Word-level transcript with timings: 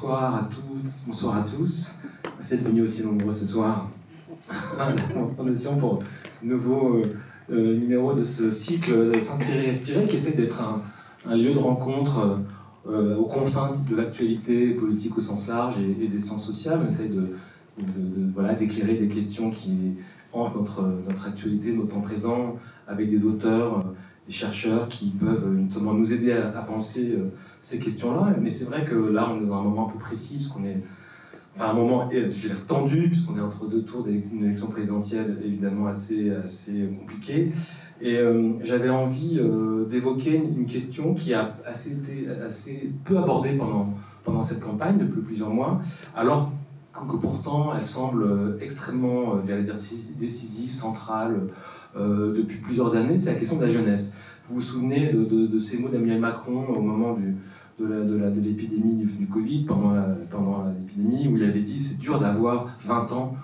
bonsoir 0.00 0.34
à 0.34 0.48
toutes, 0.50 1.06
bonsoir 1.06 1.36
à 1.36 1.42
tous. 1.42 1.96
Merci 2.24 2.56
d'être 2.56 2.68
venus 2.68 2.84
aussi 2.84 3.04
nombreux 3.04 3.32
ce 3.32 3.44
soir 3.44 3.90
à 4.78 4.94
la 4.94 4.96
Fondation 5.36 5.76
pour 5.76 5.98
nouveau 6.42 6.94
euh, 6.94 7.02
euh, 7.52 7.76
numéro 7.76 8.14
de 8.14 8.24
ce 8.24 8.50
cycle 8.50 9.20
S'inspirer 9.20 9.64
et 9.64 9.66
respirer 9.66 10.06
qui 10.06 10.16
essaie 10.16 10.32
d'être 10.32 10.62
un, 11.26 11.36
lieu 11.36 11.52
de 11.52 11.58
rencontre 11.58 12.38
euh, 12.88 13.18
aux 13.18 13.26
confins 13.26 13.66
de 13.90 13.94
l'actualité 13.94 14.70
politique 14.70 15.18
au 15.18 15.20
sens 15.20 15.48
large 15.48 15.74
et, 15.78 16.08
des 16.08 16.18
sciences 16.18 16.46
sociales. 16.46 16.80
On 16.82 16.88
essaie 16.88 17.10
de, 17.10 17.34
voilà, 18.32 18.54
d'éclairer 18.54 18.94
des 18.94 19.08
questions 19.08 19.50
qui 19.50 19.96
entrent 20.32 20.56
notre, 20.56 20.82
notre 21.06 21.26
actualité, 21.26 21.74
notre 21.74 21.88
temps 21.88 22.00
présent, 22.00 22.56
avec 22.88 23.10
des 23.10 23.26
auteurs, 23.26 23.84
chercheurs 24.30 24.88
qui 24.88 25.10
peuvent 25.10 25.48
notamment 25.48 25.94
nous 25.94 26.12
aider 26.12 26.32
à, 26.32 26.62
penser 26.62 27.18
ces 27.60 27.78
questions-là. 27.78 28.34
Mais 28.40 28.50
c'est 28.50 28.66
vrai 28.66 28.84
que 28.84 28.94
là, 28.94 29.30
on 29.30 29.42
est 29.42 29.46
dans 29.46 29.58
un 29.58 29.62
moment 29.62 29.88
un 29.88 29.92
peu 29.92 29.98
précis, 29.98 30.36
parce 30.36 30.48
qu'on 30.48 30.64
est. 30.64 30.78
Enfin, 31.56 31.70
un 31.70 31.74
moment, 31.74 32.08
je 32.10 32.48
l'ai 32.48 32.54
tendu, 32.68 33.08
puisqu'on 33.08 33.36
est 33.36 33.40
entre 33.40 33.66
deux 33.66 33.82
tours 33.82 34.04
d'une 34.04 34.44
élection 34.44 34.68
présidentielle 34.68 35.38
évidemment 35.44 35.88
assez, 35.88 36.30
assez 36.30 36.88
compliquée. 36.98 37.52
Et 38.02 38.16
euh, 38.16 38.52
j'avais 38.62 38.88
envie 38.88 39.38
euh, 39.38 39.84
d'évoquer 39.84 40.36
une 40.36 40.66
question 40.66 41.14
qui 41.14 41.34
a 41.34 41.54
assez, 41.66 41.92
été, 41.92 42.28
assez 42.44 42.92
peu 43.04 43.18
abordée 43.18 43.52
pendant, 43.52 43.92
pendant 44.24 44.42
cette 44.42 44.60
campagne 44.60 44.96
depuis 44.96 45.20
plusieurs 45.20 45.50
mois, 45.50 45.80
alors 46.16 46.50
que, 46.94 47.16
pourtant 47.16 47.72
elle 47.76 47.84
semble 47.84 48.56
extrêmement, 48.60 49.36
euh, 49.36 49.42
dire, 49.42 49.74
décisive, 50.18 50.72
centrale 50.72 51.40
depuis 51.96 52.58
plusieurs 52.58 52.96
années, 52.96 53.18
c'est 53.18 53.32
la 53.32 53.38
question 53.38 53.56
de 53.56 53.64
la 53.64 53.70
jeunesse. 53.70 54.14
Vous 54.48 54.56
vous 54.56 54.60
souvenez 54.60 55.10
de, 55.12 55.58
ces 55.58 55.78
mots 55.78 55.88
d'Emmanuel 55.88 56.20
Macron 56.20 56.64
au 56.66 56.80
moment 56.80 57.16
de 57.78 58.40
l'épidémie 58.40 58.94
du, 58.94 59.26
Covid, 59.26 59.64
pendant 59.64 60.64
l'épidémie, 60.66 61.28
où 61.28 61.36
il 61.36 61.44
avait 61.44 61.60
dit 61.60 61.78
c'est 61.78 61.98
dur 61.98 62.18
d'avoir 62.18 62.68
20 62.84 63.12
ans 63.12 63.36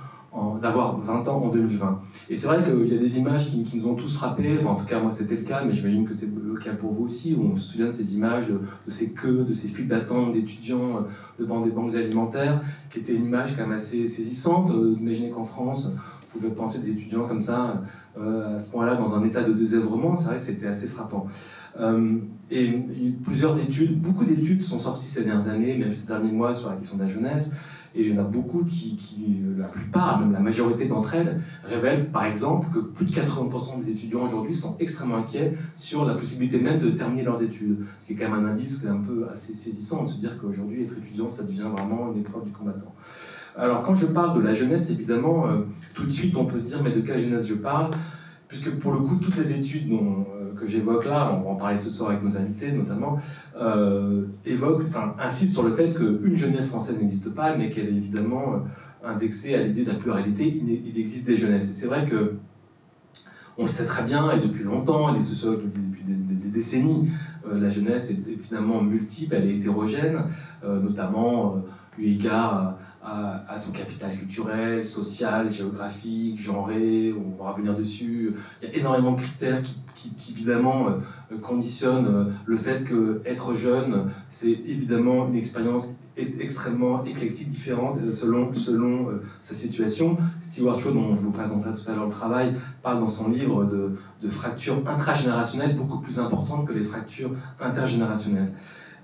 d'avoir 0.61 0.99
20 1.01 1.29
ans 1.29 1.45
en 1.45 1.49
2020. 1.49 2.01
Et 2.29 2.37
c'est 2.37 2.49
vrai 2.49 2.63
qu'il 2.63 2.93
y 2.93 2.95
a 2.95 2.99
des 2.99 3.19
images 3.19 3.51
qui, 3.51 3.79
nous 3.79 3.89
ont 3.89 3.95
tous 3.95 4.15
frappés, 4.15 4.59
en 4.65 4.75
tout 4.75 4.85
cas 4.85 5.01
moi 5.01 5.11
c'était 5.11 5.37
le 5.37 5.43
cas, 5.43 5.65
mais 5.65 5.73
j'imagine 5.73 6.07
que 6.07 6.15
c'est 6.15 6.27
le 6.27 6.59
cas 6.59 6.75
pour 6.75 6.93
vous 6.93 7.05
aussi, 7.05 7.35
où 7.39 7.53
on 7.53 7.57
se 7.57 7.73
souvient 7.73 7.87
de 7.87 7.93
ces 7.93 8.17
images, 8.17 8.49
de, 8.49 8.61
ces 8.89 9.13
queues, 9.13 9.45
de 9.49 9.55
ces 9.55 9.69
files 9.69 9.89
d'attente 9.89 10.33
d'étudiants 10.33 10.97
euh, 10.97 11.01
devant 11.39 11.63
des 11.63 11.71
banques 11.71 11.95
alimentaires, 11.95 12.61
qui 12.91 12.99
étaient 12.99 13.15
une 13.15 13.25
image 13.25 13.57
quand 13.57 13.63
même 13.63 13.73
assez 13.73 14.07
saisissante. 14.07 14.71
Euh, 14.71 14.95
imaginez 15.01 15.31
qu'en 15.31 15.45
France, 15.45 15.93
pouvez 16.37 16.51
penser 16.51 16.79
des 16.81 16.91
étudiants 16.91 17.27
comme 17.27 17.43
ça, 17.43 17.83
euh, 18.19 18.57
à 18.57 18.59
ce 18.59 18.71
point-là, 18.71 18.97
dans 18.97 19.15
un 19.15 19.25
état 19.25 19.43
de 19.43 19.53
désœuvrement, 19.53 20.17
c'est 20.17 20.29
vrai 20.29 20.39
que 20.39 20.45
c'était 20.45 20.67
assez 20.67 20.89
frappant. 20.89 21.27
Euh, 21.81 22.19
et 22.51 22.73
plusieurs 23.25 23.59
études, 23.61 24.01
beaucoup 24.01 24.25
d'études 24.25 24.63
sont 24.63 24.79
sorties 24.79 25.09
ces 25.09 25.25
dernières 25.25 25.49
années, 25.49 25.77
même 25.77 25.93
ces 25.93 26.07
derniers 26.07 26.33
mois, 26.33 26.55
sur 26.55 26.71
la 26.71 26.77
question 26.77 26.97
de 26.97 27.03
la 27.03 27.09
jeunesse. 27.09 27.53
Et 27.95 28.03
il 28.03 28.15
y 28.15 28.19
en 28.19 28.21
a 28.21 28.25
beaucoup 28.25 28.63
qui, 28.65 28.99
la 29.57 29.69
plupart, 29.69 30.21
même 30.21 30.31
la 30.31 30.41
majorité 30.41 30.85
d'entre 30.85 31.15
elles, 31.15 31.41
révèlent 31.65 32.11
par 32.11 32.27
exemple 32.27 32.69
que 32.75 32.79
plus 32.79 33.07
de 33.07 33.13
80% 33.13 33.79
des 33.79 33.91
étudiants 33.91 34.23
aujourd'hui 34.23 34.55
sont 34.55 34.77
extrêmement 34.79 35.17
inquiets 35.17 35.57
sur 35.77 36.05
la 36.05 36.15
possibilité 36.15 36.61
même 36.61 36.79
de 36.79 36.91
terminer 36.91 37.23
leurs 37.23 37.43
études. 37.43 37.87
Ce 37.99 38.07
qui 38.07 38.13
est 38.13 38.17
quand 38.17 38.31
même 38.31 38.45
un 38.45 38.51
indice 38.51 38.85
un 38.85 38.99
peu 38.99 39.27
assez 39.33 39.55
saisissant 39.55 40.05
de 40.05 40.09
se 40.11 40.19
dire 40.19 40.39
qu'aujourd'hui 40.39 40.83
être 40.83 40.99
étudiant, 40.99 41.29
ça 41.29 41.45
devient 41.45 41.69
vraiment 41.73 42.13
une 42.13 42.21
épreuve 42.21 42.45
du 42.45 42.51
combattant. 42.51 42.95
Alors 43.57 43.83
quand 43.83 43.95
je 43.95 44.07
parle 44.07 44.37
de 44.39 44.45
la 44.47 44.55
jeunesse, 44.55 44.91
évidemment, 44.91 45.47
euh, 45.47 45.61
tout 45.95 46.05
de 46.05 46.11
suite 46.11 46.37
on 46.37 46.45
peut 46.45 46.59
se 46.59 46.65
dire 46.65 46.83
mais 46.83 46.93
de 46.93 47.01
quelle 47.01 47.19
jeunesse 47.19 47.49
je 47.49 47.55
parle? 47.55 47.91
Puisque 48.49 48.71
pour 48.79 48.93
le 48.93 49.01
coup, 49.01 49.17
toutes 49.17 49.37
les 49.37 49.59
études 49.59 49.89
dont, 49.89 50.27
que 50.57 50.67
j'évoque 50.67 51.05
là, 51.05 51.31
on 51.33 51.43
va 51.43 51.51
en 51.51 51.55
parler 51.55 51.81
ce 51.81 51.91
soir 51.91 52.11
avec 52.11 52.23
nos 52.23 52.37
invités 52.37 52.73
notamment, 52.73 53.21
euh, 53.61 54.25
évoquent, 54.45 54.85
enfin, 54.89 55.15
insistent 55.21 55.53
sur 55.53 55.63
le 55.63 55.77
fait 55.77 55.95
qu'une 55.95 56.37
jeunesse 56.37 56.69
française 56.69 57.01
n'existe 57.01 57.35
pas, 57.35 57.57
mais 57.57 57.71
qu'elle 57.71 57.87
est 57.87 57.97
évidemment 57.97 58.55
euh, 58.55 59.09
indexée 59.09 59.55
à 59.55 59.63
l'idée 59.63 59.85
de 59.85 59.93
la 59.93 59.99
pluralité. 59.99 60.47
Il, 60.47 60.99
existe 60.99 61.27
des 61.27 61.37
jeunesses. 61.37 61.69
Et 61.71 61.73
c'est 61.73 61.87
vrai 61.87 62.07
que 62.07 62.35
on 63.59 63.63
le 63.63 63.69
sait 63.69 63.87
très 63.87 64.05
bien, 64.05 64.31
et 64.33 64.41
depuis 64.41 64.65
longtemps, 64.65 65.15
et 65.15 65.17
les 65.17 65.25
sociologues 65.25 65.63
depuis 65.65 66.03
des, 66.05 66.49
décennies, 66.49 67.09
euh, 67.49 67.59
la 67.59 67.71
jeunesse 67.71 68.11
est 68.11 68.43
finalement 68.43 68.83
multiple, 68.83 69.35
elle 69.35 69.49
est 69.49 69.57
hétérogène, 69.57 70.25
notamment 70.63 71.63
eu 71.99 72.05
égard 72.05 72.77
à, 73.07 73.57
son 73.57 73.71
capital 73.71 74.17
culturel, 74.19 74.85
social, 74.85 75.51
géographique, 75.51 76.41
genré, 76.41 77.15
on 77.17 77.43
va 77.43 77.53
revenir 77.53 77.75
dessus. 77.75 78.35
Il 78.61 78.69
y 78.69 78.73
a 78.73 78.75
énormément 78.77 79.13
de 79.13 79.21
critères 79.21 79.63
qui, 79.95 80.13
évidemment 80.31 80.89
euh, 80.89 81.39
conditionnent 81.39 82.07
euh, 82.07 82.25
le 82.45 82.57
fait 82.57 82.85
qu'être 82.85 83.55
jeune, 83.55 84.11
c'est 84.29 84.51
évidemment 84.51 85.29
une 85.29 85.37
expérience 85.37 85.97
extrêmement 86.17 87.05
éclectique, 87.05 87.49
différente 87.49 87.99
euh, 87.99 88.13
selon, 88.13 88.53
selon 88.55 89.09
sa 89.41 89.55
situation. 89.55 90.17
Stewart 90.41 90.81
Shaw, 90.81 90.93
dont 90.93 91.15
je 91.17 91.23
vous 91.23 91.33
présenterai 91.33 91.75
tout 91.75 91.91
à 91.91 91.95
l'heure 91.95 92.07
le 92.07 92.13
travail, 92.13 92.55
parle 92.83 93.01
dans 93.01 93.07
son 93.07 93.31
livre 93.31 93.65
de, 93.65 93.97
de 94.21 94.31
fractures 94.31 94.83
intragénérationnelles 94.87 95.77
beaucoup 95.77 95.99
plus 95.99 96.19
importantes 96.19 96.67
que 96.67 96.73
les 96.73 96.85
fractures 96.85 97.31
intergénérationnelles. 97.61 98.53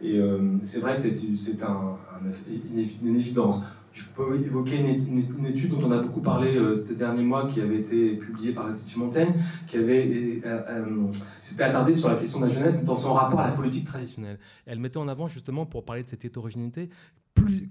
Et 0.05 0.21
c'est 0.65 0.81
vrai 0.81 0.97
que 0.97 1.03
c'est 1.03 1.63
un, 1.63 1.97
une 3.05 3.15
évidence. 3.15 3.65
Je 3.93 4.05
peux 4.17 4.41
évoquer 4.41 4.79
une, 4.79 5.47
étude 5.47 5.71
dont 5.71 5.87
on 5.87 5.91
a 5.91 5.99
beaucoup 5.99 6.23
parlé 6.23 6.57
euh, 6.57 6.75
ces 6.75 6.97
derniers 6.97 7.23
mois, 7.23 7.47
qui 7.47 7.61
avait 7.61 7.81
été 7.81 8.17
publiée 8.17 8.53
par 8.53 8.65
l'Institut 8.65 8.99
Montaigne, 8.99 9.35
qui 9.69 9.77
avait 9.77 10.41
euh, 10.47 10.63
euh, 10.69 11.13
s'était 11.43 11.65
attardée 11.65 11.95
sur 11.95 12.09
la 12.09 12.17
question 12.17 12.41
de 12.41 12.47
la 12.47 12.53
jeunesse 12.53 12.85
dans 12.85 12.97
son 12.97 13.13
rapport 13.13 13.41
à 13.41 13.49
la 13.49 13.53
politique 13.53 13.87
traditionnelle. 13.87 14.39
Elle 14.65 14.79
mettait 14.79 14.97
en 14.97 15.09
avant 15.09 15.29
justement, 15.29 15.67
pour 15.67 15.85
parler 15.85 16.03
de 16.03 16.09
cette 16.09 16.25
hétérogénéité, 16.25 16.89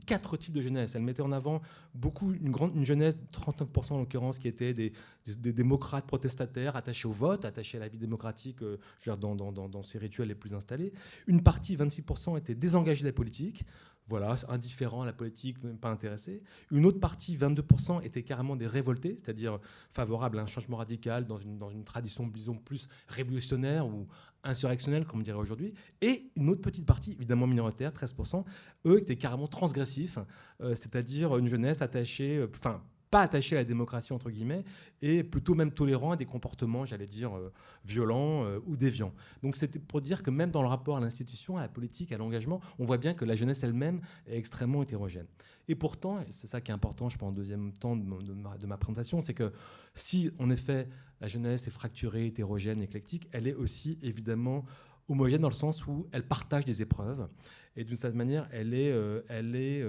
quatre 0.06 0.38
types 0.38 0.54
de 0.54 0.62
jeunesse. 0.62 0.94
Elle 0.94 1.02
mettait 1.02 1.22
en 1.22 1.32
avant 1.32 1.62
beaucoup 1.96 2.34
une 2.34 2.52
grande 2.52 2.76
une 2.76 2.86
jeunesse, 2.86 3.24
39% 3.34 3.94
en 3.94 4.00
l'occurrence, 4.00 4.38
qui 4.38 4.48
étaient 4.48 4.74
des, 4.74 4.94
démocrates 5.26 6.06
protestataires 6.06 6.76
attachés 6.76 7.08
au 7.08 7.12
vote, 7.12 7.46
attachés 7.46 7.78
à 7.78 7.82
la 7.82 7.88
vie 7.88 7.98
démocratique, 7.98 8.59
dans, 9.06 9.36
dans, 9.36 9.52
dans, 9.52 9.70
dans, 9.70 9.82
ses 9.82 9.98
rituels 9.98 10.28
les 10.28 10.36
plus 10.36 10.53
installés. 10.53 10.94
Une 11.28 11.42
partie, 11.42 11.76
26%, 11.76 12.38
était 12.38 12.56
désengagée 12.56 13.02
de 13.02 13.08
la 13.08 13.14
politique 13.14 13.66
voilà, 14.12 14.36
indifférent 14.50 15.04
à 15.04 15.06
la 15.06 15.14
politique, 15.14 15.64
même 15.64 15.78
pas 15.78 15.90
intéressé. 15.90 16.44
Une 16.70 16.86
autre 16.86 17.00
partie, 17.00 17.38
22%, 17.38 18.04
était 18.04 18.24
carrément 18.24 18.58
des 18.58 18.68
révoltés, 18.68 19.16
c'est-à-dire 19.18 19.58
favorables 19.90 20.38
à 20.38 20.42
un 20.42 20.48
changement 20.48 20.78
radical 20.78 21.26
dans 21.26 21.38
une, 21.38 21.58
dans 21.58 21.70
une 21.70 21.86
tradition, 21.86 22.28
disons, 22.28 22.58
plus 22.58 22.90
révolutionnaire 23.08 23.88
ou 23.88 24.08
insurrectionnelle, 24.44 25.06
comme 25.06 25.22
on 25.22 25.24
dirait 25.24 25.38
aujourd'hui. 25.40 25.74
Et 26.02 26.30
une 26.36 26.50
autre 26.50 26.60
petite 26.60 26.86
partie, 26.86 27.14
évidemment 27.14 27.48
minoritaire, 27.48 27.94
13%, 27.94 28.44
eux 28.86 29.00
étaient 29.00 29.16
carrément 29.16 29.48
transgressifs, 29.48 30.20
euh, 30.60 30.76
c'est-à-dire 30.76 31.38
une 31.38 31.48
jeunesse 31.48 31.82
attachée, 31.82 32.36
euh, 32.36 32.52
enfin, 32.54 32.84
pas 33.12 33.22
attaché 33.22 33.58
à 33.58 33.60
la 33.60 33.66
démocratie, 33.66 34.14
entre 34.14 34.32
guillemets, 34.32 34.64
et 35.02 35.24
plutôt 35.24 35.54
même 35.54 35.72
tolérant 35.72 36.12
à 36.12 36.16
des 36.16 36.26
comportements, 36.26 36.86
j'allais 36.86 37.08
dire, 37.08 37.38
euh, 37.38 37.52
violents 37.84 38.46
euh, 38.46 38.60
ou 38.66 38.78
déviants. 38.78 39.14
Donc 39.44 39.58
c'était 39.58 39.80
pour 39.80 40.02
dire 40.02 40.24
que 40.24 40.32
même 40.32 40.50
dans 40.50 40.62
le 40.62 40.70
rapport 40.70 40.96
à 40.96 41.02
l'institution, 41.02 41.58
à 41.58 41.62
la 41.62 41.68
politique, 41.68 42.14
à 42.14 42.18
l'engagement, 42.18 42.62
on 42.80 42.86
voit 42.86 42.98
bien 42.98 43.14
que 43.14 43.26
la 43.26 43.36
jeunesse 43.36 43.64
elle-même 43.64 44.00
est 44.28 44.38
extrêmement 44.38 44.82
hétérogène. 44.82 45.28
Et 45.68 45.76
pourtant, 45.76 46.22
et 46.22 46.28
c'est 46.32 46.48
ça 46.48 46.62
qui 46.62 46.72
est 46.72 46.74
important, 46.74 47.10
je 47.10 47.18
pense, 47.18 47.30
en 47.30 47.34
deuxième 47.34 47.74
temps 47.74 47.98
de 47.98 48.66
ma, 48.66 48.78
présentation, 48.78 49.20
c'est 49.20 49.34
que 49.34 49.52
si, 49.94 50.32
en 50.40 50.50
effet, 50.50 50.88
la 51.20 51.28
jeunesse 51.28 51.68
est 51.68 51.72
fracturée, 51.72 52.28
hétérogène, 52.28 52.82
éclectique, 52.82 53.28
elle 53.34 53.46
est 53.46 53.54
aussi 53.54 54.00
évidemment 54.02 54.64
homogène 55.10 55.42
dans 55.42 55.50
le 55.50 55.54
sens 55.54 55.86
où 55.86 56.08
elle 56.14 56.26
partage 56.26 56.64
des 56.64 56.82
épreuves. 56.82 57.28
Et 57.76 57.84
d'une 57.84 57.98
certaine 57.98 58.18
manière, 58.18 58.48
elle 58.52 58.74
est... 58.74 58.92
Euh, 58.92 59.22
elle 59.28 59.56
est 59.56 59.84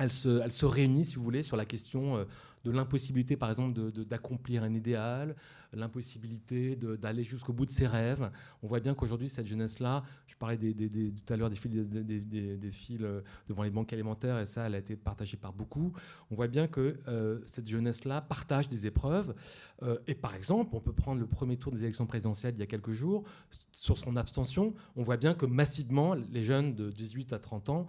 elle 0.00 0.10
se, 0.10 0.64
réunit, 0.64 1.04
si 1.04 1.16
vous 1.16 1.22
voulez, 1.22 1.42
sur 1.42 1.56
la 1.56 1.66
question 1.66 2.16
euh, 2.16 2.24
de 2.64 2.70
l'impossibilité, 2.70 3.36
par 3.36 3.50
exemple, 3.50 3.78
d'accomplir 4.06 4.62
un 4.62 4.72
idéal, 4.72 5.36
l'impossibilité 5.72 6.76
d'aller 6.76 7.22
jusqu'au 7.22 7.52
bout 7.52 7.66
de 7.66 7.70
ses 7.70 7.86
rêves. 7.86 8.30
On 8.62 8.68
voit 8.68 8.80
bien 8.80 8.94
qu'aujourd'hui, 8.94 9.28
cette 9.28 9.46
jeunesse-là, 9.46 10.04
je 10.26 10.34
parlais 10.36 10.56
des, 10.56 10.74
tout 10.74 11.32
à 11.32 11.36
l'heure 11.36 11.50
des 11.50 11.56
fils, 11.56 11.88
des, 11.88 12.70
fils 12.70 12.98
euh, 13.02 13.20
devant 13.48 13.62
les 13.62 13.70
banques 13.70 13.92
alimentaires, 13.92 14.38
et 14.38 14.46
ça, 14.46 14.66
elle 14.66 14.74
a 14.74 14.78
été 14.78 14.96
partagée 14.96 15.36
par 15.36 15.52
beaucoup. 15.52 15.92
On 16.30 16.34
voit 16.34 16.48
bien 16.48 16.66
que 16.66 16.98
euh, 17.08 17.40
cette 17.46 17.68
jeunesse-là 17.68 18.20
partage 18.20 18.68
des 18.68 18.86
épreuves. 18.86 19.34
Euh, 19.82 19.98
et 20.06 20.14
par 20.14 20.34
exemple, 20.34 20.70
on 20.72 20.80
peut 20.80 20.92
prendre 20.92 21.20
le 21.20 21.26
premier 21.26 21.56
tour 21.56 21.72
des 21.72 21.84
élections 21.84 22.06
présidentielles 22.06 22.54
il 22.54 22.60
y 22.60 22.62
a 22.62 22.66
quelques 22.66 22.92
jours, 22.92 23.24
sur 23.72 23.96
son 23.96 24.16
abstention, 24.16 24.74
on 24.96 25.02
voit 25.02 25.16
bien 25.16 25.34
que 25.34 25.46
massivement, 25.46 26.14
les 26.14 26.42
jeunes 26.42 26.74
de 26.74 26.90
18 26.90 27.32
à 27.32 27.38
30 27.38 27.68
ans 27.70 27.86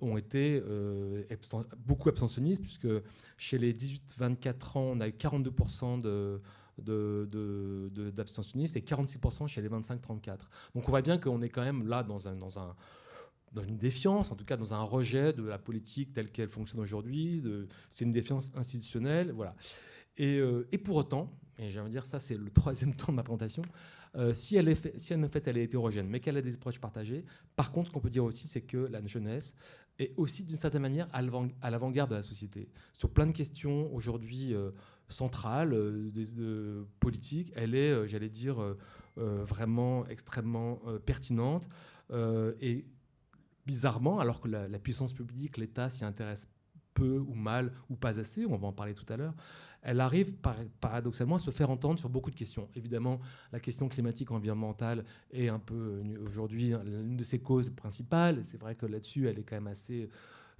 ont 0.00 0.16
été 0.16 0.62
beaucoup 1.86 2.08
abstentionnistes, 2.08 2.62
puisque 2.62 2.88
chez 3.36 3.58
les 3.58 3.74
18-24 3.74 4.78
ans, 4.78 4.82
on 4.94 5.00
a 5.00 5.08
eu 5.08 5.12
42% 5.12 6.00
de 6.00 6.40
d'abstentionnistes 6.78 8.74
de, 8.74 8.80
de, 8.80 8.84
et 8.84 9.06
46% 9.06 9.46
chez 9.46 9.62
les 9.62 9.68
25-34. 9.68 10.38
Donc 10.74 10.88
on 10.88 10.90
voit 10.90 11.02
bien 11.02 11.18
qu'on 11.18 11.42
est 11.42 11.48
quand 11.48 11.64
même 11.64 11.86
là 11.86 12.02
dans, 12.02 12.28
un, 12.28 12.36
dans, 12.36 12.58
un, 12.58 12.74
dans 13.52 13.62
une 13.62 13.76
défiance, 13.76 14.30
en 14.30 14.36
tout 14.36 14.44
cas 14.44 14.56
dans 14.56 14.74
un 14.74 14.82
rejet 14.82 15.32
de 15.32 15.42
la 15.42 15.58
politique 15.58 16.12
telle 16.12 16.30
qu'elle 16.30 16.48
fonctionne 16.48 16.80
aujourd'hui. 16.80 17.42
C'est 17.90 18.04
une 18.04 18.12
défiance 18.12 18.52
institutionnelle. 18.54 19.32
Voilà. 19.32 19.54
Et, 20.16 20.38
euh, 20.38 20.68
et, 20.72 20.78
pour 20.78 20.96
autant, 20.96 21.32
et 21.58 21.70
j'aimerais 21.70 21.90
dire 21.90 22.04
ça 22.04 22.18
c'est 22.18 22.36
le 22.36 22.50
troisième 22.54 22.94
temps 22.94 23.12
de 23.12 23.16
ma 23.16 23.22
présentation, 23.22 23.62
si, 24.32 24.56
elle 24.56 24.68
est 24.68 24.98
si 24.98 25.14
en 25.14 25.28
fait 25.28 25.46
elle 25.46 25.56
est 25.56 25.64
hétérogène, 25.64 26.08
mais 26.08 26.18
qu'elle 26.18 26.36
a 26.36 26.42
des 26.42 26.54
approches 26.54 26.80
partagées, 26.80 27.24
par 27.54 27.70
contre 27.70 27.88
ce 27.88 27.92
qu'on 27.92 28.00
peut 28.00 28.10
dire 28.10 28.24
aussi 28.24 28.48
c'est 28.48 28.62
que 28.62 28.76
la 28.76 29.00
jeunesse 29.06 29.54
est 30.00 30.12
aussi 30.16 30.44
d'une 30.44 30.56
certaine 30.56 30.82
manière 30.82 31.08
à 31.12 31.70
l'avant-garde 31.70 32.10
de 32.10 32.16
la 32.16 32.22
société. 32.22 32.68
Sur 32.92 33.10
plein 33.10 33.26
de 33.26 33.32
questions 33.32 33.92
aujourd'hui 33.94 34.54
centrales, 35.10 35.70
de, 35.70 36.86
politiques, 37.00 37.52
elle 37.56 37.74
est, 37.74 38.08
j'allais 38.08 38.28
dire, 38.28 38.76
vraiment 39.16 40.06
extrêmement 40.06 40.80
pertinente 41.04 41.68
et 42.12 42.86
bizarrement, 43.66 44.18
alors 44.18 44.40
que 44.40 44.48
la, 44.48 44.78
puissance 44.78 45.12
publique, 45.12 45.56
l'État 45.56 45.90
s'y 45.90 46.04
intéresse 46.04 46.48
peu 46.94 47.18
ou 47.18 47.34
mal 47.34 47.70
ou 47.88 47.96
pas 47.96 48.18
assez, 48.18 48.44
on 48.46 48.56
va 48.56 48.66
en 48.66 48.72
parler 48.72 48.94
tout 48.94 49.10
à 49.12 49.16
l'heure, 49.16 49.34
elle 49.82 50.00
arrive 50.00 50.34
paradoxalement 50.80 51.36
à 51.36 51.38
se 51.38 51.50
faire 51.50 51.70
entendre 51.70 51.98
sur 51.98 52.10
beaucoup 52.10 52.30
de 52.30 52.36
questions. 52.36 52.68
Évidemment, 52.74 53.20
la 53.52 53.60
question 53.60 53.88
climatique 53.88 54.30
environnementale 54.30 55.04
est 55.30 55.48
un 55.48 55.58
peu 55.58 56.02
euh, 56.04 56.24
aujourd'hui 56.24 56.74
l'une 56.84 57.16
de 57.16 57.24
ses 57.24 57.40
causes 57.40 57.70
principales. 57.70 58.44
C'est 58.44 58.60
vrai 58.60 58.74
que 58.74 58.86
là-dessus, 58.86 59.28
elle 59.28 59.38
est 59.38 59.42
quand 59.42 59.56
même 59.56 59.68
assez 59.68 60.10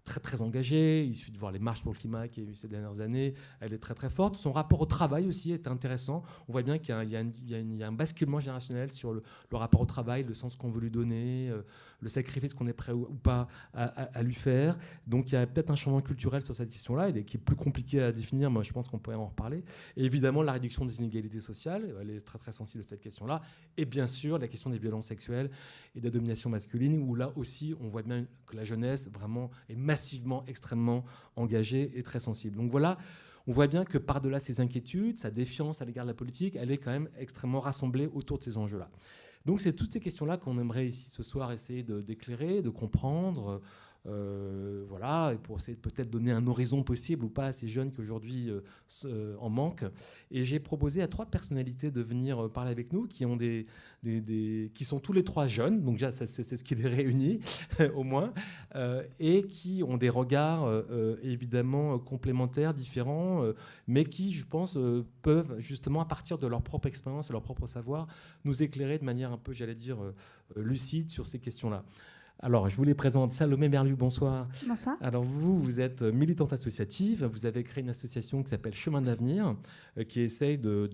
très 0.04 0.20
très 0.20 0.42
engagée. 0.42 1.04
Il 1.04 1.14
suffit 1.14 1.32
de 1.32 1.38
voir 1.38 1.52
les 1.52 1.58
marches 1.58 1.82
pour 1.82 1.92
le 1.92 1.98
climat 1.98 2.28
qu'il 2.28 2.44
y 2.44 2.46
a 2.46 2.50
eu 2.50 2.54
ces 2.54 2.68
dernières 2.68 3.00
années. 3.00 3.34
Elle 3.60 3.72
est 3.72 3.78
très 3.78 3.94
très 3.94 4.10
forte. 4.10 4.36
Son 4.36 4.52
rapport 4.52 4.80
au 4.80 4.86
travail 4.86 5.26
aussi 5.26 5.52
est 5.52 5.66
intéressant. 5.66 6.22
On 6.48 6.52
voit 6.52 6.62
bien 6.62 6.78
qu'il 6.78 6.94
y, 7.08 7.82
a 7.82 7.86
un 7.86 7.92
basculement 7.92 8.40
générationnel 8.40 8.90
sur 8.92 9.12
le, 9.12 9.22
rapport 9.52 9.80
au 9.80 9.86
travail, 9.86 10.24
le 10.24 10.34
sens 10.34 10.56
qu'on 10.56 10.70
veut 10.70 10.80
lui 10.80 10.90
donner, 10.90 11.50
euh, 11.50 11.62
le 12.00 12.08
sacrifice 12.08 12.54
qu'on 12.54 12.66
est 12.66 12.72
prêt 12.72 12.92
ou, 12.92 13.06
pas 13.06 13.48
à, 13.74 14.22
lui 14.22 14.34
faire. 14.34 14.76
Donc 15.06 15.30
il 15.30 15.34
y 15.34 15.38
a 15.38 15.46
peut-être 15.46 15.70
un 15.70 15.74
changement 15.76 16.00
culturel 16.00 16.42
sur 16.42 16.54
cette 16.54 16.70
question-là, 16.70 17.12
qui 17.12 17.36
est 17.36 17.40
plus 17.40 17.56
compliqué 17.56 18.02
à 18.02 18.12
définir. 18.12 18.50
Moi, 18.50 18.62
je 18.62 18.72
pense 18.72 18.88
qu'on 18.88 18.98
pourrait 18.98 19.16
en 19.16 19.26
reparler. 19.26 19.64
Et 19.96 20.04
évidemment, 20.04 20.42
la 20.42 20.52
réduction 20.52 20.84
des 20.84 20.98
inégalités 21.00 21.40
sociales, 21.40 21.94
elle 22.00 22.10
est 22.10 22.20
très 22.20 22.38
très 22.38 22.52
sensible 22.52 22.82
à 22.84 22.88
cette 22.88 23.00
question-là. 23.00 23.42
Et 23.76 23.84
bien 23.84 24.06
sûr, 24.06 24.38
la 24.38 24.48
question 24.48 24.70
des 24.70 24.78
violences 24.78 25.06
sexuelles 25.06 25.50
et 25.94 26.00
de 26.00 26.04
la 26.04 26.10
domination 26.10 26.50
masculine, 26.50 26.98
où 26.98 27.14
là 27.14 27.32
aussi, 27.36 27.74
on 27.80 27.88
voit 27.88 28.02
bien 28.02 28.26
que 28.46 28.56
la 28.56 28.64
jeunesse 28.64 29.10
vraiment 29.12 29.50
est 29.68 29.76
massivement, 29.76 30.44
extrêmement 30.46 31.04
engagée 31.36 31.90
et 31.94 32.02
très 32.02 32.20
sensible. 32.20 32.56
Donc 32.56 32.70
voilà, 32.70 32.98
on 33.46 33.52
voit 33.52 33.66
bien 33.66 33.84
que 33.84 33.98
par-delà 33.98 34.38
ses 34.38 34.60
inquiétudes, 34.60 35.18
sa 35.18 35.30
défiance 35.30 35.82
à 35.82 35.84
l'égard 35.84 36.04
de 36.04 36.10
la 36.10 36.14
politique, 36.14 36.56
elle 36.56 36.70
est 36.70 36.78
quand 36.78 36.90
même 36.90 37.08
extrêmement 37.18 37.60
rassemblée 37.60 38.08
autour 38.12 38.38
de 38.38 38.42
ces 38.42 38.56
enjeux-là. 38.58 38.88
Donc 39.46 39.60
c'est 39.60 39.72
toutes 39.72 39.92
ces 39.92 40.00
questions-là 40.00 40.36
qu'on 40.36 40.58
aimerait 40.58 40.86
ici 40.86 41.10
ce 41.10 41.22
soir 41.22 41.52
essayer 41.52 41.82
d'éclairer, 41.82 42.62
de, 42.62 42.70
comprendre, 42.70 43.60
euh, 44.06 44.84
voilà, 44.88 45.32
et 45.34 45.36
pour 45.36 45.58
essayer 45.58 45.76
de 45.76 45.80
peut-être 45.80 46.08
donner 46.08 46.32
un 46.32 46.46
horizon 46.46 46.82
possible 46.82 47.22
ou 47.24 47.28
pas 47.28 47.46
à 47.46 47.52
ces 47.52 47.68
jeunes 47.68 47.92
qui 47.92 48.00
aujourd'hui 48.00 48.48
euh, 48.48 48.62
euh, 49.04 49.36
en 49.38 49.50
manquent. 49.50 49.84
Et 50.30 50.42
j'ai 50.42 50.58
proposé 50.58 51.02
à 51.02 51.08
trois 51.08 51.26
personnalités 51.26 51.90
de 51.90 52.00
venir 52.00 52.50
parler 52.50 52.70
avec 52.70 52.94
nous, 52.94 53.06
qui 53.06 53.24
sont 54.84 55.00
tous 55.00 55.12
les 55.12 55.22
trois 55.24 55.46
jeunes, 55.48 55.82
donc 55.82 55.98
c'est 55.98 56.26
ce 56.26 56.64
qui 56.64 56.74
les 56.74 56.88
réunit 56.88 57.40
au 57.94 58.04
moins, 58.04 58.32
et 59.18 59.42
qui 59.42 59.82
ont 59.86 59.96
des 59.96 60.08
regards 60.08 60.84
évidemment 61.22 61.98
complémentaires, 61.98 62.72
différents, 62.74 63.44
mais 63.88 64.04
qui, 64.04 64.32
je 64.32 64.46
pense, 64.46 64.78
peuvent 65.22 65.58
justement 65.58 66.00
à 66.00 66.06
partir 66.06 66.38
de 66.38 66.46
leur 66.46 66.62
propre 66.62 66.86
expérience, 66.86 67.30
et 67.30 67.32
leur 67.32 67.42
propre 67.42 67.66
savoir, 67.66 68.06
nous 68.44 68.62
éclairer 68.62 68.98
de 68.98 69.04
manière 69.04 69.32
un 69.32 69.38
peu, 69.38 69.52
j'allais 69.52 69.74
dire, 69.74 69.98
lucide 70.54 71.10
sur 71.10 71.26
ces 71.26 71.40
questions-là. 71.40 71.84
Alors, 72.42 72.68
je 72.68 72.76
vous 72.76 72.84
les 72.84 72.94
présente. 72.94 73.32
Salomé 73.32 73.68
Merlu, 73.68 73.94
bonsoir. 73.94 74.48
Bonsoir. 74.66 74.96
Alors, 75.02 75.22
vous, 75.24 75.60
vous 75.60 75.80
êtes 75.80 76.02
militante 76.02 76.54
associative. 76.54 77.24
Vous 77.26 77.44
avez 77.44 77.62
créé 77.62 77.82
une 77.82 77.90
association 77.90 78.42
qui 78.42 78.48
s'appelle 78.48 78.74
Chemin 78.74 79.02
d'avenir, 79.02 79.56
euh, 79.98 80.04
qui 80.04 80.20
essaye 80.20 80.56
de, 80.56 80.88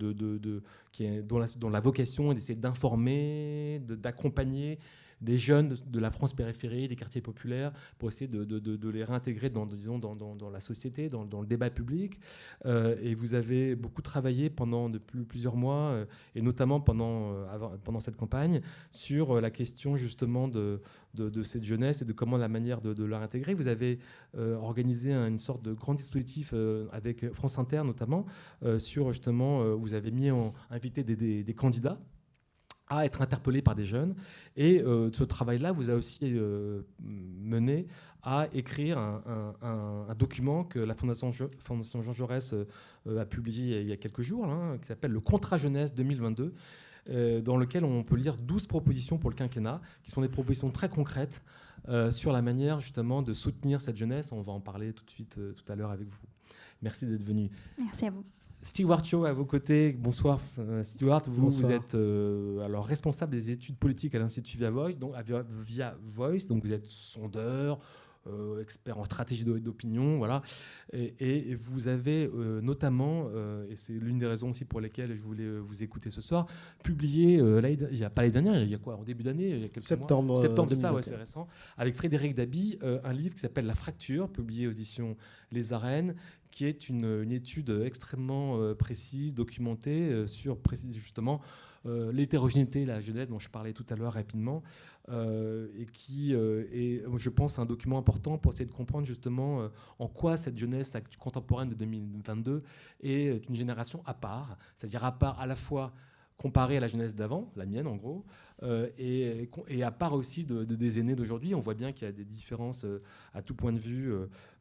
qui 0.91 1.05
est, 1.05 1.21
dont, 1.21 1.39
la, 1.39 1.45
dont 1.57 1.69
la 1.69 1.79
vocation 1.79 2.31
est 2.31 2.35
d'essayer 2.35 2.59
d'informer, 2.59 3.81
d'accompagner 3.87 4.77
des 5.21 5.37
jeunes 5.37 5.77
de 5.87 5.99
la 5.99 6.11
France 6.11 6.33
périphérie, 6.33 6.87
des 6.87 6.95
quartiers 6.95 7.21
populaires, 7.21 7.71
pour 7.97 8.09
essayer 8.09 8.27
de, 8.27 8.89
les 8.89 9.03
réintégrer 9.03 9.49
dans, 9.49 9.65
disons, 9.65 9.99
dans, 9.99 10.49
la 10.49 10.59
société, 10.59 11.09
dans, 11.09 11.41
le 11.41 11.47
débat 11.47 11.69
public. 11.69 12.19
Euh, 12.65 12.95
et 13.01 13.15
vous 13.15 13.33
avez 13.33 13.75
beaucoup 13.75 14.01
travaillé 14.01 14.49
pendant 14.49 14.91
plusieurs 15.27 15.55
mois, 15.55 15.91
euh, 15.91 16.05
et 16.35 16.41
notamment 16.41 16.79
pendant, 16.79 17.31
euh, 17.31 17.77
pendant 17.83 17.99
cette 17.99 18.15
campagne, 18.15 18.61
sur 18.91 19.41
la 19.41 19.49
question 19.49 19.95
justement 19.95 20.47
de, 20.47 20.81
de, 21.15 21.43
cette 21.43 21.63
jeunesse 21.63 22.01
et 22.01 22.05
de 22.05 22.13
comment 22.13 22.37
la 22.37 22.47
manière 22.47 22.79
de, 22.81 23.03
la 23.03 23.19
réintégrer. 23.19 23.53
Vous 23.53 23.67
avez 23.67 23.99
organisé 24.35 25.13
une 25.13 25.39
sorte 25.39 25.63
de 25.63 25.73
grand 25.73 25.95
dispositif 25.95 26.53
avec 26.91 27.31
France 27.33 27.57
Inter 27.57 27.81
notamment, 27.83 28.25
sur 28.77 29.11
justement, 29.11 29.75
vous 29.75 29.93
avez 29.93 30.11
mis 30.11 30.29
en, 30.29 30.53
invité 30.69 31.03
des 31.03 31.53
candidats 31.55 31.99
à 32.89 33.05
être 33.05 33.21
interpellé 33.21 33.61
par 33.61 33.75
des 33.75 33.83
jeunes. 33.83 34.15
Et 34.55 34.81
euh, 34.81 35.11
ce 35.11 35.23
travail-là 35.23 35.71
vous 35.71 35.89
a 35.89 35.93
aussi 35.93 36.19
euh, 36.23 36.81
mené 36.99 37.87
à 38.23 38.47
écrire 38.53 38.97
un, 38.97 40.15
document 40.17 40.63
que 40.65 40.79
la 40.79 40.95
Fondation, 40.95 41.31
Jean 41.31 42.13
Jaurès 42.13 42.53
euh, 42.53 43.21
a 43.21 43.25
publié 43.25 43.81
il 43.81 43.87
y 43.87 43.93
a 43.93 43.97
quelques 43.97 44.21
jours, 44.21 44.45
hein, 44.45 44.77
qui 44.81 44.87
s'appelle 44.87 45.11
le 45.11 45.21
Contrat 45.21 45.57
Jeunesse 45.57 45.93
2022, 45.93 46.53
dans 47.41 47.55
lequel 47.55 47.85
on 47.85 48.03
peut 48.03 48.17
lire 48.17 48.35
12 48.35 48.67
propositions 48.67 49.17
pour 49.17 49.29
le 49.29 49.35
quinquennat, 49.35 49.79
qui 50.03 50.11
sont 50.11 50.19
des 50.19 50.27
propositions 50.27 50.69
très 50.71 50.89
concrètes 50.89 51.41
sur 52.09 52.33
la 52.33 52.41
manière 52.41 52.81
justement 52.81 53.21
de 53.21 53.31
soutenir 53.31 53.79
cette 53.79 53.95
jeunesse. 53.95 54.33
On 54.33 54.41
va 54.41 54.51
en 54.51 54.59
parler 54.59 54.91
tout 54.91 55.05
de 55.05 55.11
suite 55.11 55.39
tout 55.55 55.71
à 55.71 55.77
l'heure 55.77 55.91
avec 55.91 56.09
vous. 56.09 56.27
Merci 56.81 57.05
d'être 57.05 57.23
venu. 57.23 57.49
Merci 57.77 58.07
à 58.07 58.09
vous. 58.09 58.25
Stewart 58.61 59.05
Cho 59.05 59.25
à 59.25 59.33
vos 59.33 59.45
côtés. 59.45 59.91
Bonsoir 59.93 60.39
euh, 60.59 60.83
Stewart. 60.83 61.23
Vous, 61.27 61.49
vous 61.49 61.71
êtes 61.71 61.95
euh, 61.95 62.65
alors 62.65 62.85
responsable 62.85 63.31
des 63.31 63.51
études 63.51 63.77
politiques 63.77 64.15
à 64.15 64.19
l'Institut 64.19 64.57
Via 64.57 64.71
Voice, 64.71 64.97
donc 64.99 65.13
via 65.65 65.95
Voice, 66.13 66.47
donc 66.49 66.63
vous 66.63 66.73
êtes 66.73 66.85
sondeur, 66.89 67.79
euh, 68.29 68.61
expert 68.61 68.97
en 68.97 69.05
stratégie 69.05 69.45
d'opinion, 69.45 70.17
voilà. 70.17 70.41
Et, 70.93 71.55
vous 71.55 71.87
avez 71.87 72.29
notamment, 72.61 73.29
et 73.69 73.75
c'est 73.75 73.93
l'une 73.93 74.17
des 74.17 74.25
raisons 74.25 74.49
aussi 74.49 74.65
pour 74.65 74.81
lesquelles 74.81 75.13
je 75.13 75.21
voulais 75.21 75.59
vous 75.59 75.83
écouter 75.83 76.09
ce 76.09 76.21
soir, 76.21 76.47
publié 76.83 77.35
il 77.35 77.97
n'y 77.97 78.03
a 78.03 78.09
pas 78.09 78.23
les 78.23 78.31
dernières, 78.31 78.61
il 78.61 78.69
y 78.69 78.75
a 78.75 78.77
quoi 78.77 78.95
en 78.95 79.03
début 79.03 79.23
d'année, 79.23 79.49
il 79.49 79.61
y 79.61 79.65
a 79.65 79.69
quelques 79.69 79.87
septembre, 79.87 80.23
mois, 80.23 80.41
septembre, 80.41 80.73
ça, 80.73 80.93
ouais, 80.93 81.01
c'est 81.01 81.15
récent, 81.15 81.47
avec 81.77 81.95
Frédéric 81.95 82.35
Dabi, 82.35 82.79
un 82.81 83.13
livre 83.13 83.35
qui 83.35 83.41
s'appelle 83.41 83.65
La 83.65 83.75
Fracture, 83.75 84.29
publié 84.29 84.67
aux 84.67 84.71
éditions 84.71 85.17
Les 85.51 85.73
Arènes, 85.73 86.15
qui 86.57 86.65
est 86.65 86.89
une, 86.89 87.31
étude 87.31 87.69
extrêmement 87.85 88.59
euh, 88.59 88.73
précise, 88.73 89.35
documentée 89.35 90.09
euh, 90.09 90.25
sur 90.25 90.57
précise 90.57 90.97
justement 90.97 91.39
euh, 91.39 91.45
l'hétérogénéité 91.85 92.83
de 92.83 92.87
la 92.87 93.01
jeunesse 93.01 93.29
dont 93.29 93.39
je 93.39 93.49
parlais 93.49 93.73
tout 93.73 93.85
à 93.89 93.95
l'heure 93.95 94.13
rapidement, 94.13 94.63
et 95.09 95.85
qui 95.93 96.33
est, 96.33 97.03
je 97.17 97.29
pense, 97.29 97.59
un 97.59 97.65
document 97.65 97.97
important 97.97 98.37
pour 98.37 98.51
essayer 98.53 98.65
de 98.65 98.71
comprendre 98.71 99.05
justement 99.05 99.69
en 99.99 100.07
quoi 100.07 100.37
cette 100.37 100.57
jeunesse 100.57 100.95
contemporaine 101.19 101.69
de 101.69 101.75
2022 101.75 102.59
est 103.01 103.49
une 103.49 103.55
génération 103.55 104.01
à 104.05 104.13
part, 104.13 104.57
c'est-à-dire 104.75 105.05
à 105.05 105.17
part 105.17 105.39
à 105.39 105.47
la 105.47 105.55
fois 105.55 105.93
comparée 106.37 106.77
à 106.77 106.79
la 106.79 106.87
jeunesse 106.87 107.15
d'avant, 107.15 107.51
la 107.55 107.65
mienne 107.65 107.87
en 107.87 107.95
gros, 107.95 108.23
euh, 108.63 108.89
et, 108.97 109.83
à 109.83 109.91
part 109.91 110.13
aussi 110.13 110.45
de, 110.45 110.63
des 110.63 110.99
aînés 110.99 111.15
d'aujourd'hui, 111.15 111.53
on 111.53 111.59
voit 111.59 111.75
bien 111.75 111.91
qu'il 111.91 112.05
y 112.05 112.09
a 112.09 112.11
des 112.11 112.25
différences 112.25 112.85
euh, 112.85 113.03
à 113.33 113.41
tout 113.41 113.53
point 113.53 113.71
de 113.71 113.79
vue 113.79 114.11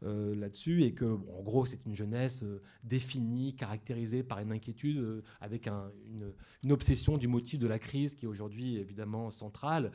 euh, 0.02 0.34
là-dessus, 0.34 0.84
et 0.84 0.92
que, 0.92 1.04
en 1.04 1.42
gros, 1.42 1.64
c'est 1.66 1.80
une 1.86 1.96
jeunesse 1.96 2.44
définie, 2.84 3.54
caractérisée 3.54 4.22
par 4.22 4.38
une 4.40 4.52
inquiétude, 4.52 5.22
avec 5.40 5.66
une, 5.68 6.32
une, 6.62 6.72
obsession 6.72 7.16
du 7.16 7.28
motif 7.28 7.58
de 7.58 7.66
la 7.66 7.78
crise 7.78 8.14
qui 8.14 8.26
est 8.26 8.28
aujourd'hui 8.28 8.76
évidemment 8.76 9.30
centrale, 9.30 9.90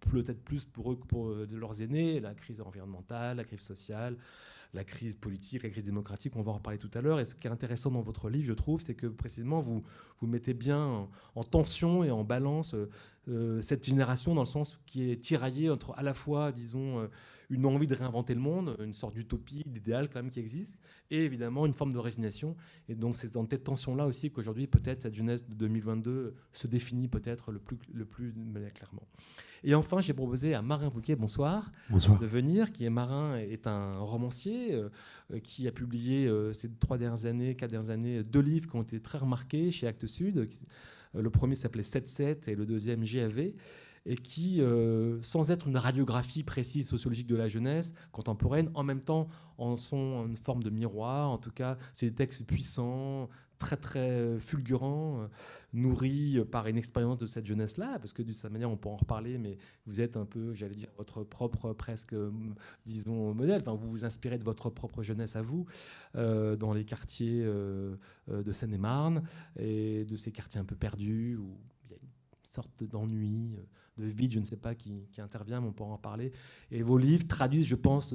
peut-être 0.00 0.42
plus 0.42 0.64
pour 0.64 0.92
eux 0.92 0.96
que 0.96 1.06
pour 1.06 1.30
leurs 1.30 1.82
aînés, 1.82 2.20
la 2.20 2.34
crise 2.34 2.60
environnementale, 2.60 3.38
la 3.38 3.44
crise 3.44 3.60
sociale 3.60 4.16
la 4.72 4.84
crise 4.84 5.16
politique, 5.16 5.62
la 5.62 5.70
crise 5.70 5.84
démocratique, 5.84 6.36
on 6.36 6.42
va 6.42 6.52
en 6.52 6.54
reparler 6.54 6.78
tout 6.78 6.90
à 6.94 7.00
l'heure. 7.00 7.20
Et 7.20 7.24
ce 7.24 7.34
qui 7.34 7.46
est 7.46 7.50
intéressant 7.50 7.90
dans 7.90 8.02
votre 8.02 8.30
livre, 8.30 8.46
je 8.46 8.52
trouve, 8.52 8.80
c'est 8.80 8.94
que 8.94 9.06
précisément 9.06 9.60
vous, 9.60 9.80
vous 10.20 10.26
mettez 10.26 10.54
bien 10.54 11.08
en, 11.34 11.44
tension 11.44 12.04
et 12.04 12.10
en 12.10 12.24
balance 12.24 12.74
euh, 12.74 12.88
euh, 13.28 13.60
cette 13.60 13.84
génération 13.84 14.34
dans 14.34 14.42
le 14.42 14.46
sens 14.46 14.80
qui 14.86 15.10
est 15.10 15.16
tiraillée 15.16 15.70
entre 15.70 15.92
à 15.96 16.02
la 16.02 16.14
fois, 16.14 16.52
disons, 16.52 17.00
euh, 17.00 17.06
une 17.50 17.66
envie 17.66 17.88
de 17.88 17.94
réinventer 17.94 18.34
le 18.34 18.40
monde, 18.40 18.76
une 18.80 18.94
sorte 18.94 19.14
d'utopie, 19.14 19.64
d'idéal 19.66 20.08
quand 20.08 20.22
même 20.22 20.30
qui 20.30 20.38
existe, 20.38 20.78
et 21.10 21.24
évidemment 21.24 21.66
une 21.66 21.74
forme 21.74 21.92
de 21.92 21.98
résignation. 21.98 22.56
Et 22.88 22.94
donc 22.94 23.16
c'est 23.16 23.32
dans 23.32 23.46
cette 23.48 23.64
tension-là 23.64 24.06
aussi 24.06 24.30
qu'aujourd'hui 24.30 24.68
peut-être 24.68 25.02
cette 25.02 25.16
jeunesse 25.16 25.48
de 25.48 25.54
2022 25.54 26.36
se 26.52 26.66
définit 26.68 27.08
peut-être 27.08 27.50
le 27.50 27.58
plus, 27.58 27.78
le 27.92 28.04
plus 28.04 28.32
clairement. 28.72 29.02
Et 29.62 29.74
enfin, 29.74 30.00
j'ai 30.00 30.14
proposé 30.14 30.54
à 30.54 30.62
Marin 30.62 30.88
Bouquet, 30.88 31.16
bonsoir, 31.16 31.70
de 31.90 32.26
venir, 32.26 32.72
qui 32.72 32.84
est 32.84 32.90
Marin, 32.90 33.36
est 33.36 33.66
un 33.66 33.98
romancier 33.98 34.72
euh, 34.72 34.88
qui 35.42 35.68
a 35.68 35.72
publié 35.72 36.26
euh, 36.26 36.52
ces 36.52 36.70
trois 36.70 36.96
dernières 36.96 37.26
années, 37.26 37.54
quatre 37.54 37.70
dernières 37.70 37.90
années, 37.90 38.22
deux 38.22 38.40
livres 38.40 38.70
qui 38.70 38.76
ont 38.76 38.82
été 38.82 39.00
très 39.00 39.18
remarqués 39.18 39.70
chez 39.70 39.86
Actes 39.86 40.06
Sud. 40.06 40.38
Euh, 40.38 41.22
le 41.22 41.30
premier 41.30 41.56
s'appelait 41.56 41.82
7-7 41.82 42.50
et 42.50 42.54
le 42.54 42.64
deuxième 42.64 43.04
GAV. 43.04 43.52
et 44.06 44.14
qui, 44.14 44.62
sans 45.20 45.50
être 45.50 45.68
une 45.68 45.76
radiographie 45.76 46.42
précise 46.42 46.88
sociologique 46.88 47.26
de 47.26 47.36
la 47.36 47.48
jeunesse 47.48 47.94
contemporaine, 48.12 48.70
en 48.72 48.82
même 48.82 49.02
temps 49.02 49.28
en 49.58 49.76
sont 49.76 50.26
une 50.26 50.38
forme 50.38 50.62
de 50.62 50.70
miroir. 50.70 51.28
En 51.28 51.36
tout 51.36 51.50
cas, 51.50 51.76
c'est 51.92 52.06
des 52.06 52.14
textes 52.14 52.46
puissants, 52.46 53.28
très 53.60 53.76
très 53.76 54.40
fulgurants 54.40 55.28
nourri 55.72 56.38
par 56.50 56.66
une 56.66 56.76
expérience 56.76 57.18
de 57.18 57.26
cette 57.26 57.46
jeunesse-là, 57.46 57.98
parce 57.98 58.12
que 58.12 58.22
de 58.22 58.32
cette 58.32 58.50
manière, 58.50 58.70
on 58.70 58.76
peut 58.76 58.88
en 58.88 58.96
reparler, 58.96 59.38
mais 59.38 59.56
vous 59.86 60.00
êtes 60.00 60.16
un 60.16 60.24
peu, 60.24 60.52
j'allais 60.52 60.74
dire, 60.74 60.88
votre 60.96 61.22
propre, 61.22 61.72
presque, 61.72 62.14
disons, 62.86 63.34
modèle. 63.34 63.60
Enfin, 63.60 63.74
vous 63.74 63.88
vous 63.88 64.04
inspirez 64.04 64.38
de 64.38 64.44
votre 64.44 64.70
propre 64.70 65.02
jeunesse 65.02 65.36
à 65.36 65.42
vous, 65.42 65.66
euh, 66.16 66.56
dans 66.56 66.72
les 66.72 66.84
quartiers 66.84 67.42
euh, 67.44 67.96
euh, 68.30 68.42
de 68.42 68.52
Seine-et-Marne, 68.52 69.22
et 69.58 70.04
de 70.04 70.16
ces 70.16 70.32
quartiers 70.32 70.60
un 70.60 70.64
peu 70.64 70.76
perdus, 70.76 71.36
où 71.36 71.56
il 71.84 71.92
y 71.92 71.94
a 71.94 71.98
une 72.02 72.52
sorte 72.52 72.82
d'ennui, 72.84 73.56
de 73.96 74.04
vide, 74.06 74.32
je 74.32 74.40
ne 74.40 74.44
sais 74.44 74.56
pas, 74.56 74.74
qui, 74.74 75.06
intervient, 75.18 75.60
mais 75.60 75.68
on 75.68 75.72
peut 75.72 75.84
en 75.84 75.98
parler. 75.98 76.32
Et 76.70 76.82
vos 76.82 76.98
livres 76.98 77.26
traduisent, 77.28 77.66
je 77.66 77.76
pense, 77.76 78.14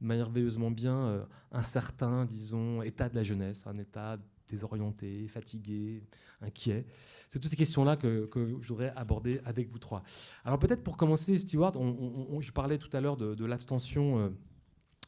merveilleusement 0.00 0.70
bien 0.70 1.26
un 1.52 1.62
certain, 1.62 2.24
disons, 2.24 2.80
état 2.82 3.08
de 3.08 3.16
la 3.16 3.22
jeunesse, 3.22 3.66
un 3.66 3.76
état 3.78 4.18
désorienté, 4.48 5.26
fatigué, 5.28 6.02
inquiet 6.40 6.86
C'est 7.28 7.38
toutes 7.38 7.50
ces 7.50 7.56
questions-là 7.56 7.96
que, 7.96 8.28
je 8.60 8.68
voudrais 8.68 8.92
aborder 8.96 9.40
avec 9.44 9.70
vous 9.70 9.78
trois. 9.78 10.02
Alors 10.44 10.58
peut-être 10.58 10.82
pour 10.82 10.96
commencer, 10.96 11.36
Stewart, 11.38 11.72
on, 11.76 12.40
je 12.40 12.52
parlais 12.52 12.78
tout 12.78 12.94
à 12.94 13.00
l'heure 13.00 13.16
de, 13.16 13.44
l'abstention. 13.44 14.32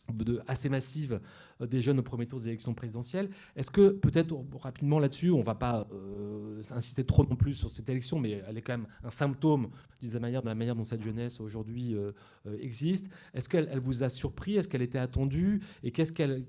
Euh, 0.09 0.43
assez 0.47 0.69
massive 0.69 1.21
euh, 1.61 1.67
des 1.67 1.81
jeunes 1.81 1.99
au 1.99 2.03
premier 2.03 2.27
tour 2.27 2.41
des 2.41 2.49
élections 2.49 2.75
présidentielles. 2.75 3.29
Est-ce 3.57 3.71
que, 3.71 3.91
peut-être 3.91 4.35
rapidement 4.61 4.99
là-dessus, 4.99 5.31
on 5.31 5.39
ne 5.39 5.43
va 5.43 5.55
pas 5.55 5.87
euh, 5.93 6.63
insister 6.71 7.05
trop 7.05 7.25
non 7.25 7.37
plus 7.37 7.55
sur 7.55 7.71
cette 7.71 7.89
élection, 7.89 8.19
mais 8.19 8.43
elle 8.49 8.57
est 8.57 8.63
quand 8.63 8.73
même 8.73 8.89
un 9.05 9.11
symptôme 9.11 9.69
de 10.01 10.13
la 10.13 10.21
manière, 10.21 10.43
de 10.43 10.79
dont 10.79 10.85
cette 10.85 11.03
jeunesse 11.03 11.41
aujourd'hui 11.41 11.95
euh, 11.95 12.13
existe. 12.61 13.11
Est-ce 13.35 13.49
qu'elle 13.49 13.69
elle 13.71 13.81
vous 13.81 14.03
a 14.03 14.09
surpris? 14.09 14.57
Est-ce 14.57 14.69
qu'elle 14.69 14.83
était 14.83 14.99
attendue? 14.99 15.61
Et 15.83 15.91
qu'est-ce 15.91 16.13
qu'elle 16.13 16.47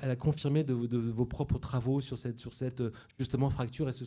a 0.00 0.16
confirmé 0.16 0.64
de, 0.64 0.74
vos 0.74 1.26
propres 1.26 1.58
travaux 1.58 2.00
sur 2.00 2.18
cette, 2.18 2.38
sur 2.38 2.52
cette 2.52 2.82
justement 3.18 3.48
fracture 3.50 3.88
et 3.88 3.92
ce, 3.92 4.04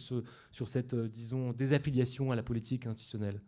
sur 0.51 0.67
cette, 0.67 0.95
disons, 0.95 1.53
désaffiliation 1.53 2.31
à 2.31 2.35
la 2.35 2.43
politique 2.43 2.85
institutionnelle? 2.85 3.41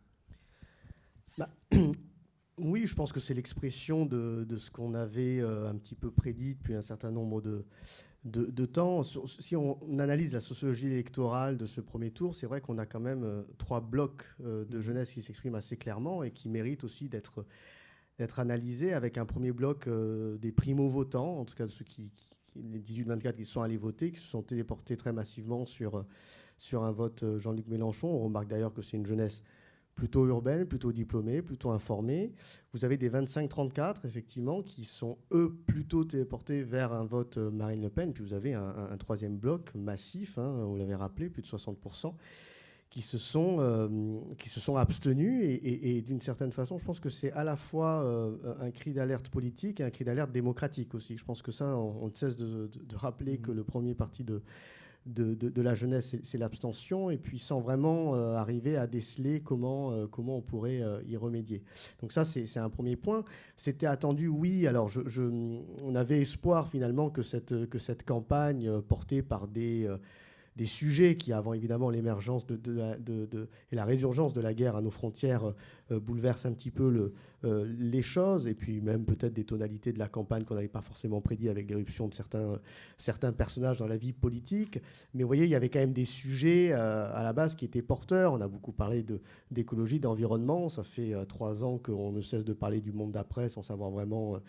Bah, 1.38 1.50
Oui, 2.58 2.88
je 2.88 2.96
pense 2.96 3.12
que 3.12 3.20
c'est 3.20 3.34
l'expression 3.34 4.06
de, 4.06 4.46
ce 4.58 4.72
qu'on 4.72 4.94
avait 4.94 5.42
euh, 5.42 5.70
un 5.70 5.76
petit 5.76 5.96
peu 5.96 6.10
prédit 6.10 6.56
depuis 6.56 6.74
un 6.74 6.82
certain 6.82 7.12
nombre 7.12 7.42
de, 7.42 7.66
de, 8.24 8.66
temps. 8.66 9.04
Si 9.04 9.58
on 9.58 9.78
analyse 10.00 10.34
la 10.34 10.40
sociologie 10.40 10.88
électorale 10.88 11.58
de 11.58 11.66
ce 11.66 11.82
premier 11.82 12.12
tour, 12.12 12.34
c'est 12.34 12.48
vrai 12.48 12.62
qu'on 12.62 12.78
a 12.78 12.86
quand 12.86 13.02
même 13.02 13.24
euh, 13.26 13.44
trois 13.58 13.82
blocs 13.82 14.24
euh, 14.42 14.64
de 14.64 14.80
jeunesse 14.80 15.12
qui 15.12 15.22
s'expriment 15.22 15.56
assez 15.56 15.76
clairement 15.76 16.24
et 16.24 16.32
qui 16.32 16.48
méritent 16.48 16.84
aussi 16.84 17.10
d'être 17.10 17.46
d'être 18.18 18.40
analysés 18.40 18.94
avec 18.94 19.18
un 19.18 19.26
premier 19.26 19.52
bloc 19.52 19.90
des 19.90 20.54
primo-votants, 20.54 21.38
en 21.38 21.44
tout 21.44 21.54
cas 21.54 21.66
de 21.66 21.72
ceux 21.72 21.84
qui, 21.84 22.10
les 22.56 22.80
18-24 22.80 23.36
qui 23.36 23.44
sont 23.44 23.62
allés 23.62 23.76
voter, 23.76 24.14
qui 24.14 24.22
se 24.22 24.30
sont 24.30 24.42
téléportés 24.42 24.96
très 24.96 25.12
massivement 25.12 25.66
sur, 25.66 26.06
sur 26.58 26.86
un 26.86 26.92
vote 26.94 27.26
Jean-Luc 27.38 27.68
Mélenchon. 27.68 28.08
On 28.08 28.24
remarque 28.24 28.48
d'ailleurs 28.48 28.74
que 28.74 28.82
c'est 28.82 28.96
une 28.96 29.06
jeunesse 29.06 29.44
plutôt 29.96 30.28
urbaine, 30.28 30.66
plutôt 30.66 30.92
diplômée, 30.92 31.42
plutôt 31.42 31.72
informée. 31.72 32.34
Vous 32.74 32.84
avez 32.86 32.98
des 32.98 33.10
25-34, 33.10 34.06
effectivement, 34.06 34.62
qui 34.62 34.84
sont, 34.84 35.18
eux, 35.32 35.56
plutôt 35.66 36.04
téléportés 36.04 36.62
vers 36.64 36.94
un 36.94 37.06
vote 37.06 37.38
euh, 37.38 37.50
Marine 37.50 37.82
Le 37.82 37.90
Pen. 37.90 38.14
Puis 38.14 38.24
vous 38.24 38.34
avez 38.34 38.54
un, 38.54 38.98
troisième 38.98 39.38
bloc 39.38 39.74
massif, 39.74 40.38
hein, 40.38 40.66
vous 40.66 40.76
l'avez 40.76 40.96
rappelé, 40.96 41.30
plus 41.30 41.42
de 41.42 41.48
60%, 41.48 42.14
qui 42.90 43.02
se 43.02 43.18
sont, 43.18 43.58
euh, 43.60 43.88
qui 44.38 44.50
se 44.50 44.60
sont 44.60 44.76
abstenus. 44.76 45.42
Et, 45.44 46.02
d'une 46.02 46.22
certaine 46.22 46.52
façon, 46.52 46.78
je 46.78 46.86
pense 46.86 47.00
que 47.00 47.10
c'est 47.10 47.32
à 47.32 47.46
la 47.46 47.56
fois 47.56 48.04
euh, 48.04 48.36
un 48.60 48.72
cri 48.72 48.92
d'alerte 48.92 49.30
politique 49.30 49.80
et 49.80 49.84
un 49.84 49.90
cri 49.90 50.04
d'alerte 50.04 50.32
démocratique 50.32 50.94
aussi. 50.94 51.18
Je 51.18 51.24
pense 51.24 51.42
que 51.42 51.54
ça, 51.54 51.78
on, 51.78 52.08
ne 52.08 52.14
cesse 52.14 52.36
de, 52.36 52.68
de 52.68 52.96
rappeler 52.98 53.38
que 53.38 53.52
mmh. 53.52 53.56
le 53.56 53.64
premier 53.64 53.96
parti 53.96 54.26
de 54.26 54.42
de, 55.06 55.62
la 55.62 55.76
jeunesse, 55.76 56.16
c'est 56.24 56.38
l'abstention, 56.38 57.10
et 57.10 57.18
puis 57.18 57.38
sans 57.38 57.62
vraiment 57.62 58.16
euh, 58.16 58.36
arriver 58.36 58.76
à 58.76 58.88
déceler 58.88 59.42
comment, 59.42 59.92
euh, 59.92 60.08
comment 60.08 60.38
on 60.38 60.42
pourrait 60.42 60.82
euh, 60.82 61.02
y 61.08 61.16
remédier. 61.16 61.64
Donc 62.02 62.12
ça, 62.12 62.26
c'est 62.26 62.58
un 62.58 62.70
premier 62.70 62.96
point. 62.96 63.24
C'était 63.56 63.86
attendu, 63.86 64.28
oui. 64.28 64.66
Alors, 64.68 64.90
je, 64.90 65.22
on 65.84 65.96
avait 65.96 66.22
espoir 66.22 66.70
finalement 66.70 67.10
que 67.10 67.22
cette, 67.22 67.70
que 67.70 67.80
cette 67.80 68.04
campagne 68.04 68.82
portée 68.82 69.22
par 69.22 69.48
des 69.48 69.88
des 70.56 70.66
sujets 70.66 71.18
qui, 71.18 71.34
avant 71.34 71.54
évidemment 71.54 71.90
l'émergence 71.90 72.46
de, 72.46 72.56
de, 72.56 73.50
et 73.72 73.76
la 73.76 73.84
résurgence 73.84 74.34
de 74.34 74.42
la 74.42 74.54
guerre 74.54 74.76
à 74.76 74.82
nos 74.82 74.92
frontières, 74.92 75.54
euh, 75.92 76.00
bouleversent 76.00 76.46
un 76.46 76.54
petit 76.54 76.72
peu 76.72 76.90
le, 76.90 77.14
euh, 77.46 77.66
les 77.78 78.02
choses, 78.02 78.48
et 78.48 78.54
puis 78.54 78.82
même 78.82 79.06
peut-être 79.06 79.34
des 79.34 79.44
tonalités 79.44 79.94
de 79.94 80.00
la 80.00 80.08
campagne 80.08 80.44
qu'on 80.44 80.56
n'avait 80.56 80.68
pas 80.68 80.82
forcément 80.82 81.22
prédit 81.22 81.50
avec 81.50 81.70
l'éruption 81.70 82.08
de 82.08 82.14
certains, 82.14 82.60
certains 82.98 83.32
personnages 83.32 83.80
dans 83.80 83.88
la 83.88 83.98
vie 83.98 84.14
politique. 84.14 84.80
Mais 85.14 85.24
vous 85.24 85.28
voyez, 85.28 85.46
il 85.46 85.50
y 85.50 85.56
avait 85.56 85.70
quand 85.70 85.80
même 85.80 85.94
des 85.94 86.06
sujets 86.06 86.72
euh, 86.72 87.10
à 87.14 87.24
la 87.24 87.34
base 87.34 87.56
qui 87.56 87.66
étaient 87.66 87.82
porteurs. 87.82 88.34
On 88.34 88.42
a 88.42 88.48
beaucoup 88.48 88.72
parlé 88.72 89.06
d'écologie, 89.52 90.00
d'environnement. 90.00 90.70
Ça 90.70 90.84
fait 90.84 91.14
trois 91.28 91.64
ans 91.64 91.78
qu'on 91.78 92.12
ne 92.12 92.22
cesse 92.22 92.46
de 92.46 92.54
parler 92.54 92.82
du 92.82 92.92
monde 92.92 93.12
d'après 93.12 93.50
sans 93.50 93.62
savoir 93.62 93.92
vraiment 93.92 94.40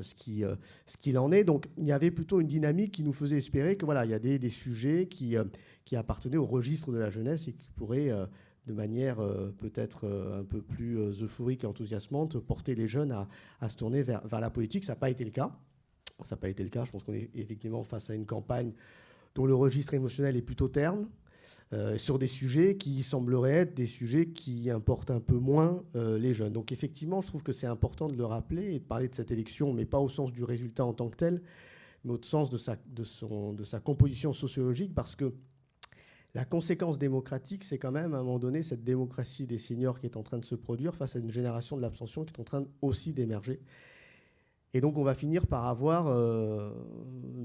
ce 0.00 0.14
qu'il 0.14 0.48
ce 0.86 0.96
qu'il 0.96 1.18
en 1.18 1.32
est. 1.32 1.44
Donc 1.44 1.68
il 1.78 1.84
y 1.84 1.92
avait 1.92 2.10
plutôt 2.10 2.40
une 2.40 2.48
dynamique 2.48 2.92
qui 2.92 3.02
nous 3.02 3.12
faisait 3.12 3.38
espérer 3.38 3.76
que 3.76 3.84
voilà, 3.84 4.04
il 4.04 4.10
y 4.10 4.14
a 4.14 4.18
des, 4.18 4.38
des 4.38 4.50
sujets 4.50 5.06
qui 5.06 5.36
qui 5.90 5.96
appartenait 5.96 6.36
au 6.36 6.46
registre 6.46 6.92
de 6.92 6.98
la 6.98 7.10
jeunesse 7.10 7.48
et 7.48 7.52
qui 7.52 7.68
pourrait, 7.74 8.10
euh, 8.10 8.24
de 8.66 8.72
manière 8.72 9.20
euh, 9.20 9.54
peut-être 9.58 10.04
euh, 10.04 10.40
un 10.40 10.44
peu 10.44 10.60
plus 10.60 10.96
euphorique 11.22 11.64
et 11.64 11.66
enthousiasmante, 11.66 12.38
porter 12.38 12.74
les 12.74 12.88
jeunes 12.88 13.12
à, 13.60 13.68
se 13.68 13.76
tourner 13.76 14.02
vers, 14.02 14.22
la 14.30 14.50
politique. 14.50 14.84
Ça 14.84 14.92
n'a 14.92 14.96
pas 14.96 15.10
été 15.10 15.24
le 15.24 15.30
cas. 15.30 15.50
Ça 16.22 16.36
n'a 16.36 16.40
pas 16.40 16.48
été 16.48 16.62
le 16.62 16.70
cas. 16.70 16.84
Je 16.84 16.90
pense 16.90 17.02
qu'on 17.02 17.14
est 17.14 17.30
effectivement 17.34 17.82
face 17.82 18.10
à 18.10 18.14
une 18.14 18.26
campagne 18.26 18.72
dont 19.34 19.46
le 19.46 19.54
registre 19.54 19.94
émotionnel 19.94 20.36
est 20.36 20.42
plutôt 20.42 20.68
terne. 20.68 21.06
sur 21.96 22.18
des 22.18 22.26
sujets 22.26 22.76
qui 22.76 23.02
sembleraient 23.02 23.60
être 23.60 23.74
des 23.74 23.86
sujets 23.86 24.26
qui 24.26 24.70
importent 24.70 25.12
un 25.12 25.20
peu 25.20 25.38
moins 25.38 25.82
les 25.94 26.34
jeunes. 26.34 26.52
Donc 26.52 26.72
effectivement, 26.72 27.22
je 27.22 27.28
trouve 27.28 27.42
que 27.42 27.52
c'est 27.52 27.68
important 27.68 28.08
de 28.08 28.16
le 28.16 28.26
rappeler 28.26 28.74
et 28.74 28.80
de 28.80 28.84
parler 28.84 29.08
de 29.08 29.14
cette 29.14 29.30
élection, 29.30 29.72
mais 29.72 29.86
pas 29.86 29.98
au 29.98 30.08
sens 30.08 30.32
du 30.32 30.44
résultat 30.44 30.84
en 30.84 30.92
tant 30.92 31.08
que 31.08 31.16
tel, 31.16 31.42
mais 32.04 32.12
au 32.12 32.22
sens 32.22 32.50
de 32.50 32.58
sa, 32.58 32.76
de 32.86 33.64
sa 33.64 33.80
composition 33.80 34.32
sociologique, 34.34 34.94
parce 34.94 35.16
que 35.16 35.32
la 36.34 36.44
conséquence 36.44 36.98
démocratique, 36.98 37.64
c'est 37.64 37.78
quand 37.78 37.90
même 37.90 38.14
à 38.14 38.18
un 38.18 38.22
moment 38.22 38.38
donné 38.38 38.62
cette 38.62 38.84
démocratie 38.84 39.46
des 39.46 39.58
seniors 39.58 39.98
qui 39.98 40.06
est 40.06 40.16
en 40.16 40.22
train 40.22 40.38
de 40.38 40.44
se 40.44 40.54
produire 40.54 40.94
face 40.94 41.16
à 41.16 41.18
une 41.18 41.30
génération 41.30 41.76
de 41.76 41.82
l'abstention 41.82 42.24
qui 42.24 42.32
est 42.32 42.40
en 42.40 42.44
train 42.44 42.64
aussi 42.82 43.12
d'émerger. 43.12 43.60
Et 44.72 44.80
donc 44.80 44.96
on 44.96 45.02
va 45.02 45.14
finir 45.14 45.48
par 45.48 45.66
avoir 45.66 46.06
euh, 46.06 46.70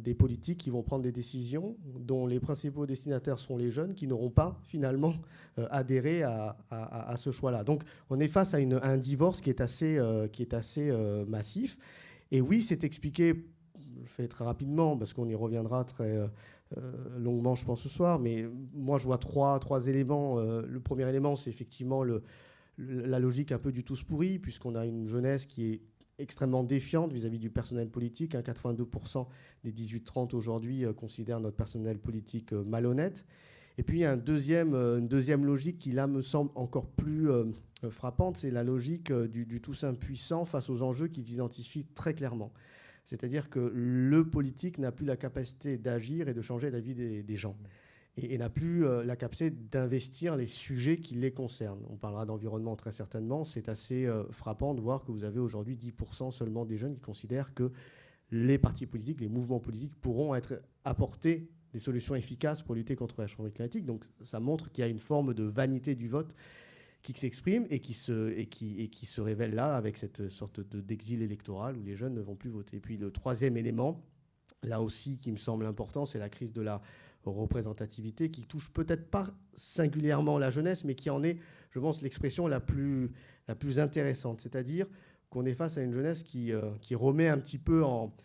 des 0.03 0.13
politiques 0.13 0.59
qui 0.59 0.69
vont 0.69 0.83
prendre 0.83 1.01
des 1.01 1.11
décisions 1.11 1.75
dont 1.99 2.27
les 2.27 2.39
principaux 2.39 2.85
destinataires 2.85 3.39
seront 3.39 3.57
les 3.57 3.71
jeunes 3.71 3.95
qui 3.95 4.05
n'auront 4.05 4.29
pas 4.29 4.59
finalement 4.63 5.15
euh, 5.57 5.67
adhéré 5.71 6.21
à, 6.21 7.15
ce 7.17 7.31
choix-là. 7.31 7.63
Donc 7.63 7.81
on 8.11 8.19
est 8.19 8.27
face 8.27 8.53
à, 8.53 8.57
un 8.57 8.97
divorce 8.97 9.41
qui 9.41 9.49
est 9.49 9.61
assez, 9.61 9.97
euh, 9.97 10.27
qui 10.27 10.43
est 10.43 10.53
assez 10.53 10.91
massif. 11.27 11.79
Et 12.29 12.41
oui, 12.41 12.61
c'est 12.61 12.83
expliqué, 12.83 13.47
je 14.03 14.09
fais 14.09 14.27
très 14.27 14.45
rapidement 14.45 14.95
parce 14.95 15.13
qu'on 15.13 15.27
y 15.27 15.35
reviendra 15.35 15.83
très 15.83 16.29
longuement, 17.17 17.55
je 17.55 17.65
pense, 17.65 17.81
ce 17.81 17.89
soir. 17.89 18.19
Mais 18.19 18.45
moi, 18.73 18.97
je 18.97 19.05
vois 19.05 19.17
trois, 19.17 19.59
trois 19.59 19.87
éléments. 19.87 20.39
Euh, 20.39 20.61
le 20.67 20.79
premier 20.79 21.07
élément, 21.07 21.35
c'est 21.35 21.49
effectivement 21.49 22.03
le, 22.03 22.23
la 22.77 23.19
logique 23.19 23.51
un 23.51 23.59
peu 23.59 23.71
du 23.71 23.83
tous 23.83 24.03
pourri, 24.03 24.39
puisqu'on 24.39 24.75
a 24.75 24.85
une 24.85 25.07
jeunesse 25.07 25.45
qui 25.45 25.73
est 25.73 25.81
extrêmement 26.17 26.63
défiante 26.63 27.11
vis-à-vis 27.11 27.39
du 27.39 27.49
personnel 27.49 27.89
politique. 27.89 28.35
82% 28.35 29.27
des 29.63 29.71
18-30 29.71 30.35
aujourd'hui 30.35 30.85
euh, 30.85 30.93
considèrent 30.93 31.39
notre 31.39 31.57
personnel 31.57 31.99
politique 31.99 32.51
malhonnête. 32.53 33.25
Et 33.77 33.83
puis, 33.83 33.99
il 33.99 34.01
y 34.01 34.05
a 34.05 34.11
un 34.11 34.17
deuxième, 34.17 34.73
une 34.73 35.09
deuxième 35.09 35.45
logique 35.45 35.77
qui, 35.79 35.91
là, 35.91 36.07
me 36.07 36.21
semble 36.21 36.51
encore 36.55 36.87
plus 36.87 37.27
frappante, 37.89 38.37
c'est 38.37 38.49
la 38.49 38.63
logique 38.63 39.11
du, 39.11 39.45
du 39.45 39.59
tous 39.59 39.83
impuissant 39.83 40.45
face 40.45 40.69
aux 40.69 40.81
enjeux 40.81 41.09
qu'ils 41.09 41.29
identifient 41.33 41.85
très 41.93 42.13
clairement. 42.13 42.53
C'est-à-dire 43.05 43.49
que 43.49 43.71
le 43.73 44.27
politique 44.27 44.79
n'a 44.79 44.91
plus 44.91 45.05
la 45.05 45.15
capacité 45.15 45.77
d'agir 45.77 46.27
et 46.27 46.33
de 46.33 46.41
changer 46.41 46.71
la 46.71 46.79
vie 46.79 46.95
des, 46.95 47.37
gens. 47.37 47.55
Et, 48.17 48.37
n'a 48.37 48.49
plus 48.49 48.83
euh, 48.83 49.03
la 49.03 49.15
capacité 49.15 49.51
d'investir 49.51 50.35
les 50.35 50.47
sujets 50.47 50.97
qui 50.97 51.13
les 51.13 51.31
concernent. 51.31 51.85
On 51.89 51.97
parlera 51.97 52.25
d'environnement 52.25 52.75
très 52.75 52.91
certainement. 52.91 53.43
C'est 53.43 53.69
assez 53.69 54.07
euh, 54.07 54.23
frappant 54.31 54.73
de 54.73 54.81
voir 54.81 55.05
que 55.05 55.11
vous 55.11 55.23
avez 55.23 55.39
aujourd'hui 55.39 55.77
10% 55.77 56.31
seulement 56.31 56.65
des 56.65 56.77
jeunes 56.77 56.95
qui 56.95 57.01
considèrent 57.01 57.53
que 57.53 57.71
les 58.31 58.57
partis 58.57 58.87
politiques, 58.87 59.21
les 59.21 59.29
mouvements 59.29 59.59
politiques 59.59 59.93
pourront 60.01 60.33
être 60.33 60.59
apporter 60.83 61.47
des 61.73 61.79
solutions 61.79 62.15
efficaces 62.15 62.63
pour 62.63 62.73
lutter 62.73 62.95
contre 62.95 63.21
la 63.21 63.27
changement 63.27 63.51
climatique. 63.51 63.85
Donc 63.85 64.05
ça 64.21 64.39
montre 64.39 64.71
qu'il 64.71 64.81
y 64.81 64.85
a 64.85 64.89
une 64.89 64.99
forme 64.99 65.35
de 65.35 65.43
vanité 65.43 65.93
du 65.93 66.07
vote 66.07 66.35
qui 67.13 67.19
s'exprime 67.19 67.67
et 67.69 67.79
qui 67.79 67.93
se, 67.93 68.31
et 68.31 69.21
révèle 69.21 69.53
là 69.53 69.75
avec 69.75 69.97
cette 69.97 70.29
sorte 70.29 70.59
d'exil 70.59 71.21
électoral 71.21 71.77
où 71.77 71.83
les 71.83 71.95
jeunes 71.95 72.15
ne 72.15 72.21
vont 72.21 72.35
plus 72.35 72.49
voter. 72.49 72.77
Et 72.77 72.79
puis 72.79 72.97
le 72.97 73.11
troisième 73.11 73.57
élément, 73.57 74.03
là 74.63 74.81
aussi 74.81 75.19
qui 75.19 75.31
me 75.31 75.37
semble 75.37 75.65
important, 75.65 76.05
c'est 76.05 76.17
la 76.17 76.29
crise 76.29 76.51
de 76.51 76.61
la 76.61 76.81
représentativité 77.23 78.31
qui 78.31 78.45
touche 78.45 78.71
peut-être 78.71 79.09
pas 79.09 79.33
singulièrement 79.55 80.39
la 80.39 80.49
jeunesse, 80.49 80.83
mais 80.83 80.95
qui 80.95 81.09
en 81.09 81.23
est, 81.23 81.37
je 81.71 81.79
pense, 81.79 82.01
l'expression 82.01 82.47
la 82.47 82.59
plus, 82.59 83.11
intéressante. 83.77 84.41
C'est-à-dire 84.41 84.87
qu'on 85.29 85.45
est 85.45 85.55
face 85.55 85.77
à 85.77 85.81
une 85.81 85.93
jeunesse 85.93 86.23
qui, 86.23 86.53
euh, 86.53 86.71
qui 86.81 86.95
remet 86.95 87.27
un 87.27 87.37
petit 87.37 87.59
peu 87.59 87.83
en, 87.83 88.15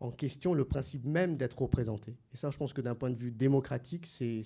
en 0.00 0.12
question 0.12 0.54
le 0.54 0.64
principe 0.64 1.04
même 1.04 1.36
d'être 1.36 1.60
représenté. 1.60 2.16
Et 2.32 2.36
ça, 2.36 2.50
je 2.50 2.56
pense 2.56 2.72
que 2.72 2.80
d'un 2.80 2.94
point 2.94 3.10
de 3.10 3.16
vue 3.16 3.32
démocratique, 3.32 4.06
c'est 4.06 4.42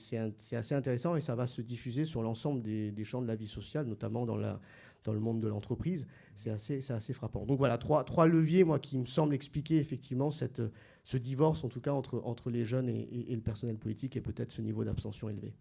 assez 0.52 0.74
intéressant 0.74 1.14
et 1.16 1.20
ça 1.20 1.34
va 1.34 1.46
se 1.46 1.60
diffuser 1.60 2.04
sur 2.04 2.22
l'ensemble 2.22 2.62
des, 2.62 3.04
champs 3.04 3.20
de 3.20 3.26
la 3.26 3.36
vie 3.36 3.46
sociale, 3.46 3.86
notamment 3.86 4.24
dans, 4.24 4.36
le 4.36 5.20
monde 5.20 5.40
de 5.40 5.48
l'entreprise. 5.48 6.06
C'est 6.36 6.50
assez, 6.50 7.12
frappant. 7.12 7.44
Donc 7.44 7.58
voilà, 7.58 7.76
trois, 7.76 8.26
leviers, 8.26 8.64
moi, 8.64 8.78
qui 8.78 8.96
me 8.96 9.04
semblent 9.04 9.34
expliquer 9.34 9.78
effectivement 9.78 10.30
ce 10.30 11.16
divorce, 11.18 11.64
en 11.64 11.68
tout 11.68 11.80
cas, 11.80 11.92
entre, 11.92 12.50
les 12.50 12.64
jeunes 12.64 12.88
et, 12.88 13.34
le 13.34 13.42
personnel 13.42 13.76
politique 13.76 14.16
et 14.16 14.22
peut-être 14.22 14.52
ce 14.52 14.62
niveau 14.62 14.84
d'abstention 14.84 15.28
élevé. 15.28 15.52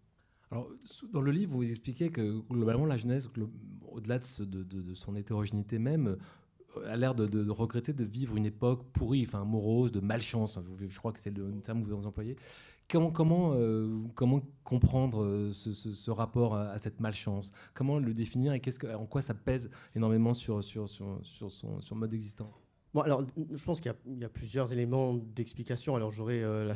Alors, 0.52 0.70
dans 1.14 1.22
le 1.22 1.32
livre, 1.32 1.56
vous 1.56 1.70
expliquez 1.70 2.12
que 2.12 2.40
globalement, 2.50 2.86
la 2.86 2.98
jeunesse, 2.98 3.30
au-delà 3.90 4.20
de, 4.20 4.46
de, 4.46 4.64
de, 4.64 4.94
son 4.94 5.16
hétérogénéité 5.16 5.80
même, 5.80 6.18
a 6.86 6.96
l'air 6.96 7.16
de, 7.16 7.50
regretter 7.50 7.94
de 7.94 8.04
vivre 8.04 8.36
une 8.36 8.46
époque 8.46 8.84
pourrie, 8.94 9.24
enfin 9.28 9.44
morose, 9.44 9.92
de 9.92 10.00
malchance. 10.00 10.60
Je 10.80 10.98
crois 10.98 11.12
que 11.12 11.20
c'est 11.20 11.36
le 11.36 11.52
terme 11.62 11.86
que 11.86 11.92
vous 11.92 12.08
employez. 12.08 12.36
Comment, 12.90 13.12
comment, 13.12 13.54
euh, 13.54 14.04
comment 14.16 14.42
comprendre 14.66 15.24
euh, 15.24 15.52
ce, 15.54 16.12
rapport 16.12 16.56
à, 16.56 16.78
cette 16.78 17.00
malchance? 17.00 17.54
Comment 17.74 18.00
le 18.00 18.14
définir 18.14 18.52
et 18.52 18.60
que, 18.60 18.96
en 18.96 19.06
quoi 19.06 19.22
ça 19.22 19.34
pèse 19.34 19.70
énormément 19.96 20.34
sur, 20.34 20.62
sur, 20.62 20.90
sur, 20.90 21.20
sur 21.24 21.50
son 21.50 21.80
sur 21.80 21.96
mode 21.96 22.14
existant 22.14 22.52
Alors, 23.00 23.26
je 23.54 23.64
pense 23.64 23.80
qu'il 23.80 23.94
y, 24.20 24.26
a 24.26 24.30
plusieurs 24.30 24.74
éléments 24.74 25.14
d'explication. 25.14 25.96
Alors, 25.96 26.12
j'aurais 26.12 26.44
euh, 26.44 26.74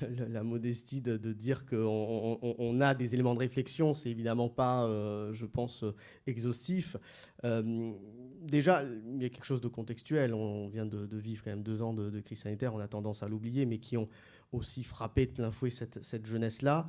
la, 0.00 0.42
modestie 0.42 1.02
de, 1.02 1.16
dire 1.34 1.66
qu'on 1.66 2.38
on, 2.42 2.80
a 2.80 2.94
des 2.94 3.12
éléments 3.12 3.34
de 3.34 3.40
réflexion. 3.40 3.92
C'est 3.92 4.08
évidemment 4.08 4.48
pas, 4.48 4.86
euh, 4.86 5.34
je 5.34 5.44
pense, 5.44 5.84
exhaustif. 6.26 6.96
Euh, 7.44 7.92
déjà, 8.40 8.82
il 8.82 9.22
y 9.22 9.26
a 9.26 9.28
quelque 9.28 9.44
chose 9.44 9.60
de 9.60 9.68
contextuel. 9.68 10.32
On 10.32 10.68
vient 10.68 10.86
de, 10.86 11.16
vivre 11.18 11.44
quand 11.44 11.50
même 11.50 11.62
deux 11.62 11.82
ans 11.82 11.92
de, 11.92 12.18
crise 12.20 12.38
sanitaire. 12.38 12.74
On 12.74 12.80
a 12.80 12.88
tendance 12.88 13.22
à 13.22 13.28
l'oublier, 13.28 13.66
mais 13.66 13.78
qui 13.78 13.98
ont 13.98 14.08
aussi 14.52 14.84
frappé 14.84 15.26
de 15.26 15.32
plein 15.32 15.50
fouet 15.50 15.70
cette 15.70 16.24
jeunesse-là. 16.24 16.88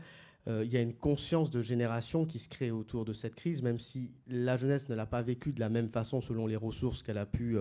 Il 0.50 0.74
y 0.74 0.77
a 0.77 0.82
une 0.82 0.96
conscience 0.96 1.51
de 1.51 1.62
génération 1.62 2.25
qui 2.25 2.39
se 2.39 2.50
crée 2.50 2.72
autour 2.72 3.06
de 3.06 3.13
cette 3.13 3.36
crise, 3.36 3.62
même 3.62 3.77
si 3.77 4.12
la 4.27 4.58
jeunesse 4.58 4.89
ne 4.89 4.96
l'a 4.96 5.06
pas 5.06 5.22
vécue 5.22 5.53
de 5.53 5.60
la 5.60 5.70
même 5.70 5.89
façon 5.89 6.22
selon 6.22 6.48
les 6.48 6.56
ressources 6.56 7.03
qu'elle 7.03 7.20
a 7.20 7.27
pu 7.27 7.58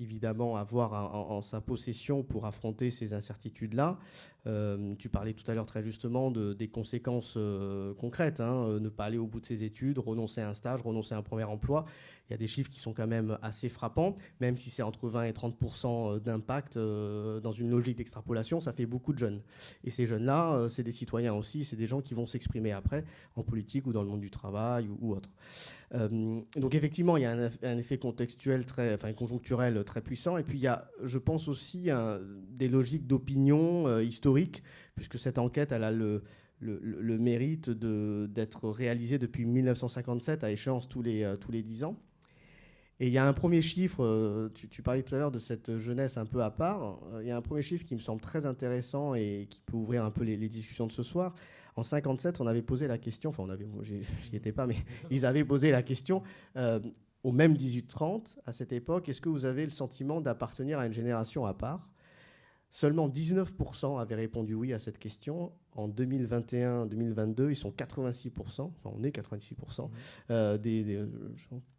évidemment 0.00 0.56
avoir 0.56 0.92
en, 1.14 1.40
sa 1.42 1.60
possession 1.60 2.22
pour 2.22 2.46
affronter 2.46 2.90
ces 2.90 3.14
incertitudes-là. 3.14 3.98
Euh, 4.46 4.94
tu 4.98 5.08
parlais 5.08 5.32
tout 5.32 5.48
à 5.50 5.54
l'heure 5.54 5.66
très 5.66 5.82
justement 5.82 6.30
de, 6.30 6.52
des 6.52 6.68
conséquences 6.68 7.34
euh, 7.36 7.94
concrètes, 7.94 8.40
hein, 8.40 8.66
euh, 8.68 8.80
ne 8.80 8.88
pas 8.88 9.04
aller 9.06 9.18
au 9.18 9.26
bout 9.26 9.40
de 9.40 9.46
ses 9.46 9.64
études, 9.64 9.98
renoncer 9.98 10.40
à 10.40 10.50
un 10.50 10.54
stage, 10.54 10.82
renoncer 10.82 11.14
à 11.14 11.18
un 11.18 11.22
premier 11.22 11.44
emploi. 11.44 11.84
Il 12.28 12.32
y 12.32 12.34
a 12.34 12.38
des 12.38 12.46
chiffres 12.46 12.70
qui 12.70 12.80
sont 12.80 12.92
quand 12.92 13.06
même 13.06 13.38
assez 13.42 13.68
frappants, 13.68 14.16
même 14.40 14.58
si 14.58 14.70
c'est 14.70 14.82
entre 14.82 15.08
20 15.08 15.24
et 15.24 15.32
30 15.32 15.56
d'impact 16.24 16.76
dans 16.76 17.52
une 17.52 17.70
logique 17.70 17.96
d'extrapolation, 17.96 18.60
ça 18.60 18.72
fait 18.72 18.86
beaucoup 18.86 19.12
de 19.12 19.18
jeunes. 19.18 19.42
Et 19.84 19.90
ces 19.90 20.06
jeunes-là, 20.06 20.68
c'est 20.68 20.82
des 20.82 20.92
citoyens 20.92 21.34
aussi, 21.34 21.64
c'est 21.64 21.76
des 21.76 21.86
gens 21.86 22.00
qui 22.00 22.14
vont 22.14 22.26
s'exprimer 22.26 22.72
après 22.72 23.04
en 23.36 23.42
politique 23.42 23.86
ou 23.86 23.92
dans 23.92 24.02
le 24.02 24.08
monde 24.08 24.20
du 24.20 24.30
travail 24.30 24.88
ou, 25.00 25.12
autre. 25.12 25.30
donc 26.56 26.74
effectivement, 26.74 27.16
il 27.16 27.22
y 27.22 27.26
a 27.26 27.50
un, 27.62 27.78
effet 27.78 27.98
contextuel 27.98 28.66
très, 28.66 28.94
enfin 28.94 29.12
conjoncturel 29.12 29.84
très 29.84 30.00
puissant. 30.00 30.36
Et 30.36 30.42
puis 30.42 30.58
il 30.58 30.62
y 30.62 30.66
a, 30.66 30.90
je 31.02 31.18
pense 31.18 31.48
aussi, 31.48 31.90
des 32.50 32.68
logiques 32.68 33.06
d'opinion 33.06 33.86
euh, 33.86 34.02
historique, 34.02 34.62
puisque 34.94 35.18
cette 35.18 35.38
enquête, 35.38 35.72
elle 35.72 35.84
a 35.84 35.92
le, 35.92 36.22
mérite 36.60 37.70
d'être 37.70 38.68
réalisée 38.68 39.18
depuis 39.18 39.44
1957 39.44 40.44
à 40.44 40.50
échéance 40.50 40.88
tous 40.88 41.02
les, 41.02 41.22
euh, 41.22 41.36
tous 41.36 41.52
les 41.52 41.62
10 41.62 41.84
ans. 41.84 41.96
Et 42.98 43.08
il 43.08 43.12
y 43.12 43.18
a 43.18 43.26
un 43.26 43.32
premier 43.32 43.60
chiffre, 43.60 44.02
euh, 44.02 44.48
tu, 44.54 44.82
parlais 44.82 45.02
tout 45.02 45.14
à 45.14 45.18
l'heure 45.18 45.30
de 45.30 45.38
cette 45.38 45.76
jeunesse 45.76 46.16
un 46.16 46.24
peu 46.24 46.42
à 46.42 46.50
part, 46.50 46.98
il 47.20 47.26
y 47.26 47.30
a 47.30 47.36
un 47.36 47.42
premier 47.42 47.62
chiffre 47.62 47.84
qui 47.84 47.94
me 47.94 48.00
semble 48.00 48.22
très 48.22 48.46
intéressant 48.46 49.14
et 49.14 49.46
qui 49.50 49.60
peut 49.60 49.76
ouvrir 49.76 50.04
un 50.04 50.10
peu 50.10 50.24
les, 50.24 50.36
discussions 50.48 50.86
de 50.86 50.92
ce 50.92 51.02
soir. 51.02 51.34
En 51.76 51.82
57, 51.82 52.40
on 52.40 52.46
avait 52.46 52.62
posé 52.62 52.86
la 52.86 52.96
question, 52.96 53.30
enfin 53.30 53.42
on 53.42 53.50
avait, 53.50 53.68
j'y 53.82 54.36
étais 54.36 54.52
pas, 54.52 54.66
mais 54.66 54.76
ils 55.10 55.26
avaient 55.26 55.44
posé 55.44 55.70
la 55.70 55.82
question, 55.82 56.22
au 57.22 57.32
même 57.32 57.52
1830, 57.52 58.38
à 58.46 58.52
cette 58.52 58.72
époque, 58.72 59.08
est-ce 59.08 59.20
que 59.20 59.28
vous 59.28 59.44
avez 59.44 59.64
le 59.64 59.70
sentiment 59.70 60.20
d'appartenir 60.20 60.78
à 60.78 60.86
une 60.86 60.92
génération 60.92 61.44
à 61.44 61.52
part? 61.52 61.88
Seulement 62.76 63.08
19% 63.08 63.98
avaient 63.98 64.16
répondu 64.16 64.52
oui 64.52 64.74
à 64.74 64.78
cette 64.78 64.98
question. 64.98 65.50
En 65.76 65.88
2021-2022, 65.88 67.48
ils 67.48 67.56
sont 67.56 67.70
86%, 67.70 68.60
enfin 68.60 68.70
on 68.84 69.02
est 69.02 69.16
86%, 69.16 69.54
mmh. 69.54 69.90
euh, 70.30 70.58
des, 70.58 70.84
des 70.84 71.06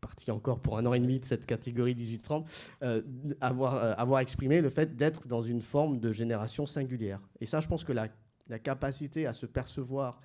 partis 0.02 0.32
encore 0.32 0.60
pour 0.60 0.76
un 0.80 0.88
an 0.88 0.96
et 0.96 1.00
demi 1.00 1.20
de 1.20 1.26
cette 1.26 1.46
catégorie 1.46 1.94
18-30, 1.94 2.46
euh, 2.82 3.04
avoir, 3.42 3.76
euh, 3.76 3.94
avoir 3.96 4.22
exprimé 4.22 4.60
le 4.60 4.72
fait 4.72 4.96
d'être 4.96 5.28
dans 5.28 5.44
une 5.44 5.62
forme 5.62 6.00
de 6.00 6.12
génération 6.12 6.66
singulière. 6.66 7.22
Et 7.42 7.46
ça, 7.46 7.62
je 7.62 7.68
pense 7.68 7.84
que 7.84 7.94
la, 7.94 8.08
la 8.48 8.58
capacité 8.58 9.28
à 9.28 9.34
se 9.34 9.46
percevoir 9.46 10.20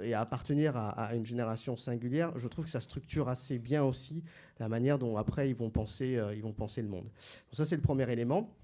et 0.00 0.14
à 0.14 0.20
appartenir 0.20 0.76
à, 0.76 1.16
une 1.16 1.26
génération 1.26 1.74
singulière, 1.74 2.32
je 2.38 2.46
trouve 2.46 2.66
que 2.66 2.70
ça 2.70 2.80
structure 2.80 3.28
assez 3.28 3.58
bien 3.58 3.82
aussi 3.82 4.22
la 4.60 4.68
manière 4.68 5.00
dont 5.00 5.16
après 5.16 5.50
ils 5.50 5.56
vont 5.56 5.70
penser, 5.70 6.16
euh, 6.16 6.32
ils 6.32 6.42
vont 6.42 6.52
penser 6.52 6.80
le 6.80 6.86
monde. 6.86 7.06
Donc 7.06 7.54
ça 7.54 7.66
c'est 7.66 7.74
le 7.74 7.82
premier 7.82 8.08
élément. 8.08 8.54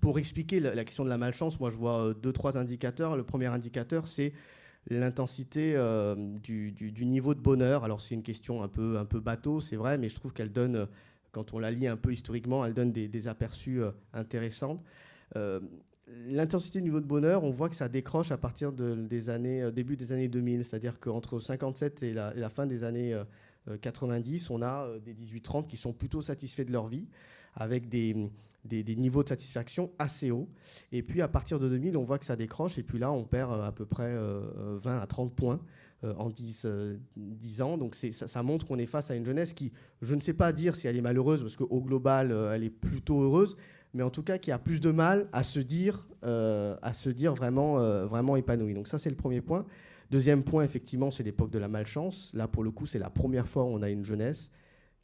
Pour 0.00 0.18
expliquer 0.18 0.60
la, 0.60 0.84
question 0.84 1.04
de 1.04 1.08
la 1.08 1.18
malchance, 1.18 1.58
moi 1.60 1.70
je 1.70 1.76
vois 1.76 2.08
euh, 2.08 2.14
deux 2.14 2.32
trois 2.32 2.58
indicateurs. 2.58 3.16
Le 3.16 3.24
premier 3.24 3.46
indicateur 3.46 4.06
c'est 4.06 4.32
l'intensité 4.90 5.74
euh, 5.76 6.14
du, 6.42 6.74
niveau 7.04 7.34
de 7.34 7.40
bonheur. 7.40 7.84
Alors 7.84 8.00
c'est 8.00 8.14
une 8.14 8.22
question 8.22 8.62
un 8.62 8.68
peu 8.68 8.98
un 8.98 9.04
peu 9.04 9.20
bateau, 9.20 9.60
c'est 9.60 9.76
vrai, 9.76 9.98
mais 9.98 10.08
je 10.08 10.16
trouve 10.16 10.32
qu'elle 10.32 10.52
donne, 10.52 10.88
quand 11.32 11.54
on 11.54 11.58
la 11.58 11.70
lit 11.70 11.86
un 11.86 11.96
peu 11.96 12.12
historiquement, 12.12 12.64
elle 12.64 12.74
donne 12.74 12.92
des, 12.92 13.28
aperçus 13.28 13.80
intéressants 14.12 14.82
l'intensité 16.26 16.80
du 16.80 16.86
niveau 16.86 17.00
de 17.00 17.06
bonheur, 17.06 17.44
on 17.44 17.50
voit 17.50 17.68
que 17.68 17.76
ça 17.76 17.88
décroche 17.88 18.30
à 18.30 18.36
partir 18.36 18.72
des 18.72 19.30
années, 19.30 19.62
euh, 19.62 19.70
début 19.70 19.96
des 19.96 20.12
années 20.12 20.28
2000. 20.28 20.64
C'est-à-dire 20.64 21.00
qu'entre 21.00 21.40
57 21.40 22.02
et 22.02 22.12
la, 22.12 22.50
fin 22.50 22.66
des 22.66 22.84
années 22.84 23.16
90, 23.80 24.50
euh, 24.50 24.54
on 24.54 24.62
a 24.62 24.84
euh, 24.84 24.98
des 24.98 25.14
18-30 25.14 25.66
qui 25.66 25.76
sont 25.76 25.92
plutôt 25.92 26.22
satisfaits 26.22 26.64
de 26.64 26.72
leur 26.72 26.88
vie, 26.88 27.08
avec 27.58 27.88
des, 27.88 28.14
niveaux 28.96 29.22
de 29.22 29.28
satisfaction 29.28 29.90
assez 29.98 30.30
hauts. 30.30 30.48
Et 30.92 31.02
puis 31.02 31.20
à 31.20 31.28
partir 31.28 31.58
de 31.58 31.68
2000, 31.68 31.96
on 31.96 32.04
voit 32.04 32.18
que 32.18 32.24
ça 32.24 32.36
décroche. 32.36 32.78
Et 32.78 32.82
puis 32.82 32.98
là, 32.98 33.12
on 33.12 33.24
perd 33.24 33.60
à 33.60 33.72
peu 33.72 33.84
près 33.84 34.16
20 34.82 34.98
à 34.98 35.06
30 35.06 35.34
points. 35.34 35.60
en 36.02 36.30
10, 36.30 36.66
10, 37.16 37.62
ans. 37.62 37.76
Donc 37.76 37.94
ça, 37.94 38.28
ça, 38.28 38.42
montre 38.42 38.66
qu'on 38.66 38.78
est 38.78 38.86
face 38.86 39.10
à 39.10 39.16
une 39.16 39.26
jeunesse 39.26 39.52
qui, 39.52 39.72
je 40.00 40.14
ne 40.14 40.20
sais 40.20 40.32
pas 40.32 40.52
dire 40.52 40.76
si 40.76 40.86
elle 40.86 40.96
est 40.96 41.02
malheureuse, 41.02 41.42
parce 41.42 41.56
qu'au 41.56 41.80
global, 41.80 42.30
elle 42.52 42.62
est 42.62 42.70
plutôt 42.70 43.20
heureuse, 43.20 43.56
mais 43.94 44.02
en 44.02 44.10
tout 44.10 44.22
cas 44.22 44.38
qui 44.38 44.50
a 44.52 44.58
plus 44.58 44.80
de 44.80 44.90
mal 44.90 45.28
à 45.32 45.42
se 45.42 45.58
dire, 45.58 46.06
euh, 46.24 46.76
à 46.82 46.92
se 46.92 47.10
dire 47.10 47.34
vraiment, 47.34 47.78
euh, 47.78 48.06
vraiment 48.06 48.36
épanoui. 48.36 48.74
Donc 48.74 48.88
ça, 48.88 48.98
c'est 48.98 49.10
le 49.10 49.16
premier 49.16 49.40
point. 49.40 49.66
Deuxième 50.10 50.42
point, 50.42 50.64
effectivement, 50.64 51.10
c'est 51.10 51.22
l'époque 51.22 51.50
de 51.50 51.58
la 51.58 51.68
malchance. 51.68 52.30
Là, 52.34 52.48
pour 52.48 52.64
le 52.64 52.70
coup, 52.70 52.86
c'est 52.86 52.98
la 52.98 53.10
première 53.10 53.48
fois 53.48 53.64
où 53.64 53.68
on 53.68 53.82
a 53.82 53.90
une 53.90 54.04
jeunesse 54.04 54.50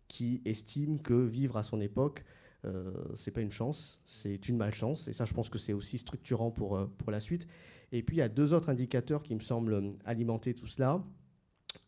qui 0.09 0.43
estime 0.45 1.01
que 1.01 1.14
vivre 1.14 1.57
à 1.57 1.62
son 1.62 1.81
époque, 1.81 2.25
euh, 2.64 2.92
c'est 3.14 3.31
pas 3.31 3.40
une 3.40 3.53
chance, 3.53 4.00
c'est 4.07 4.48
une 4.48 4.57
malchance. 4.57 5.09
Et 5.09 5.12
ça, 5.12 5.24
je 5.24 5.35
pense 5.35 5.48
que 5.48 5.59
c'est 5.59 5.72
aussi 5.72 5.98
structurant 5.98 6.50
pour, 6.50 6.77
euh, 6.77 6.87
pour 6.98 7.11
la 7.11 7.20
suite. 7.20 7.46
Et 7.92 8.03
puis, 8.03 8.16
il 8.16 8.20
y 8.20 8.22
a 8.22 8.29
deux 8.29 8.53
autres 8.53 8.68
indicateurs 8.68 9.22
qui 9.22 9.35
me 9.35 9.40
semblent 9.40 9.90
alimenter 10.05 10.55
tout 10.55 10.66
cela. 10.66 11.03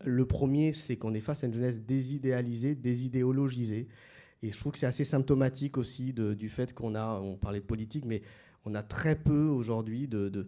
Le 0.04 0.26
premier, 0.26 0.72
c'est 0.72 0.96
qu'on 0.96 1.14
est 1.14 1.20
face 1.20 1.44
à 1.44 1.46
une 1.46 1.52
jeunesse 1.52 1.80
désidéalisée, 1.80 2.74
désidéologisée. 2.74 3.88
Et 4.42 4.52
je 4.52 4.58
trouve 4.58 4.72
que 4.72 4.78
c'est 4.78 4.86
assez 4.86 5.04
symptomatique 5.04 5.78
aussi 5.78 6.12
du 6.12 6.48
fait 6.48 6.74
qu'on 6.74 6.94
a, 6.94 7.18
on 7.20 7.36
parlait 7.36 7.60
de 7.60 7.64
politique, 7.64 8.04
mais 8.04 8.22
on 8.64 8.74
a 8.74 8.82
très 8.82 9.16
peu 9.16 9.46
aujourd'hui 9.46 10.08
de, 10.08 10.46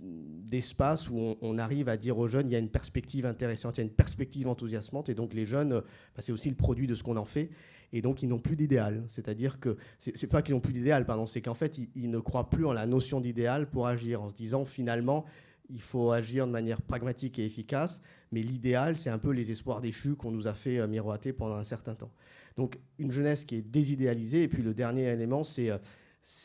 d'espace 0.00 1.10
où 1.10 1.36
on, 1.40 1.58
arrive 1.58 1.88
à 1.88 1.96
dire 1.96 2.18
aux 2.18 2.28
jeunes 2.28 2.48
il 2.48 2.52
y 2.52 2.56
a 2.56 2.58
une 2.58 2.70
perspective 2.70 3.26
intéressante, 3.26 3.76
il 3.76 3.80
y 3.80 3.82
a 3.82 3.84
une 3.84 3.94
perspective 3.94 4.48
enthousiasmante, 4.48 5.08
et 5.08 5.14
donc 5.14 5.34
les 5.34 5.46
jeunes, 5.46 5.82
bah, 6.14 6.20
c'est 6.22 6.32
aussi 6.32 6.48
le 6.48 6.56
produit 6.56 6.86
de 6.86 6.94
ce 6.94 7.02
qu'on 7.02 7.16
en 7.16 7.24
fait, 7.24 7.50
et 7.92 8.02
donc 8.02 8.22
ils 8.22 8.28
n'ont 8.28 8.38
plus 8.38 8.56
d'idéal. 8.56 9.04
C'est-à-dire 9.08 9.60
que 9.60 9.76
c'est 9.98 10.26
pas 10.26 10.42
qu'ils 10.42 10.54
n'ont 10.54 10.60
plus 10.60 10.72
d'idéal, 10.72 11.06
pardon, 11.06 11.26
c'est 11.26 11.40
qu'en 11.40 11.54
fait 11.54 11.78
ils, 11.94 12.10
ne 12.10 12.18
croient 12.18 12.50
plus 12.50 12.66
en 12.66 12.72
la 12.72 12.86
notion 12.86 13.20
d'idéal 13.20 13.68
pour 13.68 13.86
agir, 13.86 14.22
en 14.22 14.30
se 14.30 14.34
disant 14.34 14.64
finalement 14.64 15.24
il 15.70 15.80
faut 15.80 16.10
agir 16.12 16.46
de 16.46 16.52
manière 16.52 16.82
pragmatique 16.82 17.38
et 17.38 17.46
efficace, 17.46 18.02
mais 18.32 18.42
l'idéal 18.42 18.96
c'est 18.96 19.10
un 19.10 19.18
peu 19.18 19.30
les 19.30 19.50
espoirs 19.50 19.80
déchus 19.80 20.14
qu'on 20.14 20.30
nous 20.30 20.46
a 20.46 20.54
fait 20.54 20.78
euh, 20.78 20.86
miroiter 20.86 21.32
pendant 21.32 21.56
un 21.56 21.64
certain 21.64 21.94
temps. 21.94 22.12
Donc 22.56 22.78
une 22.98 23.10
jeunesse 23.10 23.44
qui 23.44 23.56
est 23.56 23.62
désidéalisée. 23.62 24.42
Et 24.42 24.48
puis 24.48 24.62
le 24.62 24.74
dernier 24.74 25.04
élément, 25.04 25.44
c'est, 25.44 25.70
euh, 25.70 25.78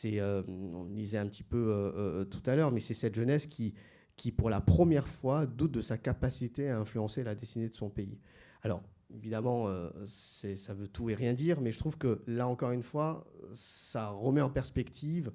euh, 0.04 0.42
on 0.46 0.84
disait 0.84 1.18
un 1.18 1.26
petit 1.26 1.42
peu 1.42 1.66
euh, 1.70 2.24
tout 2.24 2.42
à 2.46 2.56
l'heure, 2.56 2.72
mais 2.72 2.80
c'est 2.80 2.94
cette 2.94 3.14
jeunesse 3.14 3.46
qui, 3.46 3.74
qui, 4.16 4.32
pour 4.32 4.50
la 4.50 4.60
première 4.60 5.08
fois, 5.08 5.46
doute 5.46 5.72
de 5.72 5.82
sa 5.82 5.98
capacité 5.98 6.68
à 6.68 6.78
influencer 6.78 7.22
la 7.22 7.34
destinée 7.34 7.68
de 7.68 7.74
son 7.74 7.90
pays. 7.90 8.18
Alors, 8.62 8.82
évidemment, 9.14 9.68
ça 10.06 10.74
veut 10.74 10.88
tout 10.88 11.10
et 11.10 11.14
rien 11.14 11.32
dire, 11.32 11.60
mais 11.60 11.72
je 11.72 11.78
trouve 11.78 11.98
que 11.98 12.22
là, 12.26 12.46
encore 12.46 12.70
une 12.72 12.82
fois, 12.82 13.26
ça 13.52 14.08
remet 14.08 14.40
en 14.40 14.50
perspective 14.50 15.32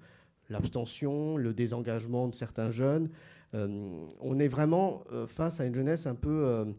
l'abstention, 0.49 1.37
le 1.37 1.53
désengagement 1.53 2.27
de 2.27 2.35
certains 2.35 2.71
jeunes. 2.71 3.09
on 3.53 4.39
est 4.39 4.47
vraiment 4.47 5.03
face 5.27 5.59
à 5.59 5.65
une 5.65 5.75
jeunesse 5.75 6.07
un 6.07 6.15
peu 6.15 6.73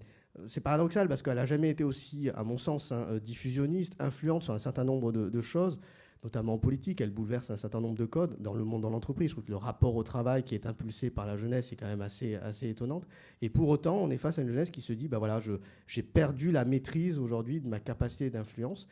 c'est 0.46 0.60
paradoxal 0.60 1.08
parce 1.08 1.22
qu'elle 1.22 1.36
n'a 1.36 1.46
jamais 1.46 1.70
été 1.70 1.84
aussi, 1.84 2.30
à 2.34 2.44
mon 2.44 2.58
sens, 2.58 2.92
hein, 2.92 3.06
diffusionniste, 3.22 3.94
influente 3.98 4.42
sur 4.42 4.52
un 4.52 4.58
certain 4.58 4.84
nombre 4.84 5.12
de, 5.12 5.40
choses, 5.40 5.78
notamment 6.26 6.54
en 6.54 6.58
politique. 6.58 7.00
Elle 7.00 7.10
bouleverse 7.10 7.50
un 7.50 7.56
certain 7.56 7.80
nombre 7.80 7.94
de 7.94 8.04
codes 8.04 8.36
dans 8.40 8.52
le 8.52 8.64
monde, 8.64 8.82
dans 8.82 8.90
l'entreprise. 8.90 9.28
Je 9.28 9.34
trouve 9.34 9.44
que 9.44 9.50
le 9.50 9.56
rapport 9.56 9.94
au 9.94 10.02
travail 10.02 10.42
qui 10.42 10.56
est 10.56 10.66
impulsé 10.66 11.08
par 11.08 11.24
la 11.24 11.36
jeunesse 11.36 11.72
est 11.72 11.76
quand 11.76 11.86
même 11.86 12.02
assez, 12.02 12.34
assez 12.34 12.68
étonnante. 12.68 13.06
Et 13.42 13.48
pour 13.48 13.68
autant, 13.68 13.96
on 13.96 14.10
est 14.10 14.16
face 14.16 14.38
à 14.38 14.42
une 14.42 14.48
jeunesse 14.48 14.72
qui 14.72 14.80
se 14.80 14.92
dit, 14.92 15.06
bah 15.06 15.18
voilà, 15.18 15.40
j'ai 15.86 16.02
perdu 16.02 16.50
la 16.50 16.64
maîtrise 16.64 17.16
aujourd'hui 17.16 17.60
de 17.60 17.68
ma 17.68 17.78
capacité 17.78 18.28
d'influence. 18.28 18.88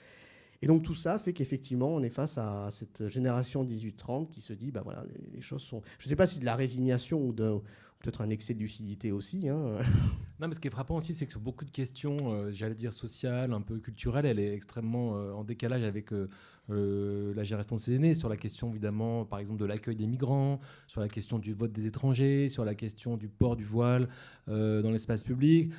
Et 0.63 0.69
donc 0.69 0.85
tout 0.85 0.95
ça 0.95 1.19
fait 1.19 1.33
qu'effectivement, 1.33 1.89
on 1.89 2.03
est 2.05 2.09
face 2.09 2.39
à 2.39 2.71
cette 2.71 3.09
génération 3.09 3.65
18-30 3.65 4.29
qui 4.29 4.41
se 4.41 4.53
dit, 4.53 4.71
bah 4.71 4.83
voilà, 4.85 5.05
les, 5.33 5.41
choses 5.41 5.63
sont... 5.63 5.83
Je 5.99 6.07
ne 6.07 6.09
sais 6.11 6.17
pas 6.17 6.29
si 6.29 6.39
de 6.39 6.45
la 6.45 6.55
résignation 6.55 7.21
ou 7.21 7.33
peut-être 7.33 8.21
un 8.21 8.31
excès 8.31 8.55
de 8.55 8.61
lucidité 8.61 9.11
aussi. 9.11 9.49
Hein. 9.49 9.81
Non, 10.41 10.49
mais 10.49 10.55
ce 10.55 10.61
qui 10.61 10.67
est 10.67 10.71
frappant 10.71 10.97
aussi, 10.97 11.15
c'est 11.15 11.27
que 11.27 11.31
sur 11.31 11.41
beaucoup 11.41 11.65
de 11.65 11.71
questions, 11.71 12.17
euh, 12.33 12.51
j'allais 12.51 12.75
dire 12.75 12.93
sociales, 12.93 13.53
un 13.53 13.61
peu 13.61 13.79
culturelles, 13.79 14.27
elle 14.27 14.41
est 14.41 14.53
extrêmement 14.53 15.17
euh, 15.17 15.33
en 15.33 15.45
décalage 15.45 15.85
avec 15.85 16.13
euh, 16.13 17.35
la 17.37 17.45
gestion 17.45 17.77
de 17.77 17.81
ses 17.81 17.95
aînés, 17.95 18.15
sur 18.15 18.29
la 18.29 18.37
question 18.37 18.69
évidemment, 18.71 19.25
par 19.25 19.39
exemple, 19.39 19.61
de 19.61 19.65
l'accueil 19.65 19.95
des 19.95 20.09
migrants, 20.09 20.59
sur 20.89 21.01
la 21.01 21.09
question 21.09 21.39
du 21.39 21.53
vote 21.53 21.71
des 21.71 21.87
étrangers, 21.87 22.49
sur 22.49 22.65
la 22.65 22.75
question 22.75 23.17
du 23.17 23.29
port 23.29 23.55
du 23.55 23.65
voile 23.65 24.09
dans 24.47 24.91
l'espace 24.91 25.23
public. 25.23 25.73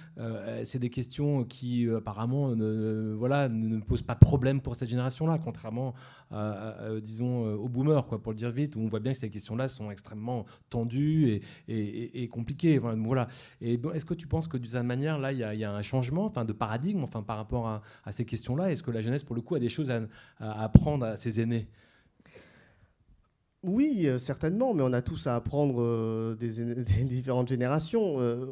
C'est 0.63 0.78
des 0.78 0.91
questions 0.91 1.44
qui 1.44 1.89
apparemment 1.89 2.56
ne, 2.56 3.13
voilà, 3.18 3.50
ne 3.50 3.80
posent 3.80 4.04
pas 4.04 4.13
de 4.13 4.20
problème 4.20 4.62
pour 4.62 4.76
cette 4.76 4.89
génération-là, 4.89 5.39
contrairement 5.44 5.96
disons, 7.02 7.56
aux 7.56 7.68
boomers, 7.68 8.06
quoi, 8.06 8.22
pour 8.22 8.32
le 8.32 8.38
dire 8.38 8.52
vite, 8.52 8.76
où 8.76 8.80
on 8.80 8.88
voit 8.88 9.00
bien 9.00 9.12
que 9.12 9.18
ces 9.18 9.32
questions-là 9.32 9.68
sont 9.68 9.89
extrêmement 9.89 10.46
tendues 10.70 11.41
et, 11.68 12.24
et, 12.24 12.28
compliquées. 12.28 12.78
Voilà. 12.78 13.28
Et 13.60 13.80
est-ce 13.94 14.06
que 14.06 14.13
tu 14.13 14.28
penses 14.28 14.45
que 14.48 14.58
d'une 14.58 14.72
certaine 14.72 14.88
manière, 14.88 15.18
là, 15.18 15.32
il 15.32 15.40
y, 15.40 15.64
a 15.64 15.72
un 15.72 15.82
changement 15.82 16.26
enfin, 16.26 16.46
de 16.46 16.54
paradigme 16.54 17.04
enfin, 17.04 17.22
par 17.22 17.38
rapport 17.38 17.68
à, 17.68 18.12
ces 18.12 18.26
questions-là. 18.26 18.72
Est-ce 18.72 18.84
que 18.84 18.92
la 18.92 19.02
jeunesse, 19.02 19.24
pour 19.24 19.36
le 19.36 19.42
coup, 19.42 19.56
a 19.56 19.60
des 19.60 19.70
choses 19.70 19.92
à, 19.92 20.02
à 20.40 20.64
apprendre 20.64 21.06
à 21.06 21.16
ses 21.16 21.42
aînés? 21.42 21.68
Oui, 23.65 24.04
euh, 24.06 24.19
certainement, 24.19 24.73
mais 24.73 24.84
on 24.84 24.93
a 24.93 25.01
tous 25.01 25.28
à 25.28 25.36
apprendre 25.36 25.82
euh, 25.82 26.36
des, 26.36 26.63
différentes 27.04 27.47
générations. 27.47 28.17
Euh, 28.19 28.45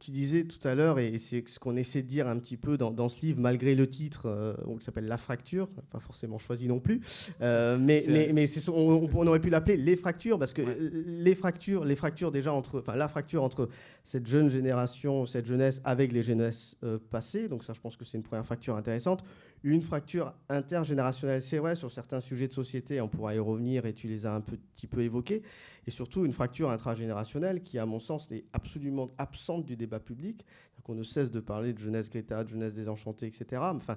tu 0.00 0.10
disais 0.10 0.44
tout 0.44 0.66
à 0.66 0.74
l'heure, 0.74 0.98
et 0.98 1.18
c'est 1.18 1.46
ce 1.48 1.58
qu'on 1.58 1.76
essaie 1.76 2.02
de 2.02 2.08
dire 2.08 2.28
un 2.28 2.38
petit 2.38 2.56
peu 2.56 2.76
dans, 2.76 3.08
ce 3.08 3.24
livre, 3.24 3.40
malgré 3.40 3.74
le 3.74 3.88
titre 3.88 4.56
qui 4.78 4.84
s'appelle 4.84 5.06
La 5.06 5.18
fracture, 5.18 5.68
pas 5.90 6.00
forcément 6.00 6.38
choisi 6.38 6.68
non 6.68 6.80
plus, 6.80 7.00
mais, 7.40 8.04
mais, 8.08 8.30
mais 8.32 8.48
on, 8.68 9.08
on, 9.14 9.26
aurait 9.26 9.40
pu 9.40 9.50
l'appeler 9.50 9.76
les 9.76 9.96
fractures, 9.96 10.38
parce 10.38 10.52
que 10.52 10.62
les 10.70 11.34
fractures, 11.34 11.84
les 11.84 11.96
fractures 11.96 12.32
déjà 12.32 12.52
entre, 12.52 12.80
enfin 12.80 12.96
la 12.96 13.08
fracture 13.08 13.42
entre 13.42 13.68
cette 14.04 14.26
jeune 14.26 14.50
génération, 14.50 15.24
cette 15.26 15.46
jeunesse 15.46 15.80
avec 15.84 16.12
les 16.12 16.22
jeunesses 16.22 16.76
passées, 17.10 17.48
donc 17.48 17.64
ça 17.64 17.72
je 17.72 17.80
pense 17.80 17.96
que 17.96 18.04
c'est 18.04 18.18
une 18.18 18.24
première 18.24 18.44
fracture 18.44 18.76
intéressante. 18.76 19.24
Une 19.64 19.82
fracture 19.82 20.34
intergénérationnelle, 20.50 21.42
c'est 21.42 21.58
vrai, 21.58 21.74
sur 21.74 21.90
certains 21.90 22.20
sujets 22.20 22.48
de 22.48 22.52
société, 22.52 23.00
on 23.00 23.08
pourra 23.08 23.34
y 23.34 23.38
revenir 23.38 23.86
et 23.86 23.94
tu 23.94 24.08
les 24.08 24.26
as 24.26 24.34
un 24.34 24.42
petit 24.42 24.86
peu 24.86 25.00
évoqués. 25.00 25.42
Et 25.86 25.90
surtout 25.90 26.26
une 26.26 26.34
fracture 26.34 26.70
intragénérationnelle 26.70 27.62
qui, 27.62 27.78
à 27.78 27.86
mon 27.86 27.98
sens, 27.98 28.30
est 28.30 28.44
absolument 28.52 29.10
absente 29.16 29.64
du 29.64 29.74
débat 29.74 30.00
public. 30.00 30.44
On 30.86 30.94
ne 30.94 31.02
cesse 31.02 31.30
de 31.30 31.40
parler 31.40 31.72
de 31.72 31.78
jeunesse 31.78 32.10
Greta, 32.10 32.44
de 32.44 32.50
jeunesse 32.50 32.74
désenchantée, 32.74 33.26
etc. 33.26 33.62
Enfin, 33.62 33.96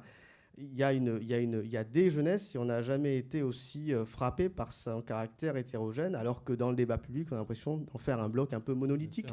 il 0.58 0.76
y, 0.76 0.84
a 0.84 0.92
une, 0.92 1.20
il, 1.22 1.28
y 1.28 1.34
a 1.36 1.40
une, 1.40 1.62
il 1.64 1.70
y 1.70 1.78
a 1.78 1.84
des 1.84 2.10
jeunesses 2.10 2.56
et 2.56 2.58
on 2.58 2.66
n'a 2.66 2.82
jamais 2.82 3.18
été 3.18 3.44
aussi 3.44 3.94
euh, 3.94 4.06
frappé 4.06 4.50
par 4.50 4.74
son 4.74 5.02
caractère 5.02 5.56
hétérogène, 5.56 6.16
alors 6.16 6.44
que 6.44 6.54
dans 6.54 6.72
le 6.72 6.76
débat 6.76 6.98
public, 6.98 7.28
on 7.32 7.36
a 7.36 7.40
l'impression 7.40 7.78
d'en 7.78 8.00
faire 8.00 8.20
un 8.20 8.28
bloc 8.28 8.54
un 8.54 8.60
peu 8.60 8.74
monolithique 8.74 9.28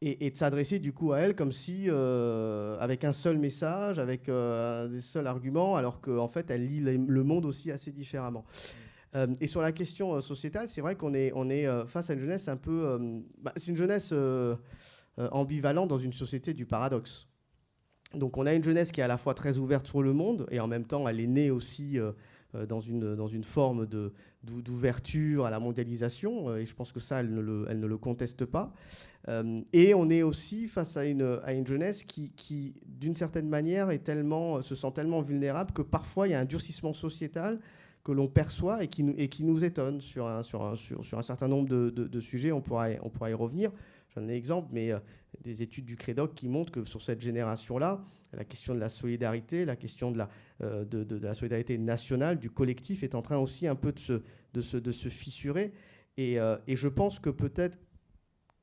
et, 0.00 0.30
de 0.30 0.36
s'adresser 0.36 0.78
du 0.78 0.92
coup 0.92 1.12
à 1.12 1.18
elle 1.18 1.36
comme 1.36 1.52
si, 1.52 1.86
euh, 1.88 2.78
avec 2.80 3.04
un 3.04 3.12
seul 3.12 3.38
message, 3.38 3.98
avec 3.98 4.28
euh, 4.28 4.88
des 4.88 5.02
seuls 5.02 5.26
arguments, 5.26 5.76
alors 5.76 6.00
qu'en 6.00 6.28
fait, 6.28 6.50
elle 6.50 6.66
lit 6.66 6.80
le 6.80 7.22
monde 7.22 7.44
aussi 7.44 7.70
assez 7.70 7.92
différemment. 7.92 8.44
et 9.40 9.46
sur 9.46 9.60
la 9.60 9.72
question 9.72 10.20
sociétale, 10.22 10.68
c'est 10.68 10.80
vrai 10.80 10.96
qu'on 10.96 11.14
est, 11.14 11.30
on 11.34 11.50
est 11.50 11.66
face 11.86 12.08
à 12.08 12.14
une 12.14 12.20
jeunesse 12.20 12.48
un 12.48 12.56
peu. 12.56 12.98
Bah, 13.38 13.52
c'est 13.56 13.70
une 13.70 13.76
jeunesse 13.76 14.14
ambivalente 15.18 15.88
dans 15.88 15.98
une 15.98 16.12
société 16.12 16.54
du 16.54 16.66
paradoxe. 16.66 17.28
Donc 18.16 18.36
on 18.36 18.46
a 18.46 18.54
une 18.54 18.64
jeunesse 18.64 18.92
qui 18.92 19.00
est 19.00 19.04
à 19.04 19.08
la 19.08 19.18
fois 19.18 19.34
très 19.34 19.58
ouverte 19.58 19.86
sur 19.86 20.02
le 20.02 20.12
monde 20.12 20.46
et 20.50 20.60
en 20.60 20.66
même 20.66 20.84
temps 20.84 21.06
elle 21.08 21.20
est 21.20 21.26
née 21.26 21.50
aussi 21.50 21.98
euh, 21.98 22.12
euh, 22.54 22.66
dans, 22.66 22.80
une, 22.80 23.14
dans 23.14 23.28
une 23.28 23.44
forme 23.44 23.86
d'ouverture 24.42 25.46
à 25.46 25.50
la 25.50 25.60
mondialisation 25.60 26.50
euh, 26.50 26.56
et 26.56 26.66
je 26.66 26.74
pense 26.74 26.92
que 26.92 27.00
ça 27.00 27.20
elle 27.20 27.32
ne 27.32 27.40
le, 27.40 27.66
elle 27.68 27.80
ne 27.80 27.86
le 27.86 27.98
conteste 27.98 28.44
pas. 28.44 28.72
et 29.72 29.94
on 29.94 30.10
est 30.10 30.22
aussi 30.22 30.68
face 30.68 30.96
à 30.96 31.06
une, 31.06 31.40
à 31.44 31.52
une 31.52 31.66
jeunesse 31.66 32.04
qui, 32.04 32.30
qui 32.36 32.74
d'une 32.86 33.16
certaine 33.16 33.48
manière 33.48 33.90
est 33.90 34.04
tellement, 34.04 34.62
se 34.62 34.74
sent 34.74 34.92
tellement 34.94 35.22
vulnérable 35.22 35.72
que 35.72 35.82
parfois 35.82 36.28
il 36.28 36.32
y 36.32 36.34
a 36.34 36.40
un 36.40 36.44
durcissement 36.44 36.92
sociétal 36.92 37.58
que 38.04 38.12
l'on 38.12 38.28
perçoit 38.28 38.84
et 38.84 38.88
qui, 38.88 39.02
et 39.16 39.28
qui 39.28 39.44
nous 39.44 39.64
étonne 39.64 40.00
sur 40.02 40.26
un, 40.26 40.42
sur 40.42 40.62
un, 40.62 40.76
sur, 40.76 41.02
sur 41.04 41.18
un 41.18 41.22
certain 41.22 41.48
nombre 41.48 41.68
de, 41.68 41.88
de, 41.88 42.20
sujets. 42.20 42.52
On 42.52 42.60
pourra, 42.60 42.88
on 43.02 43.08
pourra 43.08 43.30
y 43.30 43.34
revenir. 43.34 43.72
J'en 44.14 44.28
ai 44.28 44.34
exemple, 44.34 44.68
mais 44.72 44.92
des 45.42 45.62
études 45.62 45.84
du 45.84 45.96
CREDOC 45.96 46.34
qui 46.34 46.48
montrent 46.48 46.72
que 46.72 46.84
sur 46.84 47.02
cette 47.02 47.20
génération-là, 47.20 48.04
la 48.34 48.44
question 48.44 48.74
de 48.74 48.80
la 48.80 48.88
solidarité, 48.88 49.64
la 49.64 49.76
question 49.76 50.10
de 50.10 50.18
la, 50.18 50.28
euh, 50.62 50.84
de, 50.84 51.16
la 51.16 51.34
solidarité 51.34 51.78
nationale, 51.78 52.38
du 52.38 52.50
collectif, 52.50 53.02
est 53.02 53.14
en 53.14 53.22
train 53.22 53.38
aussi 53.38 53.66
un 53.66 53.74
peu 53.74 53.92
de 53.92 53.98
se, 53.98 54.20
se, 54.60 54.90
se 54.90 55.08
fissurer. 55.08 55.72
Et, 56.16 56.38
euh, 56.38 56.56
et, 56.66 56.76
je 56.76 56.88
pense 56.88 57.18
que 57.18 57.30
peut-être, 57.30 57.78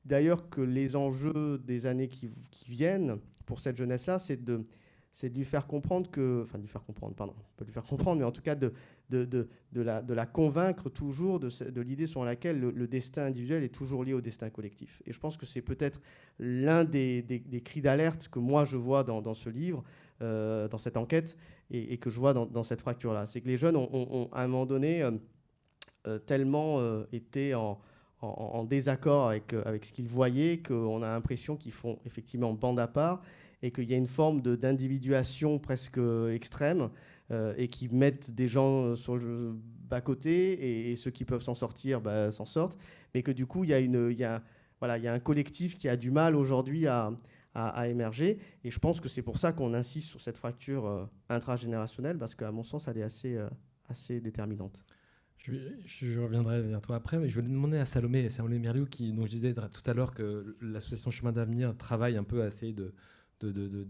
d'ailleurs, 0.04 0.48
que 0.48 0.60
les 0.60 0.96
enjeux 0.96 1.58
des 1.58 1.86
années 1.86 2.08
qui, 2.08 2.30
qui 2.50 2.70
viennent 2.70 3.18
pour 3.46 3.60
cette 3.60 3.76
jeunesse-là, 3.76 4.18
c'est 4.18 4.42
de, 4.42 4.66
c'est 5.12 5.28
de 5.28 5.36
lui 5.36 5.44
faire 5.44 5.66
comprendre 5.66 6.10
que, 6.10 6.42
enfin 6.44 6.58
de 6.58 6.62
lui 6.62 6.70
faire 6.70 6.84
comprendre, 6.84 7.14
pardon, 7.14 7.34
pas 7.56 7.64
de 7.64 7.66
lui 7.66 7.74
faire 7.74 7.84
comprendre, 7.84 8.18
mais 8.18 8.24
en 8.24 8.32
tout 8.32 8.42
cas 8.42 8.54
de, 8.54 8.72
de, 9.12 9.48
la, 9.74 10.26
convaincre 10.26 10.90
toujours 10.90 11.40
de, 11.40 11.80
l'idée 11.80 12.06
selon 12.06 12.24
laquelle 12.24 12.60
le, 12.60 12.88
destin 12.88 13.26
individuel 13.26 13.62
est 13.62 13.74
toujours 13.74 14.04
lié 14.04 14.12
au 14.14 14.20
destin 14.20 14.50
collectif. 14.50 15.02
Et 15.06 15.12
je 15.12 15.18
pense 15.18 15.36
que 15.36 15.46
c'est 15.46 15.62
peut-être 15.62 16.00
l'un 16.38 16.84
des, 16.84 17.24
cris 17.64 17.80
d'alerte 17.80 18.28
que 18.28 18.38
moi 18.38 18.64
je 18.64 18.76
vois 18.76 19.04
dans, 19.04 19.34
ce 19.34 19.48
livre, 19.48 19.84
euh, 20.22 20.68
dans 20.68 20.78
cette 20.78 20.96
enquête, 20.96 21.36
et, 21.70 21.96
que 21.98 22.10
je 22.10 22.18
vois 22.18 22.34
dans, 22.34 22.62
cette 22.62 22.80
fracture-là. 22.80 23.26
C'est 23.26 23.40
que 23.40 23.48
les 23.48 23.58
jeunes 23.58 23.76
ont, 23.76 24.28
à 24.32 24.42
un 24.42 24.46
moment 24.46 24.66
donné 24.66 25.02
euh, 25.02 25.12
euh, 26.06 26.18
tellement 26.18 26.80
été 27.12 27.54
en, 27.54 27.78
désaccord 28.64 29.28
avec 29.28 29.84
ce 29.84 29.92
qu'ils 29.92 30.08
voyaient 30.08 30.58
qu'on 30.58 31.02
a 31.02 31.08
l'impression 31.08 31.56
qu'ils 31.56 31.72
font 31.72 31.98
effectivement 32.06 32.52
bande 32.52 32.78
à 32.78 32.86
part 32.86 33.20
et 33.62 33.70
qu'il 33.70 33.90
y 33.90 33.94
a 33.94 33.96
une 33.96 34.08
forme 34.08 34.42
d'individuation 34.42 35.58
presque 35.58 36.00
extrême 36.30 36.90
euh, 37.32 37.54
et 37.56 37.68
qui 37.68 37.88
mettent 37.88 38.30
des 38.30 38.48
gens 38.48 38.94
sur 38.96 39.16
le 39.16 39.54
bas-côté 39.88 40.90
et, 40.90 40.96
ceux 40.96 41.10
qui 41.10 41.24
peuvent 41.24 41.42
s'en 41.42 41.54
sortir 41.54 42.00
bah, 42.00 42.30
s'en 42.30 42.44
sortent, 42.44 42.78
mais 43.14 43.22
que 43.22 43.30
du 43.30 43.46
coup, 43.46 43.64
il 43.64 43.70
y, 43.70 44.24
a 44.24 44.42
un 44.82 45.20
collectif 45.20 45.76
qui 45.78 45.88
a 45.88 45.96
du 45.96 46.10
mal 46.10 46.34
aujourd'hui 46.36 46.86
à, 46.86 47.12
émerger. 47.86 48.38
Et 48.64 48.70
je 48.70 48.78
pense 48.78 49.00
que 49.00 49.08
c'est 49.08 49.22
pour 49.22 49.38
ça 49.38 49.52
qu'on 49.52 49.74
insiste 49.74 50.08
sur 50.08 50.20
cette 50.20 50.38
fracture 50.38 50.86
euh, 50.86 51.04
intragénérationnelle, 51.28 52.18
parce 52.18 52.34
qu'à 52.34 52.50
mon 52.50 52.64
sens, 52.64 52.88
elle 52.88 52.98
est 52.98 53.02
assez, 53.02 53.36
euh, 53.36 54.20
déterminante. 54.20 54.82
Je, 55.84 56.20
reviendrai 56.20 56.62
vers 56.62 56.80
toi 56.80 56.96
après, 56.96 57.18
mais 57.18 57.28
je 57.28 57.34
voulais 57.34 57.48
demander 57.48 57.76
à 57.76 57.84
Salomé, 57.84 58.28
Salomé 58.30 58.58
Merliou, 58.58 58.86
dont 58.86 59.26
je 59.26 59.30
disais 59.30 59.52
tout 59.52 59.90
à 59.90 59.92
l'heure 59.92 60.14
que 60.14 60.56
l'association 60.60 61.10
Chemin 61.10 61.32
d'Avenir 61.32 61.76
travaille 61.76 62.16
un 62.16 62.24
peu 62.24 62.42
à 62.42 62.46
essayer 62.46 62.72
de, 62.72 62.94
de, 63.46 63.86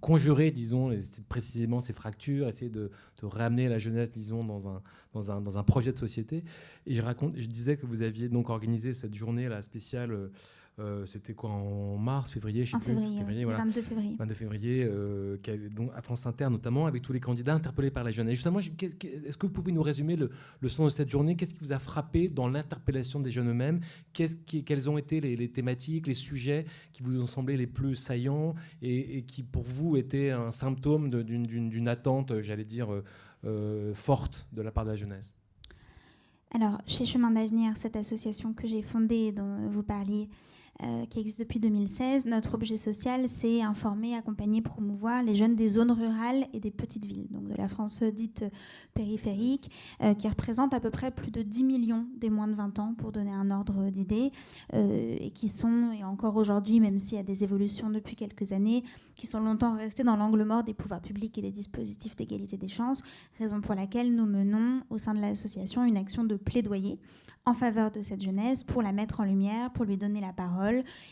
conjurer, 0.00 0.50
disons, 0.50 0.90
précisément 1.28 1.80
ces 1.80 1.92
fractures, 1.92 2.48
essayer 2.48 2.70
de, 2.70 2.90
ramener 3.22 3.68
la 3.68 3.78
jeunesse, 3.78 4.10
disons, 4.10 4.44
dans 4.44 4.68
un, 4.68 4.82
dans 5.12 5.30
un, 5.30 5.40
dans 5.40 5.58
un 5.58 5.62
projet 5.62 5.92
de 5.92 5.98
société. 5.98 6.44
Et 6.86 6.94
je, 6.94 7.02
raconte, 7.02 7.36
je 7.36 7.46
disais 7.46 7.76
que 7.76 7.86
vous 7.86 8.02
aviez 8.02 8.28
donc 8.28 8.50
organisé 8.50 8.92
cette 8.92 9.14
journée 9.14 9.48
là, 9.48 9.62
spéciale 9.62 10.30
euh, 10.78 11.06
c'était 11.06 11.32
quoi 11.32 11.48
en 11.48 11.96
mars, 11.96 12.30
février, 12.30 12.66
je 12.66 12.72
sais 12.72 12.76
en 12.76 12.80
Février, 12.80 13.18
février 13.18 13.44
22 13.46 13.80
février. 13.80 14.16
22 14.18 14.34
février, 14.34 14.84
euh, 14.84 15.38
donc 15.74 15.90
à 15.94 16.02
France 16.02 16.26
Inter 16.26 16.50
notamment, 16.50 16.84
avec 16.84 17.00
tous 17.00 17.14
les 17.14 17.20
candidats 17.20 17.54
interpellés 17.54 17.90
par 17.90 18.04
la 18.04 18.10
jeunesse. 18.10 18.34
justement, 18.34 18.58
est-ce 18.58 19.38
que 19.38 19.46
vous 19.46 19.52
pouvez 19.52 19.72
nous 19.72 19.82
résumer 19.82 20.16
le, 20.16 20.30
le 20.60 20.68
sens 20.68 20.92
de 20.92 20.96
cette 20.98 21.08
journée? 21.08 21.34
Qu'est-ce 21.34 21.54
qui 21.54 21.60
vous 21.60 21.72
a 21.72 21.78
frappé 21.78 22.28
dans 22.28 22.46
l'interpellation 22.46 23.20
des 23.20 23.30
jeunes 23.30 23.48
eux-mêmes? 23.48 23.80
Qui, 24.12 24.64
Quelles 24.64 24.90
ont 24.90 24.98
été 24.98 25.22
les, 25.22 25.48
thématiques, 25.50 26.06
les 26.06 26.14
sujets 26.14 26.66
qui 26.92 27.02
vous 27.02 27.22
ont 27.22 27.26
semblé 27.26 27.56
les 27.56 27.66
plus 27.66 27.94
saillants 27.94 28.54
et, 28.82 29.22
qui 29.22 29.42
pour 29.44 29.62
vous 29.62 29.96
étaient 29.96 30.30
un 30.30 30.50
symptôme 30.50 31.08
d'une 31.08 31.88
attente, 31.88 32.42
j'allais 32.42 32.66
dire, 32.66 32.88
euh, 33.46 33.94
forte 33.94 34.46
de 34.52 34.60
la 34.60 34.72
part 34.72 34.84
de 34.84 34.90
la 34.90 34.96
jeunesse? 34.96 35.36
Alors, 36.50 36.82
chez 36.86 37.06
Chemin 37.06 37.30
d'Avenir, 37.30 37.78
cette 37.78 37.96
association 37.96 38.52
que 38.52 38.68
j'ai 38.68 38.82
fondée, 38.82 39.32
dont 39.32 39.68
vous 39.68 39.82
parliez, 39.82 40.28
euh, 40.82 41.06
qui 41.06 41.20
existe 41.20 41.40
depuis 41.40 41.58
2016. 41.58 42.26
Notre 42.26 42.54
objet 42.54 42.76
social, 42.76 43.28
c'est 43.28 43.62
informer, 43.62 44.14
accompagner, 44.14 44.60
promouvoir 44.60 45.22
les 45.22 45.34
jeunes 45.34 45.56
des 45.56 45.68
zones 45.68 45.90
rurales 45.90 46.46
et 46.52 46.60
des 46.60 46.70
petites 46.70 47.06
villes, 47.06 47.28
donc 47.30 47.48
de 47.48 47.54
la 47.54 47.66
France 47.66 48.02
dite 48.02 48.44
périphérique, 48.92 49.70
euh, 50.02 50.12
qui 50.12 50.28
représente 50.28 50.74
à 50.74 50.80
peu 50.80 50.90
près 50.90 51.10
plus 51.10 51.30
de 51.30 51.40
10 51.40 51.64
millions 51.64 52.06
des 52.18 52.28
moins 52.28 52.46
de 52.46 52.54
20 52.54 52.78
ans, 52.78 52.94
pour 52.98 53.10
donner 53.10 53.32
un 53.32 53.50
ordre 53.50 53.88
d'idée, 53.88 54.32
euh, 54.74 55.16
et 55.18 55.30
qui 55.30 55.48
sont, 55.48 55.92
et 55.98 56.04
encore 56.04 56.36
aujourd'hui, 56.36 56.78
même 56.78 56.98
s'il 56.98 57.16
y 57.16 57.20
a 57.20 57.24
des 57.24 57.42
évolutions 57.42 57.88
depuis 57.88 58.14
quelques 58.14 58.52
années, 58.52 58.84
qui 59.14 59.26
sont 59.26 59.40
longtemps 59.40 59.76
restés 59.76 60.04
dans 60.04 60.16
l'angle 60.16 60.44
mort 60.44 60.62
des 60.62 60.74
pouvoirs 60.74 61.00
publics 61.00 61.38
et 61.38 61.42
des 61.42 61.52
dispositifs 61.52 62.16
d'égalité 62.16 62.58
des 62.58 62.68
chances, 62.68 63.02
raison 63.38 63.62
pour 63.62 63.74
laquelle 63.74 64.14
nous 64.14 64.26
menons 64.26 64.82
au 64.90 64.98
sein 64.98 65.14
de 65.14 65.20
l'association 65.20 65.84
une 65.84 65.96
action 65.96 66.24
de 66.24 66.36
plaidoyer 66.36 66.98
en 67.46 67.54
faveur 67.54 67.92
de 67.92 68.02
cette 68.02 68.20
jeunesse 68.20 68.64
pour 68.64 68.82
la 68.82 68.90
mettre 68.90 69.20
en 69.20 69.24
lumière, 69.24 69.70
pour 69.70 69.84
lui 69.84 69.96
donner 69.96 70.20
la 70.20 70.32
parole 70.32 70.65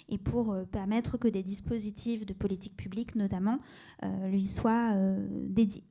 et 0.09 0.19
pour 0.19 0.53
euh, 0.53 0.65
permettre 0.65 1.19
que 1.19 1.29
des 1.29 1.43
dispositifs 1.43 2.27
de 2.27 2.33
politique 2.33 2.77
publique 2.77 3.15
notamment 3.15 3.59
euh, 4.03 4.29
lui 4.29 4.47
soient 4.47 4.93
euh, 4.95 5.27
dédiés. 5.31 5.85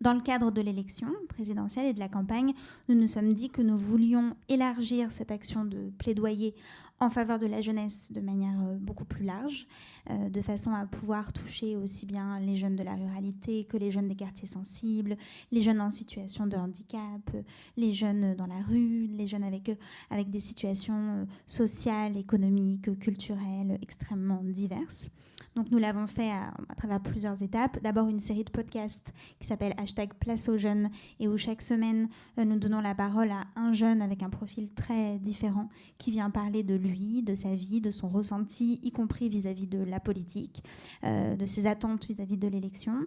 Dans 0.00 0.14
le 0.14 0.22
cadre 0.22 0.50
de 0.50 0.62
l'élection 0.62 1.08
présidentielle 1.28 1.84
et 1.84 1.92
de 1.92 1.98
la 1.98 2.08
campagne, 2.08 2.54
nous 2.88 2.94
nous 2.94 3.06
sommes 3.06 3.34
dit 3.34 3.50
que 3.50 3.60
nous 3.60 3.76
voulions 3.76 4.34
élargir 4.48 5.12
cette 5.12 5.30
action 5.30 5.66
de 5.66 5.90
plaidoyer 5.98 6.54
en 7.00 7.10
faveur 7.10 7.38
de 7.38 7.46
la 7.46 7.60
jeunesse 7.60 8.10
de 8.10 8.22
manière 8.22 8.58
euh, 8.62 8.76
beaucoup 8.78 9.04
plus 9.04 9.24
large, 9.24 9.66
euh, 10.08 10.30
de 10.30 10.40
façon 10.40 10.72
à 10.72 10.86
pouvoir 10.86 11.34
toucher 11.34 11.76
aussi 11.76 12.06
bien 12.06 12.40
les 12.40 12.56
jeunes 12.56 12.76
de 12.76 12.82
la 12.82 12.94
ruralité 12.94 13.64
que 13.64 13.76
les 13.76 13.90
jeunes 13.90 14.08
des 14.08 14.16
quartiers 14.16 14.46
sensibles, 14.46 15.18
les 15.52 15.60
jeunes 15.60 15.82
en 15.82 15.90
situation 15.90 16.46
de 16.46 16.56
handicap, 16.56 17.30
les 17.76 17.92
jeunes 17.92 18.34
dans 18.36 18.46
la 18.46 18.60
rue, 18.62 19.06
les 19.06 19.26
jeunes 19.26 19.44
avec, 19.44 19.70
avec 20.08 20.30
des 20.30 20.40
situations 20.40 20.94
euh, 20.94 21.24
sociales, 21.46 22.16
économiques, 22.16 22.98
culturelles 22.98 23.78
extrêmement 23.82 24.42
diverses. 24.44 25.10
Donc 25.56 25.70
nous 25.70 25.78
l'avons 25.78 26.06
fait 26.06 26.30
à, 26.30 26.52
travers 26.76 27.00
plusieurs 27.00 27.42
étapes. 27.42 27.78
D'abord 27.82 28.08
une 28.08 28.20
série 28.20 28.44
de 28.44 28.50
podcasts 28.50 29.12
qui 29.40 29.46
s'appelle 29.46 29.74
hashtag 29.78 30.14
Place 30.14 30.48
aux 30.48 30.56
jeunes 30.56 30.90
et 31.18 31.26
où 31.26 31.36
chaque 31.36 31.62
semaine 31.62 32.08
euh, 32.38 32.44
nous 32.44 32.58
donnons 32.58 32.80
la 32.80 32.94
parole 32.94 33.30
à 33.30 33.46
un 33.56 33.72
jeune 33.72 34.00
avec 34.00 34.22
un 34.22 34.30
profil 34.30 34.72
très 34.72 35.18
différent 35.18 35.68
qui 35.98 36.12
vient 36.12 36.30
parler 36.30 36.62
de 36.62 36.74
lui, 36.74 37.22
de 37.22 37.34
sa 37.34 37.54
vie, 37.54 37.80
de 37.80 37.90
son 37.90 38.08
ressenti, 38.08 38.78
y 38.82 38.92
compris 38.92 39.28
vis-à-vis 39.28 39.66
de 39.66 39.82
la 39.82 39.98
politique, 39.98 40.62
euh, 41.04 41.34
de 41.34 41.46
ses 41.46 41.66
attentes 41.66 42.06
vis-à-vis 42.06 42.36
de 42.36 42.48
l'élection. 42.48 43.06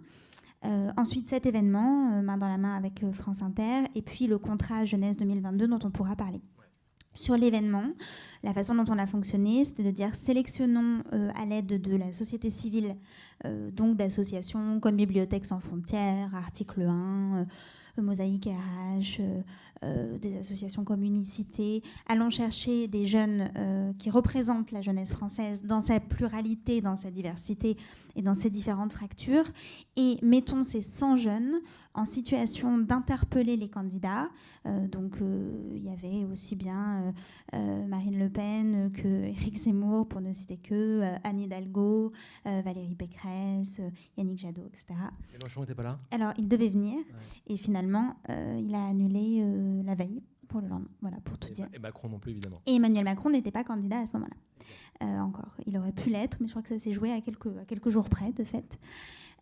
Euh, 0.65 0.91
ensuite, 0.97 1.27
cet 1.27 1.45
événement, 1.45 2.21
main 2.21 2.37
dans 2.37 2.47
la 2.47 2.57
main 2.57 2.75
avec 2.75 3.03
France 3.11 3.41
Inter, 3.41 3.83
et 3.95 4.01
puis 4.01 4.27
le 4.27 4.37
contrat 4.37 4.85
jeunesse 4.85 5.17
2022 5.17 5.67
dont 5.67 5.79
on 5.83 5.91
pourra 5.91 6.15
parler 6.15 6.41
sur 7.13 7.37
l'événement. 7.37 7.85
La 8.43 8.53
façon 8.53 8.75
dont 8.75 8.85
on 8.89 8.97
a 8.97 9.05
fonctionné, 9.05 9.65
c'était 9.65 9.83
de 9.83 9.91
dire 9.91 10.15
sélectionnons 10.15 11.03
euh, 11.13 11.29
à 11.35 11.45
l'aide 11.45 11.81
de 11.81 11.95
la 11.95 12.11
société 12.13 12.49
civile, 12.49 12.95
euh, 13.45 13.71
donc 13.71 13.97
d'associations 13.97 14.79
comme 14.79 14.95
Bibliothèques 14.95 15.45
sans 15.45 15.59
frontières, 15.59 16.33
Article 16.35 16.81
1, 16.81 17.37
euh, 17.99 18.01
Mosaïque 18.01 18.47
RH, 18.47 19.21
des 20.21 20.37
associations 20.37 20.83
comme 20.83 21.03
Unicité. 21.03 21.83
Allons 22.07 22.29
chercher 22.29 22.87
des 22.87 23.05
jeunes 23.05 23.49
qui 23.99 24.09
représentent 24.09 24.71
la 24.71 24.81
jeunesse 24.81 25.13
française 25.13 25.63
dans 25.63 25.81
sa 25.81 25.99
pluralité, 25.99 26.81
dans 26.81 26.95
sa 26.95 27.11
diversité 27.11 27.77
et 28.15 28.21
dans 28.21 28.35
ses 28.35 28.49
différentes 28.49 28.93
fractures. 28.93 29.45
Et 29.95 30.17
mettons 30.21 30.63
ces 30.63 30.81
100 30.81 31.17
jeunes 31.17 31.61
en 31.93 32.05
situation 32.05 32.77
d'interpeller 32.77 33.57
les 33.57 33.69
candidats. 33.69 34.29
Euh, 34.65 34.87
donc 34.87 35.21
euh, 35.21 35.51
il 35.75 35.83
y 35.83 35.89
avait 35.89 36.25
aussi 36.31 36.55
bien 36.55 37.13
euh, 37.53 37.85
Marine 37.87 38.17
Le 38.17 38.29
Pen 38.29 38.91
que 38.91 39.07
Éric 39.07 39.57
Zemmour, 39.57 40.07
pour 40.07 40.21
ne 40.21 40.33
citer 40.33 40.57
que, 40.57 41.01
Anne 41.23 41.39
Hidalgo, 41.39 42.11
Valérie 42.45 42.95
Pécresse, 42.95 43.81
Yannick 44.17 44.39
Jadot, 44.39 44.65
etc. 44.67 44.87
Mélenchon 45.33 45.61
n'était 45.61 45.75
pas 45.75 45.83
là? 45.83 45.99
Alors 46.11 46.33
il 46.37 46.47
devait 46.47 46.69
venir 46.69 46.97
et 47.47 47.57
finalement 47.57 48.15
il 48.29 48.73
a 48.73 48.85
annulé 48.85 49.43
la 49.81 49.95
veille 49.95 50.21
pour 50.47 50.61
le 50.61 50.67
lendemain. 50.67 50.89
Voilà, 51.01 51.17
pour 51.23 51.39
tout 51.39 51.49
dire. 51.49 51.67
Et 51.73 51.79
Macron 51.79 52.09
non 52.09 52.19
plus, 52.19 52.31
évidemment. 52.31 52.61
Et 52.67 52.75
Emmanuel 52.75 53.05
Macron 53.05 53.31
n'était 53.31 53.51
pas 53.51 53.63
candidat 53.63 53.99
à 53.99 54.05
ce 54.05 54.13
moment-là. 54.17 55.23
encore. 55.23 55.57
Il 55.65 55.75
aurait 55.77 55.91
pu 55.93 56.09
l'être, 56.09 56.37
mais 56.39 56.47
je 56.47 56.53
crois 56.53 56.61
que 56.61 56.69
ça 56.69 56.77
s'est 56.77 56.93
joué 56.93 57.11
à 57.11 57.21
quelques, 57.21 57.57
à 57.59 57.65
quelques 57.65 57.89
jours 57.89 58.09
près, 58.09 58.31
de 58.33 58.43
fait. 58.43 58.77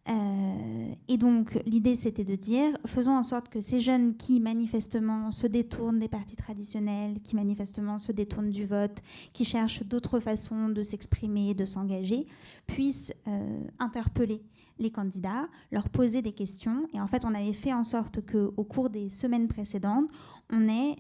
Euh, 0.10 0.94
et 1.08 1.18
donc 1.18 1.60
l'idée 1.68 1.94
c'était 1.96 2.24
de 2.24 2.34
dire, 2.36 2.76
faisons 2.88 3.16
en 3.16 3.22
sorte 3.22 3.50
que 3.50 3.62
ces 3.62 3.80
jeunes 3.80 4.16
qui 4.16 4.40
manifestement 4.40 5.30
se 5.30 5.46
détournent 5.46 6.00
des 6.00 6.08
partis 6.08 6.36
traditionnels, 6.36 7.22
qui 7.22 7.36
manifestement 7.36 8.00
se 8.00 8.12
détournent 8.12 8.50
du 8.50 8.66
vote, 8.66 9.04
qui 9.32 9.46
cherchent 9.46 9.84
d'autres 9.84 10.20
façons 10.20 10.70
de 10.70 10.82
s'exprimer, 10.82 11.54
de 11.54 11.66
s'engager, 11.66 12.26
puissent 12.66 13.14
euh, 13.28 13.64
interpeller 13.78 14.42
les 14.82 14.92
candidats, 14.92 15.48
leur 15.72 15.90
poser 15.90 16.22
des 16.22 16.34
questions. 16.34 16.88
Et 16.94 17.00
en 17.00 17.08
fait, 17.08 17.26
on 17.26 17.34
avait 17.34 17.54
fait 17.54 17.74
en 17.74 17.84
sorte 17.84 18.26
qu'au 18.26 18.64
cours 18.64 18.90
des 18.90 19.10
semaines 19.10 19.48
précédentes, 19.48 20.10
on 20.50 20.68
ait 20.68 20.96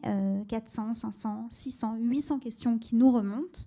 400, 0.47 0.93
500, 0.93 1.47
600, 1.49 1.95
800 1.99 2.39
questions 2.39 2.77
qui 2.77 2.95
nous 2.95 3.11
remontent 3.11 3.61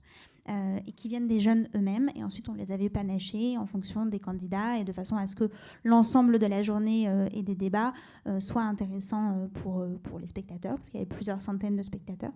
euh, 0.51 0.79
et 0.87 0.93
qui 0.93 1.09
viennent 1.09 1.27
des 1.27 1.41
jeunes 1.41 1.69
eux-mêmes. 1.75 2.11
Et 2.15 2.23
ensuite, 2.23 2.51
on 2.51 2.53
les 2.53 2.71
avait 2.71 2.91
panachés 2.91 3.57
en 3.57 3.65
fonction 3.65 4.05
des 4.05 4.21
candidats 4.21 4.77
et 4.77 4.85
de 4.85 4.93
façon 4.93 5.17
à 5.17 5.27
ce 5.27 5.35
que 5.35 5.51
l'ensemble 5.85 6.39
de 6.39 6.45
la 6.45 6.63
journée 6.63 7.09
euh, 7.09 7.27
et 7.33 7.43
des 7.43 7.55
débats 7.55 7.95
euh, 8.27 8.41
soit 8.41 8.63
intéressant 8.63 9.49
pour, 9.55 9.87
les 10.21 10.27
spectateurs, 10.27 10.75
parce 10.75 10.91
qu'il 10.91 11.01
y 11.01 11.03
avait 11.03 11.09
plusieurs 11.09 11.41
centaines 11.41 11.77
de 11.77 11.83
spectateurs. 11.83 12.33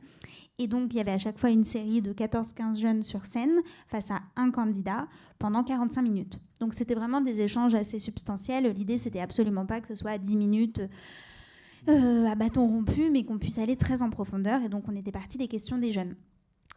Et 0.58 0.68
donc, 0.68 0.94
il 0.94 0.96
y 0.96 1.00
avait 1.00 1.12
à 1.12 1.18
chaque 1.18 1.38
fois 1.38 1.50
une 1.50 1.64
série 1.64 2.00
de 2.00 2.14
14-15 2.14 2.80
jeunes 2.80 3.02
sur 3.02 3.26
scène 3.26 3.60
face 3.88 4.10
à 4.10 4.22
un 4.36 4.50
candidat 4.50 5.06
pendant 5.38 5.62
45 5.62 6.00
minutes. 6.00 6.40
Donc, 6.60 6.72
c'était 6.72 6.94
vraiment 6.94 7.20
des 7.20 7.42
échanges 7.42 7.74
assez 7.74 7.98
substantiels. 7.98 8.72
L'idée, 8.72 8.96
c'était 8.96 9.20
absolument 9.20 9.66
pas 9.66 9.82
que 9.82 9.88
ce 9.88 9.94
soit 9.94 10.16
10 10.16 10.36
minutes. 10.36 10.80
à 11.86 12.34
bâton 12.34 12.66
rompu, 12.66 13.10
mais 13.10 13.24
qu'on 13.24 13.38
puisse 13.38 13.58
aller 13.58 13.76
très 13.76 14.02
en 14.02 14.08
profondeur. 14.08 14.62
Et 14.62 14.70
donc, 14.70 14.84
on 14.88 14.96
était 14.96 15.12
parti 15.12 15.36
des 15.36 15.48
questions 15.48 15.76
des 15.76 15.92
jeunes. 15.92 16.16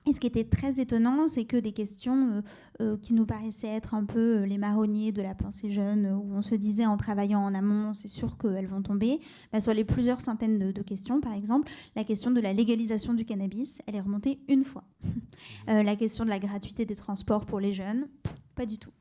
Et 0.07 0.13
ce 0.13 0.19
qui 0.19 0.25
était 0.25 0.43
très 0.43 0.79
étonnant, 0.79 1.27
c'est 1.27 1.45
que 1.45 1.57
des 1.57 1.73
questions 1.73 2.31
euh, 2.31 2.41
euh, 2.81 2.97
qui 2.97 3.13
nous 3.13 3.25
paraissaient 3.25 3.67
être 3.67 3.93
un 3.93 4.03
peu 4.03 4.37
euh, 4.37 4.45
les 4.47 4.57
marronniers 4.57 5.11
de 5.11 5.21
la 5.21 5.35
pensée 5.35 5.69
jeune, 5.69 6.07
où 6.07 6.33
on 6.33 6.41
se 6.41 6.55
disait 6.55 6.87
en 6.87 6.97
travaillant 6.97 7.41
en 7.41 7.53
amont, 7.53 7.93
c'est 7.93 8.07
sûr 8.07 8.37
qu'elles 8.37 8.65
vont 8.65 8.81
tomber, 8.81 9.19
bah, 9.53 9.59
sur 9.59 9.73
les 9.73 9.83
plusieurs 9.83 10.19
centaines 10.19 10.71
de, 10.71 10.81
questions, 10.81 11.21
par 11.21 11.33
exemple, 11.33 11.71
la 11.95 12.03
question 12.03 12.31
de 12.31 12.41
la 12.41 12.51
légalisation 12.53 13.13
du 13.13 13.25
cannabis, 13.25 13.81
elle 13.85 13.95
est 13.95 14.01
remontée 14.01 14.39
une 14.47 14.63
fois. 14.63 14.83
la 15.67 15.95
question 15.95 16.25
de 16.25 16.29
la 16.29 16.39
gratuité 16.39 16.85
des 16.85 16.95
transports 16.95 17.45
pour 17.45 17.59
les 17.59 17.71
jeunes, 17.71 18.07
pas 18.55 18.65
du 18.65 18.79
tout. 18.79 18.91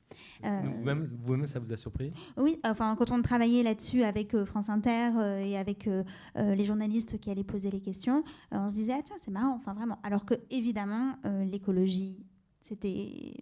Euh, 0.45 1.07
vous-même, 1.23 1.47
ça 1.47 1.59
vous 1.59 1.73
a 1.73 1.77
surpris 1.77 2.13
Oui, 2.37 2.59
enfin, 2.65 2.95
quand 2.97 3.11
on 3.11 3.21
travaillait 3.23 3.63
là-dessus 3.63 4.05
avec 4.05 4.35
euh, 4.35 4.45
France 4.45 4.69
Inter 4.69 5.11
euh, 5.17 5.41
et 5.41 5.57
avec 5.57 5.89
les 6.37 6.65
journalistes 6.65 7.19
qui 7.19 7.31
allaient 7.31 7.45
poser 7.45 7.71
les 7.71 7.81
questions, 7.81 8.25
on 8.51 8.69
se 8.69 8.75
disait, 8.75 8.95
ah, 8.97 9.03
tiens, 9.05 9.17
c'est 9.19 9.31
marrant, 9.31 9.55
enfin 9.55 9.75
vraiment. 9.75 9.99
Alors 10.03 10.25
que, 10.25 10.35
évidemment, 10.51 11.15
l'écologie, 11.45 12.19
c'était 12.61 13.35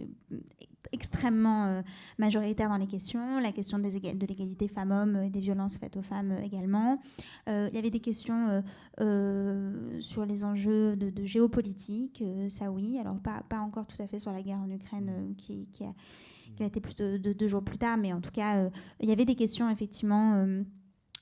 extrêmement 0.92 1.82
majoritaire 2.18 2.68
dans 2.68 2.76
les 2.76 2.86
questions, 2.86 3.40
la 3.40 3.52
question 3.52 3.78
des 3.78 3.98
de 3.98 4.26
l'égalité 4.26 4.68
femmes-hommes 4.68 5.16
et 5.24 5.30
des 5.30 5.40
violences 5.40 5.76
faites 5.76 5.96
aux 5.96 6.02
femmes 6.02 6.36
également. 6.42 7.00
Il 7.46 7.70
y 7.74 7.78
avait 7.78 7.90
des 7.90 8.00
questions 8.00 8.62
sur 8.98 10.26
les 10.26 10.44
enjeux 10.44 10.96
de, 10.96 11.24
géopolitique, 11.24 12.22
ça 12.48 12.70
oui, 12.70 12.98
alors 12.98 13.18
pas, 13.18 13.42
pas 13.48 13.58
encore 13.58 13.86
tout 13.86 14.00
à 14.02 14.06
fait 14.06 14.18
sur 14.18 14.32
la 14.32 14.42
guerre 14.42 14.58
en 14.58 14.70
Ukraine 14.70 15.34
qui, 15.36 15.68
qui, 15.72 15.84
a, 15.84 15.92
qui 16.56 16.62
a 16.62 16.66
été 16.66 16.80
plus 16.80 16.96
de, 16.96 17.32
deux 17.32 17.48
jours 17.48 17.62
plus 17.62 17.78
tard, 17.78 17.96
mais 17.96 18.12
en 18.12 18.20
tout 18.20 18.30
cas, 18.30 18.56
euh, 18.56 18.70
il 19.00 19.08
y 19.08 19.12
avait 19.12 19.24
des 19.24 19.34
questions 19.34 19.70
effectivement 19.70 20.34
euh, 20.34 20.62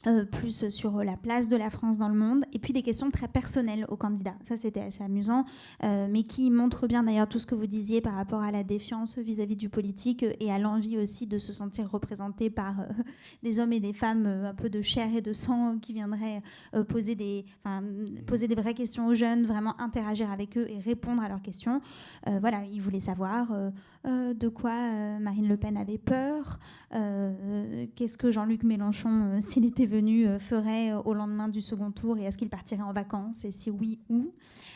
euh, 0.07 0.25
plus 0.25 0.69
sur 0.69 1.03
la 1.03 1.17
place 1.17 1.49
de 1.49 1.57
la 1.57 1.69
France 1.69 1.99
dans 1.99 2.09
le 2.09 2.15
monde, 2.15 2.45
et 2.53 2.59
puis 2.59 2.73
des 2.73 2.83
questions 2.83 3.11
très 3.11 3.29
personnelles 3.29 3.87
aux 3.89 3.97
candidats. 3.97 4.37
Ça, 4.45 4.57
c'était 4.57 4.81
assez 4.81 5.03
amusant, 5.03 5.45
mais 5.83 6.23
qui 6.23 6.51
montre 6.51 6.87
bien 6.87 7.03
d'ailleurs 7.03 7.29
tout 7.29 7.41
ce 7.41 7.47
que 7.47 7.57
vous 7.57 7.67
disiez 7.67 8.01
par 8.01 8.15
rapport 8.15 8.41
à 8.41 8.53
la 8.53 8.63
défiance 8.63 9.19
vis-à-vis 9.19 9.57
du 9.57 9.69
politique 9.69 10.25
et 10.39 10.53
à 10.53 10.59
l'envie 10.59 10.97
aussi 10.97 11.27
de 11.27 11.39
se 11.39 11.53
sentir 11.53 11.91
représenté 11.91 12.51
par 12.51 12.77
des 13.43 13.59
hommes 13.59 13.73
et 13.73 13.81
des 13.81 13.93
femmes 13.93 14.27
un 14.27 14.55
peu 14.55 14.71
de 14.71 14.81
chair 14.81 15.09
et 15.15 15.23
de 15.23 15.33
sang 15.33 15.79
qui 15.79 15.93
viendraient 15.93 16.41
poser 16.89 17.17
des 17.17 17.45
vraies 18.55 18.75
questions 18.75 19.09
aux 19.09 19.15
jeunes, 19.15 19.45
vraiment 19.45 19.79
interagir 19.81 20.31
avec 20.31 20.57
eux 20.57 20.69
et 20.71 20.79
répondre 20.79 21.21
à 21.21 21.29
leurs 21.29 21.43
questions. 21.43 21.81
voilà, 22.41 22.63
ils 22.71 22.81
voulaient 22.81 23.01
savoir 23.01 23.53
de 24.07 24.49
quoi 24.49 24.73
Marine 25.19 25.49
Le 25.49 25.57
Pen 25.57 25.77
avait 25.77 25.99
peur, 25.99 26.59
qu'est-ce 26.91 28.17
que 28.17 28.31
Jean-Luc 28.31 28.63
Mélenchon, 28.63 29.41
s'il 29.41 29.65
était 29.65 29.87
venu, 29.87 30.27
euh, 30.27 30.39
ferait 30.39 30.93
euh, 30.93 31.01
au 31.01 31.15
lendemain 31.15 31.49
du 31.49 31.61
second 31.61 31.91
tour 31.91 32.19
et 32.19 32.25
est-ce 32.25 32.39
qu'il 32.39 32.49
partirait 32.49 32.83
en 32.83 32.93
vacances 32.93 33.45
et 33.45 33.53
si 33.53 33.71
oui, 33.71 33.99
où? 34.09 34.33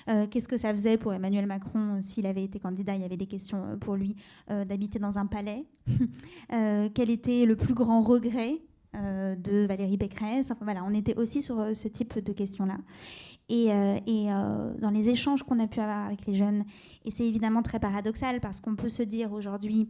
Euh, 0.08 0.26
Qu'est-ce 0.26 0.48
que 0.48 0.56
ça 0.56 0.72
faisait 0.72 0.96
pour 0.96 1.12
Emmanuel 1.12 1.46
Macron 1.46 2.00
s'il 2.00 2.26
avait 2.26 2.44
été 2.44 2.58
candidat 2.58 2.94
Il 2.94 3.02
y 3.02 3.04
avait 3.04 3.16
des 3.16 3.26
questions 3.26 3.78
pour 3.80 3.96
lui 3.96 4.16
d'habiter 4.48 4.98
dans 4.98 5.18
un 5.18 5.26
palais? 5.26 5.64
quel 6.94 7.10
était 7.10 7.44
le 7.44 7.56
plus 7.56 7.74
grand 7.74 8.00
regret 8.00 8.60
de 8.94 9.66
Valérie 9.66 9.98
Pécresse 9.98 10.50
Enfin 10.50 10.64
voilà, 10.64 10.84
on 10.84 10.92
était 10.92 11.16
aussi 11.16 11.42
sur 11.42 11.64
ce 11.74 11.88
type 11.88 12.18
de 12.18 12.32
questions-là. 12.32 12.78
et, 13.48 13.66
et 13.68 14.26
dans 14.78 14.90
les 14.92 15.08
échanges 15.08 15.42
qu'on 15.42 15.60
a 15.60 15.66
pu 15.66 15.80
avoir 15.80 16.06
avec 16.06 16.26
les 16.26 16.34
jeunes. 16.34 16.64
Et 17.04 17.10
c'est 17.10 17.26
évidemment 17.26 17.62
très 17.62 17.78
paradoxal 17.78 18.40
parce 18.40 18.60
qu'on 18.60 18.76
peut 18.76 18.88
se 18.88 19.02
dire 19.02 19.32
aujourd'hui, 19.32 19.88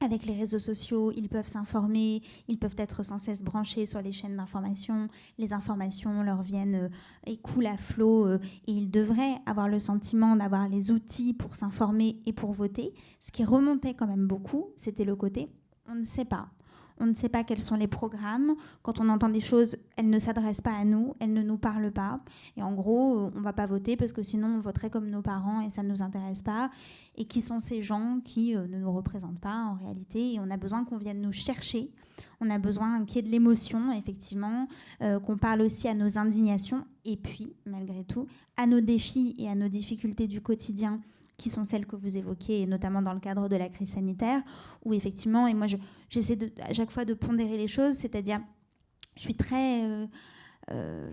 avec 0.00 0.26
les 0.26 0.34
réseaux 0.34 0.58
sociaux, 0.58 1.10
ils 1.16 1.28
peuvent 1.28 1.48
s'informer, 1.48 2.22
ils 2.48 2.58
peuvent 2.58 2.74
être 2.78 3.02
sans 3.02 3.18
cesse 3.18 3.42
branchés 3.42 3.86
sur 3.86 4.02
les 4.02 4.12
chaînes 4.12 4.36
d'information, 4.36 5.08
les 5.38 5.52
informations 5.52 6.22
leur 6.22 6.42
viennent 6.42 6.74
euh, 6.74 6.88
et 7.26 7.38
coulent 7.38 7.66
à 7.66 7.76
flot 7.76 8.26
euh, 8.26 8.38
et 8.66 8.72
ils 8.72 8.90
devraient 8.90 9.36
avoir 9.46 9.68
le 9.68 9.78
sentiment 9.78 10.36
d'avoir 10.36 10.68
les 10.68 10.90
outils 10.90 11.32
pour 11.32 11.56
s'informer 11.56 12.18
et 12.26 12.32
pour 12.32 12.52
voter. 12.52 12.92
Ce 13.20 13.32
qui 13.32 13.44
remontait 13.44 13.94
quand 13.94 14.06
même 14.06 14.26
beaucoup, 14.26 14.66
c'était 14.76 15.04
le 15.04 15.16
côté 15.16 15.48
on 15.88 15.94
ne 15.94 16.04
sait 16.04 16.24
pas 16.24 16.48
on 16.98 17.06
ne 17.06 17.14
sait 17.14 17.28
pas 17.28 17.44
quels 17.44 17.62
sont 17.62 17.76
les 17.76 17.86
programmes. 17.86 18.54
Quand 18.82 19.00
on 19.00 19.08
entend 19.08 19.28
des 19.28 19.40
choses, 19.40 19.76
elles 19.96 20.08
ne 20.08 20.18
s'adressent 20.18 20.60
pas 20.60 20.74
à 20.74 20.84
nous, 20.84 21.14
elles 21.20 21.32
ne 21.32 21.42
nous 21.42 21.58
parlent 21.58 21.92
pas. 21.92 22.20
Et 22.56 22.62
en 22.62 22.72
gros, 22.72 23.30
on 23.34 23.38
ne 23.38 23.44
va 23.44 23.52
pas 23.52 23.66
voter 23.66 23.96
parce 23.96 24.12
que 24.12 24.22
sinon 24.22 24.48
on 24.48 24.60
voterait 24.60 24.90
comme 24.90 25.10
nos 25.10 25.22
parents 25.22 25.60
et 25.60 25.70
ça 25.70 25.82
ne 25.82 25.88
nous 25.88 26.02
intéresse 26.02 26.42
pas. 26.42 26.70
Et 27.16 27.24
qui 27.24 27.40
sont 27.42 27.58
ces 27.58 27.82
gens 27.82 28.20
qui 28.24 28.54
euh, 28.54 28.66
ne 28.66 28.78
nous 28.78 28.92
représentent 28.92 29.40
pas 29.40 29.64
en 29.64 29.74
réalité? 29.74 30.34
Et 30.34 30.40
on 30.40 30.50
a 30.50 30.56
besoin 30.56 30.84
qu'on 30.84 30.98
vienne 30.98 31.20
nous 31.20 31.32
chercher. 31.32 31.90
On 32.40 32.50
a 32.50 32.58
besoin 32.58 33.04
qu'il 33.04 33.16
y 33.16 33.18
ait 33.20 33.22
de 33.22 33.30
l'émotion, 33.30 33.92
effectivement, 33.92 34.68
euh, 35.02 35.18
qu'on 35.20 35.36
parle 35.36 35.62
aussi 35.62 35.88
à 35.88 35.94
nos 35.94 36.18
indignations 36.18 36.84
et 37.04 37.16
puis, 37.16 37.54
malgré 37.64 38.04
tout, 38.04 38.26
à 38.56 38.66
nos 38.66 38.80
défis 38.80 39.34
et 39.38 39.48
à 39.48 39.54
nos 39.54 39.68
difficultés 39.68 40.26
du 40.26 40.40
quotidien 40.40 41.00
qui 41.36 41.50
sont 41.50 41.64
celles 41.64 41.86
que 41.86 41.96
vous 41.96 42.16
évoquez, 42.16 42.66
notamment 42.66 43.02
dans 43.02 43.12
le 43.12 43.20
cadre 43.20 43.48
de 43.48 43.56
la 43.56 43.68
crise 43.68 43.92
sanitaire, 43.92 44.42
où 44.84 44.94
effectivement, 44.94 45.46
et 45.46 45.54
moi 45.54 45.66
j'essaie 46.08 46.38
à 46.62 46.72
chaque 46.72 46.90
fois 46.90 47.04
de 47.04 47.14
pondérer 47.14 47.56
les 47.56 47.68
choses, 47.68 47.96
c'est-à-dire 47.96 48.40
je 49.16 49.22
suis 49.22 49.34
très... 49.34 49.84
Euh, 49.84 50.06
euh, 50.70 51.12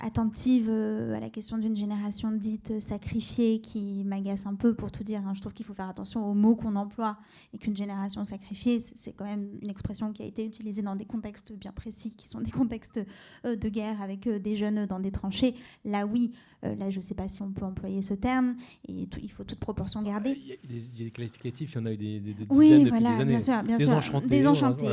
attentive 0.00 0.68
euh, 0.68 1.14
à 1.14 1.20
la 1.20 1.30
question 1.30 1.58
d'une 1.58 1.76
génération 1.76 2.30
dite 2.32 2.80
sacrifiée 2.80 3.60
qui 3.60 4.02
m'agace 4.04 4.46
un 4.46 4.54
peu 4.54 4.74
pour 4.74 4.90
tout 4.90 5.04
dire. 5.04 5.22
Hein. 5.26 5.34
Je 5.34 5.40
trouve 5.40 5.52
qu'il 5.52 5.66
faut 5.66 5.74
faire 5.74 5.88
attention 5.88 6.28
aux 6.28 6.34
mots 6.34 6.56
qu'on 6.56 6.76
emploie 6.76 7.16
et 7.52 7.58
qu'une 7.58 7.76
génération 7.76 8.24
sacrifiée, 8.24 8.80
c'est 8.80 9.12
quand 9.12 9.24
même 9.24 9.48
une 9.62 9.70
expression 9.70 10.12
qui 10.12 10.22
a 10.22 10.26
été 10.26 10.44
utilisée 10.44 10.82
dans 10.82 10.96
des 10.96 11.04
contextes 11.04 11.52
bien 11.52 11.72
précis, 11.72 12.10
qui 12.10 12.26
sont 12.26 12.40
des 12.40 12.50
contextes 12.50 13.00
euh, 13.44 13.56
de 13.56 13.68
guerre 13.68 14.00
avec 14.02 14.26
euh, 14.26 14.38
des 14.38 14.56
jeunes 14.56 14.86
dans 14.86 15.00
des 15.00 15.12
tranchées. 15.12 15.54
Là, 15.84 16.06
oui, 16.06 16.32
là, 16.62 16.88
je 16.88 16.96
ne 16.96 17.02
sais 17.02 17.14
pas 17.14 17.28
si 17.28 17.42
on 17.42 17.50
peut 17.50 17.66
employer 17.66 18.00
ce 18.00 18.14
terme 18.14 18.56
et 18.88 19.06
il 19.22 19.30
faut 19.30 19.44
toute 19.44 19.58
proportion 19.58 20.00
garder. 20.00 20.38
Il 20.40 20.48
y 20.48 20.52
a 20.52 21.04
des, 21.04 21.10
qualificatifs, 21.10 21.74
il 21.74 21.78
y 21.78 21.82
en 21.82 21.86
a 21.86 21.92
eu 21.92 21.96
des, 21.98 22.20
des, 22.20 22.34
oui, 22.48 22.88
voilà, 22.88 23.22
bien 23.22 23.38
sûr, 23.38 23.62
bien 23.62 23.76
désenchantés, 23.76 24.28
désenchantés, 24.28 24.86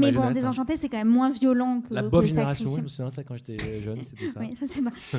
mais 0.00 0.10
bon, 0.10 0.32
désenchanté, 0.32 0.76
c'est 0.76 0.88
quand 0.88 0.98
même 0.98 1.08
moins 1.08 1.30
violent 1.30 1.80
que 1.80 1.94
la 1.94 2.02
bonne 2.02 2.26
génération. 2.26 2.74
Je 2.76 2.80
me 2.80 2.88
souviens 2.88 3.10
ça 3.10 3.22
quand 3.22 3.36
j'étais 3.36 3.80
jeune. 3.80 3.98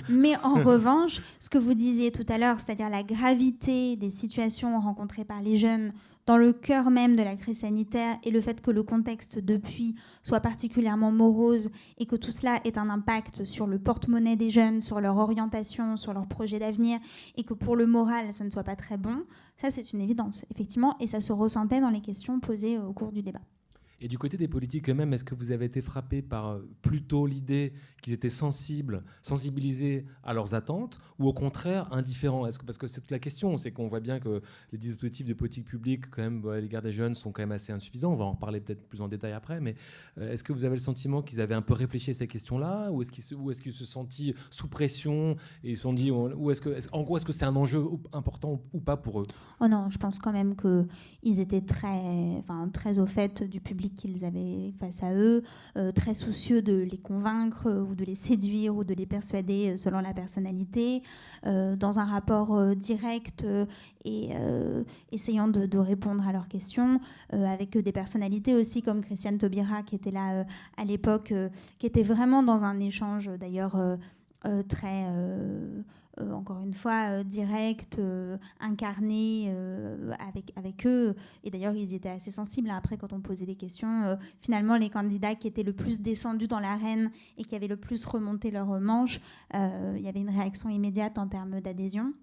Mais 0.09 0.35
en 0.43 0.55
revanche, 0.63 1.21
ce 1.39 1.49
que 1.49 1.57
vous 1.57 1.73
disiez 1.73 2.11
tout 2.11 2.25
à 2.29 2.37
l'heure, 2.37 2.59
c'est-à-dire 2.59 2.89
la 2.89 3.03
gravité 3.03 3.95
des 3.95 4.09
situations 4.09 4.79
rencontrées 4.79 5.25
par 5.25 5.41
les 5.41 5.55
jeunes 5.55 5.93
dans 6.25 6.37
le 6.37 6.53
cœur 6.53 6.91
même 6.91 7.15
de 7.15 7.23
la 7.23 7.35
crise 7.35 7.59
sanitaire 7.59 8.17
et 8.23 8.31
le 8.31 8.41
fait 8.41 8.61
que 8.61 8.71
le 8.71 8.83
contexte 8.83 9.39
depuis 9.39 9.95
soit 10.23 10.39
particulièrement 10.39 11.11
morose 11.11 11.71
et 11.97 12.05
que 12.05 12.15
tout 12.15 12.31
cela 12.31 12.61
ait 12.63 12.77
un 12.77 12.89
impact 12.89 13.45
sur 13.45 13.67
le 13.67 13.79
porte-monnaie 13.79 14.35
des 14.35 14.49
jeunes, 14.49 14.81
sur 14.81 15.01
leur 15.01 15.17
orientation, 15.17 15.97
sur 15.97 16.13
leur 16.13 16.27
projet 16.27 16.59
d'avenir 16.59 16.99
et 17.37 17.43
que 17.43 17.53
pour 17.53 17.75
le 17.75 17.87
moral, 17.87 18.33
ça 18.33 18.43
ne 18.43 18.49
soit 18.49 18.63
pas 18.63 18.75
très 18.75 18.97
bon, 18.97 19.23
ça 19.57 19.71
c'est 19.71 19.93
une 19.93 20.01
évidence, 20.01 20.45
effectivement, 20.51 20.95
et 20.99 21.07
ça 21.07 21.21
se 21.21 21.33
ressentait 21.33 21.81
dans 21.81 21.89
les 21.89 22.01
questions 22.01 22.39
posées 22.39 22.77
au 22.77 22.93
cours 22.93 23.11
du 23.11 23.23
débat. 23.23 23.41
Et 24.03 24.07
du 24.07 24.17
côté 24.17 24.35
des 24.35 24.47
politiques 24.47 24.89
eux-mêmes, 24.89 25.13
est-ce 25.13 25.23
que 25.23 25.35
vous 25.35 25.51
avez 25.51 25.65
été 25.65 25.79
frappé 25.79 26.23
par 26.23 26.47
euh, 26.47 26.67
plutôt 26.81 27.27
l'idée 27.27 27.71
qu'ils 28.01 28.13
étaient 28.13 28.29
sensibles, 28.29 29.01
sensibilisés 29.21 30.05
à 30.23 30.33
leurs 30.33 30.53
attentes, 30.53 30.99
ou 31.17 31.27
au 31.27 31.33
contraire 31.33 31.91
indifférents? 31.91 32.47
Parce 32.65 32.77
que 32.77 32.87
c'est 32.87 33.09
la 33.09 33.19
question, 33.19 33.57
c'est 33.57 33.71
qu'on 33.71 33.87
voit 33.87 33.99
bien 33.99 34.19
que 34.19 34.41
les 34.71 34.77
dispositifs 34.77 35.25
de 35.25 35.33
politique 35.33 35.65
publique, 35.65 36.09
quand 36.11 36.21
même, 36.21 36.47
à 36.47 36.59
l'égard 36.59 36.81
des 36.81 36.91
jeunes, 36.91 37.15
sont 37.15 37.31
quand 37.31 37.41
même 37.41 37.51
assez 37.51 37.71
insuffisants. 37.71 38.11
On 38.11 38.17
va 38.17 38.25
en 38.25 38.35
parler 38.35 38.59
peut-être 38.59 38.87
plus 38.87 39.01
en 39.01 39.07
détail 39.07 39.31
après, 39.33 39.59
mais 39.61 39.75
euh, 40.17 40.31
est-ce 40.31 40.43
que 40.43 40.53
vous 40.53 40.65
avez 40.65 40.75
le 40.75 40.81
sentiment 40.81 41.21
qu'ils 41.21 41.41
avaient 41.41 41.55
un 41.55 41.61
peu 41.61 41.73
réfléchi 41.73 42.11
à 42.11 42.13
ces 42.13 42.27
questions-là, 42.27 42.91
ou 42.91 43.01
est-ce 43.01 43.11
qu'ils 43.11 43.23
se, 43.23 43.33
est 43.33 43.61
qu'ils 43.61 43.73
se 43.73 43.85
sentent 43.85 44.11
sous 44.49 44.67
pression 44.67 45.37
et 45.63 45.71
ils 45.71 45.75
se 45.75 45.83
sont 45.83 45.93
dit, 45.93 46.11
ou 46.11 46.51
est-ce 46.51 46.59
que, 46.59 46.77
en 46.91 47.03
gros, 47.03 47.17
est-ce 47.17 47.25
que 47.25 47.31
c'est 47.31 47.45
un 47.45 47.55
enjeu 47.55 47.85
important 48.11 48.61
ou 48.73 48.79
pas 48.79 48.97
pour 48.97 49.21
eux? 49.21 49.27
Oh 49.59 49.67
non, 49.67 49.89
je 49.89 49.97
pense 49.97 50.19
quand 50.19 50.33
même 50.33 50.55
qu'ils 50.55 51.39
étaient 51.39 51.61
très, 51.61 52.35
enfin, 52.39 52.67
très 52.69 52.99
au 52.99 53.05
fait 53.05 53.43
du 53.43 53.61
public 53.61 53.95
qu'ils 53.95 54.25
avaient 54.25 54.73
face 54.79 55.03
à 55.03 55.13
eux, 55.13 55.43
euh, 55.77 55.91
très 55.91 56.13
soucieux 56.13 56.61
de 56.61 56.73
les 56.73 56.97
convaincre 56.97 57.69
ou 57.91 57.95
de 57.95 58.05
les 58.05 58.15
séduire 58.15 58.75
ou 58.75 58.83
de 58.83 58.93
les 58.93 59.05
persuader 59.05 59.71
euh, 59.71 59.77
selon 59.77 59.99
la 59.99 60.13
personnalité, 60.13 61.03
dans 61.43 61.99
un 61.99 62.05
rapport 62.05 62.75
direct 62.75 63.45
et 64.05 64.29
essayant 65.11 65.47
de, 65.47 65.77
répondre 65.77 66.27
à 66.27 66.31
leurs 66.31 66.47
questions, 66.47 66.99
avec 67.31 67.77
des 67.77 67.91
personnalités 67.91 68.53
aussi 68.53 68.81
comme 68.81 69.01
Christiane 69.01 69.37
Taubira 69.37 69.83
qui 69.83 69.95
était 69.95 70.11
là 70.11 70.45
à 70.77 70.85
l'époque, 70.85 71.33
qui 71.79 71.85
était 71.85 72.03
vraiment 72.03 72.43
dans 72.43 72.63
un 72.63 72.79
échange 72.79 73.29
d'ailleurs 73.39 73.77
très 74.69 75.05
euh, 76.19 76.33
encore 76.33 76.59
une 76.59 76.73
fois, 76.73 77.09
euh, 77.09 77.23
direct, 77.23 77.99
euh, 77.99 78.37
incarné 78.59 79.53
avec, 80.19 80.51
avec 80.55 80.85
eux. 80.85 81.15
Et 81.43 81.51
d'ailleurs, 81.51 81.73
ils 81.73 81.93
étaient 81.93 82.09
assez 82.09 82.31
sensibles. 82.31 82.69
Après, 82.69 82.97
quand 82.97 83.13
on 83.13 83.21
posait 83.21 83.45
des 83.45 83.55
questions, 83.55 84.17
finalement, 84.41 84.75
les 84.77 84.89
candidats 84.89 85.35
qui 85.35 85.47
étaient 85.47 85.63
le 85.63 85.73
plus 85.73 86.01
descendus 86.01 86.47
dans 86.47 86.59
l'arène 86.59 87.11
et 87.37 87.43
qui 87.43 87.55
avaient 87.55 87.67
le 87.67 87.77
plus 87.77 88.03
remonté 88.05 88.51
leur 88.51 88.79
manche, 88.79 89.19
il 89.53 90.01
y 90.01 90.07
avait 90.07 90.19
une 90.19 90.29
réaction 90.29 90.69
immédiate 90.69 91.17
en 91.17 91.27
termes 91.27 91.61
d'adhésion. 91.61 92.13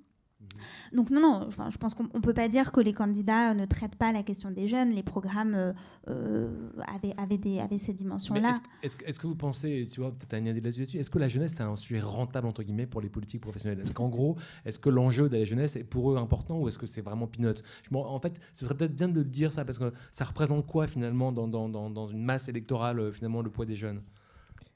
Mhm. 0.41 0.97
Donc 0.97 1.11
non, 1.11 1.21
non, 1.21 1.51
je 1.51 1.79
pense 1.79 1.95
qu'on 1.95 2.05
ne 2.05 2.21
peut 2.21 2.35
pas 2.35 2.49
dire 2.49 2.71
que 2.71 2.81
les 2.81 2.93
candidats 2.93 3.55
ne 3.55 3.67
traitent 3.67 3.97
pas 3.97 4.13
la 4.13 4.23
question 4.23 4.51
des 4.51 4.69
jeunes. 4.69 4.91
Les 4.91 5.03
programmes 5.03 5.55
euh, 5.55 5.73
euh, 6.09 6.71
avaient, 6.87 7.15
avaient, 7.17 7.61
avaient 7.61 7.79
ces 7.79 7.93
dimensions-là. 7.93 8.53
Est-ce 8.83 8.97
est 9.05 9.19
que 9.19 9.27
vous 9.27 9.35
pensez, 9.35 9.87
tu 9.91 10.01
vois, 10.01 10.13
peut-être 10.13 10.41
idée 10.47 10.61
là-dessus, 10.61 10.99
est-ce 10.99 11.11
que 11.11 11.19
la 11.19 11.29
jeunesse 11.29 11.55
c'est 11.57 11.63
un 11.63 11.77
sujet 11.77 12.01
rentable 12.01 12.47
entre 12.47 12.63
guillemets 12.63 12.87
pour 12.87 13.01
les 13.01 13.09
politiques 13.09 13.41
professionnelles? 13.41 13.81
Est-ce 13.81 13.93
qu'en 13.93 14.09
gros, 14.09 14.37
est-ce 14.65 14.79
que 14.79 14.91
l'enjeu 14.91 15.29
de 15.29 15.37
la 15.37 15.45
jeunesse 15.45 15.77
est 15.77 15.85
pour 15.85 16.13
eux 16.13 16.17
important 16.17 16.59
ou 16.59 16.69
est-ce 16.69 16.79
que 16.79 16.87
c'est 16.87 17.03
vraiment 17.03 17.27
peanut 17.27 17.63
En 17.93 18.21
fait, 18.21 18.41
ce 18.53 18.65
serait 18.65 18.77
peut-être 18.77 18.95
bien 18.95 19.09
de 19.09 19.23
dire 19.23 19.53
ça 19.53 19.65
parce 19.65 19.79
que 19.79 19.93
ça 20.13 20.25
représente 20.25 20.67
quoi 20.67 20.87
finalement 20.87 21.33
dans, 21.33 21.49
dans, 21.49 21.69
dans, 21.69 21.91
dans 21.91 22.07
une 22.07 22.23
masse 22.23 22.49
électorale 22.49 23.01
euh, 23.01 23.13
finalement 23.13 23.43
le 23.43 23.51
poids 23.51 23.65
des 23.65 23.77
jeunes? 23.77 24.03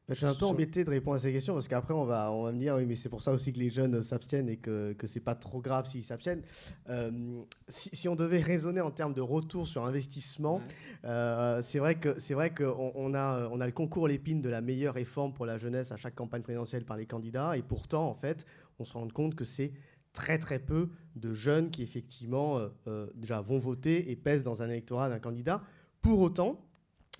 Je 0.08 0.14
suis 0.14 0.26
un 0.26 0.34
peu 0.34 0.46
embêté 0.46 0.84
de 0.84 0.90
répondre 0.90 1.16
à 1.16 1.20
ces 1.20 1.32
questions 1.32 1.54
parce 1.54 1.68
qu'après 1.68 1.94
on 1.94 2.04
va, 2.04 2.32
on 2.32 2.42
va 2.42 2.52
me 2.52 2.58
dire 2.58 2.74
oui 2.74 2.86
mais 2.86 2.96
c'est 2.96 3.08
pour 3.08 3.22
ça 3.22 3.32
aussi 3.32 3.52
que 3.52 3.58
les 3.58 3.70
jeunes 3.70 4.02
s'abstiennent 4.02 4.48
et 4.48 4.56
que, 4.56 4.92
que 4.94 5.06
c'est 5.06 5.20
pas 5.20 5.34
trop 5.34 5.60
grave 5.60 5.86
s'ils 5.86 6.02
s'abstiennent. 6.02 6.42
Euh, 6.88 7.42
si, 7.68 8.08
on 8.08 8.16
devait 8.16 8.40
raisonner 8.40 8.80
en 8.80 8.90
termes 8.90 9.14
de 9.14 9.20
retour 9.20 9.68
sur 9.68 9.84
investissement, 9.84 10.60
euh, 11.04 11.62
c'est 11.62 11.78
vrai 11.78 11.94
que 11.94 12.18
c'est 12.18 12.34
vrai 12.34 12.52
qu'on 12.52 12.92
on 12.94 13.14
a, 13.14 13.48
on 13.48 13.60
a 13.60 13.66
le 13.66 13.72
concours 13.72 14.08
l'épine 14.08 14.42
de 14.42 14.48
la 14.48 14.60
meilleure 14.60 14.94
réforme 14.94 15.32
pour 15.32 15.46
la 15.46 15.56
jeunesse 15.56 15.92
à 15.92 15.96
chaque 15.96 16.16
campagne 16.16 16.42
présidentielle 16.42 16.84
par 16.84 16.96
les 16.96 17.06
candidats 17.06 17.56
et 17.56 17.62
pourtant 17.62 18.08
en 18.08 18.14
fait 18.14 18.44
on 18.80 18.84
se 18.84 18.94
rend 18.94 19.08
compte 19.08 19.36
que 19.36 19.44
c'est 19.44 19.72
très 20.12 20.38
très 20.38 20.58
peu 20.58 20.90
de 21.14 21.32
jeunes 21.32 21.70
qui 21.70 21.82
effectivement 21.82 22.60
euh, 22.88 23.06
déjà 23.14 23.40
vont 23.40 23.58
voter 23.58 24.10
et 24.10 24.16
pèsent 24.16 24.42
dans 24.42 24.62
un 24.62 24.68
électorat 24.68 25.08
d'un 25.08 25.20
candidat. 25.20 25.62
Pour 26.00 26.18
autant, 26.20 26.60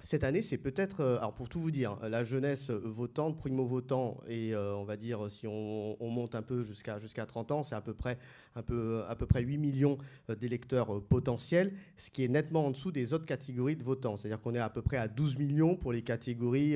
cette 0.02 0.24
année, 0.24 0.42
c'est 0.42 0.58
peut-être, 0.58 1.00
euh, 1.00 1.18
alors 1.18 1.32
pour 1.32 1.48
tout 1.48 1.60
vous 1.60 1.70
dire, 1.70 1.96
la 2.02 2.24
jeunesse 2.24 2.70
votante, 2.70 3.38
primo-votant, 3.38 4.20
et 4.28 4.52
euh, 4.52 4.74
on 4.74 4.84
va 4.84 4.96
dire, 4.96 5.30
si 5.30 5.46
on, 5.46 5.96
monte 6.00 6.34
un 6.34 6.42
peu 6.42 6.62
jusqu'à 6.62 6.98
jusqu'à 6.98 7.24
30 7.24 7.52
ans, 7.52 7.62
c'est 7.62 7.74
à 7.74 7.80
peu 7.80 7.94
près, 7.94 8.18
peu, 8.66 9.02
à 9.08 9.14
peu 9.14 9.26
près 9.26 9.42
8 9.42 9.56
millions 9.58 9.98
euh, 10.28 10.34
d'électeurs 10.34 11.02
potentiels, 11.04 11.72
ce 11.96 12.10
qui 12.10 12.24
est 12.24 12.28
nettement 12.28 12.66
en 12.66 12.70
dessous 12.72 12.90
des 12.90 13.14
autres 13.14 13.24
catégories 13.24 13.76
de 13.76 13.84
votants. 13.84 14.16
C'est-à-dire 14.16 14.40
qu'on 14.40 14.54
est 14.54 14.58
à 14.58 14.70
peu 14.70 14.82
près 14.82 14.96
à 14.96 15.08
12 15.08 15.38
millions 15.38 15.76
pour 15.76 15.92
les 15.92 16.02
catégories 16.02 16.74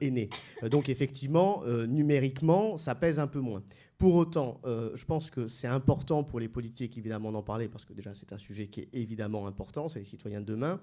aînées. 0.00 0.28
Donc 0.70 0.88
effectivement, 0.88 1.62
numériquement, 1.86 2.76
ça 2.76 2.94
pèse 2.94 3.18
un 3.18 3.26
peu 3.26 3.40
moins. 3.40 3.62
Pour 3.98 4.14
autant, 4.14 4.60
je 4.64 5.04
pense 5.04 5.30
que 5.30 5.48
c'est 5.48 5.66
important 5.66 6.22
pour 6.22 6.40
les 6.40 6.48
politiques, 6.48 6.98
évidemment, 6.98 7.32
d'en 7.32 7.42
parler, 7.42 7.68
parce 7.68 7.84
que 7.84 7.92
déjà, 7.92 8.12
c'est 8.14 8.32
un 8.32 8.38
sujet 8.38 8.66
qui 8.66 8.80
est 8.80 8.88
évidemment 8.92 9.46
important, 9.46 9.88
c'est 9.88 10.00
les 10.00 10.04
citoyens 10.04 10.40
de 10.40 10.46
demain. 10.46 10.80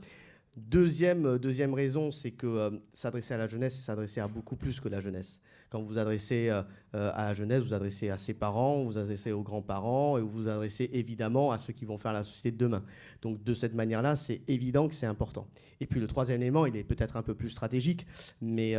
Deuxième, 0.55 1.25
euh, 1.25 1.39
deuxième 1.39 1.73
raison, 1.73 2.11
c'est 2.11 2.29
que 2.29 2.45
euh, 2.45 2.69
s'adresser 2.93 3.33
à 3.33 3.37
la 3.37 3.47
jeunesse, 3.47 3.75
c'est 3.75 3.81
s'adresser 3.81 4.19
à 4.19 4.27
beaucoup 4.27 4.55
plus 4.55 4.79
que 4.79 4.87
la 4.87 4.99
jeunesse. 4.99 5.41
Quand 5.71 5.81
vous 5.81 5.87
vous 5.87 5.97
adressez 5.97 6.49
euh, 6.49 6.61
à 6.91 7.25
la 7.25 7.33
jeunesse, 7.33 7.61
vous 7.61 7.69
vous 7.69 7.73
adressez 7.73 8.11
à 8.11 8.19
ses 8.19 8.35
parents, 8.35 8.83
vous 8.83 8.91
vous 8.91 8.97
adressez 8.99 9.31
aux 9.31 9.41
grands-parents 9.41 10.19
et 10.19 10.21
vous 10.21 10.29
vous 10.29 10.47
adressez 10.47 10.91
évidemment 10.93 11.51
à 11.51 11.57
ceux 11.57 11.73
qui 11.73 11.85
vont 11.85 11.97
faire 11.97 12.13
la 12.13 12.21
société 12.21 12.51
de 12.51 12.57
demain. 12.57 12.83
Donc 13.23 13.43
de 13.43 13.53
cette 13.55 13.73
manière-là, 13.73 14.15
c'est 14.15 14.41
évident 14.47 14.87
que 14.87 14.93
c'est 14.93 15.07
important. 15.07 15.47
Et 15.79 15.87
puis 15.87 15.99
le 15.99 16.05
troisième 16.05 16.39
élément, 16.39 16.67
il 16.67 16.75
est 16.75 16.83
peut-être 16.83 17.17
un 17.17 17.23
peu 17.23 17.33
plus 17.33 17.49
stratégique, 17.49 18.05
mais 18.39 18.75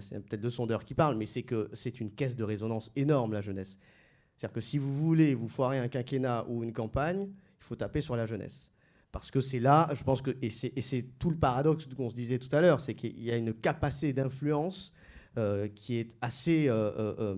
c'est 0.00 0.20
peut-être 0.20 0.42
le 0.42 0.50
sondeur 0.50 0.84
qui 0.84 0.92
parle, 0.92 1.16
mais 1.16 1.24
c'est 1.24 1.44
que 1.44 1.70
c'est 1.72 1.98
une 1.98 2.10
caisse 2.10 2.36
de 2.36 2.44
résonance 2.44 2.90
énorme, 2.94 3.32
la 3.32 3.40
jeunesse. 3.40 3.78
C'est-à-dire 4.36 4.52
que 4.52 4.60
si 4.60 4.76
vous 4.76 4.92
voulez 4.92 5.34
vous 5.34 5.48
foirer 5.48 5.78
un 5.78 5.88
quinquennat 5.88 6.44
ou 6.48 6.62
une 6.62 6.74
campagne, 6.74 7.22
il 7.22 7.64
faut 7.64 7.76
taper 7.76 8.02
sur 8.02 8.16
la 8.16 8.26
jeunesse. 8.26 8.70
Parce 9.18 9.30
que 9.30 9.40
c'est 9.40 9.60
là, 9.60 9.88
je 9.94 10.04
pense 10.04 10.20
que, 10.20 10.36
et 10.42 10.50
c'est 10.50 11.04
tout 11.18 11.30
le 11.30 11.36
paradoxe 11.36 11.88
qu'on 11.96 12.10
se 12.10 12.14
disait 12.14 12.38
tout 12.38 12.54
à 12.54 12.60
l'heure, 12.60 12.80
c'est 12.80 12.92
qu'il 12.92 13.22
y 13.22 13.30
a 13.30 13.36
une 13.36 13.54
capacité 13.54 14.12
d'influence 14.12 14.92
euh, 15.38 15.68
qui 15.68 15.96
est 15.96 16.10
assez, 16.20 16.66
euh, 16.68 17.36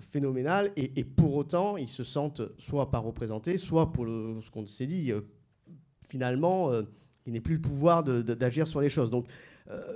phénoménal, 0.00 0.72
et, 0.76 1.04
pour 1.04 1.34
autant, 1.36 1.76
ils 1.76 1.88
se 1.88 2.04
sentent 2.04 2.42
soit 2.58 2.90
pas 2.90 2.98
représentés, 2.98 3.56
soit 3.56 3.92
pour 3.92 4.06
ce 4.06 4.50
qu'on 4.50 4.66
s'est 4.66 4.86
dit, 4.86 5.12
finalement, 6.08 6.70
il 7.26 7.32
n'est 7.32 7.40
plus 7.40 7.54
le 7.54 7.60
pouvoir 7.60 8.04
d'agir 8.04 8.68
sur 8.68 8.80
les 8.80 8.88
choses. 8.88 9.10
Donc 9.10 9.26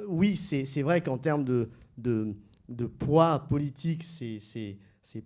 oui, 0.09 0.35
c'est 0.37 0.83
vrai 0.83 1.03
qu'en 1.03 1.19
termes 1.19 1.45
de, 1.45 1.69
de, 1.99 2.87
poids 2.87 3.47
politique, 3.49 4.03
c'est 4.03 4.79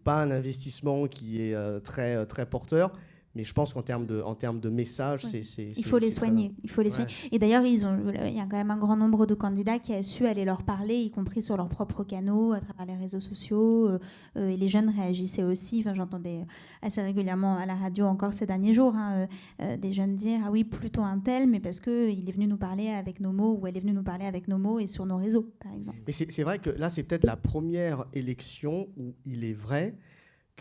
pas 0.04 0.22
un 0.22 0.30
investissement 0.30 1.06
qui 1.08 1.40
est 1.40 1.80
très, 1.80 2.26
très 2.26 2.44
porteur. 2.44 2.92
Mais 3.36 3.44
je 3.44 3.52
pense 3.52 3.72
qu'en 3.72 3.82
termes 3.82 4.06
de, 4.06 4.20
en 4.22 4.34
termes 4.34 4.58
de 4.58 4.68
messages, 4.68 5.24
c'est, 5.24 5.42
Il 5.76 5.84
faut 5.84 5.98
les 5.98 6.10
soigner. 6.10 6.52
Il 6.64 6.70
faut 6.70 6.82
les 6.82 6.90
soigner. 6.90 7.12
Et 7.30 7.38
d'ailleurs, 7.38 7.64
ils 7.64 7.86
ont, 7.86 7.96
il 8.26 8.34
y 8.34 8.40
a 8.40 8.46
quand 8.46 8.56
même 8.56 8.72
un 8.72 8.76
grand 8.76 8.96
nombre 8.96 9.24
de 9.24 9.34
candidats 9.34 9.78
qui 9.78 9.94
a 9.94 10.02
su 10.02 10.26
aller 10.26 10.44
leur 10.44 10.64
parler, 10.64 10.96
y 10.96 11.10
compris 11.12 11.40
sur 11.40 11.56
leurs 11.56 11.68
propres 11.68 12.02
canaux, 12.02 12.52
à 12.52 12.60
travers 12.60 12.86
les 12.86 12.96
réseaux 12.96 13.20
sociaux. 13.20 13.88
Euh, 13.88 13.98
euh, 14.36 14.48
et 14.48 14.56
les 14.56 14.66
jeunes 14.66 14.88
réagissaient 14.88 15.44
aussi. 15.44 15.78
Enfin, 15.80 15.94
j'entendais 15.94 16.44
assez 16.82 17.02
régulièrement 17.02 17.56
à 17.56 17.66
la 17.66 17.76
radio 17.76 18.06
encore 18.06 18.32
ces 18.32 18.46
derniers 18.46 18.74
jours 18.74 18.94
hein, 18.96 19.28
euh, 19.62 19.76
des 19.76 19.92
jeunes 19.92 20.16
dire 20.16 20.40
ah 20.44 20.50
oui 20.50 20.64
plutôt 20.64 21.02
un 21.02 21.20
tel, 21.20 21.48
mais 21.48 21.60
parce 21.60 21.78
que 21.78 22.10
il 22.10 22.28
est 22.28 22.32
venu 22.32 22.48
nous 22.48 22.56
parler 22.56 22.88
avec 22.88 23.20
nos 23.20 23.32
mots 23.32 23.56
ou 23.60 23.66
elle 23.68 23.76
est 23.76 23.80
venue 23.80 23.92
nous 23.92 24.02
parler 24.02 24.24
avec 24.24 24.48
nos 24.48 24.58
mots 24.58 24.80
et 24.80 24.88
sur 24.88 25.06
nos 25.06 25.18
réseaux, 25.18 25.52
par 25.62 25.72
exemple. 25.72 25.98
Mais 26.04 26.12
c'est, 26.12 26.30
c'est 26.32 26.42
vrai 26.42 26.58
que 26.58 26.70
là, 26.70 26.90
c'est 26.90 27.04
peut-être 27.04 27.24
la 27.24 27.36
première 27.36 28.06
élection 28.12 28.88
où 28.96 29.14
il 29.24 29.44
est 29.44 29.54
vrai 29.54 29.94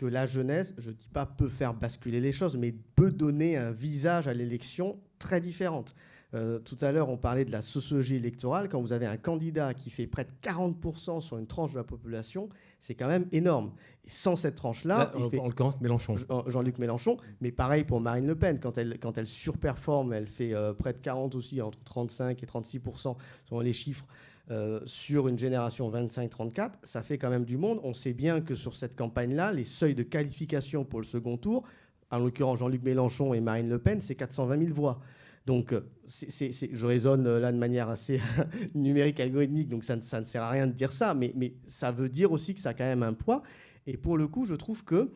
que 0.00 0.06
la 0.06 0.26
jeunesse, 0.26 0.72
je 0.78 0.88
ne 0.88 0.94
dis 0.94 1.08
pas 1.12 1.26
peut 1.26 1.50
faire 1.50 1.74
basculer 1.74 2.22
les 2.22 2.32
choses, 2.32 2.56
mais 2.56 2.72
peut 2.72 3.10
donner 3.10 3.58
un 3.58 3.70
visage 3.70 4.28
à 4.28 4.32
l'élection 4.32 4.98
très 5.18 5.42
différente. 5.42 5.94
Euh, 6.32 6.58
tout 6.58 6.78
à 6.80 6.90
l'heure, 6.90 7.10
on 7.10 7.18
parlait 7.18 7.44
de 7.44 7.52
la 7.52 7.60
sociologie 7.60 8.16
électorale. 8.16 8.70
Quand 8.70 8.80
vous 8.80 8.94
avez 8.94 9.04
un 9.04 9.18
candidat 9.18 9.74
qui 9.74 9.90
fait 9.90 10.06
près 10.06 10.24
de 10.24 10.30
40% 10.42 11.20
sur 11.20 11.36
une 11.36 11.46
tranche 11.46 11.72
de 11.72 11.76
la 11.76 11.84
population, 11.84 12.48
c'est 12.78 12.94
quand 12.94 13.08
même 13.08 13.26
énorme. 13.30 13.72
Et 14.06 14.10
sans 14.10 14.36
cette 14.36 14.54
tranche-là. 14.54 15.12
En 15.14 15.48
l'occurrence, 15.48 15.78
Mélenchon. 15.82 16.14
Jean-Luc 16.46 16.78
Mélenchon. 16.78 17.18
Mais 17.42 17.52
pareil 17.52 17.84
pour 17.84 18.00
Marine 18.00 18.26
Le 18.26 18.36
Pen. 18.36 18.58
Quand 18.58 18.78
elle, 18.78 18.98
quand 18.98 19.18
elle 19.18 19.26
surperforme, 19.26 20.14
elle 20.14 20.26
fait 20.26 20.54
euh, 20.54 20.72
près 20.72 20.94
de 20.94 20.98
40 20.98 21.34
aussi, 21.34 21.60
entre 21.60 21.78
35 21.84 22.42
et 22.42 22.46
36% 22.46 23.16
selon 23.44 23.60
les 23.60 23.74
chiffres. 23.74 24.06
Euh, 24.50 24.80
sur 24.84 25.28
une 25.28 25.38
génération 25.38 25.88
25-34, 25.90 26.72
ça 26.82 27.02
fait 27.02 27.18
quand 27.18 27.30
même 27.30 27.44
du 27.44 27.56
monde. 27.56 27.80
On 27.84 27.94
sait 27.94 28.12
bien 28.12 28.40
que 28.40 28.56
sur 28.56 28.74
cette 28.74 28.96
campagne-là, 28.96 29.52
les 29.52 29.64
seuils 29.64 29.94
de 29.94 30.02
qualification 30.02 30.84
pour 30.84 31.00
le 31.00 31.06
second 31.06 31.36
tour, 31.36 31.62
en 32.10 32.18
l'occurrence 32.18 32.58
Jean-Luc 32.58 32.82
Mélenchon 32.82 33.32
et 33.32 33.40
Marine 33.40 33.68
Le 33.68 33.78
Pen, 33.78 34.00
c'est 34.00 34.16
420 34.16 34.58
000 34.58 34.74
voix. 34.74 34.98
Donc, 35.46 35.72
euh, 35.72 35.82
je 36.08 36.84
raisonne 36.84 37.26
euh, 37.28 37.38
là 37.38 37.52
de 37.52 37.58
manière 37.58 37.88
assez 37.90 38.20
numérique, 38.74 39.20
algorithmique, 39.20 39.68
donc 39.68 39.84
ça 39.84 39.94
ne, 39.94 40.02
sert 40.02 40.42
à 40.42 40.50
rien 40.50 40.66
de 40.66 40.72
dire 40.72 40.92
ça, 40.92 41.14
mais, 41.14 41.32
ça 41.66 41.92
veut 41.92 42.08
dire 42.08 42.32
aussi 42.32 42.54
que 42.54 42.60
ça 42.60 42.70
a 42.70 42.74
quand 42.74 42.84
même 42.84 43.04
un 43.04 43.14
poids. 43.14 43.42
Et 43.86 43.96
pour 43.96 44.18
le 44.18 44.26
coup, 44.26 44.46
je 44.46 44.54
trouve 44.54 44.84
que 44.84 45.10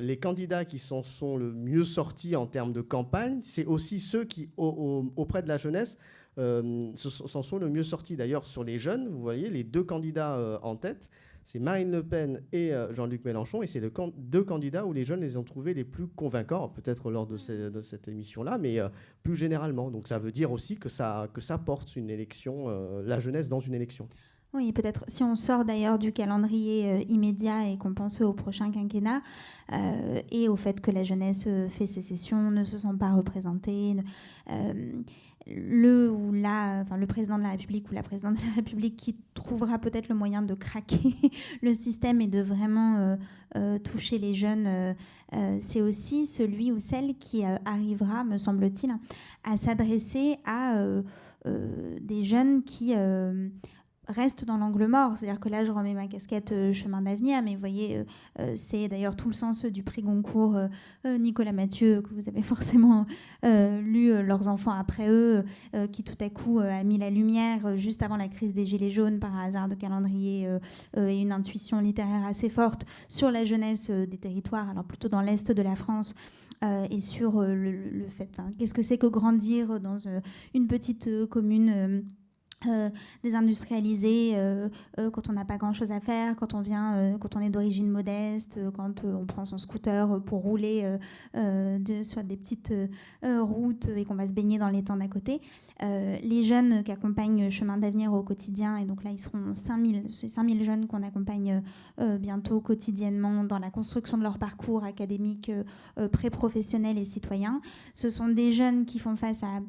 les 0.00 0.16
candidats 0.16 0.64
qui 0.64 0.78
s'en 0.78 1.02
sont 1.02 1.36
le 1.36 1.52
mieux 1.52 1.84
sortis 1.84 2.36
en 2.36 2.46
termes 2.46 2.72
de 2.72 2.80
campagne, 2.80 3.40
c'est 3.42 3.66
aussi 3.66 4.00
ceux 4.00 4.24
qui, 4.24 4.48
auprès 4.56 5.42
de 5.42 5.48
la 5.48 5.58
jeunesse, 5.58 5.98
s'en 6.36 7.42
sont 7.42 7.58
le 7.58 7.68
mieux 7.68 7.84
sortis. 7.84 8.16
D'ailleurs, 8.16 8.46
sur 8.46 8.64
les 8.64 8.78
jeunes, 8.78 9.08
vous 9.08 9.20
voyez, 9.20 9.50
les 9.50 9.64
deux 9.64 9.84
candidats 9.84 10.36
euh, 10.36 10.58
en 10.62 10.76
tête, 10.76 11.10
c'est 11.44 11.58
Marine 11.58 11.92
Le 11.92 12.02
Pen 12.02 12.42
et 12.52 12.72
euh, 12.72 12.92
Jean-Luc 12.94 13.24
Mélenchon, 13.24 13.62
et 13.62 13.66
c'est 13.66 13.80
les 13.80 13.90
deux 14.16 14.44
candidats 14.44 14.86
où 14.86 14.92
les 14.92 15.04
jeunes 15.04 15.20
les 15.20 15.36
ont 15.36 15.44
trouvés 15.44 15.74
les 15.74 15.84
plus 15.84 16.06
convaincants, 16.06 16.68
peut-être 16.68 17.10
lors 17.10 17.26
de, 17.26 17.36
cette 17.36 18.08
émission-là, 18.08 18.58
mais 18.58 18.78
plus 19.22 19.36
généralement. 19.36 19.90
Donc 19.90 20.08
ça 20.08 20.18
veut 20.18 20.32
dire 20.32 20.52
aussi 20.52 20.76
que 20.76 20.88
ça, 20.88 21.28
que 21.34 21.40
ça 21.40 21.58
porte 21.58 21.96
une 21.96 22.08
élection, 22.08 22.68
la 23.02 23.20
jeunesse 23.20 23.48
dans 23.48 23.60
une 23.60 23.74
élection. 23.74 24.08
Oui, 24.54 24.72
peut-être 24.72 25.04
si 25.08 25.22
on 25.22 25.34
sort 25.34 25.64
d'ailleurs 25.64 25.98
du 25.98 26.12
calendrier 26.12 27.04
immédiat 27.10 27.68
et 27.68 27.76
qu'on 27.76 27.92
pense 27.92 28.20
au 28.20 28.32
prochain 28.32 28.70
quinquennat 28.70 29.20
et 30.30 30.48
au 30.48 30.56
fait 30.56 30.80
que 30.80 30.90
la 30.90 31.02
jeunesse 31.02 31.46
fait 31.68 31.86
sécession, 31.86 32.50
ne 32.50 32.64
se 32.64 32.78
sent 32.78 32.96
pas 32.98 33.12
représentée, 33.12 33.96
le 35.46 36.10
ou 36.10 36.32
la, 36.32 36.80
enfin, 36.82 36.96
le 36.96 37.06
président 37.06 37.36
de 37.38 37.42
la 37.42 37.50
République 37.50 37.90
ou 37.90 37.94
la 37.94 38.02
présidente 38.02 38.34
de 38.34 38.46
la 38.46 38.54
République 38.56 38.96
qui 38.96 39.16
trouvera 39.34 39.78
peut-être 39.78 40.08
le 40.08 40.14
moyen 40.14 40.42
de 40.42 40.54
craquer 40.54 41.14
le 41.62 41.74
système 41.74 42.20
et 42.20 42.26
de 42.26 42.40
vraiment 42.40 42.96
euh, 42.96 43.16
euh, 43.56 43.78
toucher 43.78 44.18
les 44.18 44.34
jeunes, 44.34 44.66
euh, 44.66 45.58
c'est 45.60 45.80
aussi 45.80 46.26
celui 46.26 46.72
ou 46.72 46.80
celle 46.80 47.16
qui 47.16 47.44
arrivera, 47.64 48.24
me 48.24 48.38
semble-t-il, 48.38 48.94
à 49.42 49.56
s'adresser 49.56 50.38
à 50.44 50.80
des 52.00 52.22
jeunes 52.22 52.62
qui 52.62 52.94
reste 54.08 54.44
dans 54.44 54.56
l'angle 54.56 54.86
mort. 54.86 55.16
C'est-à-dire 55.16 55.40
que 55.40 55.48
là, 55.48 55.64
je 55.64 55.72
remets 55.72 55.94
ma 55.94 56.06
casquette 56.06 56.52
euh, 56.52 56.72
chemin 56.72 57.02
d'avenir, 57.02 57.42
mais 57.42 57.54
vous 57.54 57.60
voyez, 57.60 57.98
euh, 57.98 58.04
euh, 58.40 58.52
c'est 58.56 58.88
d'ailleurs 58.88 59.16
tout 59.16 59.28
le 59.28 59.34
sens 59.34 59.64
du 59.64 59.82
prix 59.82 60.02
Goncourt 60.02 60.56
Nicolas 61.04 61.52
Mathieu, 61.52 62.02
que 62.02 62.12
vous 62.14 62.28
avez 62.28 62.42
forcément 62.54 63.06
lu, 63.42 64.22
leurs 64.22 64.48
enfants 64.48 64.72
après 64.72 65.08
eux, 65.08 65.44
qui 65.92 66.02
tout 66.02 66.16
à 66.20 66.28
coup 66.28 66.58
a 66.58 66.82
mis 66.82 66.98
la 66.98 67.10
lumière 67.10 67.76
juste 67.76 68.02
avant 68.02 68.16
la 68.16 68.28
crise 68.28 68.54
des 68.54 68.64
Gilets 68.64 68.90
jaunes 68.90 69.18
par 69.18 69.36
hasard 69.38 69.68
de 69.68 69.74
calendrier 69.74 70.48
et 70.96 71.20
une 71.20 71.32
intuition 71.32 71.80
littéraire 71.80 72.26
assez 72.26 72.48
forte 72.48 72.86
sur 73.08 73.30
la 73.30 73.44
jeunesse 73.44 73.90
des 73.90 74.18
territoires, 74.18 74.68
alors 74.70 74.84
plutôt 74.84 75.08
dans 75.08 75.20
l'Est 75.20 75.52
de 75.52 75.62
la 75.62 75.76
France. 75.76 76.14
et 76.62 77.00
sur 77.00 77.42
le, 77.42 78.06
fait, 78.08 78.30
qu'est-ce 78.58 78.74
que 78.74 78.82
c'est 78.82 78.98
que 78.98 79.06
grandir 79.06 79.80
dans 79.80 79.98
une 80.54 80.66
petite 80.66 81.10
commune 81.28 82.04
euh, 82.66 82.90
euh, 83.24 84.68
euh, 84.98 85.10
quand 85.10 85.28
on 85.28 85.32
n'a 85.32 85.44
pas 85.44 85.56
grand 85.56 85.72
chose 85.72 85.92
à 85.92 86.00
faire, 86.00 86.36
quand 86.36 86.54
on 86.54 86.60
vient, 86.60 87.16
quand 87.20 87.36
on 87.36 87.40
est 87.40 87.50
d'origine 87.50 87.90
modeste, 87.90 88.58
quand 88.76 89.04
on 89.04 89.24
prend 89.24 89.44
son 89.44 89.58
scooter 89.58 90.20
pour 90.24 90.42
rouler 90.42 90.98
sur 92.02 92.22
des 92.24 92.36
petites 92.36 92.72
routes 93.22 93.88
et 93.88 94.04
qu'on 94.04 94.14
va 94.14 94.26
se 94.26 94.32
baigner 94.32 94.58
dans 94.58 94.68
les 94.68 94.82
temps 94.82 94.96
d'à 94.96 95.08
côté. 95.08 95.40
les 95.80 96.42
jeunes 96.42 96.82
qui 96.84 96.92
accompagnent 96.92 97.50
Chemin 97.50 97.78
d'avenir 97.78 98.12
au 98.12 98.22
quotidien, 98.22 98.76
et 98.76 98.84
donc 98.84 99.04
là 99.04 99.10
ils 99.10 99.18
seront 99.20 99.54
5000, 99.54 100.12
5000 100.12 100.62
jeunes 100.62 100.86
qu'on 100.86 101.02
accompagne 101.02 101.62
bientôt 102.20 102.60
quotidiennement 102.60 103.44
dans 103.44 103.58
la 103.58 103.70
construction 103.70 104.18
de 104.18 104.22
leur 104.22 104.38
parcours 104.38 104.84
académique, 104.84 105.50
pré-professionnel 106.12 106.98
et 106.98 107.04
citoyen. 107.04 107.60
Ce 107.94 108.10
sont 108.10 108.28
des 108.28 108.52
jeunes 108.52 108.84
qui 108.84 108.98
font 108.98 109.16
face 109.16 109.42
à 109.42 109.60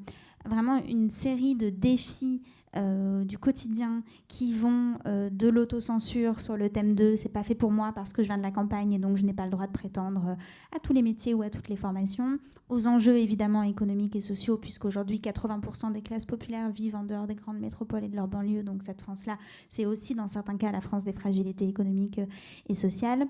vraiment 0.48 0.78
une 0.88 1.10
série 1.10 1.56
de 1.56 1.70
défis 1.70 2.42
euh, 2.78 3.24
du 3.24 3.38
quotidien 3.38 4.04
qui 4.28 4.54
vont 4.54 4.98
euh, 5.06 5.30
de 5.30 5.48
l'autocensure 5.48 6.42
sur 6.42 6.58
le 6.58 6.70
thème 6.70 6.94
de 6.94 7.16
c'est 7.16 7.30
pas 7.30 7.44
fait 7.44 7.56
pour 7.56 7.72
moi 7.72 7.94
parce 7.94 8.12
que 8.12 8.22
je 8.22 8.28
viens 8.28 8.38
de 8.38 8.44
la 8.44 8.52
campagne 8.52 8.92
et 8.92 9.00
donc 9.00 9.16
je 9.16 9.26
n'ai 9.26 9.34
pas 9.34 9.46
le 9.46 9.52
droit 9.52 9.66
de 9.66 9.72
prétendre 9.72 10.26
euh, 10.28 10.76
à 10.76 10.80
tous 10.80 10.92
les 10.92 11.02
métiers 11.02 11.34
ou 11.34 11.42
à 11.42 11.50
toutes 11.50 11.70
les 11.70 11.78
formations, 11.78 12.38
aux 12.68 12.88
enjeux 12.88 13.18
évidemment 13.18 13.64
économiques 13.64 14.18
et 14.18 14.22
sociaux, 14.22 14.58
puisqu'aujourd'hui 14.58 15.20
80% 15.20 15.94
des 15.94 16.02
classes 16.02 16.26
populaires 16.26 16.70
vivent 16.70 16.98
en 16.98 17.04
dehors 17.04 17.28
des 17.28 17.36
grandes 17.36 17.60
métropoles 17.60 18.04
et 18.04 18.10
de 18.10 18.16
leurs 18.16 18.28
banlieues, 18.28 18.64
donc 18.64 18.84
cette 18.84 19.02
France-là, 19.02 19.38
c'est 19.70 19.86
aussi 19.86 20.14
dans 20.14 20.28
certains 20.28 20.58
cas 20.58 20.72
la 20.72 20.82
France 20.82 21.06
des 21.06 21.14
fragilités 21.14 21.68
économiques 21.68 22.20
et 22.68 22.74
sociales 22.74 23.26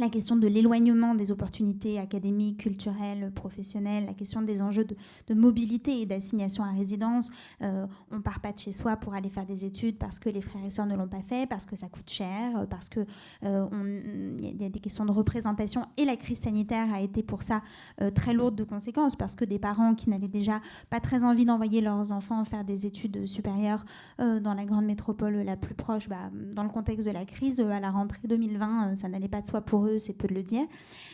la 0.00 0.08
question 0.08 0.34
de 0.34 0.48
l'éloignement 0.48 1.14
des 1.14 1.30
opportunités 1.30 1.98
académiques, 1.98 2.58
culturelles, 2.58 3.30
professionnelles, 3.34 4.06
la 4.06 4.14
question 4.14 4.42
des 4.42 4.62
enjeux 4.62 4.84
de, 4.84 5.34
mobilité 5.34 6.00
et 6.00 6.06
d'assignation 6.06 6.64
à 6.64 6.72
résidence. 6.72 7.30
Euh, 7.62 7.86
on 8.10 8.16
ne 8.16 8.22
part 8.22 8.40
pas 8.40 8.52
de 8.52 8.58
chez 8.58 8.72
soi 8.72 8.96
pour 8.96 9.14
aller 9.14 9.28
faire 9.28 9.46
des 9.46 9.64
études 9.64 9.96
parce 9.96 10.18
que 10.18 10.28
les 10.28 10.40
frères 10.40 10.64
et 10.64 10.70
sœurs 10.70 10.86
ne 10.86 10.96
l'ont 10.96 11.08
pas 11.08 11.22
fait, 11.22 11.48
parce 11.48 11.66
que 11.66 11.76
ça 11.76 11.88
coûte 11.88 12.08
cher, 12.10 12.66
parce 12.68 12.88
qu'il 12.88 13.06
euh, 13.44 14.36
y 14.40 14.64
a 14.64 14.68
des 14.68 14.80
questions 14.80 15.04
de 15.04 15.12
représentation. 15.12 15.86
Et 15.96 16.04
la 16.04 16.16
crise 16.16 16.40
sanitaire 16.40 16.92
a 16.92 17.00
été 17.00 17.22
pour 17.22 17.42
ça 17.42 17.62
euh, 18.00 18.10
très 18.10 18.32
lourde 18.32 18.56
de 18.56 18.64
conséquences, 18.64 19.16
parce 19.16 19.34
que 19.34 19.44
des 19.44 19.58
parents 19.58 19.94
qui 19.94 20.10
n'avaient 20.10 20.28
déjà 20.28 20.60
pas 20.88 21.00
très 21.00 21.24
envie 21.24 21.44
d'envoyer 21.44 21.80
leurs 21.80 22.12
enfants 22.12 22.42
faire 22.44 22.64
des 22.64 22.86
études 22.86 23.26
supérieures 23.26 23.84
dans 24.18 24.54
la 24.54 24.64
grande 24.64 24.86
métropole 24.86 25.36
la 25.36 25.56
plus 25.56 25.74
proche, 25.74 26.08
bah, 26.08 26.30
dans 26.54 26.62
le 26.62 26.68
contexte 26.68 27.06
de 27.06 27.12
la 27.12 27.24
crise, 27.24 27.60
à 27.60 27.80
la 27.80 27.90
rentrée 27.90 28.26
2020, 28.26 28.96
ça 28.96 29.08
n'allait 29.08 29.28
pas 29.28 29.42
de 29.42 29.46
soi 29.46 29.60
pour 29.60 29.86
eux 29.86 29.89
c'est 29.98 30.14
peu 30.14 30.28
de 30.28 30.34
le 30.34 30.42
dire. 30.42 30.66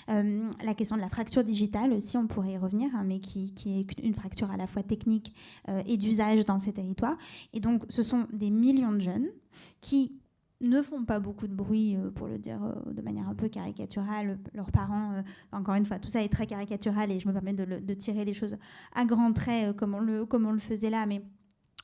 Euh, 0.09 0.49
la 0.65 0.75
question 0.75 0.97
de 0.97 1.01
la 1.01 1.09
fracture 1.09 1.45
digitale 1.45 1.93
aussi, 1.93 2.17
on 2.17 2.27
pourrait 2.27 2.53
y 2.53 2.59
revenir, 2.59 2.91
hein, 2.95 3.05
mais 3.05 3.19
qui, 3.19 3.53
est 3.67 3.99
une 4.03 4.15
fracture 4.15 4.51
à 4.51 4.57
la 4.57 4.67
fois 4.67 4.83
technique 4.83 5.35
euh, 5.69 5.83
et 5.87 5.97
d'usage 5.97 6.45
dans 6.45 6.59
ces 6.59 6.73
territoires. 6.73 7.17
Et 7.53 7.61
donc, 7.61 7.85
ce 7.89 8.03
sont 8.03 8.27
des 8.33 8.51
millions 8.51 8.93
de 8.93 9.01
jeunes 9.01 9.29
qui 9.81 10.13
ne 10.63 10.81
font 10.81 11.05
pas 11.05 11.19
beaucoup 11.21 11.49
de 11.49 11.55
bruit, 11.55 11.97
euh, 11.97 12.11
pour 12.11 12.29
le 12.29 12.39
dire 12.39 12.61
de 12.87 13.03
manière 13.03 13.29
un 13.29 13.35
peu 13.35 13.49
caricaturale. 13.49 14.39
Leurs 14.55 14.71
parents, 14.71 15.23
encore 15.53 15.75
une 15.75 15.87
fois, 15.87 15.99
tout 15.99 16.09
ça 16.09 16.23
est 16.23 16.33
très 16.33 16.47
caricatural 16.47 17.11
et 17.11 17.19
je 17.19 17.29
me 17.29 17.33
permets 17.33 17.53
de, 17.53 17.95
tirer 17.95 18.25
les 18.25 18.35
choses 18.35 18.57
à 18.95 19.05
grands 19.05 19.33
traits 19.33 19.77
comme 19.77 19.95
on 19.95 20.01
le, 20.01 20.25
comme 20.25 20.47
on 20.47 20.53
le 20.53 20.59
faisait 20.59 20.91
là, 20.91 21.07
mais 21.07 21.23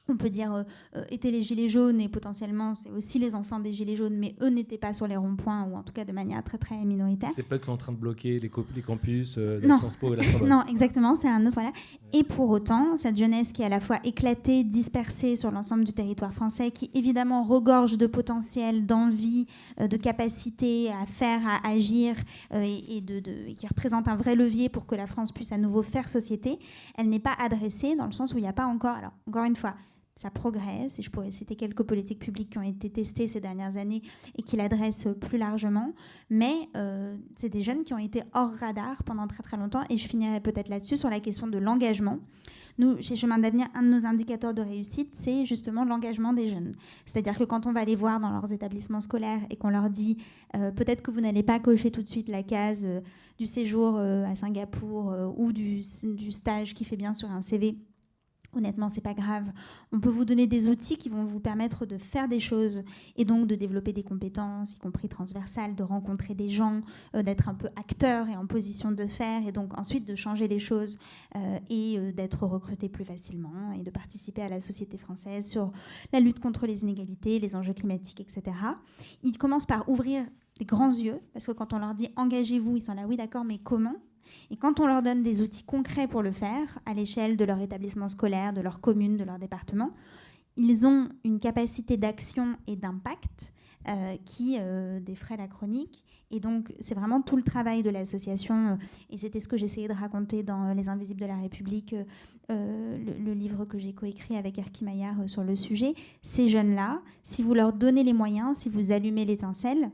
on 0.09 0.17
peut 0.17 0.31
dire, 0.31 0.53
euh, 0.53 0.63
euh, 0.97 1.05
étaient 1.11 1.31
les 1.31 1.43
gilets 1.43 1.69
jaunes 1.69 2.01
et 2.01 2.09
potentiellement 2.09 2.75
c'est 2.75 2.91
aussi 2.91 3.19
les 3.19 3.35
enfants 3.35 3.61
des 3.61 3.73
gilets 3.73 3.97
jaunes, 3.97 4.17
mais 4.17 4.35
eux 4.43 4.49
n'étaient 4.49 4.79
pas 4.79 4.93
sur 4.93 5.07
les 5.07 5.17
ronds-points 5.17 5.65
ou 5.71 5.77
en 5.77 5.83
tout 5.83 5.93
cas 5.93 6.05
de 6.05 6.13
manière 6.13 6.43
très 6.43 6.59
très 6.59 6.77
minoritaire. 6.85 7.31
C'est 7.35 7.43
pas 7.45 7.57
qu'ils 7.59 7.67
sont 7.67 7.73
en 7.73 7.77
train 7.77 7.93
de 7.93 7.99
bloquer 7.99 8.41
les, 8.41 8.51
les 8.77 8.83
campus 8.83 9.37
euh, 9.39 9.61
de 9.61 9.67
Non. 9.67 9.79
Sciences 9.79 9.97
Po 9.97 10.13
et 10.13 10.17
la 10.17 10.25
Sorbonne. 10.25 10.49
Non, 10.49 10.65
exactement, 10.69 11.15
c'est 11.15 11.29
un 11.29 11.41
autre. 11.47 11.55
Voilà. 11.55 11.73
Et 12.13 12.25
pour 12.25 12.51
autant, 12.51 12.97
cette 12.99 13.17
jeunesse 13.17 13.53
qui 13.53 13.63
est 13.63 13.67
à 13.67 13.69
la 13.71 13.81
fois 13.81 13.99
éclatée, 14.05 14.65
dispersée 14.65 15.37
sur 15.37 15.51
l'ensemble 15.51 15.85
du 15.85 15.93
territoire 15.93 16.33
français, 16.35 16.71
qui 16.73 16.91
évidemment 16.95 17.43
regorge 17.45 17.97
de 17.97 18.07
potentiel, 18.07 18.85
d'envie, 18.87 19.47
euh, 19.81 19.87
de 19.89 19.97
capacité 19.97 20.91
à 20.91 21.07
faire, 21.07 21.41
à 21.47 21.69
agir, 21.71 22.17
et, 22.55 22.97
et 22.97 23.01
de, 23.01 23.21
de- 23.21 23.31
et 23.49 23.55
qui 23.55 23.67
représente 23.67 24.09
un 24.09 24.17
vrai 24.17 24.35
levier 24.35 24.69
pour 24.69 24.87
que 24.87 24.95
la 24.95 25.07
France 25.07 25.33
puisse 25.33 25.53
à 25.53 25.59
nouveau 25.59 25.83
faire 25.83 26.09
société, 26.09 26.59
elle 26.99 27.09
n'est 27.09 27.19
pas 27.19 27.35
adressée 27.39 27.97
dans 27.97 28.07
le 28.07 28.13
sens 28.13 28.35
où 28.35 28.39
il 28.39 28.43
n'y 28.43 28.49
a 28.49 28.53
pas 28.53 28.67
encore. 28.67 28.97
Alors, 28.97 29.13
encore 29.29 29.45
une 29.45 29.57
fois, 29.57 29.75
ça 30.17 30.31
progresse, 30.31 30.99
et 30.99 31.03
je 31.03 31.11
pourrais 31.11 31.31
citer 31.31 31.57
quelques 31.57 31.83
politiques 31.83 32.19
publiques 32.19 32.51
qui 32.51 32.59
ont 32.59 32.63
été 32.63 32.91
testées 32.91 33.29
ces 33.29 33.41
dernières 33.41 33.77
années 33.77 34.03
et 34.37 34.43
qui 34.43 34.57
l'adressent 34.57 35.09
plus 35.21 35.39
largement, 35.39 35.95
mais 36.29 36.53
euh, 36.77 37.17
c'est 37.37 37.49
des 37.49 37.63
jeunes 37.63 37.83
qui 37.83 37.95
ont 37.95 37.99
été 37.99 38.23
hors 38.35 38.53
radar 38.53 39.03
pendant 39.05 39.27
très 39.27 39.43
très 39.43 39.57
longtemps, 39.57 39.83
et 39.89 39.97
je 39.97 40.07
finirai 40.07 40.41
peut-être 40.41 40.69
là-dessus 40.69 40.97
sur 40.97 41.09
la 41.09 41.21
question 41.21 41.47
de 41.47 41.57
l'engagement. 41.57 42.19
Nous, 42.79 43.01
chez 43.01 43.17
Chemin 43.17 43.39
d'Avenir, 43.39 43.69
un 43.75 43.83
de 43.83 43.89
nos 43.89 44.07
indicateurs 44.07 44.55
de 44.55 44.63
réussite, 44.63 45.15
c'est 45.15 45.45
justement 45.47 45.85
l'engagement 45.85 46.33
des 46.33 46.47
jeunes. 46.47 46.73
C'est-à-dire 47.07 47.39
que 47.39 47.45
quand 47.45 47.67
on 47.67 47.73
va 47.73 47.85
les 47.85 47.97
voir 47.97 48.21
dans 48.21 48.31
leurs 48.31 48.53
établissements 48.53 49.01
scolaires 49.01 49.41
et 49.51 49.57
qu'on 49.57 49.71
leur 49.71 49.91
dit 49.91 50.19
euh, 50.55 50.71
peut-être 50.71 51.03
que 51.03 51.11
vous 51.11 51.21
n'allez 51.21 51.43
pas 51.43 51.59
cocher 51.59 51.91
tout 51.91 52.03
de 52.03 52.09
suite 52.09 52.29
la 52.29 52.43
case 52.43 52.85
euh, 52.87 53.01
du 53.39 53.47
séjour 53.47 53.99
à 53.99 54.35
Singapour 54.37 55.15
ou 55.37 55.53
du 55.53 55.83
stage 55.83 56.75
qui 56.75 56.85
fait 56.85 56.97
bien 56.97 57.13
sur 57.13 57.31
un 57.31 57.43
CV, 57.43 57.77
Honnêtement, 58.55 58.91
c'est 58.91 59.01
pas 59.01 59.15
grave. 59.15 59.51
On 59.93 60.01
peut 60.01 60.11
vous 60.11 60.27
donner 60.27 60.47
des 60.47 60.69
outils 60.69 60.99
qui 60.99 61.09
vont 61.09 61.25
vous 61.25 61.41
permettre 61.41 61.87
de 61.87 61.97
faire 61.97 62.29
des 62.29 62.41
choses 62.41 62.85
et 63.17 63.25
donc 63.25 63.47
de 63.47 63.55
développer 63.55 63.95
des 63.95 64.03
compétences, 64.03 64.75
y 64.75 64.79
compris 64.79 65.09
transversales, 65.09 65.75
de 65.75 65.83
rencontrer 65.83 66.35
des 66.35 66.51
gens, 66.51 66.83
euh, 67.15 67.23
d'être 67.23 67.49
un 67.49 67.55
peu 67.55 67.69
acteur 67.77 68.29
et 68.29 68.37
en 68.37 68.47
position 68.47 68.93
de 68.93 69.07
faire, 69.07 69.47
et 69.47 69.53
donc 69.53 69.79
ensuite 69.79 70.07
de 70.07 70.15
changer 70.15 70.49
les 70.49 70.59
choses 70.59 70.99
euh, 71.35 71.59
et 71.71 71.99
euh, 71.99 72.13
d'être 72.13 72.47
recruté 72.47 72.91
plus 72.91 73.07
facilement 73.07 73.73
et 73.73 73.83
de 73.83 73.91
participer 73.91 74.43
à 74.43 74.51
la 74.51 74.61
société 74.61 74.99
française 74.99 75.49
sur 75.49 75.73
la 76.13 76.21
lutte 76.21 76.41
contre 76.41 76.67
les 76.67 76.83
inégalités, 76.83 77.39
les 77.39 77.57
enjeux 77.57 77.73
climatiques, 77.73 78.21
etc. 78.21 78.55
Ils 79.23 79.39
commencent 79.39 79.67
par 79.67 79.89
ouvrir 79.89 80.27
des 80.59 80.67
grands 80.67 80.93
yeux, 80.93 81.21
parce 81.33 81.47
que 81.47 81.53
quand 81.53 81.73
on 81.73 81.79
leur 81.79 81.95
dit 81.95 82.11
engagez-vous, 82.17 82.77
ils 82.77 82.83
sont 82.83 82.93
là, 82.93 83.07
oui 83.09 83.17
d'accord, 83.17 83.45
mais 83.45 83.59
comment? 83.59 83.97
Et 84.51 84.57
quand 84.57 84.81
on 84.81 84.87
leur 84.87 85.03
donne 85.03 85.23
des 85.23 85.41
outils 85.41 85.65
concrets 85.65 86.09
pour 86.09 86.23
le 86.23 86.33
faire, 86.33 86.79
à 86.87 86.95
l'échelle 86.95 87.37
de 87.37 87.45
leur 87.45 87.61
établissement 87.61 88.09
scolaire, 88.09 88.53
de 88.53 88.61
leur 88.61 88.81
commune, 88.81 89.17
de 89.17 89.25
leur 89.25 89.39
département, 89.39 89.91
ils 90.57 90.87
ont 90.87 91.09
une 91.25 91.39
capacité 91.39 91.97
d'action 91.97 92.57
et 92.67 92.77
d'impact 92.77 93.53
euh, 93.89 94.17
qui 94.25 94.57
euh, 94.61 95.01
défraie 95.01 95.37
la 95.37 95.49
chronique. 95.49 96.05
Et 96.31 96.41
donc, 96.41 96.73
c'est 96.81 96.95
vraiment 96.95 97.21
tout 97.21 97.37
le 97.37 97.43
travail 97.43 97.83
de 97.83 97.91
l'association, 97.91 98.55
euh, 98.55 98.77
et 99.11 99.19
c'était 99.19 99.41
ce 99.41 99.49
que 99.49 99.57
j'essayais 99.57 99.89
de 99.89 99.95
raconter 99.95 100.43
dans 100.43 100.69
euh, 100.69 100.75
Les 100.75 100.89
Invisibles 100.89 101.21
de 101.21 101.27
la 101.27 101.37
République, 101.37 101.95
le, 102.49 102.99
le 103.25 103.33
livre 103.33 103.65
que 103.65 103.79
j'ai 103.79 103.95
coécrit 103.95 104.37
avec 104.37 104.59
Erki 104.59 104.85
Maillard 104.85 105.17
sur 105.27 105.43
le 105.43 105.57
sujet. 105.57 105.95
Ces 106.21 106.49
jeunes-là, 106.49 107.01
si 107.23 107.43
vous 107.43 107.55
leur 107.55 107.73
donnez 107.73 108.05
les 108.05 108.13
moyens, 108.13 108.59
si 108.59 108.69
vous 108.69 108.93
allumez 108.93 109.25
l'étincelle, 109.25 109.91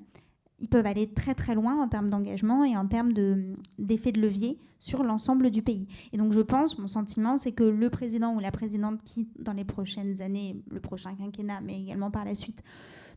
ils 0.60 0.68
peuvent 0.68 0.86
aller 0.86 1.08
très 1.08 1.34
très 1.34 1.54
loin 1.54 1.80
en 1.80 1.88
termes 1.88 2.10
d'engagement 2.10 2.64
et 2.64 2.76
en 2.76 2.86
termes 2.86 3.12
de- 3.12 3.54
d'effet 3.78 4.12
de 4.12 4.20
levier 4.20 4.58
sur 4.80 5.02
l'ensemble 5.02 5.50
du 5.50 5.62
pays. 5.62 5.86
Et 6.12 6.18
donc 6.18 6.32
je 6.32 6.40
pense, 6.40 6.78
mon 6.78 6.88
sentiment, 6.88 7.36
c'est 7.36 7.52
que 7.52 7.64
le 7.64 7.90
président 7.90 8.34
ou 8.34 8.40
la 8.40 8.50
présidente 8.50 9.00
qui, 9.04 9.28
dans 9.38 9.52
les 9.52 9.64
prochaines 9.64 10.20
années, 10.22 10.56
le 10.70 10.80
prochain 10.80 11.14
quinquennat, 11.14 11.60
mais 11.60 11.80
également 11.80 12.10
par 12.10 12.24
la 12.24 12.34
suite, 12.34 12.62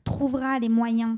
trouvera 0.04 0.60
les 0.60 0.70
moyens 0.70 1.18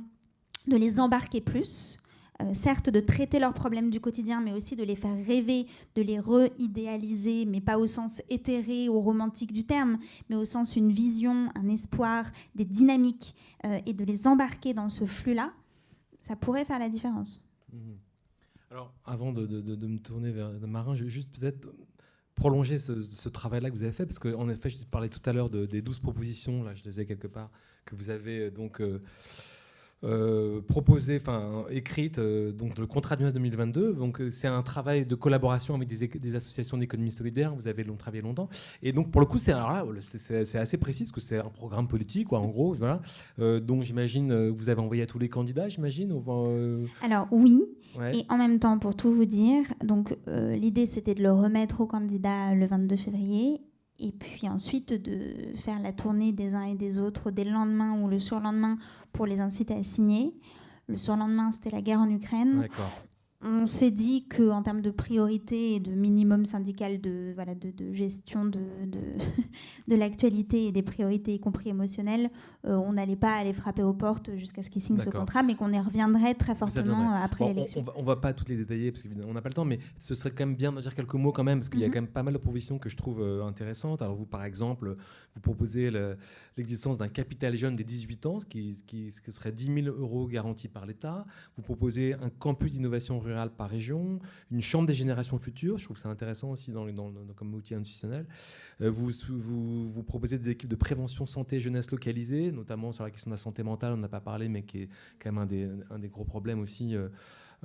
de 0.68 0.76
les 0.78 1.00
embarquer 1.00 1.42
plus, 1.42 2.00
euh, 2.42 2.54
certes 2.54 2.90
de 2.90 3.00
traiter 3.00 3.40
leurs 3.40 3.54
problèmes 3.54 3.90
du 3.90 4.00
quotidien, 4.00 4.42
mais 4.42 4.54
aussi 4.54 4.76
de 4.76 4.84
les 4.84 4.96
faire 4.96 5.16
rêver, 5.26 5.68
de 5.96 6.02
les 6.02 6.20
re-idéaliser, 6.20 7.46
mais 7.46 7.62
pas 7.62 7.78
au 7.78 7.86
sens 7.86 8.22
éthéré 8.30 8.90
ou 8.90 9.00
romantique 9.00 9.54
du 9.54 9.66
terme, 9.66 9.98
mais 10.30 10.36
au 10.36 10.46
sens 10.46 10.76
une 10.76 10.92
vision, 10.92 11.50
un 11.56 11.68
espoir, 11.70 12.26
des 12.56 12.66
dynamiques, 12.66 13.36
euh, 13.66 13.80
et 13.86 13.94
de 13.94 14.04
les 14.04 14.28
embarquer 14.28 14.74
dans 14.74 14.90
ce 14.90 15.06
flux-là, 15.06 15.52
ça 16.24 16.36
pourrait 16.36 16.66
faire 16.66 16.80
la 16.80 16.90
différence. 16.90 17.44
Mhm. 17.72 17.98
Alors, 18.72 18.92
avant 19.06 19.32
de, 19.32 19.46
me 19.46 20.00
tourner 20.00 20.32
vers 20.32 20.50
marin, 20.68 20.96
je 20.96 21.04
vais 21.04 21.10
juste 21.10 21.30
peut-être 21.38 21.70
prolonger 22.34 22.80
ce, 22.80 23.30
travail-là 23.30 23.70
que 23.70 23.76
vous 23.76 23.84
avez 23.84 23.92
fait, 23.92 24.08
parce 24.08 24.18
qu'en 24.18 24.50
effet, 24.50 24.70
je 24.70 24.84
parlais 24.86 25.10
tout 25.10 25.22
à 25.30 25.34
l'heure 25.34 25.50
de- 25.50 25.68
des 25.68 25.84
12 25.84 26.00
propositions, 26.00 26.64
là 26.64 26.74
je 26.74 26.84
les 26.84 27.00
ai 27.00 27.06
quelque 27.06 27.28
part, 27.28 27.52
que 27.86 27.96
vous 27.96 28.10
avez 28.10 28.48
euh, 28.48 28.52
donc 28.52 28.82
euh, 28.82 29.00
euh, 30.04 30.60
proposées, 30.62 31.18
enfin 31.22 31.64
écrites, 31.70 32.20
euh, 32.20 32.52
donc 32.52 32.78
le 32.78 32.86
contrat 32.86 33.16
de 33.16 33.22
jeunesse 33.22 33.34
2022. 33.36 33.94
Donc 33.94 34.20
euh, 34.20 34.30
c'est 34.32 34.48
un 34.48 34.62
travail 34.62 35.06
de 35.06 35.16
collaboration 35.16 35.76
avec 35.76 35.88
des, 35.88 36.36
associations 36.36 36.76
d'économie 36.78 37.12
solidaire, 37.12 37.56
vous 37.56 37.70
avez 37.70 37.86
long, 37.86 37.96
travaillé 37.96 38.22
longtemps. 38.22 38.50
Et 38.82 38.92
donc 38.92 39.12
pour 39.12 39.22
le 39.22 39.28
coup, 39.28 39.38
c'est 39.38 39.54
assez 39.54 40.78
précis, 40.78 41.04
parce 41.04 41.12
que 41.14 41.22
c'est 41.22 41.38
un 41.38 41.50
programme 41.50 41.88
politique, 41.88 42.28
quoi, 42.28 42.40
en 42.40 42.48
gros. 42.48 42.74
Voilà. 42.74 43.02
Donc 43.38 43.84
j'imagine, 43.84 44.50
vous 44.50 44.70
avez 44.70 44.82
envoyé 44.82 45.04
à 45.04 45.06
tous 45.06 45.20
les 45.20 45.30
candidats, 45.30 45.70
j'imagine 45.70 46.14
Alors 47.02 47.28
oui, 47.32 47.64
ouais. 47.98 48.18
Et 48.18 48.26
en 48.30 48.38
même 48.38 48.60
temps, 48.60 48.80
pour 48.80 48.96
tout 48.96 49.14
vous 49.14 49.26
dire, 49.26 49.64
donc 49.84 50.18
l'idée 50.28 50.86
c'était 50.86 51.16
de 51.16 51.24
le 51.24 51.32
remettre 51.32 51.82
au 51.82 51.86
candidat 51.86 52.54
le 52.56 52.66
22 52.66 52.96
février, 52.98 53.62
et 54.04 54.12
puis 54.12 54.50
ensuite 54.50 54.94
de 54.94 55.56
faire 55.56 55.80
la 55.80 55.94
tournée 55.94 56.34
des 56.34 56.56
uns 56.56 56.64
et 56.64 56.76
des 56.76 57.00
autres 57.00 57.32
dès 57.32 57.46
le 57.46 57.52
lendemain 57.52 58.00
ou 58.02 58.10
le 58.10 58.20
surlendemain 58.20 58.78
pour 59.14 59.26
les 59.26 59.40
inciter 59.40 59.74
à 59.74 59.84
signer. 59.84 60.34
Le 60.88 60.98
surlendemain, 60.98 61.52
c'était 61.52 61.70
la 61.70 61.82
guerre 61.82 62.02
en 62.02 62.10
Ukraine. 62.10 62.68
On 63.46 63.68
s'est 63.68 63.92
dit 63.92 64.26
qu'en 64.28 64.64
termes 64.64 64.80
de 64.82 64.90
priorité 64.90 65.76
et 65.76 65.80
de 65.82 65.92
minimum 65.92 66.46
syndical 66.46 67.02
de, 67.02 67.34
voilà, 67.36 67.56
de, 67.56 67.72
de 67.72 67.92
gestion 67.92 68.46
de, 68.46 68.60
de, 68.86 69.00
de 69.90 69.96
l'actualité 69.96 70.68
et 70.68 70.72
des 70.72 70.82
priorités, 70.82 71.34
y 71.34 71.40
compris 71.40 71.70
émotionnelles, 71.70 72.30
euh, 72.66 72.76
on 72.78 72.94
n'allait 72.94 73.18
pas 73.18 73.34
aller 73.36 73.52
frapper 73.52 73.84
aux 73.84 73.94
portes 73.94 74.34
jusqu'à 74.36 74.64
ce 74.64 74.70
qu'ils 74.70 74.82
signent 74.82 74.98
ce 74.98 75.10
contrat, 75.10 75.44
mais 75.44 75.56
qu'on 75.56 75.74
y 75.74 75.80
reviendrait 75.80 76.36
très 76.36 76.56
fortement 76.56 77.12
après 77.12 77.44
Bon, 77.44 77.52
on, 77.52 77.54
l'élection. 77.54 77.82
on 77.82 77.84
va, 77.84 77.94
on 77.98 78.04
va 78.04 78.16
pas 78.16 78.32
toutes 78.32 78.48
les 78.50 78.56
détailler 78.56 78.92
parce 78.92 79.04
qu'on 79.04 79.34
n'a 79.34 79.42
pas 79.42 79.50
le 79.50 79.56
temps, 79.56 79.66
mais 79.66 79.80
ce 80.00 80.16
serait 80.16 80.32
quand 80.32 80.46
même 80.46 80.56
bien 80.56 80.72
de 80.72 80.80
dire 80.80 80.96
quelques 80.96 81.14
mots 81.16 81.34
quand 81.34 81.44
même, 81.44 81.60
parce 81.60 81.70
qu'il 81.70 81.82
y 81.82 81.84
a 81.84 81.88
Mhm. 81.88 81.94
quand 81.94 82.02
même 82.02 82.12
pas 82.12 82.24
mal 82.24 82.34
de 82.34 82.40
propositions 82.40 82.80
que 82.80 82.88
je 82.88 82.96
trouve 82.96 83.22
euh, 83.22 83.44
intéressantes. 83.44 84.02
Alors 84.02 84.16
vous, 84.16 84.26
par 84.26 84.46
exemple, 84.46 84.96
vous 85.36 85.42
proposez 85.42 85.92
le- 85.92 86.16
l'existence 86.56 86.98
d'un 86.98 87.08
capital 87.10 87.58
jeune 87.58 87.76
des 87.76 87.84
18 87.84 88.26
ans, 88.26 88.40
ce 88.40 88.46
qui, 88.46 88.74
ce 88.76 88.84
qui- 88.84 89.12
ce 89.12 89.32
serait 89.32 89.52
10 89.52 89.66
000 89.84 89.88
euros 89.98 90.28
garantis 90.28 90.70
par 90.70 90.86
l'État. 90.86 91.26
Vous 91.58 91.64
proposez 91.64 92.14
un 92.14 92.30
campus 92.30 92.72
d'innovation 92.74 93.20
rurale 93.20 93.33
par 93.56 93.70
région, 93.70 94.20
une 94.52 94.62
chambre 94.62 94.88
des 94.88 94.94
générations 94.94 95.38
futures. 95.38 95.78
Je 95.78 95.86
trouve 95.86 95.98
ça 95.98 96.10
intéressant 96.10 96.52
aussi 96.52 96.72
dans, 96.72 96.88
comme 97.36 97.54
outil 97.54 97.76
institutionnel. 97.76 98.26
Euh, 98.82 98.90
vous, 98.90 99.12
vous, 99.30 99.90
vous 99.90 100.04
proposez 100.04 100.38
des 100.38 100.50
équipes 100.50 100.70
de 100.70 100.76
prévention 100.76 101.26
santé 101.26 101.60
jeunesse 101.60 101.92
localisées, 101.92 102.52
notamment 102.52 102.92
sur 102.92 103.04
la 103.04 103.12
question 103.12 103.30
de 103.30 103.34
la 103.34 103.38
santé 103.38 103.64
mentale, 103.64 103.94
on 103.94 103.98
n'a 103.98 104.10
pas 104.10 104.22
parlé, 104.22 104.50
mais 104.50 104.64
qui 104.64 104.84
est 104.84 104.90
quand 105.20 105.32
même 105.32 105.44
un 105.44 105.46
des, 105.46 105.70
un 105.90 106.00
des 106.00 106.10
gros 106.10 106.26
problèmes 106.26 106.60
aussi 106.60 106.96
euh, 106.96 107.10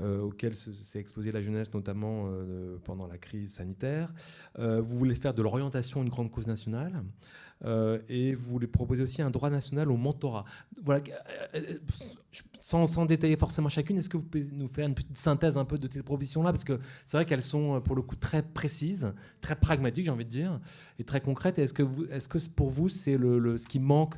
euh, 0.01 0.21
auxquels 0.21 0.55
se- 0.55 0.73
s'est 0.73 0.99
exposée 0.99 1.33
la 1.33 1.41
jeunesse, 1.41 1.75
notamment 1.75 2.27
euh, 2.27 2.79
pendant 2.85 3.07
la 3.07 3.19
crise 3.19 3.53
sanitaire. 3.53 4.13
Euh, 4.59 4.81
vous 4.81 4.97
voulez 4.97 5.15
faire 5.15 5.35
de 5.35 5.43
l'orientation 5.43 6.03
une 6.03 6.09
grande 6.09 6.31
cause 6.31 6.47
nationale. 6.47 7.03
Euh, 7.65 7.99
et 8.09 8.37
vous 8.37 8.47
voulez 8.47 8.69
proposer 8.69 9.03
aussi 9.03 9.21
un 9.21 9.31
droit 9.31 9.51
national 9.51 9.91
au 9.91 9.97
mentorat. 9.97 10.45
Voilà, 10.81 11.03
sans, 12.61 13.05
détailler 13.07 13.37
forcément 13.37 13.69
chacune, 13.69 13.99
est-ce 13.99 14.09
que 14.09 14.17
vous 14.17 14.23
pouvez 14.23 14.47
nous 14.53 14.69
faire 14.69 14.87
une 14.87 14.95
petite 14.95 15.19
synthèse 15.19 15.59
un 15.59 15.65
peu 15.65 15.77
de 15.77 15.89
ces 15.91 16.05
propositions-là? 16.05 16.53
Parce 16.53 16.63
que 16.63 16.79
c'est 17.05 17.17
vrai 17.17 17.25
qu'elles 17.25 17.43
sont 17.43 17.81
pour 17.81 17.97
le 17.97 18.03
coup 18.03 18.15
très 18.15 18.43
précises, 18.43 19.13
très 19.41 19.57
pragmatiques, 19.57 20.05
j'ai 20.05 20.11
envie 20.13 20.25
de 20.25 20.31
dire, 20.31 20.61
et 21.01 21.05
très 21.05 21.21
concrètes. 21.21 21.59
Est-ce 21.59 21.75
que, 21.75 21.83
est-ce 22.13 22.29
que 22.29 22.39
pour 22.51 22.71
vous, 22.71 22.89
c'est 22.89 23.17
le, 23.17 23.59
ce 23.59 23.67
qui 23.67 23.81
manque 23.81 24.15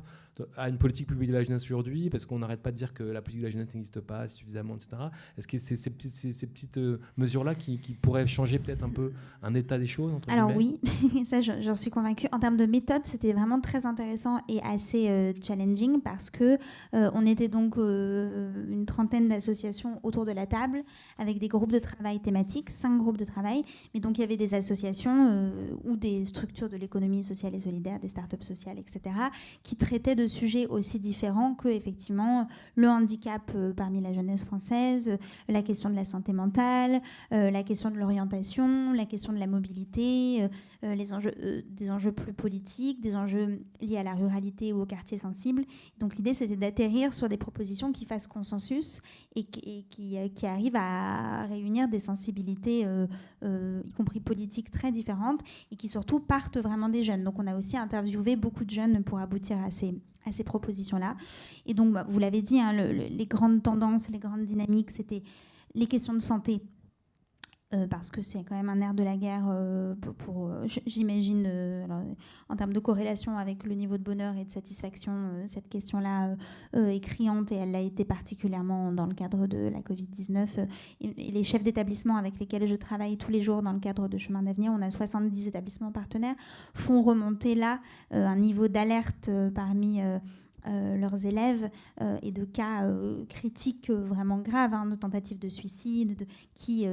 à 0.57 0.68
une 0.68 0.78
politique 0.78 1.07
publique 1.07 1.30
de 1.30 1.34
la 1.34 1.43
jeunesse 1.43 1.64
aujourd'hui 1.64 2.11
Parce 2.11 2.26
qu'on 2.26 2.38
n'arrête 2.38 2.62
pas 2.62 2.72
de 2.72 2.76
dire 2.76 2.95
que 2.95 3.03
la 3.03 3.22
politique 3.22 3.43
de 3.43 3.47
la 3.47 3.53
jeunesse 3.53 3.74
n'existe 3.74 4.01
pas 4.01 4.26
suffisamment, 4.26 4.74
etc. 4.74 4.91
Est-ce 5.38 5.49
que 5.49 5.59
c'est 5.59 5.76
ces 5.76 5.91
petites, 5.91 6.12
ces, 6.12 6.32
ces 6.32 6.47
petites 6.47 6.78
euh, 6.78 7.01
mesures-là 7.16 7.55
qui, 7.55 7.78
qui 7.78 7.95
pourraient 7.95 8.26
changer 8.26 8.59
peut-être 8.59 8.84
un 8.84 8.91
peu 8.91 9.11
un 9.43 9.55
état 9.55 9.78
des 9.78 9.86
choses 9.86 10.12
entre 10.12 10.30
Alors 10.30 10.55
oui, 10.55 10.78
ça 11.26 11.41
j'en 11.41 11.74
suis 11.74 11.91
convaincue. 11.91 12.26
En 12.32 12.38
termes 12.38 12.57
de 12.57 12.66
méthode, 12.66 13.03
c'était 13.05 13.32
vraiment 13.32 13.61
très 13.61 13.86
intéressant 13.86 14.41
et 14.49 14.61
assez 14.62 15.09
euh, 15.09 15.32
challenging 15.43 16.01
parce 16.01 16.30
que 16.30 16.59
euh, 16.95 17.11
on 17.14 17.26
était 17.26 17.49
donc 17.49 17.76
euh, 17.76 18.66
une 18.70 18.86
trentaine 18.86 19.28
d'associations 19.28 20.01
autour 20.03 20.24
de 20.24 20.32
la 20.32 20.47
table 20.47 20.82
avec 21.18 21.38
des 21.38 21.49
groupes 21.49 21.72
de 21.72 21.78
travail 21.78 22.20
thématiques, 22.20 22.70
cinq 22.70 22.99
groupes 22.99 23.18
de 23.18 23.24
travail. 23.24 23.64
Mais 23.95 24.01
donc 24.01 24.18
il 24.18 24.20
y 24.20 24.24
avait 24.24 24.36
des 24.36 24.55
associations 24.55 25.53
ou 25.84 25.97
des 25.97 26.26
structures 26.26 26.68
de 26.68 26.76
l'économie 26.76 27.24
sociale 27.24 27.55
et 27.55 27.61
solidaire, 27.61 27.99
des 28.01 28.09
startups 28.09 28.43
sociales, 28.43 28.78
etc., 28.78 29.14
qui 29.62 29.76
traitaient 29.76 30.14
de 30.14 30.26
sujets 30.31 30.66
aussi 30.66 30.99
différents 30.99 31.55
que 31.55 31.68
effectivement 31.68 32.47
le 32.74 32.89
handicap 32.89 33.53
parmi 33.76 34.01
la 34.01 34.12
jeunesse 34.12 34.45
française, 34.45 35.18
la 35.49 35.62
question 35.62 35.91
de 35.91 35.97
la 35.97 36.05
santé 36.05 36.33
mentale, 36.33 37.03
la 37.31 37.62
question 37.62 37.91
de 37.91 37.97
l'orientation, 37.97 38.93
la 38.93 39.05
question 39.05 39.33
de 39.33 39.39
la 39.39 39.47
mobilité, 39.47 40.49
des 40.83 41.12
enjeux 41.91 42.12
plus 42.12 42.33
politiques, 42.33 43.01
des 43.01 43.16
enjeux 43.16 43.62
liés 43.81 43.99
à 43.99 44.03
la 44.03 44.14
ruralité 44.14 44.72
ou 44.72 44.83
aux 44.83 44.87
quartiers 44.87 45.18
sensibles. 45.18 45.64
Donc 45.99 46.16
l'idée 46.16 46.35
c'était 46.35 46.57
d'atterrir 46.57 47.12
sur 47.12 47.28
des 47.28 47.37
propositions 47.37 47.93
qui 47.93 48.05
fassent 48.05 48.26
consensus 48.26 49.03
et 49.37 49.45
qui, 49.45 50.47
arrivent 50.47 50.76
à 50.76 51.47
réunir 51.47 51.89
des 51.89 52.01
sensibilités, 52.01 52.87
y 53.43 53.93
compris 53.93 54.20
politiques, 54.20 54.70
très 54.70 54.93
différentes 54.93 55.41
et 55.70 55.76
qui 55.76 55.89
surtout 55.89 56.20
partent 56.20 56.59
vraiment 56.59 56.89
des 56.89 57.03
jeunes. 57.03 57.24
Donc 57.24 57.39
on 57.39 57.47
a 57.47 57.57
aussi 57.57 57.76
interviewé 57.76 58.37
beaucoup 58.37 58.64
de 58.64 58.70
jeunes 58.70 59.03
pour 59.03 59.18
aboutir 59.18 59.59
à 59.59 59.70
ces, 59.70 59.95
à 60.26 60.32
ces 60.32 60.44
propositions-là. 60.44 61.16
Et 61.66 61.74
donc, 61.74 61.92
bah, 61.92 62.04
vous 62.08 62.18
l'avez 62.18 62.42
dit, 62.42 62.60
hein, 62.60 62.72
les 62.72 63.26
grandes 63.26 63.62
tendances, 63.62 64.08
les 64.08 64.18
grandes 64.18 64.44
dynamiques, 64.44 64.90
c'était 64.90 65.22
les 65.74 65.86
questions 65.86 66.14
de 66.14 66.20
santé 66.20 66.60
euh, 67.72 67.86
parce 67.86 68.10
que 68.10 68.20
c'est 68.20 68.42
quand 68.42 68.56
même 68.56 68.68
un 68.68 68.80
air 68.80 68.94
de 68.94 69.04
la 69.04 69.16
guerre 69.16 69.44
euh, 69.48 69.94
pour, 70.18 70.48
euh, 70.48 70.66
j'imagine, 70.86 71.48
en 72.48 72.56
termes 72.56 72.72
de 72.72 72.80
corrélation 72.80 73.38
avec 73.38 73.62
le 73.62 73.74
niveau 73.74 73.96
de 73.96 74.02
bonheur 74.02 74.34
et 74.36 74.44
de 74.44 74.50
satisfaction, 74.50 75.12
cette 75.46 75.68
question-là 75.68 76.34
est 76.74 77.00
criante 77.00 77.52
et 77.52 77.56
elle 77.56 77.70
l'a 77.70 77.80
été 77.80 78.04
particulièrement 78.04 78.90
dans 78.90 79.06
le 79.06 79.14
cadre 79.14 79.46
de 79.46 79.68
la 79.68 79.80
Covid-19. 79.80 80.66
Et, 81.00 81.30
les 81.30 81.42
chefs 81.44 81.62
d'établissement 81.62 82.16
avec 82.16 82.40
lesquels 82.40 82.66
je 82.66 82.74
travaille 82.74 83.16
tous 83.16 83.30
les 83.30 83.40
jours 83.40 83.62
dans 83.62 83.72
le 83.72 83.78
cadre 83.78 84.08
de 84.08 84.18
Chemin 84.18 84.42
d'avenir, 84.42 84.72
on 84.72 84.82
a 84.82 84.90
70 84.90 85.46
établissements 85.46 85.92
partenaires, 85.92 86.34
font 86.74 87.02
remonter 87.02 87.54
là 87.54 87.80
un 88.10 88.36
niveau 88.36 88.66
d'alerte 88.66 89.30
parmi 89.54 90.00
euh, 90.66 90.98
leurs 90.98 91.24
élèves 91.24 91.70
euh, 92.02 92.18
et 92.22 92.32
de 92.32 92.44
cas 92.44 92.84
euh, 92.84 93.24
critiques 93.30 93.90
vraiment 93.90 94.38
graves, 94.38 94.74
hein, 94.74 94.84
de 94.84 94.94
tentatives 94.94 95.38
de 95.38 95.48
suicide, 95.48 96.26
qui, 96.54 96.86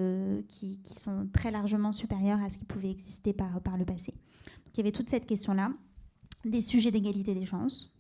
qui, 0.48 0.80
qui, 0.84 1.00
sont 1.00 1.28
très 1.34 1.52
largement 1.52 1.92
supérieures 1.92 2.42
à 2.42 2.50
ce 2.50 2.58
qui 2.58 2.66
pouvait 2.66 2.92
exister 2.92 3.34
par, 3.34 3.60
par 3.62 3.78
le 3.78 3.86
passé. 3.86 4.12
Donc 4.12 4.74
il 4.76 4.78
y 4.78 4.82
avait 4.82 4.92
toute 4.92 5.10
cette 5.10 5.26
question-là, 5.26 5.72
des 6.46 6.62
sujets 6.62 6.92
d'égalité 6.92 7.34
des 7.34 7.46
chances. 7.46 7.94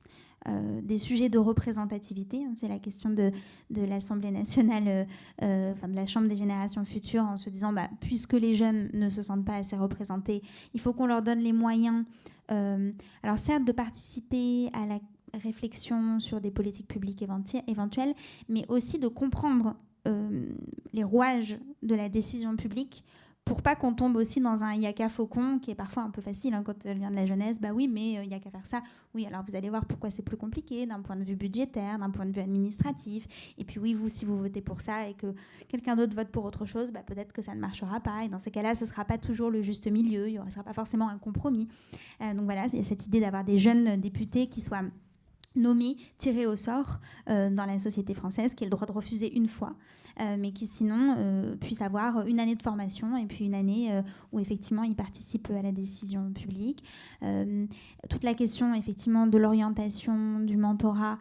des 0.84 0.97
sujets 0.97 1.30
de 1.30 1.38
représentativité, 1.38 2.45
hein, 2.45 2.53
c'est 2.55 2.70
la 2.70 2.80
question 2.80 3.09
de, 3.09 3.32
de 3.70 3.82
l'Assemblée 3.82 4.32
nationale, 4.32 5.07
enfin 5.41 5.88
de 5.89 5.95
la 5.95 6.05
Chambre 6.05 6.30
des 6.30 6.38
générations 6.38 6.86
futures, 6.86 7.24
en 7.24 7.38
se 7.38 7.49
disant, 7.49 7.74
bah, 7.74 7.89
puisque 7.99 8.34
les 8.34 8.55
jeunes 8.55 8.89
ne 8.93 9.09
se 9.09 9.22
sentent 9.22 9.45
pas 9.45 9.57
assez 9.57 9.76
représentés, 9.76 10.41
il 10.74 10.80
faut 10.80 10.93
qu'on 10.93 11.07
leur 11.07 11.22
donne 11.22 11.39
les 11.39 11.53
moyens, 11.53 12.05
alors 12.47 13.38
certes, 13.38 13.65
de 13.65 13.74
participer 13.74 14.70
à 14.72 14.86
la 14.86 14.99
réflexion 15.34 16.19
sur 16.19 16.41
des 16.41 16.51
politiques 16.51 16.88
publiques 16.88 17.21
éventuelles, 17.21 18.13
mais 18.49 18.65
aussi 18.69 18.99
de 18.99 19.07
comprendre 19.07 19.75
euh, 20.07 20.47
les 20.93 21.03
rouages 21.03 21.57
de 21.84 21.95
la 21.95 22.09
décision 22.09 22.55
publique 22.55 23.03
pour 23.47 23.61
pas 23.61 23.75
qu'on 23.75 23.93
tombe 23.93 24.17
aussi 24.17 24.41
dans 24.41 24.63
un 24.63 24.75
yaka 24.75 25.07
faucon 25.07 25.59
qui 25.59 25.71
est 25.71 25.75
parfois 25.75 26.03
un 26.03 26.09
peu 26.09 26.21
facile 26.21 26.53
hein, 26.53 26.63
quand 26.63 26.86
elle 26.86 26.97
vient 26.97 27.09
de 27.09 27.15
la 27.15 27.25
jeunesse. 27.25 27.61
Bah 27.61 27.69
oui, 27.73 27.88
mais 27.88 28.13
il 28.13 28.17
euh, 28.17 28.25
n'y 28.25 28.34
a 28.34 28.39
qu'à 28.39 28.51
faire 28.51 28.67
ça. 28.67 28.84
Oui, 29.15 29.25
alors 29.25 29.43
vous 29.47 29.55
allez 29.55 29.69
voir 29.69 29.86
pourquoi 29.86 30.09
c'est 30.09 30.21
plus 30.21 30.36
compliqué 30.36 30.86
d'un 30.86 31.01
point 31.01 31.15
de 31.15 31.23
vue 31.23 31.36
budgétaire, 31.36 31.97
d'un 31.97 32.09
point 32.09 32.25
de 32.25 32.32
vue 32.32 32.41
administratif. 32.41 33.25
Et 33.57 33.63
puis 33.63 33.80
oui, 33.80 33.93
vous, 33.93 34.09
si 34.09 34.25
vous 34.25 34.38
votez 34.38 34.61
pour 34.61 34.82
ça 34.82 35.07
et 35.07 35.13
que 35.13 35.34
quelqu'un 35.69 35.95
d'autre 35.95 36.13
vote 36.13 36.28
pour 36.28 36.43
autre 36.43 36.65
chose, 36.65 36.91
bah, 36.91 37.03
peut-être 37.05 37.32
que 37.32 37.41
ça 37.41 37.55
ne 37.55 37.59
marchera 37.59 38.01
pas. 38.01 38.25
Et 38.25 38.28
dans 38.28 38.39
ces 38.39 38.51
cas-là, 38.51 38.75
ce 38.75 38.84
ne 38.84 38.89
sera 38.89 39.05
pas 39.05 39.17
toujours 39.17 39.49
le 39.49 39.61
juste 39.61 39.89
milieu. 39.89 40.30
Il 40.30 40.43
ne 40.43 40.49
sera 40.49 40.63
pas 40.63 40.73
forcément 40.73 41.07
un 41.07 41.17
compromis. 41.17 41.69
Euh, 42.21 42.34
donc 42.34 42.45
voilà, 42.45 42.67
il 42.67 42.78
y 42.78 42.82
a 42.82 42.84
cette 42.84 43.05
idée 43.05 43.21
d'avoir 43.21 43.45
des 43.45 43.57
jeunes 43.57 43.99
députés 44.01 44.47
qui 44.47 44.59
soient 44.59 44.84
nommé, 45.58 45.97
tiré 46.18 46.45
au 46.45 46.55
sort 46.55 46.99
euh, 47.30 47.49
dans 47.49 47.66
la 47.66 47.80
société 47.80 48.14
française, 48.14 48.53
qui 48.53 48.64
a 48.64 48.68
le 48.68 48.72
droit 48.72 48.88
de 48.88 48.91
refuser 48.91 49.36
une 49.36 49.47
fois, 49.47 49.74
euh, 50.20 50.38
mais 50.39 50.51
qui 50.51 50.68
sinon 50.68 51.16
euh, 51.18 51.55
puisse 51.55 51.82
avoir 51.82 52.26
une 52.26 52.39
année 52.39 52.55
de 52.55 52.64
formation 52.64 53.18
et 53.18 53.26
puis 53.26 53.45
une 53.45 53.55
année 53.55 54.01
où 54.32 54.39
effectivement 54.39 54.84
il 54.84 54.95
participe 54.95 55.49
à 55.51 55.62
la 55.62 55.72
décision 55.72 56.32
publique. 56.32 56.84
toute 58.10 58.24
la 58.24 58.34
question 58.34 58.74
effectivement 58.74 59.28
de 59.28 59.38
l'orientation, 59.38 60.39
du 60.39 60.58
mentorat, 60.58 61.18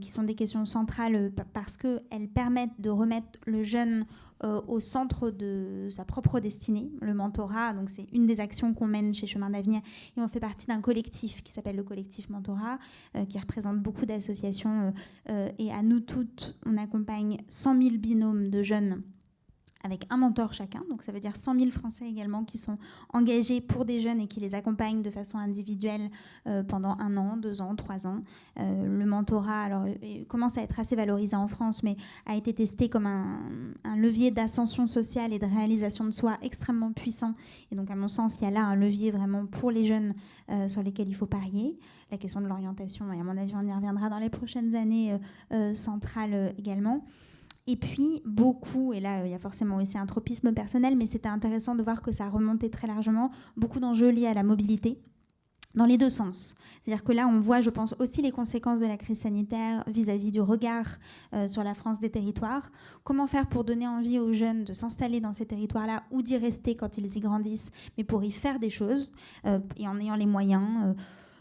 qui 0.00 0.10
sont 0.10 0.22
des 0.22 0.34
questions 0.34 0.64
centrales 0.64 1.32
parce 1.52 1.76
qu'elles 1.76 2.28
permettent 2.28 2.80
de 2.80 2.90
remettre 2.90 3.38
le 3.46 3.62
jeune 3.62 4.06
euh, 4.44 4.60
au 4.68 4.78
centre 4.78 5.30
de 5.30 5.88
sa 5.90 6.04
propre 6.04 6.38
destinée, 6.38 6.90
le 7.00 7.14
mentorat. 7.14 7.72
Donc 7.72 7.88
c'est 7.88 8.06
une 8.12 8.26
des 8.26 8.40
actions 8.40 8.74
qu'on 8.74 8.86
mène 8.86 9.14
chez 9.14 9.26
Chemin 9.26 9.48
d'avenir 9.48 9.80
et 10.16 10.20
on 10.20 10.28
fait 10.28 10.40
partie 10.40 10.66
d'un 10.66 10.80
collectif 10.80 11.42
qui 11.42 11.52
s'appelle 11.52 11.76
le 11.76 11.82
collectif 11.82 12.28
Mentorat, 12.28 12.78
euh, 13.16 13.24
qui 13.24 13.38
représente 13.38 13.78
beaucoup 13.78 14.04
d'associations 14.04 14.92
euh, 15.30 15.48
et 15.58 15.72
à 15.72 15.82
nous 15.82 16.00
toutes, 16.00 16.58
on 16.66 16.76
accompagne 16.76 17.38
100 17.48 17.82
000 17.82 17.96
binômes 17.96 18.50
de 18.50 18.62
jeunes 18.62 19.02
avec 19.84 20.06
un 20.10 20.16
mentor 20.16 20.54
chacun. 20.54 20.82
Donc 20.88 21.02
ça 21.02 21.12
veut 21.12 21.20
dire 21.20 21.36
100 21.36 21.54
000 21.56 21.70
Français 21.70 22.08
également 22.08 22.44
qui 22.44 22.56
sont 22.56 22.78
engagés 23.12 23.60
pour 23.60 23.84
des 23.84 24.00
jeunes 24.00 24.18
et 24.18 24.26
qui 24.26 24.40
les 24.40 24.54
accompagnent 24.54 25.02
de 25.02 25.10
façon 25.10 25.36
individuelle 25.36 26.10
euh, 26.46 26.62
pendant 26.62 26.96
un 26.98 27.16
an, 27.18 27.36
deux 27.36 27.60
ans, 27.60 27.76
trois 27.76 28.06
ans. 28.06 28.22
Euh, 28.58 28.86
le 28.86 29.04
mentorat 29.04 29.60
alors, 29.60 29.84
commence 30.26 30.56
à 30.56 30.62
être 30.62 30.80
assez 30.80 30.96
valorisé 30.96 31.36
en 31.36 31.48
France, 31.48 31.82
mais 31.82 31.96
a 32.24 32.34
été 32.34 32.54
testé 32.54 32.88
comme 32.88 33.06
un, 33.06 33.40
levier 33.96 34.30
d'ascension 34.30 34.86
sociale 34.86 35.32
et 35.32 35.38
de 35.38 35.46
réalisation 35.46 36.04
de 36.04 36.10
soi 36.10 36.38
extrêmement 36.42 36.92
puissant. 36.92 37.34
Et 37.70 37.76
donc 37.76 37.90
à 37.90 37.94
mon 37.94 38.08
sens, 38.08 38.38
il 38.40 38.44
y 38.44 38.46
a 38.46 38.50
là 38.50 38.64
un 38.64 38.76
levier 38.76 39.10
vraiment 39.10 39.44
pour 39.44 39.70
les 39.70 39.84
jeunes 39.84 40.14
euh, 40.50 40.66
sur 40.66 40.82
lesquels 40.82 41.08
il 41.08 41.14
faut 41.14 41.26
parier. 41.26 41.78
La 42.10 42.16
question 42.16 42.40
de 42.40 42.46
l'orientation, 42.46 43.12
et 43.12 43.20
à 43.20 43.24
mon 43.24 43.36
avis, 43.36 43.54
on 43.54 43.66
y 43.66 43.72
reviendra 43.72 44.08
dans 44.08 44.18
les 44.18 44.30
prochaines 44.30 44.74
années, 44.74 45.18
centrale 45.74 46.54
également. 46.58 47.04
Et 47.66 47.76
puis, 47.76 48.20
beaucoup, 48.26 48.92
et 48.92 49.00
là, 49.00 49.24
il 49.24 49.30
y 49.30 49.34
a 49.34 49.38
forcément 49.38 49.76
aussi 49.76 49.96
un 49.96 50.06
tropisme 50.06 50.52
personnel, 50.52 50.96
mais 50.96 51.06
c'était 51.06 51.28
intéressant 51.28 51.74
de 51.74 51.82
voir 51.82 52.02
que 52.02 52.12
ça 52.12 52.28
remontait 52.28 52.68
très 52.68 52.86
largement, 52.86 53.30
beaucoup 53.56 53.80
d'enjeux 53.80 54.10
liés 54.10 54.26
à 54.26 54.34
la 54.34 54.42
mobilité, 54.42 55.00
dans 55.74 55.86
les 55.86 55.96
deux 55.96 56.10
sens. 56.10 56.54
C'est-à-dire 56.82 57.04
que 57.04 57.12
là, 57.12 57.26
on 57.26 57.40
voit, 57.40 57.62
je 57.62 57.70
pense, 57.70 57.94
aussi 57.98 58.20
les 58.20 58.30
conséquences 58.30 58.80
de 58.80 58.86
la 58.86 58.98
crise 58.98 59.20
sanitaire 59.20 59.82
vis-à-vis 59.86 60.30
du 60.30 60.42
regard 60.42 60.86
euh, 61.32 61.48
sur 61.48 61.64
la 61.64 61.74
France 61.74 62.00
des 62.00 62.10
territoires. 62.10 62.70
Comment 63.02 63.26
faire 63.26 63.48
pour 63.48 63.64
donner 63.64 63.88
envie 63.88 64.18
aux 64.18 64.34
jeunes 64.34 64.64
de 64.64 64.74
s'installer 64.74 65.20
dans 65.20 65.32
ces 65.32 65.46
territoires-là 65.46 66.04
ou 66.10 66.20
d'y 66.20 66.36
rester 66.36 66.76
quand 66.76 66.98
ils 66.98 67.16
y 67.16 67.20
grandissent, 67.20 67.72
mais 67.96 68.04
pour 68.04 68.22
y 68.22 68.30
faire 68.30 68.58
des 68.58 68.70
choses, 68.70 69.12
euh, 69.46 69.58
et 69.78 69.88
en 69.88 69.98
ayant 69.98 70.16
les 70.16 70.26
moyens. 70.26 70.68
Euh, 70.84 70.94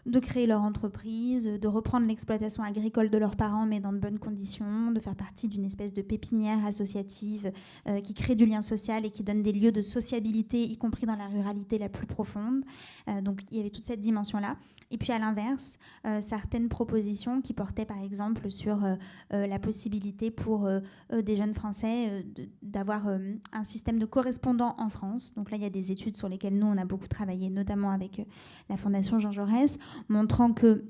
de 0.06 0.20
créer 0.20 0.48
leur 0.48 0.62
entreprise, 0.62 1.46
de 1.46 1.68
reprendre 1.68 2.08
l'exploitation 2.08 2.64
agricole 2.64 3.10
de 3.10 3.18
leurs 3.18 3.38
parents, 3.38 3.66
mais 3.66 3.80
dans 3.80 3.94
de 3.94 4.00
bonnes 4.00 4.20
conditions, 4.20 4.92
de 4.92 5.00
faire 5.00 5.16
partie 5.16 5.48
d'une 5.48 5.64
espèce 5.64 5.94
de 5.94 6.02
pépinière 6.02 6.66
associative 6.66 7.52
euh, 7.88 8.02
qui 8.02 8.14
crée 8.14 8.36
du 8.36 8.46
lien 8.46 8.62
social 8.62 9.06
et 9.06 9.12
qui 9.12 9.24
donne 9.24 9.42
des 9.42 9.54
lieux 9.54 9.72
de 9.72 9.82
sociabilité, 9.82 10.62
y 10.62 10.78
compris 10.78 11.06
dans 11.06 11.16
la 11.16 11.28
ruralité 11.28 11.78
la 11.78 11.88
plus 11.88 12.06
profonde. 12.06 12.64
Euh, 13.08 13.22
donc 13.22 13.42
il 13.52 13.58
y 13.58 13.60
avait 13.62 13.70
toute 13.70 13.86
cette 13.86 14.02
dimension-là. 14.02 14.58
Et 14.92 14.98
puis 14.98 15.14
à 15.14 15.20
l'inverse, 15.20 15.80
euh, 16.06 16.20
certaines 16.20 16.68
propositions 16.68 17.42
qui 17.42 17.54
portaient 17.54 17.86
par 17.86 18.02
exemple 18.04 18.52
sur 18.52 18.80
la 19.32 19.60
possibilité 19.60 20.32
pour 20.32 20.70
des 21.12 21.38
jeunes 21.38 21.54
Français 21.54 22.26
d'avoir 22.62 23.08
un 23.08 23.64
système 23.64 24.00
de 24.00 24.06
correspondants 24.06 24.76
en 24.78 24.90
France. 24.90 25.34
Donc 25.36 25.52
là, 25.52 25.58
il 25.58 25.64
y 25.64 25.66
a 25.66 25.70
des 25.70 25.92
études 25.92 26.18
sur 26.18 26.30
lesquelles 26.30 26.58
nous, 26.58 26.68
on 26.68 26.78
a 26.78 26.86
beaucoup 26.86 27.08
travaillé, 27.08 27.50
notamment 27.50 27.92
avec 27.92 28.26
la 28.70 28.78
Fondation 28.78 29.20
Jean 29.20 29.32
Jaurès 29.32 29.80
montrant 30.10 30.54
que 30.54 30.86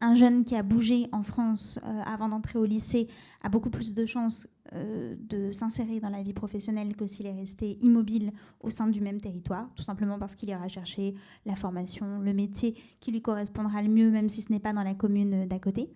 un 0.00 0.14
jeune 0.14 0.44
qui 0.44 0.56
a 0.56 0.62
bougé 0.62 1.08
en 1.12 1.22
France 1.22 1.78
euh, 1.84 2.02
avant 2.06 2.28
d'entrer 2.28 2.58
au 2.58 2.64
lycée 2.64 3.08
a 3.42 3.48
beaucoup 3.48 3.70
plus 3.70 3.94
de 3.94 4.06
chances 4.06 4.48
euh, 4.72 5.16
de 5.18 5.50
s'insérer 5.50 5.98
dans 5.98 6.10
la 6.10 6.22
vie 6.22 6.32
professionnelle 6.32 6.94
que 6.94 7.04
s'il 7.04 7.26
est 7.26 7.34
resté 7.34 7.78
immobile 7.82 8.30
au 8.60 8.70
sein 8.70 8.86
du 8.86 9.00
même 9.00 9.20
territoire, 9.20 9.68
tout 9.74 9.82
simplement 9.82 10.16
parce 10.16 10.36
qu'il 10.36 10.48
ira 10.48 10.68
chercher 10.68 11.14
la 11.44 11.56
formation, 11.56 12.20
le 12.20 12.32
métier 12.32 12.76
qui 13.00 13.10
lui 13.10 13.20
correspondra 13.20 13.82
le 13.82 13.88
mieux, 13.88 14.10
même 14.10 14.28
si 14.28 14.42
ce 14.42 14.52
n'est 14.52 14.60
pas 14.60 14.72
dans 14.72 14.84
la 14.84 14.94
commune 14.94 15.46
d'à 15.46 15.58
côté. 15.58 15.90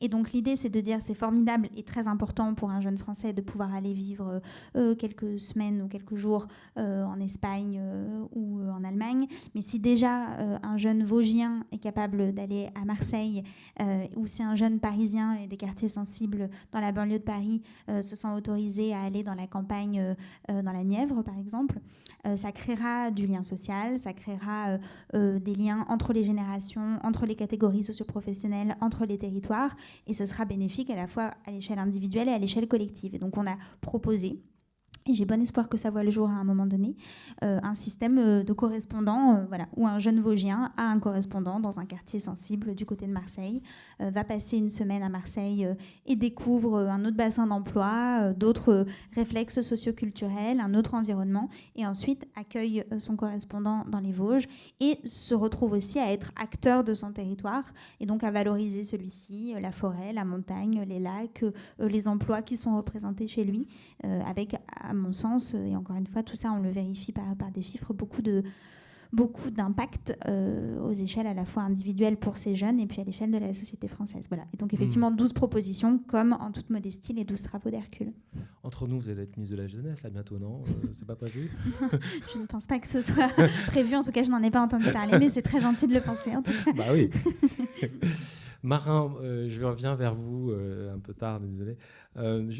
Et 0.00 0.08
donc 0.08 0.32
l'idée, 0.32 0.56
c'est 0.56 0.70
de 0.70 0.80
dire 0.80 1.02
c'est 1.02 1.14
formidable 1.14 1.68
et 1.76 1.82
très 1.82 2.08
important 2.08 2.54
pour 2.54 2.70
un 2.70 2.80
jeune 2.80 2.96
Français 2.96 3.34
de 3.34 3.42
pouvoir 3.42 3.74
aller 3.74 3.92
vivre 3.92 4.40
euh, 4.74 4.94
quelques 4.94 5.38
semaines 5.38 5.82
ou 5.82 5.88
quelques 5.88 6.14
jours 6.14 6.46
euh, 6.78 7.04
en 7.04 7.20
Espagne 7.20 7.82
ou 8.32 8.60
en 8.70 8.84
Allemagne, 8.84 9.26
mais 9.54 9.60
si 9.60 9.80
déjà 9.80 10.28
un 10.62 10.76
jeune 10.78 11.04
Vosgien 11.04 11.66
est 11.72 11.78
capable 11.78 12.32
d'aller 12.32 12.70
à 12.74 12.84
Marseille, 12.84 13.42
ou 14.16 14.26
si 14.26 14.42
un 14.42 14.54
jeune 14.54 14.80
Parisien 14.80 15.34
et 15.34 15.46
des 15.46 15.56
quartiers 15.56 15.88
sensibles 15.88 16.48
dans 16.72 16.80
la 16.80 16.92
banlieue 16.92 17.18
de 17.18 17.24
Paris 17.24 17.62
sont 18.14 18.32
autorisés 18.32 18.94
à 18.94 19.02
aller 19.02 19.22
dans 19.22 19.34
la 19.34 19.46
campagne, 19.46 19.98
euh, 20.00 20.14
euh, 20.50 20.62
dans 20.62 20.72
la 20.72 20.84
Nièvre 20.84 21.22
par 21.22 21.38
exemple. 21.38 21.78
Euh, 22.26 22.36
ça 22.36 22.52
créera 22.52 23.10
du 23.10 23.26
lien 23.26 23.42
social, 23.42 24.00
ça 24.00 24.12
créera 24.12 24.78
des 25.12 25.54
liens 25.54 25.84
entre 25.88 26.12
les 26.12 26.24
générations, 26.24 26.98
entre 27.02 27.26
les 27.26 27.34
catégories 27.36 27.84
socioprofessionnelles, 27.84 28.76
entre 28.80 29.04
les 29.04 29.18
territoires, 29.18 29.76
et 30.06 30.14
ce 30.14 30.24
sera 30.24 30.44
bénéfique 30.44 30.90
à 30.90 30.96
la 30.96 31.06
fois 31.06 31.32
à 31.46 31.50
l'échelle 31.50 31.78
individuelle 31.78 32.28
et 32.28 32.32
à 32.32 32.38
l'échelle 32.38 32.66
collective. 32.66 33.14
Et 33.14 33.18
donc 33.18 33.36
on 33.36 33.46
a 33.46 33.56
proposé 33.80 34.40
j'ai 35.12 35.26
bon 35.26 35.40
espoir 35.42 35.68
que 35.68 35.76
ça 35.76 35.90
voit 35.90 36.02
le 36.02 36.10
jour 36.10 36.30
à 36.30 36.32
un 36.32 36.44
moment 36.44 36.64
donné, 36.64 36.96
euh, 37.42 37.60
un 37.62 37.74
système 37.74 38.18
euh, 38.18 38.42
de 38.42 38.52
correspondants, 38.54 39.36
euh, 39.36 39.44
voilà, 39.48 39.66
où 39.76 39.86
un 39.86 39.98
jeune 39.98 40.18
Vosgien 40.20 40.72
a 40.78 40.84
un 40.84 40.98
correspondant 40.98 41.60
dans 41.60 41.78
un 41.78 41.84
quartier 41.84 42.20
sensible 42.20 42.74
du 42.74 42.86
côté 42.86 43.06
de 43.06 43.12
Marseille, 43.12 43.60
va 44.00 44.24
passer 44.24 44.56
une 44.56 44.70
semaine 44.70 45.02
à 45.02 45.08
Marseille 45.08 45.68
et 46.06 46.16
découvre 46.16 46.78
un 46.78 47.04
autre 47.04 47.16
bassin 47.16 47.46
d'emploi, 47.46 48.32
d'autres 48.32 48.86
réflexes 49.12 49.60
socioculturels, 49.60 50.60
un 50.60 50.74
autre 50.74 50.94
environnement, 50.94 51.48
et 51.76 51.86
ensuite 51.86 52.26
accueille 52.36 52.84
son 52.98 53.16
correspondant 53.16 53.84
dans 53.90 54.00
les 54.00 54.12
Vosges 54.12 54.48
et 54.80 54.98
se 55.04 55.34
retrouve 55.34 55.72
aussi 55.72 55.98
à 55.98 56.12
être 56.12 56.32
acteur 56.36 56.84
de 56.84 56.94
son 56.94 57.12
territoire 57.12 57.72
et 58.00 58.06
donc 58.06 58.24
à 58.24 58.30
valoriser 58.30 58.84
celui-ci, 58.84 59.54
la 59.60 59.72
forêt, 59.72 60.12
la 60.12 60.24
montagne, 60.24 60.84
les 60.88 61.00
lacs, 61.00 61.44
les 61.78 62.08
emplois 62.08 62.42
qui 62.42 62.56
sont 62.56 62.76
représentés 62.76 63.26
chez 63.26 63.44
lui, 63.44 63.68
avec 64.02 64.56
mon 64.94 65.12
sens, 65.12 65.54
et 65.54 65.76
encore 65.76 65.96
une 65.96 66.06
fois, 66.06 66.22
tout 66.22 66.36
ça, 66.36 66.52
on 66.52 66.60
le 66.60 66.70
vérifie 66.70 67.12
par, 67.12 67.34
par 67.36 67.50
des 67.50 67.62
chiffres, 67.62 67.92
beaucoup 67.92 68.22
de 68.22 68.42
beaucoup 69.14 69.50
d'impact 69.50 70.16
euh, 70.26 70.78
aux 70.80 70.92
échelles 70.92 71.26
à 71.26 71.34
la 71.34 71.44
fois 71.44 71.62
individuelles 71.62 72.16
pour 72.16 72.36
ces 72.36 72.54
jeunes 72.56 72.80
et 72.80 72.86
puis 72.86 73.00
à 73.00 73.04
l'échelle 73.04 73.30
de 73.30 73.38
la 73.38 73.54
société 73.54 73.86
française. 73.86 74.26
Voilà. 74.28 74.44
Et 74.52 74.56
donc 74.56 74.72
hmm. 74.72 74.76
effectivement, 74.76 75.10
12 75.10 75.32
propositions, 75.32 75.98
comme 76.08 76.32
en 76.32 76.50
toute 76.50 76.68
modestie, 76.68 77.12
les 77.12 77.24
12 77.24 77.42
travaux 77.42 77.70
d'Hercule. 77.70 78.12
Entre 78.64 78.88
nous, 78.88 78.98
vous 78.98 79.10
allez 79.10 79.22
être 79.22 79.36
mise 79.36 79.50
de 79.50 79.56
la 79.56 79.66
jeunesse 79.66 80.02
là 80.02 80.10
bientôt, 80.10 80.38
non? 80.38 80.62
Euh, 80.66 80.88
C'est 80.92 81.06
pas 81.06 81.16
prévu? 81.16 81.50
Je 82.34 82.38
ne 82.38 82.46
pense 82.46 82.66
pas 82.66 82.78
que 82.78 82.88
ce 82.88 83.00
soit 83.00 83.30
prévu, 83.68 83.94
en 83.94 84.02
tout 84.02 84.12
cas 84.12 84.24
je 84.24 84.30
n'en 84.30 84.42
ai 84.42 84.50
pas 84.50 84.62
entendu 84.62 84.90
parler, 84.92 85.18
mais 85.18 85.28
c'est 85.28 85.42
très 85.42 85.60
gentil 85.60 85.86
de 85.86 85.94
le 85.94 86.00
penser 86.00 86.34
en 86.34 86.42
tout 86.42 86.52
cas. 86.64 86.72
Bah 86.72 86.86
oui 86.92 87.10
Marin, 88.64 89.14
euh, 89.20 89.46
je 89.48 89.62
reviens 89.62 89.94
vers 89.94 90.14
vous 90.14 90.52
un 90.52 90.98
peu 90.98 91.14
tard, 91.14 91.38
désolé. 91.38 91.76
Euh, 92.16 92.52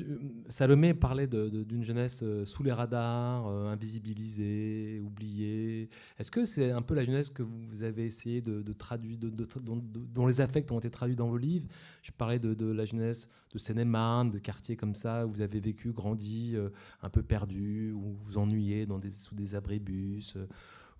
Salomé 0.49 0.95
parlait 0.95 1.29
d'une 1.29 1.85
jeunesse 1.85 2.23
euh, 2.25 2.45
sous 2.45 2.65
les 2.65 2.73
radars, 2.73 3.47
euh, 3.47 3.69
invisibilisée, 3.69 5.01
oubliée. 5.05 5.89
Est-ce 6.19 6.31
que 6.31 6.45
c'est 6.45 6.73
un 6.73 6.83
peu 6.83 6.95
la 6.95 7.05
jeunesse 7.05 7.31
que 7.31 7.43
vous 7.43 7.85
avez 7.85 8.05
essayé 8.05 8.41
de, 8.41 8.73
traduire, 8.73 9.19
dont, 9.21 10.27
les 10.27 10.41
affects 10.41 10.71
ont 10.73 10.79
été 10.79 10.91
traduits 10.91 11.15
dans 11.15 11.29
vos 11.29 11.37
livres? 11.37 11.69
Je 12.03 12.11
parlais 12.11 12.41
de, 12.41 12.67
la 12.67 12.85
jeunesse 12.85 13.31
de 13.53 13.59
Seine-et-Marne, 13.59 14.31
de 14.31 14.39
quartiers 14.39 14.77
comme 14.77 14.95
ça, 14.95 15.25
où 15.27 15.31
vous 15.31 15.41
avez 15.41 15.61
vécu, 15.61 15.93
grandi, 15.93 16.57
un 17.03 17.11
peu 17.11 17.23
perdu, 17.23 17.93
où 17.93 18.01
vous 18.01 18.19
vous 18.25 18.39
ennuyez 18.39 18.87
dans 18.87 18.99
des, 18.99 19.11
sous 19.11 19.35
des 19.35 19.55
abribus 19.55 20.37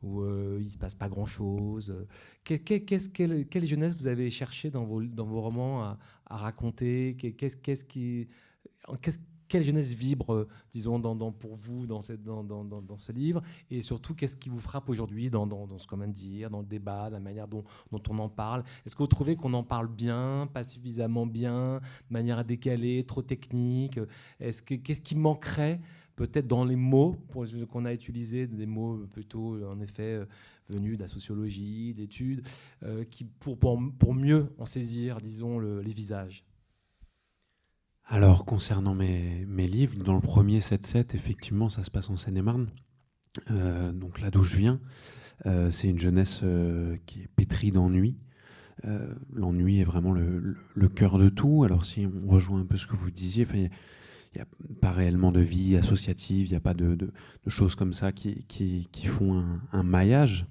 où 0.05 0.25
il 0.59 0.65
ne 0.65 0.69
se 0.69 0.79
passe 0.79 0.95
pas 0.95 1.09
grand-chose. 1.09 2.07
quelle, 2.45 3.67
jeunesse 3.67 3.95
vous 3.95 4.07
avez 4.07 4.31
cherché 4.31 4.71
dans 4.71 4.85
vos, 4.85 5.41
romans 5.41 5.83
à, 5.83 5.99
à 6.27 6.37
raconter? 6.37 7.17
Quelle 9.55 9.63
jeunesse 9.63 9.93
vibre, 9.93 10.33
euh, 10.33 10.49
disons, 10.73 11.01
pour 11.33 11.57
vous 11.57 11.87
dans, 11.87 12.01
cette, 12.01 12.23
dans, 12.23 12.99
ce 12.99 13.13
livre? 13.13 13.43
Et 13.71 13.83
surtout, 13.83 14.15
qu'est-ce 14.15 14.37
qui 14.37 14.49
vous 14.49 14.61
frappe 14.61 14.89
aujourd'hui 14.89 15.31
dans, 15.31 15.79
ce 15.79 15.87
comment 15.87 16.07
dire, 16.07 16.51
dans 16.51 16.61
le 16.61 16.67
débat, 16.67 17.11
la 17.11 17.21
manière 17.21 17.47
dont, 17.47 17.65
on 17.93 18.19
en 18.19 18.29
parle? 18.29 18.65
Est-ce 18.85 18.97
que 18.97 19.03
vous 19.03 19.07
trouvez 19.07 19.37
qu'on 19.37 19.55
en 19.55 19.63
parle 19.63 19.89
bien, 19.89 20.49
pas 20.53 20.65
suffisamment 20.65 21.27
bien, 21.27 21.81
de 22.09 22.13
manière 22.13 22.45
décalée, 22.45 23.05
trop 23.05 23.23
technique? 23.23 24.01
Est-ce 24.41 24.63
que 24.63 24.75
Qu'est-ce 24.75 25.03
qui 25.03 25.15
manquerait 25.15 25.81
peut-être 26.17 26.47
dans 26.47 26.65
les 26.65 26.77
mots 26.77 27.17
qu'on 27.71 27.85
a 27.85 27.93
utilisés, 27.93 28.47
des 28.47 28.67
mots 28.67 28.99
plutôt, 29.13 29.65
en 29.67 29.81
effet, 29.81 30.15
euh, 30.15 30.25
venus 30.69 30.97
de 30.97 31.03
la 31.03 31.09
sociologie, 31.09 31.95
d'études, 31.95 32.47
euh, 32.83 33.05
qui 33.05 33.25
pour, 33.25 33.59
pour, 33.59 34.15
mieux 34.15 34.49
en 34.59 34.67
saisir, 34.67 35.21
disons, 35.21 35.59
les 35.59 35.95
visages 35.95 36.45
alors, 38.07 38.45
concernant 38.45 38.95
mes, 38.95 39.47
livres, 39.67 39.97
dans 39.97 40.13
le 40.13 40.21
premier 40.21 40.59
7-7, 40.59 41.17
effectivement, 41.17 41.71
ça 41.71 41.83
se 41.85 41.91
passe 41.91 42.11
en 42.11 42.19
Seine-et-Marne. 42.19 42.69
Euh, 43.51 43.93
donc 43.93 44.21
là 44.21 44.31
d'où 44.31 44.43
je 44.43 44.57
viens, 44.57 44.79
c'est 45.71 45.89
une 45.89 45.99
jeunesse 45.99 46.43
qui 47.07 47.23
est 47.23 47.29
pétrie 47.35 47.71
d'ennui. 47.71 48.19
L'ennui 49.33 49.81
est 49.81 49.85
vraiment 49.85 50.13
le, 50.13 50.89
cœur 50.95 51.17
de 51.17 51.31
tout. 51.31 51.65
Alors 51.65 51.87
si 51.87 52.07
on 52.07 52.29
rejoint 52.29 52.61
un 52.61 52.67
peu 52.67 52.77
ce 52.77 52.87
que 52.87 52.95
vous 52.95 53.11
disiez, 53.11 53.47
n'y 54.37 54.43
a, 54.43 54.47
pas 54.81 54.93
réellement 54.93 55.33
de 55.33 55.41
vie 55.41 55.77
associative, 55.77 56.47
il 56.47 56.51
n'y 56.51 56.57
a 56.57 56.61
pas 56.61 56.75
de, 56.75 56.97
choses 57.49 57.75
comme 57.75 57.93
ça 57.93 58.13
qui, 58.13 58.87
font 59.07 59.45
un, 59.73 59.83
maillage. 59.83 60.47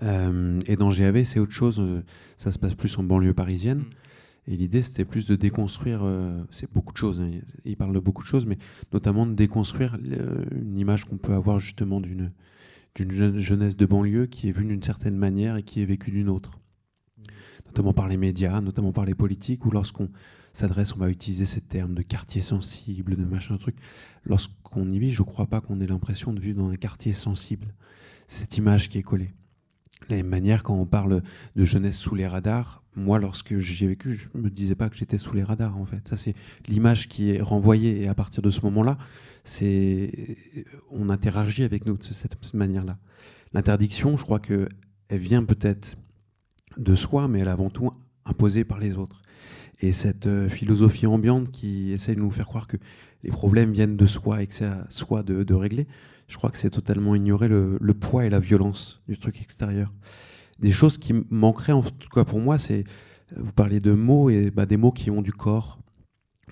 et 0.00 0.76
dans 0.76 0.90
GAV, 0.90 1.24
c'est 1.24 1.40
autre 1.40 1.52
chose, 1.52 1.82
ça 2.36 2.50
se 2.50 2.58
passe 2.58 2.74
plus 2.74 2.98
en 2.98 3.02
banlieue 3.02 3.34
parisienne. 3.34 3.78
Mm. 3.78 3.84
Et 4.46 4.56
l'idée, 4.56 4.82
c'était 4.82 5.06
plus 5.06 5.26
de 5.26 5.36
déconstruire, 5.36 6.00
euh, 6.02 6.44
c'est 6.50 6.70
beaucoup 6.70 6.92
de 6.92 6.98
choses, 6.98 7.20
hein, 7.20 7.30
il 7.64 7.76
parle 7.76 7.94
de 7.94 7.98
beaucoup 7.98 8.22
de 8.22 8.28
choses, 8.28 8.44
mais 8.44 8.58
notamment 8.92 9.24
de 9.24 9.32
déconstruire 9.32 9.96
une 9.96 10.78
image 10.78 11.06
qu'on 11.06 11.16
peut 11.16 11.32
avoir 11.32 11.60
justement 11.60 12.00
d'une 12.00 12.30
d'une 12.94 13.38
jeunesse 13.38 13.76
de 13.76 13.86
banlieue 13.86 14.26
qui 14.26 14.48
est 14.48 14.52
vue 14.52 14.64
d'une 14.64 14.82
certaine 14.82 15.16
manière 15.16 15.56
et 15.56 15.62
qui 15.62 15.82
est 15.82 15.84
vécue 15.84 16.12
d'une 16.12 16.28
autre. 16.28 16.60
Notamment 17.66 17.92
par 17.92 18.08
les 18.08 18.16
médias, 18.16 18.60
notamment 18.60 18.92
par 18.92 19.04
les 19.04 19.14
politiques, 19.14 19.66
où 19.66 19.70
lorsqu'on 19.70 20.10
s'adresse, 20.58 20.94
on 20.94 20.98
va 20.98 21.10
utiliser 21.10 21.46
ces 21.46 21.60
termes 21.60 21.94
de 21.94 22.02
quartier 22.02 22.42
sensible, 22.42 23.16
de 23.16 23.24
machin 23.24 23.56
truc. 23.56 23.76
Lorsqu'on 24.24 24.90
y 24.90 24.98
vit, 24.98 25.10
je 25.10 25.22
ne 25.22 25.26
crois 25.26 25.46
pas 25.46 25.60
qu'on 25.60 25.80
ait 25.80 25.86
l'impression 25.86 26.32
de 26.32 26.40
vivre 26.40 26.62
dans 26.62 26.70
un 26.70 26.76
quartier 26.76 27.12
sensible. 27.12 27.74
Cette 28.26 28.56
image 28.56 28.88
qui 28.88 28.98
est 28.98 29.02
collée. 29.02 29.30
De 30.08 30.10
la 30.10 30.16
même 30.16 30.28
manière, 30.28 30.62
quand 30.62 30.74
on 30.74 30.86
parle 30.86 31.22
de 31.56 31.64
jeunesse 31.64 31.98
sous 31.98 32.14
les 32.14 32.26
radars, 32.26 32.82
moi, 32.96 33.18
lorsque 33.18 33.58
j'y 33.58 33.84
ai 33.84 33.88
vécu, 33.88 34.16
je 34.16 34.38
me 34.38 34.50
disais 34.50 34.76
pas 34.76 34.88
que 34.88 34.96
j'étais 34.96 35.18
sous 35.18 35.34
les 35.34 35.42
radars, 35.42 35.76
en 35.76 35.84
fait. 35.84 36.06
Ça, 36.06 36.16
c'est 36.16 36.34
l'image 36.68 37.08
qui 37.08 37.30
est 37.30 37.40
renvoyée. 37.40 38.02
Et 38.02 38.08
à 38.08 38.14
partir 38.14 38.42
de 38.42 38.50
ce 38.50 38.60
moment-là, 38.62 38.98
c'est 39.42 40.36
on 40.90 41.10
interagit 41.10 41.64
avec 41.64 41.86
nous 41.86 41.96
de 41.96 42.02
cette 42.02 42.54
manière-là. 42.54 42.98
L'interdiction, 43.52 44.16
je 44.16 44.22
crois 44.22 44.38
que 44.38 44.68
elle 45.08 45.20
vient 45.20 45.44
peut-être 45.44 45.96
de 46.76 46.94
soi, 46.94 47.28
mais 47.28 47.40
elle 47.40 47.48
est 47.48 47.50
avant 47.50 47.70
tout 47.70 47.90
imposée 48.24 48.64
par 48.64 48.78
les 48.78 48.96
autres. 48.96 49.22
Et 49.84 49.92
cette 49.92 50.26
euh, 50.26 50.48
philosophie 50.48 51.06
ambiante 51.06 51.50
qui 51.50 51.92
essaie 51.92 52.14
de 52.14 52.20
nous 52.20 52.30
faire 52.30 52.46
croire 52.46 52.66
que 52.66 52.78
les 53.22 53.30
problèmes 53.30 53.72
viennent 53.72 53.96
de 53.96 54.06
soi 54.06 54.42
et 54.42 54.46
que 54.46 54.54
c'est 54.54 54.64
à 54.64 54.86
soi 54.88 55.22
de, 55.22 55.54
régler, 55.54 55.86
je 56.26 56.38
crois 56.38 56.50
que 56.50 56.56
c'est 56.56 56.70
totalement 56.70 57.14
ignorer 57.14 57.48
le, 57.48 57.78
poids 57.92 58.24
et 58.24 58.30
la 58.30 58.40
violence 58.40 59.02
du 59.08 59.18
truc 59.18 59.40
extérieur 59.42 59.92
des 60.58 60.72
choses 60.72 60.98
qui 60.98 61.14
manqueraient, 61.30 61.72
en 61.72 61.82
tout 61.82 62.08
cas 62.08 62.24
pour 62.24 62.40
moi, 62.40 62.58
c'est, 62.58 62.84
vous 63.36 63.52
parlez 63.52 63.80
de 63.80 63.92
mots, 63.92 64.30
et 64.30 64.50
bah, 64.50 64.66
des 64.66 64.76
mots 64.76 64.92
qui 64.92 65.10
ont 65.10 65.20
du 65.20 65.32
corps. 65.32 65.78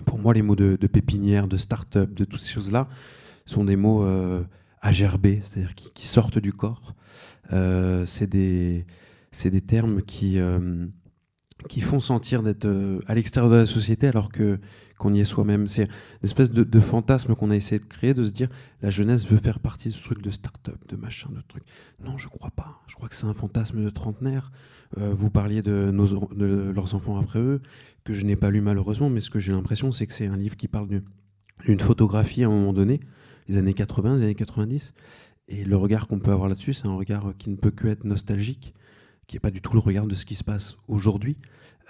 Pour 0.05 0.19
moi, 0.19 0.33
les 0.33 0.41
mots 0.41 0.55
de, 0.55 0.75
pépinière, 0.87 1.47
de 1.47 1.57
start-up, 1.57 2.13
de 2.13 2.25
toutes 2.25 2.41
ces 2.41 2.51
choses-là, 2.51 2.87
sont 3.45 3.63
des 3.63 3.75
mots 3.75 4.03
euh, 4.03 4.43
agerbés, 4.81 5.41
c'est-à-dire 5.43 5.73
qui, 5.75 6.05
sortent 6.05 6.39
du 6.39 6.53
corps. 6.53 6.95
Euh, 7.53 8.05
c'est 8.05 8.27
des, 8.27 8.85
termes 9.65 10.01
qui, 10.01 10.39
euh, 10.39 10.85
qui 11.67 11.81
font 11.81 11.99
sentir 11.99 12.43
d'être 12.43 12.65
euh, 12.65 12.99
à 13.07 13.15
l'extérieur 13.15 13.51
de 13.51 13.57
la 13.57 13.65
société 13.65 14.07
alors 14.07 14.29
que 14.29 14.59
qu'on 14.97 15.11
y 15.13 15.19
est 15.19 15.25
soi-même. 15.25 15.67
C'est 15.67 15.83
une 15.83 15.89
espèce 16.23 16.51
de, 16.51 16.79
fantasme 16.79 17.35
qu'on 17.35 17.49
a 17.49 17.55
essayé 17.55 17.79
de 17.79 17.85
créer, 17.85 18.13
de 18.13 18.23
se 18.23 18.31
dire 18.31 18.47
la 18.81 18.89
jeunesse 18.89 19.27
veut 19.27 19.37
faire 19.37 19.59
partie 19.59 19.89
de 19.89 19.93
ce 19.93 20.01
truc 20.01 20.21
de 20.21 20.29
start-up, 20.29 20.77
de 20.87 20.95
machin, 20.95 21.29
de 21.35 21.41
truc. 21.41 21.63
Non, 22.03 22.17
je 22.17 22.29
crois 22.29 22.51
pas. 22.51 22.81
Je 22.87 22.95
crois 22.95 23.09
que 23.09 23.15
c'est 23.15 23.25
un 23.25 23.33
fantasme 23.33 23.83
de 23.83 23.89
trentenaire. 23.89 24.51
Euh, 24.97 25.13
vous 25.13 25.29
parliez 25.29 25.61
de, 25.61 25.89
nos, 25.91 26.07
de 26.33 26.71
leurs 26.73 26.95
enfants 26.95 27.17
après 27.17 27.39
eux, 27.39 27.61
que 28.05 28.13
je 28.13 28.23
n'ai 28.25 28.35
pas 28.35 28.51
lu 28.51 28.61
malheureusement, 28.61 29.09
mais 29.09 29.19
ce 29.19 29.29
que 29.29 29.39
j'ai 29.39 29.51
l'impression, 29.51 29.91
c'est 29.91 30.07
que 30.07 30.13
c'est 30.13 30.27
un 30.27 30.37
livre 30.37 30.55
qui 30.55 30.67
parle 30.67 30.87
d'une 31.65 31.79
photographie 31.79 32.43
à 32.43 32.47
un 32.47 32.51
moment 32.51 32.73
donné, 32.73 32.99
les 33.47 33.57
années 33.57 33.73
80, 33.73 34.17
les 34.17 34.23
années 34.23 34.35
90. 34.35 34.93
Et 35.49 35.65
le 35.65 35.75
regard 35.75 36.07
qu'on 36.07 36.19
peut 36.19 36.31
avoir 36.31 36.47
là-dessus, 36.47 36.73
c'est 36.73 36.87
un 36.87 36.95
regard 36.95 37.33
qui 37.37 37.49
ne 37.49 37.55
peut 37.55 37.71
que 37.71 37.87
être 37.87 38.05
nostalgique 38.05 38.73
qui 39.33 39.37
n'est 39.37 39.41
pas 39.41 39.49
du 39.49 39.61
tout 39.61 39.73
le 39.73 39.79
regard 39.79 40.05
de 40.05 40.13
ce 40.13 40.27
qui 40.27 40.35
se 40.35 40.43
passe 40.43 40.77
aujourd'hui. 40.87 41.37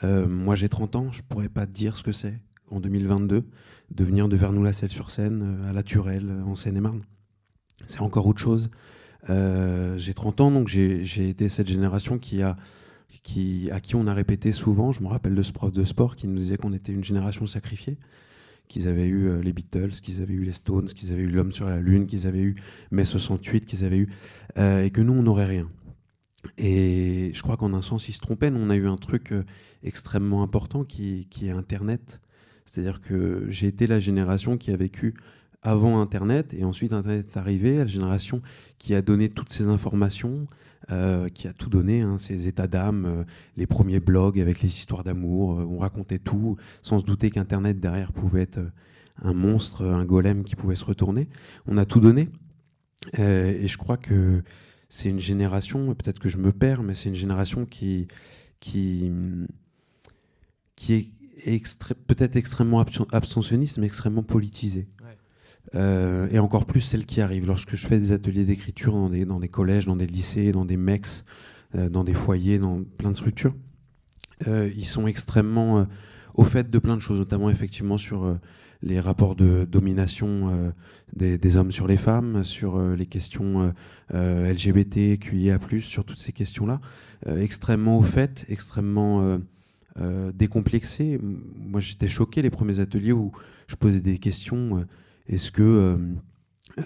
Euh, 0.05 0.29
moi, 0.29 0.55
j'ai 0.55 0.69
30 0.69 0.95
ans, 0.95 1.11
je 1.11 1.17
ne 1.17 1.23
pourrais 1.23 1.49
pas 1.49 1.65
dire 1.65 1.97
ce 1.97 2.03
que 2.03 2.13
c'est 2.13 2.39
en 2.71 2.79
2022 2.79 3.43
de 3.91 4.03
venir 4.05 4.29
de 4.29 4.37
Vernou-la-Selle-sur-Seine 4.37 5.41
euh, 5.43 5.69
à 5.69 5.73
La 5.73 5.83
Turelle, 5.83 6.29
euh, 6.29 6.45
en 6.45 6.55
Seine-et-Marne. 6.55 7.01
C'est 7.85 7.99
encore 7.99 8.27
autre 8.27 8.39
chose. 8.39 8.69
j'ai 9.27 10.13
30 10.13 10.39
ans, 10.39 10.51
donc 10.51 10.69
j'ai 10.69 11.27
été 11.27 11.49
cette 11.49 11.67
génération 11.67 12.17
qui 12.17 12.41
a, 12.41 12.55
qui, 13.23 13.69
à 13.71 13.81
qui 13.81 13.95
on 13.95 14.07
a 14.07 14.13
répété 14.13 14.53
souvent, 14.53 14.93
je 14.93 15.03
me 15.03 15.09
rappelle 15.09 15.35
de 15.35 15.43
ce 15.43 15.51
prof 15.51 15.73
de 15.73 15.83
sport 15.83 16.15
qui 16.15 16.29
nous 16.29 16.37
disait 16.37 16.55
qu'on 16.55 16.71
était 16.71 16.93
une 16.93 17.03
génération 17.03 17.45
sacrifiée, 17.45 17.97
qu'ils 18.69 18.87
avaient 18.87 19.07
eu 19.07 19.41
les 19.41 19.51
Beatles, 19.51 19.99
qu'ils 20.01 20.21
avaient 20.21 20.33
eu 20.33 20.45
les 20.45 20.53
Stones, 20.53 20.85
qu'ils 20.85 21.11
avaient 21.11 21.23
eu 21.23 21.29
l'homme 21.29 21.51
sur 21.51 21.67
la 21.67 21.81
Lune, 21.81 22.07
qu'ils 22.07 22.25
avaient 22.25 22.39
eu 22.39 22.55
mai 22.91 23.03
68, 23.03 23.65
qu'ils 23.65 23.83
avaient 23.83 23.97
eu, 23.97 24.09
et 24.55 24.91
que 24.91 25.01
nous, 25.01 25.11
on 25.11 25.23
n'aurait 25.23 25.45
rien. 25.45 25.67
Et 26.57 27.31
je 27.33 27.41
crois 27.41 27.57
qu'en 27.57 27.73
un 27.73 27.81
sens, 27.81 28.09
il 28.09 28.13
se 28.13 28.19
trompait. 28.19 28.51
On 28.53 28.69
a 28.69 28.75
eu 28.75 28.87
un 28.87 28.97
truc 28.97 29.31
euh, 29.31 29.43
extrêmement 29.83 30.43
important 30.43 30.83
qui, 30.83 31.27
est 31.41 31.49
Internet. 31.49 32.21
C'est-à-dire 32.65 33.01
que 33.01 33.45
j'ai 33.49 33.67
été 33.67 33.87
la 33.87 33.99
génération 33.99 34.57
qui 34.57 34.71
a 34.71 34.77
vécu 34.77 35.15
avant 35.61 36.01
Internet 36.01 36.53
et 36.53 36.65
ensuite 36.65 36.91
Internet 36.91 37.27
est 37.31 37.37
arrivé, 37.37 37.77
la 37.77 37.85
génération 37.85 38.41
qui 38.77 38.95
a 38.95 39.01
donné 39.01 39.29
toutes 39.29 39.49
ces 39.49 39.67
informations, 39.67 40.47
euh, 40.91 41.29
qui 41.29 41.47
a 41.47 41.53
tout 41.53 41.69
donné, 41.69 42.01
hein, 42.01 42.17
ces 42.17 42.47
états 42.47 42.67
d'âme, 42.67 43.05
euh, 43.05 43.23
les 43.55 43.65
premiers 43.65 44.01
blogs 44.01 44.39
avec 44.39 44.61
les 44.61 44.69
histoires 44.69 45.03
d'amour, 45.03 45.49
on 45.49 45.77
racontait 45.77 46.19
tout 46.19 46.57
sans 46.81 46.99
se 46.99 47.05
douter 47.05 47.31
qu'Internet 47.31 47.79
derrière 47.79 48.11
pouvait 48.11 48.41
être 48.41 48.59
un 49.21 49.33
monstre, 49.33 49.85
un 49.85 50.03
golem 50.03 50.43
qui 50.43 50.55
pouvait 50.55 50.75
se 50.75 50.85
retourner. 50.85 51.29
On 51.65 51.77
a 51.77 51.85
tout 51.85 52.01
donné. 52.01 52.29
et 53.17 53.67
je 53.67 53.77
crois 53.77 53.97
que 53.97 54.43
c'est 54.93 55.09
une 55.09 55.19
génération, 55.19 55.91
peut-être 55.95 56.19
que 56.19 56.29
je 56.29 56.37
me 56.37 56.51
perds, 56.51 56.83
mais 56.83 56.93
c'est 56.93 57.09
une 57.09 57.15
génération 57.15 57.65
qui, 57.65 58.07
qui, 58.59 59.11
qui 60.75 60.93
est 60.93 61.89
peut-être 62.05 62.35
extrêmement 62.35 62.85
abstentionniste, 63.11 63.79
mais 63.79 63.87
extrêmement 63.87 64.21
politisée. 64.21 64.87
Euh, 65.73 66.27
et 66.29 66.37
encore 66.37 66.67
plus 66.67 66.81
celle 66.81 67.07
qui 67.07 67.21
arrive. 67.21 67.47
Lorsque 67.47 67.75
je 67.75 67.87
fais 67.87 67.97
des 67.97 68.11
ateliers 68.11 68.45
d'écriture 68.45 68.93
dans 68.93 69.09
des, 69.09 69.25
dans 69.25 69.39
des 69.39 69.47
collèges, 69.47 69.87
dans 69.87 69.95
des 69.95 70.05
lycées, 70.05 70.51
dans 70.51 70.63
des 70.63 70.77
MEX, 70.77 71.25
euh, 71.73 71.89
dans 71.89 72.03
des 72.03 72.13
foyers, 72.13 72.59
dans 72.59 72.83
plein 72.83 73.09
de 73.09 73.15
structures, 73.15 73.55
euh, 74.47 74.69
ils 74.75 74.85
sont 74.85 75.07
extrêmement 75.07 75.87
au 76.35 76.43
fait 76.43 76.69
de 76.69 76.77
plein 76.77 76.95
de 76.95 77.01
choses, 77.01 77.17
notamment 77.17 77.49
effectivement 77.49 77.97
sur 77.97 78.37
les 78.83 78.99
rapports 78.99 79.35
de 79.35 79.65
domination 79.65 80.73
des, 81.15 81.57
hommes 81.57 81.71
sur 81.71 81.87
les 81.87 81.97
femmes, 81.97 82.43
sur 82.43 82.79
les 82.79 83.05
questions 83.05 83.73
LGBT, 84.11 85.17
QIA, 85.19 85.57
sur 85.79 86.05
toutes 86.05 86.17
ces 86.17 86.33
questions-là. 86.33 86.81
extrêmement 87.25 87.97
au 87.97 88.03
fait, 88.03 88.45
extrêmement 88.49 89.39
décomplexé. 90.33 91.19
Moi, 91.21 91.79
j'étais 91.79 92.09
choqué 92.09 92.41
les 92.41 92.49
premiers 92.49 92.79
ateliers 92.79 93.13
où 93.13 93.31
je 93.67 93.75
posais 93.75 94.01
des 94.01 94.17
questions 94.17 94.85
est-ce 95.27 95.51
que 95.51 95.61
euh, 95.61 95.97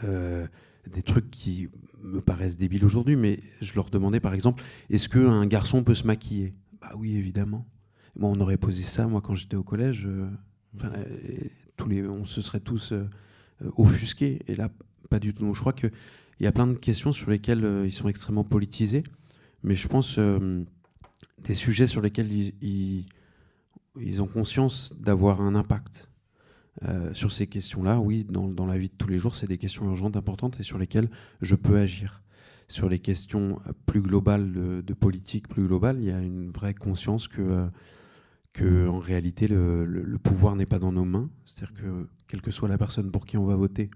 euh, 0.03 0.47
des 0.91 1.01
trucs 1.01 1.29
qui 1.31 1.69
me 2.01 2.21
paraissent 2.21 2.57
débiles 2.57 2.85
aujourd'hui, 2.85 3.15
mais 3.15 3.39
je 3.61 3.73
leur 3.75 3.89
demandais 3.89 4.19
par 4.19 4.33
exemple, 4.33 4.63
est-ce 4.89 5.09
qu'un 5.09 5.45
garçon 5.45 5.83
peut 5.83 5.95
se 5.95 6.05
maquiller? 6.05 6.53
Bah 6.79 6.91
oui, 6.95 7.15
évidemment. 7.15 7.67
Moi, 8.15 8.29
on 8.29 8.39
aurait 8.39 8.57
posé 8.57 8.83
ça, 8.83 9.07
moi, 9.07 9.21
quand 9.21 9.35
j'étais 9.35 9.55
au 9.55 9.63
collège, 9.63 10.07
euh, 10.07 10.29
tous 11.77 11.87
les, 11.87 12.05
on 12.05 12.25
se 12.25 12.41
serait 12.41 12.59
tous 12.59 12.93
offusqués. 13.75 14.41
Et 14.47 14.55
là, 14.55 14.69
pas 15.09 15.19
du 15.19 15.33
tout. 15.33 15.53
Je 15.53 15.59
crois 15.59 15.73
qu'il 15.73 15.91
y 16.41 16.47
a 16.47 16.51
plein 16.51 16.67
de 16.67 16.77
questions 16.77 17.13
sur 17.13 17.29
lesquelles 17.29 17.83
ils 17.85 17.93
sont 17.93 18.09
extrêmement 18.09 18.43
politisés, 18.43 19.03
mais 19.63 19.75
je 19.75 19.87
pense 19.87 20.19
des 20.19 21.53
sujets 21.53 21.87
sur 21.87 22.01
lesquels 22.01 22.31
ils, 22.61 23.05
ils 24.01 24.21
ont 24.21 24.27
conscience 24.27 24.99
d'avoir 24.99 25.41
un 25.41 25.55
impact. 25.55 26.09
Euh, 26.85 27.11
sur 27.13 27.31
ces 27.31 27.47
questions-là, 27.47 27.99
oui, 27.99 28.23
dans, 28.23 28.65
la 28.65 28.77
vie 28.77 28.89
de 28.89 28.93
tous 28.93 29.07
les 29.07 29.17
jours, 29.17 29.35
c'est 29.35 29.47
des 29.47 29.57
questions 29.57 29.85
urgentes, 29.85 30.15
importantes 30.15 30.59
et 30.59 30.63
sur 30.63 30.77
lesquelles 30.77 31.09
je 31.41 31.55
peux 31.55 31.77
agir. 31.77 32.21
Sur 32.67 32.89
les 32.89 32.99
questions 32.99 33.59
plus 33.85 34.01
globales 34.01 34.51
de, 34.83 34.93
politique, 34.93 35.47
plus 35.47 35.65
globale, 35.65 35.97
il 35.99 36.05
y 36.05 36.11
a 36.11 36.19
une 36.19 36.51
vraie 36.51 36.73
conscience 36.73 37.27
que, 37.27 37.41
euh, 37.41 37.67
que 38.57 38.87
en 38.87 38.97
réalité, 38.97 39.47
le, 39.47 40.17
pouvoir 40.21 40.55
n'est 40.55 40.65
pas 40.65 40.79
dans 40.79 40.91
nos 40.91 41.05
mains. 41.05 41.29
C'est-à-dire 41.45 41.73
que, 41.75 42.07
quelle 42.27 42.41
que 42.41 42.51
soit 42.51 42.67
la 42.67 42.77
personne 42.77 43.11
pour 43.11 43.25
qui 43.25 43.37
on 43.37 43.45
va 43.45 43.55
voter, 43.55 43.89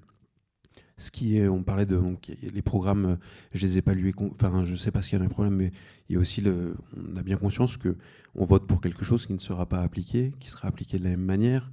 ce 0.98 1.10
qui 1.10 1.42
on 1.42 1.64
parlait 1.64 1.88
de 1.88 2.00
les 2.42 2.62
programmes, 2.62 3.18
je 3.54 3.66
les 3.66 3.78
ai 3.80 3.82
pas 3.82 3.94
lus, 3.94 4.14
enfin, 4.32 4.64
je 4.66 4.76
sais 4.76 4.92
pas 4.92 5.02
s'il 5.02 5.18
y 5.18 5.22
a 5.22 5.26
un 5.26 5.30
problème, 5.30 5.56
mais 5.56 5.72
il 6.08 6.14
y 6.14 6.16
a 6.16 6.20
aussi 6.20 6.42
le, 6.42 6.76
on 6.96 7.16
a 7.16 7.24
bien 7.24 7.38
conscience 7.38 7.76
que 7.78 7.98
on 8.36 8.46
vote 8.46 8.68
pour 8.68 8.82
quelque 8.82 9.04
chose 9.04 9.26
qui 9.26 9.34
ne 9.34 9.40
sera 9.40 9.66
pas 9.66 9.82
appliqué, 9.82 10.32
qui 10.40 10.50
sera 10.50 10.68
appliqué 10.68 11.00
de 11.00 11.04
la 11.04 11.10
même 11.12 11.26
manière. 11.26 11.72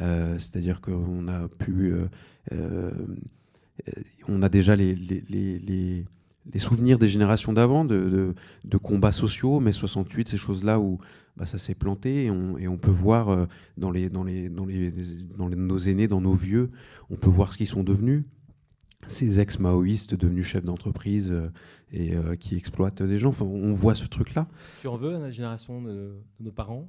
Euh, 0.00 0.38
c'est-à-dire 0.38 0.80
qu'on 0.80 1.28
a 1.28 1.48
pu. 1.48 1.92
Euh, 1.92 2.06
euh, 2.52 2.90
on 4.28 4.42
a 4.42 4.48
déjà 4.48 4.76
les, 4.76 4.94
les, 4.94 6.04
souvenirs 6.58 6.98
des 6.98 7.08
générations 7.08 7.52
d'avant, 7.52 7.84
de, 7.84 8.34
combats 8.82 9.12
sociaux, 9.12 9.60
mai 9.60 9.72
68, 9.72 10.28
ces 10.28 10.36
choses-là 10.36 10.78
où 10.78 10.98
bah, 11.40 11.46
ça 11.46 11.58
s'est 11.58 11.74
planté 11.74 12.26
et 12.26 12.30
on, 12.30 12.76
peut 12.78 12.90
voir 12.90 13.48
dans, 13.76 13.90
les, 13.90 14.08
dans, 14.08 14.24
nos 14.24 15.78
aînés, 15.78 16.06
dans 16.06 16.20
nos 16.20 16.34
vieux, 16.34 16.70
on 17.08 17.16
peut 17.16 17.30
voir 17.30 17.52
ce 17.52 17.58
qu'ils 17.58 17.66
sont 17.66 17.82
devenus. 17.82 18.24
Ces 19.06 19.40
ex-maoïstes 19.40 20.14
devenus 20.14 20.46
chefs 20.46 20.64
d'entreprise 20.64 21.32
et 21.92 22.12
qui 22.38 22.56
exploitent 22.56 23.02
des 23.02 23.18
gens. 23.18 23.34
On 23.40 23.72
voit 23.72 23.94
ce 23.94 24.04
truc-là. 24.04 24.46
Tu 24.82 24.86
en 24.88 24.96
veux 24.96 25.16
à 25.16 25.18
la 25.18 25.30
génération 25.30 25.80
de, 25.82 26.12
nos 26.38 26.52
parents? 26.52 26.88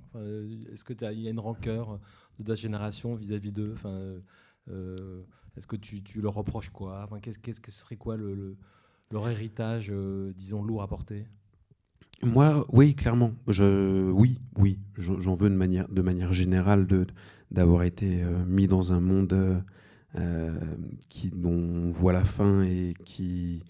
Est-ce 0.71 0.83
qu'il 0.83 0.97
y 1.01 1.27
a 1.27 1.31
une 1.31 1.39
rancœur 1.39 1.99
de 2.37 2.43
ta 2.43 2.53
génération 2.53 3.15
vis-à-vis 3.15 3.53
d'eux? 3.53 3.75
Euh, 4.69 5.23
Est-ce 5.57 5.67
que 5.67 5.75
tu, 5.75 6.21
leur 6.21 6.33
reproches 6.33 6.69
quoi? 6.69 7.07
Qu'est-ce, 7.21 7.61
que 7.61 7.71
serait 7.71 7.97
quoi 7.97 8.17
le, 8.17 8.57
leur 9.11 9.27
héritage, 9.29 9.89
euh, 9.91 10.33
disons, 10.35 10.63
lourd 10.63 10.81
à 10.81 10.87
porter? 10.87 11.25
Moi, 12.24 12.65
oui, 12.69 12.95
clairement. 12.95 13.34
Je, 13.47 14.09
oui, 14.11 14.39
oui. 14.57 14.80
J'en 14.97 15.36
veux 15.36 15.49
de 15.49 15.55
manière, 15.55 15.88
de 15.89 16.01
manière 16.01 16.34
générale 16.34 16.88
d'avoir 17.49 17.84
été 17.84 18.24
euh, 18.24 18.43
mis 18.45 18.67
dans 18.67 18.93
un 18.93 18.99
monde 18.99 19.63
qui, 21.07 21.30
dont 21.30 21.51
on 21.51 21.89
voit 21.89 22.11
la 22.11 22.26
fin 22.26 22.63
et 22.63 22.93
qui, 23.05 23.63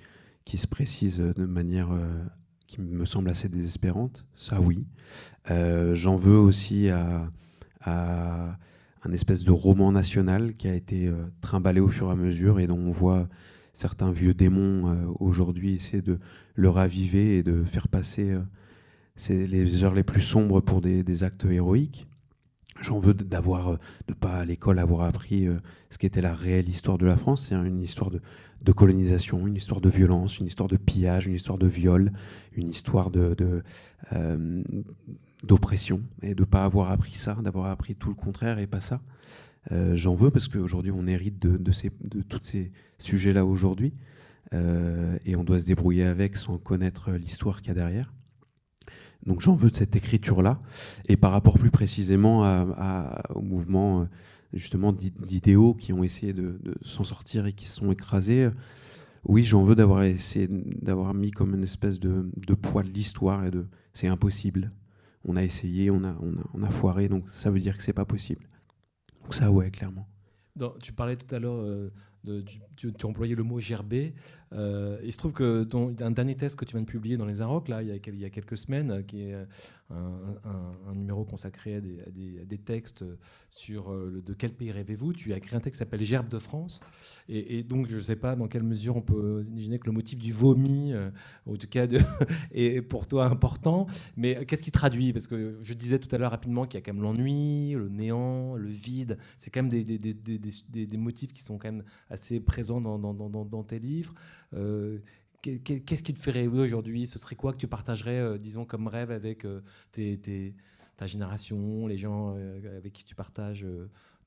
qui 0.44 0.58
se 0.58 0.66
précise 0.66 1.20
de 1.20 1.46
manière 1.46 1.90
qui 2.66 2.82
me 2.82 3.06
semble 3.06 3.30
assez 3.30 3.48
désespérante. 3.48 4.26
Ça, 4.36 4.60
oui. 4.60 4.88
j'en 5.48 6.16
veux 6.16 6.38
aussi 6.38 6.90
à, 6.90 7.30
à 7.82 8.58
un 9.04 9.12
espèce 9.12 9.44
de 9.44 9.52
roman 9.52 9.92
national 9.92 10.56
qui 10.56 10.68
a 10.68 10.76
été 10.76 11.08
euh, 11.08 11.26
trimballé 11.42 11.80
au 11.80 11.88
fur 11.88 12.10
et 12.10 12.12
à 12.12 12.16
mesure 12.16 12.60
et 12.60 12.68
dont 12.68 12.78
on 12.78 12.92
voit 12.92 13.28
certains 13.74 14.12
vieux 14.12 14.34
démons 14.34 14.90
euh, 14.90 14.96
aujourd'hui 15.20 15.74
essayer 15.76 16.02
de 16.02 16.20
le 16.56 16.70
raviver 16.70 17.38
et 17.38 17.44
de 17.44 17.64
faire 17.64 17.88
passer 17.88 18.32
euh, 18.32 18.42
les 19.30 19.84
heures 19.84 19.94
les 19.94 20.04
plus 20.04 20.22
sombres 20.22 20.62
pour 20.62 20.82
des, 20.82 21.24
actes 21.24 21.46
héroïques. 21.46 22.08
J'en 22.80 22.98
veux 22.98 23.14
d'avoir, 23.14 23.78
de 24.08 24.14
pas 24.14 24.40
à 24.40 24.46
l'école 24.46 24.80
avoir 24.80 25.08
appris 25.08 25.48
ce 25.92 26.00
qu'était 26.00 26.22
la 26.22 26.34
réelle 26.34 26.68
histoire 26.68 26.98
de 26.98 27.06
la 27.06 27.16
France, 27.16 27.48
c'est 27.48 27.56
une 27.56 27.82
histoire 27.82 28.10
de, 28.10 28.72
colonisation, 28.72 29.46
une 29.46 29.56
histoire 29.56 29.82
de 29.82 29.90
violence, 29.90 30.40
une 30.40 30.48
histoire 30.48 30.68
de 30.68 30.78
pillage, 30.78 31.28
une 31.28 31.36
histoire 31.36 31.60
de 31.60 31.68
viol, 31.68 32.12
une 32.54 32.70
histoire 32.70 33.12
de, 33.12 33.36
d'oppression 35.44 36.02
et 36.24 36.34
de 36.34 36.44
pas 36.44 36.64
avoir 36.64 36.90
appris 36.90 37.14
ça, 37.14 37.36
d'avoir 37.36 37.68
appris 37.68 37.96
tout 37.96 38.10
le 38.10 38.16
contraire 38.16 38.58
et 38.58 38.66
pas 38.66 38.82
ça. 38.82 39.02
Euh, 39.72 39.96
j'en 39.96 40.16
veux 40.16 40.32
parce 40.32 40.48
qu'aujourd'hui 40.48 40.92
on 40.92 41.06
hérite 41.06 41.40
de, 41.40 41.58
de, 41.58 41.72
ces, 41.72 41.92
de 42.04 42.22
tous 42.24 42.40
ces 42.42 42.72
sujets-là 42.98 43.46
aujourd'hui 43.46 43.94
euh, 43.94 43.98
et 44.54 45.36
on 45.36 45.44
doit 45.44 45.60
se 45.60 45.66
débrouiller 45.66 46.04
avec 46.04 46.36
sans 46.36 46.58
connaître 46.58 47.12
l'histoire 47.12 47.62
qu'il 47.62 47.70
y 47.70 47.72
a 47.72 47.76
derrière. 47.76 48.14
Donc 49.26 49.40
j'en 49.40 49.54
veux 49.54 49.70
de 49.70 49.76
cette 49.76 49.96
écriture-là. 49.96 50.60
Et 51.08 51.16
par 51.16 51.32
rapport 51.32 51.58
plus 51.58 51.72
précisément 51.72 52.42
au 53.34 53.42
mouvement 53.42 54.08
justement 54.54 54.92
d'idéaux 54.92 55.74
qui 55.74 55.94
ont 55.94 56.04
essayé 56.04 56.34
de, 56.34 56.60
s'en 56.82 57.04
sortir 57.04 57.46
et 57.46 57.54
qui 57.54 57.68
se 57.68 57.78
sont 57.78 57.92
écrasés, 57.92 58.50
oui 59.24 59.44
j'en 59.44 59.64
veux 59.64 59.76
d'avoir 59.76 60.04
essayé 60.04 60.48
d'avoir 60.50 61.14
mis 61.14 61.32
comme 61.32 61.56
une 61.56 61.64
espèce 61.64 62.00
de, 62.00 62.54
poids 62.62 62.84
de 62.84 62.90
l'histoire 62.90 63.46
et 63.46 63.52
de 63.52 63.68
c'est 63.94 64.08
impossible 64.08 64.72
on 65.26 65.36
a 65.36 65.44
essayé, 65.44 65.92
on 65.92 66.04
a, 66.04 66.16
on 66.54 66.64
a, 66.64 66.70
foiré, 66.70 67.08
donc 67.08 67.30
ça 67.30 67.50
veut 67.50 67.60
dire 67.60 67.78
que 67.78 67.84
c'est 67.84 67.94
pas 67.94 68.06
possible. 68.06 68.48
Donc 69.24 69.34
ça, 69.34 69.52
ouais, 69.52 69.70
clairement. 69.70 70.08
tu 70.82 70.94
parlais 70.94 71.16
tout 71.16 71.34
à 71.34 71.40
l'heure, 71.40 71.62
euh, 71.64 71.92
tu, 72.76 72.92
tu, 72.94 73.06
employais 73.06 73.36
le 73.36 73.44
mot 73.44 73.60
gerber. 73.60 74.14
Euh, 74.54 75.00
il 75.04 75.12
se 75.12 75.18
trouve 75.18 75.34
que 75.34 75.64
dans 75.64 75.92
un 76.02 76.12
dernier 76.12 76.36
test 76.36 76.56
que 76.56 76.66
tu 76.66 76.74
viens 76.76 76.82
de 76.82 76.90
publier 76.90 77.18
dans 77.18 77.26
les 77.26 77.42
Arocs, 77.42 77.70
là, 77.70 77.82
il 77.82 77.90
y 77.90 78.26
a, 78.26 78.30
quelques 78.30 78.58
semaines, 78.58 79.04
qui 79.06 79.24
est 79.24 79.36
un, 79.90 80.94
numéro 80.96 81.24
consacré 81.24 81.76
à 81.76 81.82
des, 81.82 82.58
textes 82.58 83.04
sur 83.50 83.92
euh, 83.92 84.10
le, 84.14 84.22
de 84.22 84.34
quel 84.34 84.52
pays 84.52 84.72
rêvez-vous. 84.72 85.14
Tu 85.14 85.34
as 85.34 85.38
écrit 85.38 85.56
un 85.56 85.60
texte 85.60 85.80
qui 85.82 85.86
s'appelle 85.86 86.04
Gerbe 86.04 86.30
de 86.30 86.40
France. 86.40 86.82
Et, 87.28 87.64
donc, 87.64 87.88
je 87.88 87.98
ne 87.98 88.02
sais 88.02 88.16
pas 88.16 88.36
dans 88.36 88.48
quelle 88.48 88.64
mesure 88.64 88.96
on 88.98 89.02
peut 89.02 89.42
imaginer 89.48 89.80
que 89.80 89.86
le 89.86 89.94
motif 89.94 90.20
du 90.20 90.32
vomi, 90.34 90.92
euh, 90.94 91.10
en 91.46 91.56
tout 91.56 91.68
cas, 91.68 91.88
est 92.52 92.82
pour 92.82 93.08
toi 93.08 93.26
important. 93.26 93.88
Mais 94.18 94.46
qu'est-ce 94.46 94.64
qui 94.64 94.72
traduit? 94.72 95.14
Parce 95.14 95.28
que 95.28 95.58
je 95.62 95.74
disais 95.74 96.00
tout 96.00 96.14
à 96.14 96.18
l'heure 96.18 96.32
rapidement 96.32 96.66
qu'il 96.66 96.80
y 96.80 96.84
a 96.84 96.86
quand 96.86 96.94
même 96.94 97.04
l'ennui, 97.04 97.74
le 97.74 97.90
néant, 97.90 98.56
le 98.56 98.70
vide. 98.70 99.18
C'est 99.38 99.50
quand 99.50 99.64
même 99.64 99.70
des, 99.70 100.98
motifs 100.98 101.34
qui 101.34 101.42
sont 101.42 101.58
quand 101.58 101.72
même 101.72 101.84
assez 102.10 102.40
présents 102.40 102.82
dans 102.82 103.64
tes 103.64 103.80
livres. 103.80 104.14
Euh, 104.54 105.00
qu'est-ce 105.42 106.04
qui 106.04 106.14
te 106.14 106.20
fait 106.20 106.32
rêver 106.32 106.60
aujourd'hui? 106.60 107.08
Ce 107.08 107.18
serait 107.20 107.36
quoi 107.36 107.52
que 107.52 107.58
tu 107.58 107.68
partagerais, 107.68 108.20
euh, 108.20 108.38
disons, 108.38 108.66
comme 108.66 108.88
rêve 108.88 109.12
avec 109.12 109.46
euh, 109.46 109.62
ta 110.98 111.06
génération, 111.06 111.88
les 111.88 111.98
gens 111.98 112.36
avec 112.78 112.94
qui 112.94 113.04
tu 113.04 113.16
partages 113.16 113.66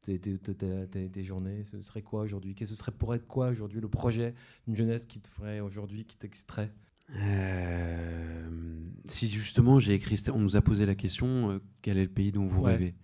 tes, 0.03 1.23
journées? 1.23 1.65
Ce 1.65 1.81
serait 1.81 2.03
quoi 2.03 2.23
aujourd'hui? 2.23 2.55
Qu'est-ce 2.55 2.75
serait 2.75 2.93
pour 2.93 3.15
être 3.15 3.27
quoi 3.27 3.49
aujourd'hui 3.49 3.81
le 3.81 3.89
projet 3.89 4.35
d'une 4.67 4.77
jeunesse 4.77 5.07
qui 5.07 5.21
te 5.21 5.29
ferait 5.29 5.61
aujourd'hui, 5.61 6.05
qui 6.05 6.17
t'extrait 6.17 6.73
si 9.05 9.29
justement 9.29 9.79
j'ai 9.79 9.93
écrit, 9.93 10.19
on 10.33 10.39
nous 10.39 10.57
a 10.57 10.63
posé 10.63 10.87
la 10.87 10.95
question 10.95 11.61
quel 11.83 11.99
est 11.99 12.05
le 12.05 12.09
pays 12.09 12.33
dont 12.33 12.47
vous 12.47 12.63
rêvez? 12.63 12.95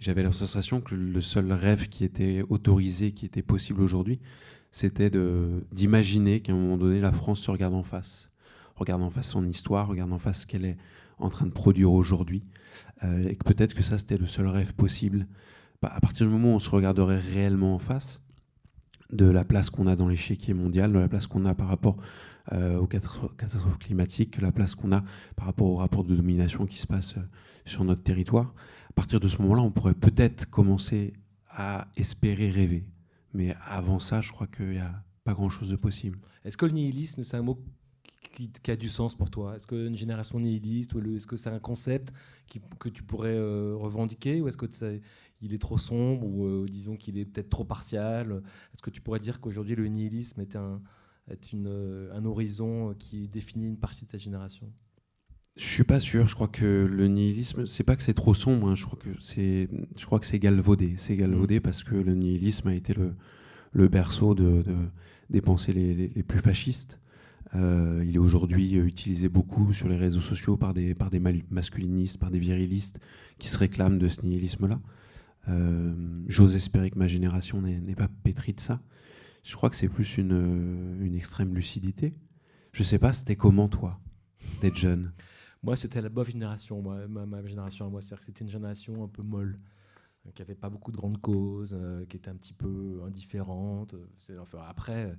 J'avais 0.00 0.22
la 0.22 0.32
sensation 0.32 0.80
que 0.80 0.94
le 0.94 1.20
seul 1.20 1.52
rêve 1.52 1.90
qui 1.90 2.04
était 2.04 2.42
autorisé, 2.48 3.12
qui 3.12 3.26
était 3.26 3.42
possible 3.42 3.82
aujourd'hui, 3.82 4.20
c'était 4.72 5.10
d'imaginer 5.70 6.40
qu'à 6.40 6.52
un 6.52 6.56
moment 6.56 6.78
donné, 6.78 7.00
la 7.00 7.12
France 7.12 7.40
se 7.40 7.50
regarde 7.50 7.74
en 7.74 7.82
face, 7.82 8.30
regarde 8.74 9.02
en 9.02 9.10
face 9.10 9.28
son 9.28 9.46
histoire, 9.46 9.86
regarde 9.88 10.12
en 10.12 10.18
face 10.18 10.42
ce 10.42 10.46
qu'elle 10.46 10.64
est 10.64 10.78
en 11.18 11.28
train 11.28 11.46
de 11.46 11.52
produire 11.52 11.92
aujourd'hui, 11.92 12.42
euh, 13.04 13.28
et 13.28 13.36
que 13.36 13.44
peut-être 13.44 13.74
que 13.74 13.82
ça, 13.82 13.98
c'était 13.98 14.18
le 14.18 14.26
seul 14.26 14.46
rêve 14.48 14.74
possible, 14.74 15.28
à 15.82 16.00
partir 16.00 16.26
du 16.26 16.32
moment 16.32 16.52
où 16.52 16.56
on 16.56 16.58
se 16.58 16.70
regarderait 16.70 17.18
réellement 17.18 17.74
en 17.74 17.78
face, 17.78 18.22
de 19.12 19.26
la 19.26 19.44
place 19.44 19.68
qu'on 19.68 19.86
a 19.86 19.94
dans 19.94 20.08
l'échiquier 20.08 20.54
mondial, 20.54 20.92
de 20.92 20.98
la 20.98 21.08
place 21.08 21.26
qu'on 21.26 21.44
a 21.44 21.54
par 21.54 21.68
rapport 21.68 21.98
euh, 22.52 22.78
aux 22.78 22.86
catastrophes 22.86 23.78
climatiques, 23.78 24.40
la 24.40 24.52
place 24.52 24.74
qu'on 24.74 24.90
a 24.90 25.04
par 25.36 25.46
rapport 25.46 25.68
aux 25.68 25.76
rapports 25.76 26.04
de 26.04 26.16
domination 26.16 26.64
qui 26.64 26.78
se 26.78 26.86
passent 26.86 27.18
euh, 27.18 27.28
sur 27.66 27.84
notre 27.84 28.02
territoire. 28.02 28.54
À 28.88 28.92
partir 28.94 29.20
de 29.20 29.28
ce 29.28 29.40
moment-là, 29.42 29.62
on 29.62 29.70
pourrait 29.70 29.94
peut-être 29.94 30.48
commencer 30.48 31.12
à 31.50 31.88
espérer 31.96 32.50
rêver. 32.50 32.86
Mais 33.34 33.54
avant 33.66 34.00
ça, 34.00 34.20
je 34.20 34.30
crois 34.32 34.46
qu'il 34.46 34.70
n'y 34.70 34.78
a 34.78 35.02
pas 35.24 35.34
grand-chose 35.34 35.70
de 35.70 35.76
possible. 35.76 36.18
Est-ce 36.44 36.56
que 36.56 36.66
le 36.66 36.72
nihilisme, 36.72 37.22
c'est 37.22 37.36
un 37.36 37.42
mot 37.42 37.58
qui, 38.34 38.70
a 38.70 38.76
du 38.76 38.88
sens 38.88 39.14
pour 39.14 39.30
toi? 39.30 39.56
Est-ce 39.56 39.66
qu'une 39.66 39.96
génération 39.96 40.40
nihiliste, 40.40 40.94
ou 40.94 41.14
est-ce 41.14 41.26
que 41.26 41.36
c'est 41.36 41.50
un 41.50 41.58
concept 41.58 42.12
que 42.78 42.88
tu 42.88 43.02
pourrais 43.02 43.36
euh, 43.36 43.74
revendiquer? 43.76 44.40
Ou 44.40 44.48
est-ce 44.48 44.56
que 44.56 44.66
il 45.40 45.54
est 45.54 45.60
trop 45.60 45.78
sombre 45.78 46.26
Ou 46.26 46.46
euh, 46.46 46.66
disons 46.68 46.96
qu'il 46.96 47.18
est 47.18 47.24
peut-être 47.24 47.50
trop 47.50 47.64
partial? 47.64 48.42
Est-ce 48.72 48.82
que 48.82 48.90
tu 48.90 49.00
pourrais 49.00 49.20
dire 49.20 49.40
qu'aujourd'hui 49.40 49.74
le 49.74 49.86
nihilisme 49.88 50.40
est, 50.40 50.56
un, 50.56 50.80
est 51.28 51.52
une, 51.52 51.66
euh, 51.68 52.14
un 52.14 52.24
horizon 52.24 52.94
qui 52.98 53.28
définit 53.28 53.66
une 53.66 53.78
partie 53.78 54.04
de 54.04 54.10
cette 54.10 54.20
génération? 54.20 54.72
Je 55.56 55.64
suis 55.64 55.84
pas 55.84 56.00
sûr. 56.00 56.26
Je 56.26 56.34
crois 56.34 56.48
que 56.48 56.88
le 56.90 57.08
nihilisme, 57.08 57.66
c'est 57.66 57.84
pas 57.84 57.96
que 57.96 58.02
c'est 58.02 58.14
trop 58.14 58.34
sombre. 58.34 58.70
Hein. 58.70 58.74
Je 58.74 58.84
crois 58.84 58.98
que 58.98 59.10
c'est, 59.20 59.68
je 59.98 60.06
crois 60.06 60.18
que 60.18 60.26
c'est 60.26 60.38
galvaudé. 60.38 60.94
C'est 60.96 61.16
galvaudé 61.16 61.58
mmh. 61.58 61.62
parce 61.62 61.84
que 61.84 61.94
le 61.94 62.14
nihilisme 62.14 62.68
a 62.68 62.74
été 62.74 62.94
le, 62.94 63.14
le 63.72 63.88
berceau 63.88 64.34
de, 64.34 64.64
des 65.30 65.40
pensées 65.40 65.72
les, 65.72 65.94
les 65.94 66.22
plus 66.22 66.40
fascistes. 66.40 66.98
Euh, 67.54 68.02
il 68.06 68.14
est 68.14 68.18
aujourd'hui 68.18 68.78
euh, 68.78 68.84
utilisé 68.84 69.28
beaucoup 69.28 69.72
sur 69.72 69.88
les 69.88 69.96
réseaux 69.96 70.20
sociaux 70.20 70.56
par 70.56 70.72
des, 70.72 70.94
par 70.94 71.10
des 71.10 71.20
masculinistes, 71.50 72.18
par 72.18 72.30
des 72.30 72.38
virilistes 72.38 73.00
qui 73.38 73.48
se 73.48 73.58
réclament 73.58 73.98
de 73.98 74.08
ce 74.08 74.22
nihilisme-là. 74.22 74.80
Euh, 75.48 75.92
j'ose 76.28 76.56
espérer 76.56 76.90
que 76.90 76.98
ma 76.98 77.06
génération 77.06 77.60
n'est 77.60 77.94
pas 77.94 78.08
pétrie 78.22 78.54
de 78.54 78.60
ça. 78.60 78.80
Je 79.42 79.54
crois 79.56 79.70
que 79.70 79.76
c'est 79.76 79.88
plus 79.88 80.18
une, 80.18 80.98
une, 81.00 81.14
extrême 81.16 81.52
lucidité. 81.52 82.14
Je 82.72 82.84
sais 82.84 82.98
pas, 82.98 83.12
c'était 83.12 83.34
comment 83.34 83.68
toi, 83.68 84.00
d'être 84.60 84.76
jeune? 84.76 85.12
Moi, 85.62 85.76
c'était 85.76 86.00
la 86.00 86.08
bonne 86.08 86.24
génération, 86.24 86.82
moi, 86.82 87.06
ma, 87.08 87.44
génération 87.46 87.86
à 87.86 87.88
moi. 87.88 88.02
C'est-à-dire 88.02 88.18
que 88.18 88.24
c'était 88.24 88.44
une 88.44 88.50
génération 88.50 89.04
un 89.04 89.08
peu 89.08 89.22
molle, 89.22 89.56
qui 90.34 90.42
n'avait 90.42 90.54
pas 90.54 90.68
beaucoup 90.70 90.92
de 90.92 90.96
grandes 90.96 91.20
causes, 91.20 91.78
qui 92.08 92.16
était 92.16 92.30
un 92.30 92.36
petit 92.36 92.52
peu 92.52 93.00
indifférente. 93.04 93.94
Après 94.68 95.16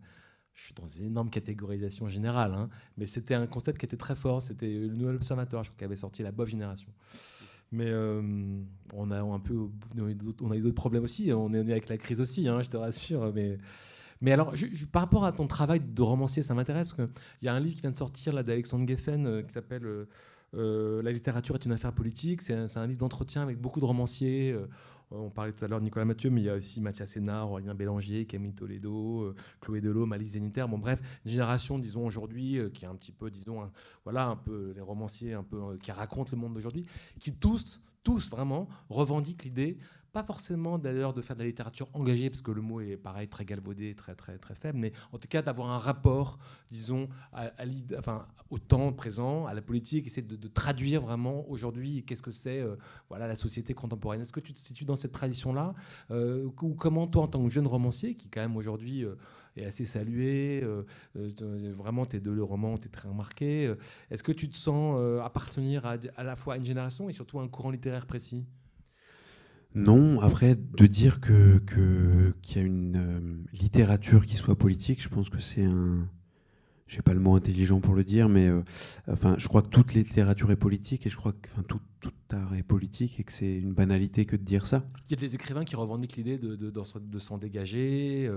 je 0.54 0.66
suis 0.66 0.74
dans 0.74 0.86
une 0.86 1.06
énorme 1.06 1.30
catégorisation 1.30 2.08
générale, 2.08 2.54
hein, 2.54 2.70
mais 2.98 3.06
c'était 3.06 3.34
un 3.34 3.48
concept 3.48 3.80
qui 3.80 3.86
était 3.86 3.98
très 3.98 4.16
fort. 4.16 4.42
C'était 4.42 4.68
le 4.68 4.88
Nouvel 4.94 5.16
Observateur, 5.16 5.64
je 5.64 5.70
crois, 5.70 5.80
qui 5.80 5.84
avait 5.84 5.96
sorti 5.96 6.22
la 6.24 6.32
Bof 6.32 6.50
Génération. 6.50 6.90
Mais 7.72 7.88
euh, 7.88 8.22
on 8.94 9.10
a 9.10 9.20
un 9.22 9.40
peu, 9.40 9.68
on 9.98 10.52
a 10.52 10.56
eu 10.56 10.62
d'autres 10.62 10.76
problèmes 10.76 11.04
aussi. 11.04 11.34
On 11.34 11.52
est 11.54 11.60
avec 11.60 11.90
la 11.90 11.98
crise 11.98 12.22
aussi, 12.22 12.48
hein, 12.48 12.62
je 12.62 12.70
te 12.70 12.78
rassure. 12.78 13.34
Mais, 13.34 13.58
mais 14.22 14.32
alors, 14.32 14.54
par 14.92 15.02
rapport 15.02 15.26
à 15.26 15.32
ton 15.32 15.48
travail 15.48 15.80
de 15.80 16.02
romancier, 16.04 16.44
ça 16.44 16.54
m'intéresse 16.54 16.94
parce 16.94 17.10
qu'il 17.10 17.46
y 17.46 17.48
a 17.48 17.54
un 17.56 17.60
livre 17.60 17.76
qui 17.76 17.82
vient 17.82 17.92
de 17.92 17.98
sortir 17.98 18.34
là 18.34 18.44
d'Alexandre 18.44 18.88
Geffen 18.88 19.26
euh, 19.26 19.42
qui 19.42 19.52
s'appelle 19.52 19.86
euh, 19.86 20.06
La 20.54 21.12
littérature 21.12 21.56
est 21.56 21.66
une 21.66 21.72
affaire 21.72 21.94
politique. 21.94 22.42
C'est 22.42 22.54
un, 22.54 22.88
livre 22.88 23.00
d'entretien 23.00 23.42
avec 23.42 23.60
beaucoup 23.60 23.80
de 23.80 23.86
romanciers. 23.86 24.56
On 25.16 25.30
parlait 25.30 25.52
tout 25.52 25.64
à 25.64 25.68
l'heure 25.68 25.80
de 25.80 25.86
Nicolas 25.86 26.06
Mathieu, 26.06 26.32
mais 26.32 26.42
il 26.42 26.46
y 26.46 26.50
a 26.50 26.56
aussi 26.56 26.82
Mathias 26.82 27.12
Sénard, 27.12 27.52
Aurélien 27.52 27.76
Bélanger, 27.76 28.26
Camille 28.26 28.54
Toledo, 28.54 29.22
euh, 29.22 29.36
Chloé 29.62 29.80
Delot, 29.80 30.08
Malice 30.08 30.32
Zénitaire. 30.32 30.68
Bon, 30.68 30.80
bref, 30.80 31.00
une 31.26 31.32
génération, 31.32 31.78
disons, 31.78 32.06
aujourd'hui, 32.06 32.58
euh, 32.58 32.70
qui 32.70 32.86
est 32.86 32.88
un 32.88 32.96
petit 32.96 33.12
peu, 33.12 33.30
disons, 33.30 33.70
voilà, 34.04 34.26
un 34.26 34.36
peu 34.36 34.74
les 34.76 34.82
romanciers 34.82 35.34
un 35.34 35.44
peu, 35.44 35.58
euh, 35.58 35.78
qui 35.78 35.92
racontent 35.92 36.32
le 36.32 36.38
monde 36.38 36.56
d'aujourd'hui, 36.56 36.88
qui 37.20 37.32
tous, 37.32 37.80
tous 38.04 38.30
vraiment 38.30 38.68
revendiquent 38.90 39.44
l'idée 39.44 39.78
pas 40.14 40.24
forcément 40.24 40.78
d'ailleurs 40.78 41.12
de 41.12 41.22
faire 41.22 41.36
de 41.36 41.42
la 41.42 41.48
littérature 41.48 41.90
engagée, 41.94 42.30
parce 42.30 42.44
que 42.44 42.52
le 42.52 42.62
mot 42.62 42.80
est 42.80 42.98
pareil, 42.98 43.28
très 43.28 43.46
galvaudé, 43.46 43.96
très, 43.96 44.14
très, 44.14 44.38
très 44.38 44.54
faible, 44.54 44.78
mais 44.78 44.94
en 45.12 45.18
tout 45.18 45.28
cas 45.28 45.42
d'avoir 45.42 45.72
un 45.72 45.80
rapport, 45.80 46.38
disons, 46.70 47.10
à, 47.34 47.52
enfin, 47.98 48.28
au 48.52 48.60
temps 48.60 48.94
présent, 48.94 49.48
à 49.48 49.56
la 49.56 49.64
politique, 49.64 50.06
essayer 50.06 50.22
de, 50.22 50.48
traduire 50.48 51.02
vraiment 51.02 51.50
aujourd'hui 51.50 52.04
qu'est-ce 52.06 52.22
que 52.22 52.32
c'est 52.32 52.60
euh, 52.60 52.76
voilà, 53.10 53.28
la 53.28 53.34
société 53.34 53.74
contemporaine. 53.74 54.22
Est-ce 54.22 54.32
que 54.32 54.40
tu 54.40 54.54
te 54.54 54.60
situes 54.60 54.86
dans 54.86 54.96
cette 54.96 55.14
tradition-là 55.14 55.74
euh, 56.12 56.48
Ou 56.62 56.76
comment 56.76 57.08
toi, 57.08 57.24
en 57.24 57.28
tant 57.28 57.44
que 57.44 57.50
jeune 57.50 57.66
romancier, 57.66 58.14
qui 58.14 58.30
quand 58.30 58.42
même 58.42 58.56
aujourd'hui 58.56 59.04
euh, 59.04 59.16
est 59.58 59.66
assez 59.66 59.86
salué, 59.86 60.64
vraiment 61.16 62.06
tes 62.06 62.20
deux 62.20 62.42
romans, 62.44 62.78
tu 62.78 62.88
es 62.88 62.92
très 62.92 63.10
remarqué, 63.10 63.74
est-ce 64.12 64.24
que 64.24 64.32
tu 64.32 64.50
te 64.50 64.58
sens 64.58 65.00
appartenir 65.24 65.86
à, 65.86 65.96
à 66.16 66.24
la 66.24 66.36
fois 66.36 66.56
à 66.56 66.58
une 66.58 66.66
génération 66.66 67.08
et 67.08 67.12
surtout 67.12 67.40
à 67.40 67.44
un 67.44 67.48
courant 67.48 67.70
littéraire 67.70 68.08
précis? 68.08 68.46
Non, 69.76 70.22
après, 70.22 70.56
de 70.56 70.86
dire 70.86 71.20
que 71.20 71.62
qu'il 72.42 72.58
y 72.58 72.60
a 72.60 72.68
une 72.68 72.96
euh, 72.96 73.20
littérature 73.54 74.26
qui 74.26 74.36
soit 74.36 74.56
politique, 74.56 75.02
je 75.02 75.10
pense 75.10 75.30
que 75.30 75.40
c'est 75.40 75.64
un, 75.64 76.08
j'ai 76.94 77.02
pas 77.02 77.14
le 77.14 77.20
mot 77.20 77.36
intelligent 77.36 77.80
pour 77.80 77.96
le 77.96 78.04
dire, 78.04 78.30
mais 78.30 78.48
euh, 78.48 78.62
enfin, 79.12 79.36
je 79.40 79.48
crois 79.48 79.64
que 79.64 79.70
toute 79.70 79.96
littérature 79.96 80.52
est 80.52 80.56
politique 80.56 81.08
et 81.08 81.10
je 81.10 81.18
crois 81.18 81.32
que 81.32 81.50
enfin, 81.52 81.64
tout, 81.68 81.80
tout, 82.00 82.12
art 82.32 82.54
est 82.56 82.64
politique 82.64 83.20
et 83.20 83.24
que 83.24 83.32
c'est 83.32 83.58
une 83.58 83.74
banalité 83.74 84.26
que 84.26 84.36
de 84.36 84.44
dire 84.44 84.68
ça. 84.68 84.86
Il 85.10 85.16
y 85.16 85.18
a 85.18 85.22
des 85.22 85.34
écrivains 85.34 85.64
qui 85.64 85.76
revendiquent 85.76 86.18
l'idée 86.18 86.38
de, 86.38 86.56
de, 86.56 86.72
de, 86.72 87.20
s'en 87.20 87.38
dégager, 87.40 88.30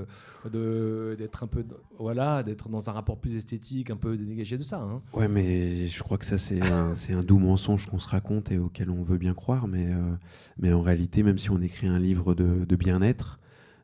euh, 0.49 1.17
d'être 1.17 1.43
un 1.43 1.47
peu, 1.47 1.65
voilà, 1.99 2.43
d'être 2.43 2.71
dans 2.71 2.89
un 2.89 2.93
rapport 2.93 3.19
plus 3.19 3.35
esthétique, 3.35 3.91
un 3.91 3.97
peu 3.97 4.17
dégagé 4.17 4.57
de 4.57 4.65
ça. 4.65 4.81
Hein. 4.81 5.03
Ouais, 5.13 5.29
mais 5.29 5.87
je 5.87 6.03
crois 6.03 6.17
que 6.17 6.25
ça 6.25 6.39
c'est 6.39 6.63
un, 6.63 6.95
un, 7.11 7.21
doux 7.23 7.39
mensonge 7.39 7.87
qu'on 7.87 7.99
se 7.99 8.09
raconte 8.09 8.51
et 8.51 8.59
auquel 8.59 8.89
on 8.89 9.03
veut 9.03 9.19
bien 9.19 9.35
croire, 9.35 9.69
mais 9.69 9.93
euh, 9.93 10.15
mais 10.59 10.73
en 10.73 10.81
réalité, 10.81 11.23
même 11.23 11.39
si 11.39 11.51
on 11.51 11.61
écrit 11.61 11.89
un 11.89 11.99
livre 11.99 12.35
de, 12.35 12.77
bien-être, 12.77 13.39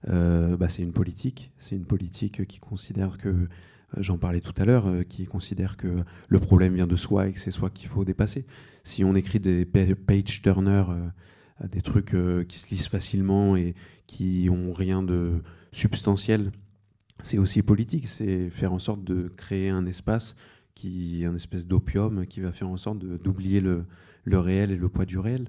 bah, 0.06 0.68
c'est 0.68 0.82
une 0.82 0.92
politique, 0.92 1.52
c'est 1.58 1.76
une 1.76 1.84
politique 1.84 2.46
qui 2.46 2.58
considère 2.58 3.18
que 3.18 3.48
j'en 3.98 4.18
parlais 4.18 4.40
tout 4.40 4.54
à 4.56 4.64
l'heure, 4.64 4.86
euh, 4.86 5.02
qui 5.02 5.26
considère 5.26 5.76
que 5.76 6.04
le 6.28 6.38
problème 6.38 6.74
vient 6.74 6.86
de 6.86 6.96
soi 6.96 7.28
et 7.28 7.32
que 7.32 7.40
c'est 7.40 7.50
soi 7.50 7.70
qu'il 7.70 7.88
faut 7.88 8.04
dépasser. 8.04 8.46
Si 8.84 9.04
on 9.04 9.14
écrit 9.14 9.40
des 9.40 9.64
page 9.64 10.42
turners, 10.42 10.90
euh, 10.90 11.68
des 11.68 11.82
trucs 11.82 12.14
euh, 12.14 12.44
qui 12.44 12.58
se 12.58 12.70
lisent 12.70 12.88
facilement 12.88 13.56
et 13.56 13.74
qui 14.06 14.48
ont 14.50 14.72
rien 14.72 15.02
de 15.02 15.42
substantiel, 15.72 16.52
c'est 17.20 17.38
aussi 17.38 17.62
politique. 17.62 18.08
C'est 18.08 18.50
faire 18.50 18.72
en 18.72 18.78
sorte 18.78 19.04
de 19.04 19.28
créer 19.28 19.68
un 19.68 19.86
espace 19.86 20.36
un 20.84 21.36
espèce 21.36 21.66
d'opium 21.68 22.26
qui 22.26 22.40
va 22.40 22.50
faire 22.50 22.68
en 22.68 22.78
sorte 22.78 22.98
d'oublier 22.98 23.60
le, 23.60 23.84
réel 24.26 24.72
et 24.72 24.76
le 24.76 24.88
poids 24.88 25.04
du 25.04 25.18
réel. 25.18 25.48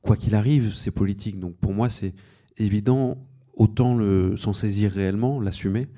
quoi 0.00 0.16
qu'il 0.16 0.34
arrive, 0.34 0.72
c'est 0.72 0.92
politique. 0.92 1.38
Donc 1.38 1.56
pour 1.56 1.74
moi, 1.74 1.90
c'est 1.90 2.14
évident, 2.56 3.20
autant 3.52 3.98
s'en 4.36 4.54
saisir 4.54 4.92
réellement, 4.92 5.40
l'assumer, 5.40 5.88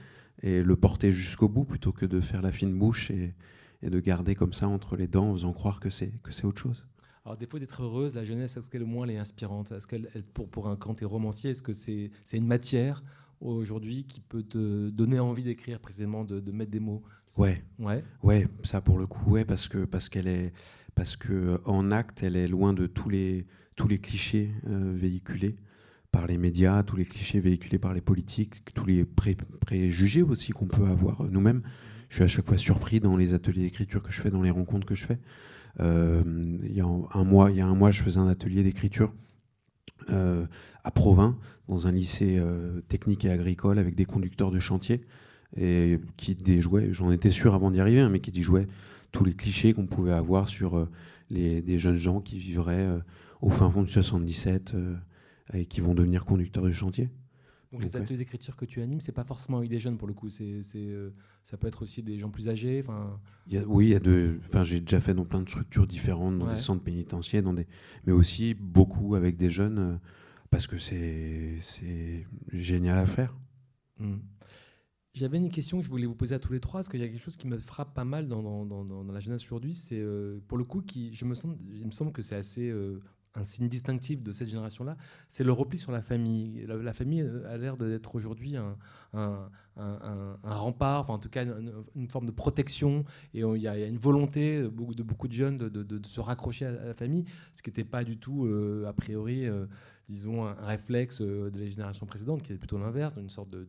et 0.43 0.63
le 0.63 0.77
porter 0.77 1.13
jusqu'au 1.13 1.49
bout 1.49 1.65
plutôt 1.65 1.93
que 1.93 2.07
de 2.07 2.21
faire 2.21 2.43
la 2.43 2.53
fine 2.53 2.77
bouche 2.77 3.11
et, 3.11 3.35
et 3.83 3.91
de 3.91 4.01
garder 4.01 4.35
comme 4.35 4.53
ça 4.53 4.69
entre 4.69 4.97
les 4.97 5.07
dents 5.07 5.31
en 5.31 5.33
faisant 5.35 5.53
croire 5.53 5.81
que 5.81 5.91
c'est 5.91 6.13
que 6.23 6.33
c'est 6.33 6.45
autre 6.45 6.61
chose. 6.61 6.87
Alors, 7.25 7.37
des 7.37 7.47
fois 7.47 7.61
d'être 7.61 7.83
heureuse, 7.83 8.17
la 8.17 8.25
jeunesse, 8.25 8.57
est-ce 8.57 8.69
qu'elle 8.69 8.83
au 8.83 8.87
moins 8.87 9.07
elle 9.07 9.15
est 9.15 9.19
inspirante? 9.19 9.71
Est-ce 9.71 9.87
qu'elle, 9.87 10.09
pour, 10.35 10.49
pour 10.49 10.69
un 10.69 10.75
quand 10.75 11.01
romancier, 11.03 11.53
est-ce 11.53 11.63
que 11.63 11.73
c'est, 11.73 12.11
c'est 12.25 12.37
une 12.37 12.49
matière 12.49 13.03
aujourd'hui 13.41 14.05
qui 14.05 14.21
peut 14.21 14.43
te 14.43 14.91
donner 14.91 15.21
envie 15.21 15.45
d'écrire 15.45 15.79
précisément, 15.79 16.25
de, 16.25 16.41
de 16.41 16.53
mettre 16.53 16.73
des 16.73 16.81
mots? 16.81 17.05
Ouais. 17.39 17.63
Ouais. 17.79 18.03
Ouais, 18.25 18.49
ça 18.65 18.81
pour 18.81 18.99
le 18.99 19.07
coup, 19.07 19.31
ouais, 19.31 19.45
parce 19.45 19.69
que 19.69 19.85
parce 19.85 20.09
qu'elle 20.09 20.27
est 20.27 20.53
parce 20.97 21.17
que 21.17 21.61
en 21.65 21.93
acte, 21.93 22.25
elle 22.25 22.35
est 22.35 22.49
loin 22.49 22.73
de 22.73 22.89
tous 22.89 23.09
les 23.09 23.47
tous 23.77 23.87
les 23.87 23.99
clichés 23.99 24.51
euh, 24.67 24.93
véhiculés 24.95 25.57
par 26.13 26.27
les 26.27 26.37
médias, 26.37 26.83
tous 26.83 26.97
les 26.97 27.07
clichés 27.07 27.41
véhiculés 27.41 27.79
par 27.79 27.95
les 27.95 28.03
politiques, 28.03 28.63
tous 28.75 28.85
les 28.85 29.05
préjugés 29.05 30.23
aussi 30.23 30.53
qu'on 30.53 30.67
peut 30.67 30.87
avoir 30.87 31.25
nous-mêmes. 31.25 31.63
Je 32.11 32.17
suis 32.17 32.25
à 32.25 32.29
chaque 32.29 32.47
fois 32.47 32.59
surpris 32.59 33.01
dans 33.01 33.17
les 33.17 33.33
ateliers 33.33 33.63
d'écriture 33.63 34.03
que 34.03 34.13
je 34.13 34.21
fais, 34.21 34.31
dans 34.31 34.43
les 34.43 34.51
rencontres 34.51 34.87
que 34.87 34.95
je 34.95 35.07
fais. 35.07 35.19
Euh, 35.81 36.23
il, 36.65 36.77
y 36.77 36.83
a 36.83 36.85
un 36.87 37.25
mois, 37.25 37.51
il 37.51 37.57
y 37.57 37.63
a 37.63 37.67
un 37.67 37.75
mois, 37.75 37.91
je 37.91 38.03
faisais 38.03 38.19
un 38.19 38.29
atelier 38.29 38.63
d'écriture 38.63 39.15
euh, 40.11 40.45
à 40.85 40.91
Provins, 40.91 41.39
dans 41.69 41.87
un 41.87 41.93
lycée 41.93 42.37
euh, 42.39 42.83
technique 42.83 43.25
et 43.25 43.31
agricole, 43.31 43.79
avec 43.79 43.97
des 43.97 44.05
conducteurs 44.05 44.51
de 44.51 44.59
chantier, 44.59 45.07
et 45.57 45.99
qui 46.19 46.35
déjouaient, 46.35 46.93
j'en 46.93 47.11
étais 47.11 47.31
sûr 47.31 47.55
avant 47.55 47.71
d'y 47.71 47.81
arriver, 47.81 48.01
hein, 48.01 48.11
mais 48.11 48.21
qui 48.21 48.33
déjouaient 48.33 48.69
tous 49.13 49.25
les 49.25 49.35
clichés 49.35 49.73
qu'on 49.73 49.87
pouvait 49.87 50.13
avoir 50.13 50.51
sur 50.51 50.87
les, 51.31 51.63
des 51.63 51.79
jeunes 51.79 51.97
gens 51.97 52.21
qui 52.21 52.39
vivraient 52.39 52.89
au 53.41 53.51
fin 53.51 53.71
fond 53.71 53.83
du 53.83 53.91
77 53.91 54.75
et 55.53 55.67
qui 55.67 55.81
vont 55.81 55.95
devenir 55.95 56.25
conducteurs 56.25 56.65
de 56.65 56.71
chantier. 56.71 57.11
Donc, 57.73 57.83
les 57.83 57.97
ateliers 57.97 58.19
d'écriture 58.19 58.55
que 58.55 58.67
tu 58.67 58.83
animes, 58.83 59.01
c'est 59.01 59.13
pas 59.13 59.25
forcément 59.25 59.57
avec 59.57 59.71
des 59.71 59.79
jeunes 59.79 59.97
pour 59.97 60.07
le 60.07 60.13
coup, 60.13 60.29
c'est, 60.29 60.61
euh, 60.75 61.11
ça 61.43 61.57
peut 61.57 61.67
être 61.67 61.81
aussi 61.81 62.03
des 62.03 62.19
gens 62.19 62.29
plus 62.29 62.51
âgés. 62.51 62.83
Il 63.47 63.55
y 63.55 63.59
a, 63.59 63.65
oui, 63.67 63.87
il 63.87 63.91
y 63.91 63.95
a 63.95 63.99
de, 63.99 64.39
enfin, 64.47 64.63
j'ai 64.63 64.81
déjà 64.81 65.01
fait 65.01 65.15
dans 65.15 65.25
plein 65.25 65.41
de 65.41 65.49
structures 65.49 65.87
différentes, 65.87 66.39
dans 66.39 66.53
des 66.53 66.59
centres 66.59 66.83
pénitentiaires, 66.83 67.43
dans 67.43 67.55
des, 67.55 67.67
mais 68.07 68.13
aussi 68.13 68.53
beaucoup 68.53 69.15
avec 69.15 69.39
des 69.39 69.49
jeunes, 69.49 69.79
euh, 69.79 69.97
parce 70.51 70.67
que 70.67 70.77
c'est, 70.77 71.57
c'est 71.61 72.27
génial 72.53 72.99
à 72.99 73.07
faire. 73.07 73.35
Mmh. 73.99 74.17
J'avais 75.15 75.39
une 75.39 75.51
question 75.51 75.79
que 75.79 75.85
je 75.85 75.91
voulais 75.91 76.07
vous 76.07 76.15
poser 76.15 76.35
à 76.35 76.39
tous 76.39 76.53
les 76.53 76.61
trois, 76.61 76.81
parce 76.81 76.91
qu'il 76.91 77.01
y 77.01 77.05
a 77.05 77.09
quelque 77.09 77.23
chose 77.23 77.39
qui 77.39 77.47
me 77.47 77.57
frappe 77.57 77.95
pas 77.95 78.05
mal 78.05 78.29
dans, 78.29 78.43
dans, 78.43 78.85
dans, 78.85 79.03
la 79.05 79.21
jeunesse 79.21 79.45
aujourd'hui, 79.45 79.75
c'est 79.75 79.99
euh, 79.99 80.41
pour 80.47 80.59
le 80.59 80.65
coup, 80.65 80.83
qui, 80.83 81.15
je 81.15 81.25
me 81.25 81.33
sens, 81.33 81.57
il 81.73 81.87
me 81.87 81.91
semble 81.91 82.13
que 82.13 82.21
c'est 82.21 82.37
assez 82.37 82.71
un 83.35 83.45
signe 83.45 83.69
distinctif 83.69 84.23
de 84.23 84.33
cette 84.33 84.49
génération-là, 84.49 84.97
c'est 85.29 85.45
le 85.45 85.53
repli 85.53 85.79
sur 85.79 85.93
la 85.93 86.03
famille. 86.03 86.65
La, 86.67 86.93
famille 86.93 87.23
a 87.49 87.57
l'air 87.57 87.77
d'être 87.77 88.15
aujourd'hui 88.15 88.57
un, 88.57 88.77
un, 89.15 89.51
rempart, 90.43 91.01
enfin 91.01 91.15
en 91.15 91.19
tout 91.19 91.31
cas 91.31 91.45
une, 91.95 92.09
forme 92.09 92.27
de 92.27 92.31
protection, 92.31 93.05
et 93.35 93.41
il 93.41 93.63
y, 93.63 93.69
a 93.69 93.87
une 93.87 93.99
volonté 93.99 94.63
de 94.63 95.03
beaucoup 95.03 95.29
de 95.29 95.33
jeunes 95.33 95.57
de, 95.57 96.07
se 96.07 96.21
raccrocher 96.21 96.67
à, 96.67 96.73
la 96.73 96.95
famille, 96.95 97.25
ce 97.55 97.63
qui 97.63 97.71
n'était 97.71 97.85
pas 97.85 98.05
du 98.05 98.19
tout, 98.19 98.47
a 98.87 98.93
priori, 98.93 99.49
disons, 100.13 100.45
un, 100.45 100.53
réflexe 100.55 101.21
euh, 101.23 101.51
de 101.51 101.59
la 101.59 101.67
génération 101.67 102.07
précédente, 102.07 102.43
qui 102.43 102.53
est 102.53 102.57
plutôt 102.57 102.79
l'inverse, 102.79 103.15
une 103.17 103.31
sorte 103.31 103.49
de, 103.49 103.67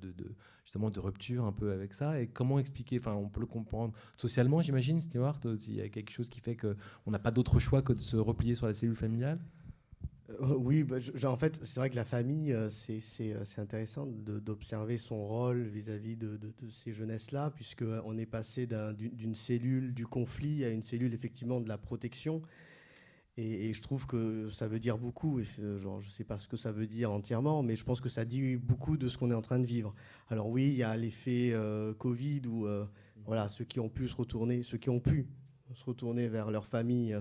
justement 0.66 0.90
de 0.90 1.00
rupture 1.00 1.46
un 1.46 1.52
peu 1.52 1.72
avec 1.72 1.94
ça. 1.94 2.20
Et 2.20 2.28
comment 2.28 2.60
expliquer 2.60 3.00
Enfin, 3.00 3.14
on 3.14 3.30
peut 3.30 3.40
le 3.40 3.48
comprendre 3.48 3.94
socialement, 4.18 4.62
j'imagine, 4.62 5.00
Stewart. 5.00 5.40
Il 5.46 5.76
y 5.76 5.82
a 5.82 5.90
quelque 5.90 6.12
chose 6.12 6.30
qui 6.30 6.42
fait 6.42 6.56
qu'on 6.56 7.12
n'a 7.12 7.20
pas 7.20 7.32
d'autre 7.32 7.60
choix 7.60 7.82
que 7.82 7.94
de 7.94 8.02
se 8.02 8.18
replier 8.18 8.56
sur 8.56 8.68
la 8.68 8.74
cellule 8.74 8.96
familiale? 8.96 9.40
Euh, 10.30 10.56
oui, 10.58 10.84
bah, 10.84 10.98
en 11.26 11.38
fait, 11.38 11.60
c'est 11.64 11.80
vrai 11.80 11.90
que 11.90 11.96
la 11.96 12.06
famille, 12.06 12.54
euh, 12.54 12.70
c'est 12.70 13.60
intéressant 13.60 14.06
d'observer 14.06 14.98
son 14.98 15.26
rôle 15.26 15.64
vis-à-vis 15.64 16.16
de, 16.16 16.40
ces 16.70 16.92
jeunesses-là, 16.92 17.52
puisqu'on 17.52 18.18
est 18.18 18.26
passé 18.26 18.68
d'une 18.68 19.36
cellule 19.36 19.94
du 19.94 20.06
conflit 20.06 20.66
à 20.66 20.70
une 20.70 20.84
cellule 20.84 21.14
effectivement 21.14 21.62
de 21.62 21.70
la 21.70 21.78
protection. 21.78 22.42
Et, 23.38 23.74
je 23.74 23.82
trouve 23.82 24.06
que 24.06 24.50
ça 24.50 24.68
veut 24.68 24.80
dire 24.80 24.98
beaucoup. 24.98 25.40
Euh, 25.40 25.78
genre, 25.78 26.00
je 26.02 26.08
ne 26.08 26.12
sais 26.12 26.24
pas 26.24 26.38
ce 26.38 26.48
que 26.48 26.58
ça 26.58 26.72
veut 26.72 26.86
dire 26.86 27.12
entièrement, 27.12 27.64
mais 27.64 27.76
je 27.76 27.84
pense 27.84 28.00
que 28.00 28.10
ça 28.10 28.26
dit 28.26 28.58
beaucoup 28.58 28.96
de 28.96 29.08
ce 29.08 29.18
qu'on 29.18 29.32
est 29.32 29.36
en 29.36 29.42
train 29.42 29.60
de 29.60 29.66
vivre. 29.66 29.96
Alors 30.30 30.50
oui, 30.50 30.68
il 30.68 30.76
y 30.76 30.84
a 30.84 30.96
l'effet 30.96 31.52
euh, 31.54 31.94
Covid 31.96 32.42
où 32.48 32.68
euh, 32.68 32.86
voilà, 33.26 33.50
ceux 33.50 33.66
qui 33.66 33.80
ont 33.80 33.90
pu 33.90 34.08
se 34.08 34.16
retourner, 34.16 34.62
ceux 34.62 34.78
qui 34.78 34.90
ont 34.92 35.00
pu 35.00 35.28
se 35.74 35.84
retourner 35.86 36.28
vers 36.28 36.52
leur 36.52 36.68
famille 36.68 37.18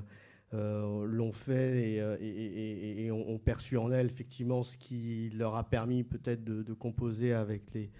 l'ont 0.55 1.33
fait 1.33 1.97
et, 2.21 3.11
ont, 3.11 3.39
perçu 3.39 3.79
en 3.79 3.91
elles 3.91 4.05
effectivement 4.05 4.63
ce 4.63 4.77
qui 4.77 5.31
leur 5.31 5.57
a 5.57 5.65
permis 5.65 6.05
peut-être 6.05 6.45
de, 6.45 6.63
de, 6.63 6.75
composer 6.75 7.33
avec 7.33 7.73
les, 7.73 7.91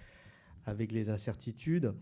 avec 0.67 0.93
les 0.93 1.09
incertitudes. 1.09 1.95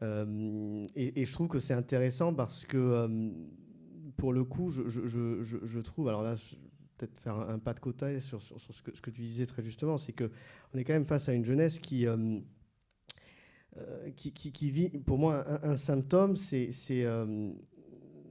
et, 0.00 1.26
je 1.26 1.32
trouve 1.34 1.48
que 1.48 1.60
c'est 1.60 1.74
intéressant 1.74 2.32
parce 2.32 2.64
que 2.64 3.06
pour 4.20 4.34
le 4.34 4.44
coup, 4.44 4.70
je, 4.70 5.78
trouve, 5.80 6.08
alors 6.08 6.22
là, 6.22 6.36
peut-être 6.98 7.18
faire 7.20 7.36
un, 7.36 7.58
pas 7.58 7.72
de 7.72 7.80
côté 7.80 8.20
sur, 8.20 8.42
ce, 8.42 8.82
que, 8.82 9.10
tu 9.10 9.22
disais 9.22 9.46
très 9.46 9.62
justement, 9.62 9.96
c'est 9.96 10.12
qu'on 10.12 10.78
est 10.78 10.84
quand 10.84 10.92
même 10.92 11.06
face 11.06 11.30
à 11.30 11.32
une 11.32 11.44
jeunesse 11.46 11.78
qui, 11.78 12.06
euh, 12.06 12.38
euh, 13.78 14.10
qui, 14.10 14.70
vit, 14.70 14.90
pour 14.90 15.16
moi, 15.16 15.64
un, 15.64 15.76
symptôme, 15.78 16.36
c'est 16.36 16.70
euh, 16.90 17.50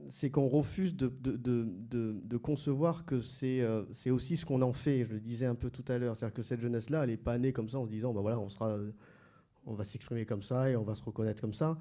c'est 0.08 0.30
qu'on 0.30 0.46
refuse 0.46 0.94
de, 0.94 2.36
concevoir 2.36 3.04
que 3.04 3.20
c'est 3.20 4.10
aussi 4.10 4.36
ce 4.36 4.46
qu'on 4.46 4.62
en 4.62 4.72
fait. 4.72 5.04
Je 5.06 5.14
le 5.14 5.20
disais 5.20 5.46
un 5.46 5.56
peu 5.56 5.70
tout 5.70 5.84
à 5.88 5.98
l'heure, 5.98 6.16
c'est-à-dire 6.16 6.34
que 6.34 6.42
cette 6.42 6.60
jeunesse-là, 6.60 7.02
elle 7.02 7.10
n'est 7.10 7.16
pas 7.16 7.36
née 7.36 7.52
comme 7.52 7.68
ça 7.68 7.80
en 7.80 7.84
se 7.84 7.90
disant, 7.90 8.14
bah 8.14 8.20
voilà, 8.20 8.38
on 8.38 8.48
sera, 8.48 8.78
on 9.66 9.74
va 9.74 9.82
s'exprimer 9.82 10.24
comme 10.24 10.44
ça 10.44 10.70
et 10.70 10.76
on 10.76 10.84
va 10.84 10.94
se 10.94 11.02
reconnaître 11.02 11.40
comme 11.40 11.54
ça. 11.54 11.76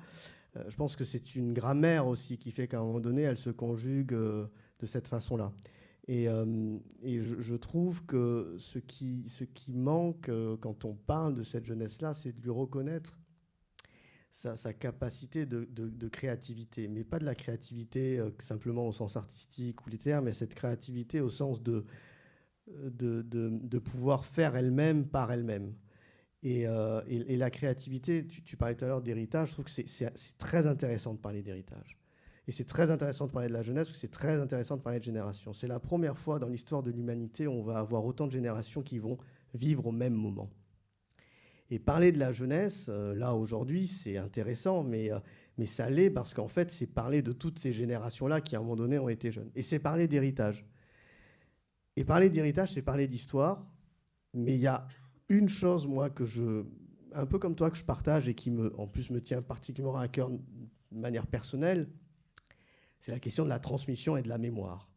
Euh, 0.56 0.64
je 0.68 0.76
pense 0.76 0.96
que 0.96 1.04
c'est 1.04 1.36
une 1.36 1.54
grammaire 1.54 2.08
aussi 2.08 2.38
qui 2.38 2.52
fait 2.52 2.68
qu'à 2.68 2.80
un 2.80 2.84
moment 2.84 3.00
donné, 3.00 3.22
elle 3.24 3.38
se 3.38 3.50
conjugue 3.50 4.14
euh, 4.14 4.48
de 4.80 4.86
cette 4.86 5.08
façon-là. 5.08 5.52
Et, 6.08 6.28
euh, 6.28 6.78
je, 7.04 7.56
trouve 7.56 8.06
que 8.06 8.56
ce 8.58 8.80
qui, 8.80 9.30
ce 9.30 9.44
qui 9.44 9.74
manque 9.74 10.32
quand 10.60 10.86
on 10.86 10.96
parle 10.96 11.36
de 11.36 11.44
cette 11.44 11.66
jeunesse-là, 11.66 12.16
c'est 12.16 12.32
de 12.34 12.42
lui 12.42 12.50
reconnaître 12.50 13.20
sa, 14.32 14.56
capacité 14.74 15.46
de, 15.46 16.08
créativité. 16.08 16.88
Mais 16.88 17.04
pas 17.04 17.20
de 17.20 17.26
la 17.26 17.36
créativité 17.36 18.24
simplement 18.40 18.88
au 18.88 18.92
sens 18.92 19.18
artistique 19.18 19.86
ou 19.86 19.90
littéraire, 19.92 20.24
mais 20.24 20.34
cette 20.34 20.56
créativité 20.56 21.22
au 21.22 21.30
sens 21.30 21.62
de, 21.62 21.86
de, 22.68 23.22
de 23.22 23.78
pouvoir 23.78 24.26
faire 24.26 24.56
elle-même 24.56 25.08
par 25.08 25.32
elle-même. 25.32 25.76
Euh, 26.46 27.02
et, 27.08 27.36
la 27.36 27.50
créativité, 27.50 28.26
tu, 28.26 28.56
parlais 28.56 28.76
tout 28.76 28.86
à 28.86 28.88
l'heure 28.88 29.02
d'héritage, 29.02 29.50
je 29.50 29.54
trouve 29.54 29.66
que 29.66 29.72
c'est 29.72 30.38
très 30.38 30.68
intéressant 30.68 31.14
de 31.14 31.20
parler 31.20 31.42
d'héritage. 31.42 31.98
Et 32.48 32.52
c'est 32.52 32.66
très 32.66 32.90
intéressant 32.90 33.28
de 33.28 33.32
parler 33.32 33.48
de 33.48 33.54
la 33.54 33.62
jeunesse, 33.62 33.88
parce 33.88 33.98
que 33.98 34.02
c'est 34.02 34.12
très 34.12 34.40
intéressant 34.40 34.78
de 34.78 34.82
parler 34.82 35.00
de 35.00 35.04
génération. 35.04 35.54
C'est 35.54 35.68
la 35.68 35.80
première 35.80 36.18
fois 36.18 36.40
dans 36.40 36.48
l'histoire 36.48 36.82
de 36.82 36.92
l'humanité 36.92 37.46
où 37.46 37.52
on 37.52 37.62
va 37.62 37.78
avoir 37.78 38.06
autant 38.06 38.26
de 38.26 38.32
générations 38.32 38.82
qui 38.82 39.00
vont 39.00 39.18
vivre 39.54 39.86
au 39.86 39.92
même 39.92 40.14
moment. 40.14 40.50
Et 41.70 41.78
parler 41.78 42.12
de 42.12 42.18
la 42.18 42.32
jeunesse, 42.32 42.88
euh, 42.90 43.14
là 43.14 43.36
aujourd'hui, 43.36 43.86
c'est 43.86 44.18
intéressant, 44.18 44.84
mais, 44.84 45.12
euh, 45.12 45.20
mais 45.58 45.68
ça 45.68 45.90
l'est 45.90 46.10
parce 46.10 46.34
qu'en 46.34 46.48
fait, 46.48 46.72
c'est 46.72 46.88
parler 46.88 47.22
de 47.22 47.34
toutes 47.34 47.60
ces 47.60 47.74
générations-là 47.74 48.42
qui 48.42 48.56
à 48.56 48.60
un 48.60 48.62
moment 48.62 48.76
donné 48.76 48.98
ont 48.98 49.10
été 49.10 49.30
jeunes. 49.30 49.52
Et 49.56 49.62
c'est 49.62 49.78
parler 49.78 50.08
d'héritage. 50.08 50.66
Et 51.96 52.04
parler 52.04 52.30
d'héritage, 52.32 52.74
c'est 52.74 52.82
parler 52.82 53.08
d'histoire, 53.08 53.68
mais 54.34 54.56
il 54.56 54.62
y 54.62 54.68
a 54.68 54.88
une 55.30 55.48
chose, 55.48 55.88
moi, 55.88 56.10
que 56.10 56.26
je, 56.26 56.66
un 57.14 57.26
peu 57.26 57.40
comme 57.40 57.56
toi, 57.56 57.72
que 57.72 57.78
je 57.78 57.84
partage 57.84 58.28
et 58.28 58.34
qui, 58.34 58.52
me, 58.52 58.78
en 58.80 58.88
plus, 58.88 59.10
me 59.12 59.22
tient 59.22 59.42
particulièrement 59.42 60.00
à 60.00 60.08
cœur 60.08 60.30
de 60.30 60.40
manière 60.92 61.28
personnelle, 61.28 61.88
c'est 63.00 63.12
la 63.12 63.20
question 63.20 63.44
de 63.44 63.50
la 63.50 63.60
transmission 63.60 64.18
et 64.18 64.22
de 64.22 64.28
la 64.28 64.38
mémoire. 64.38 64.90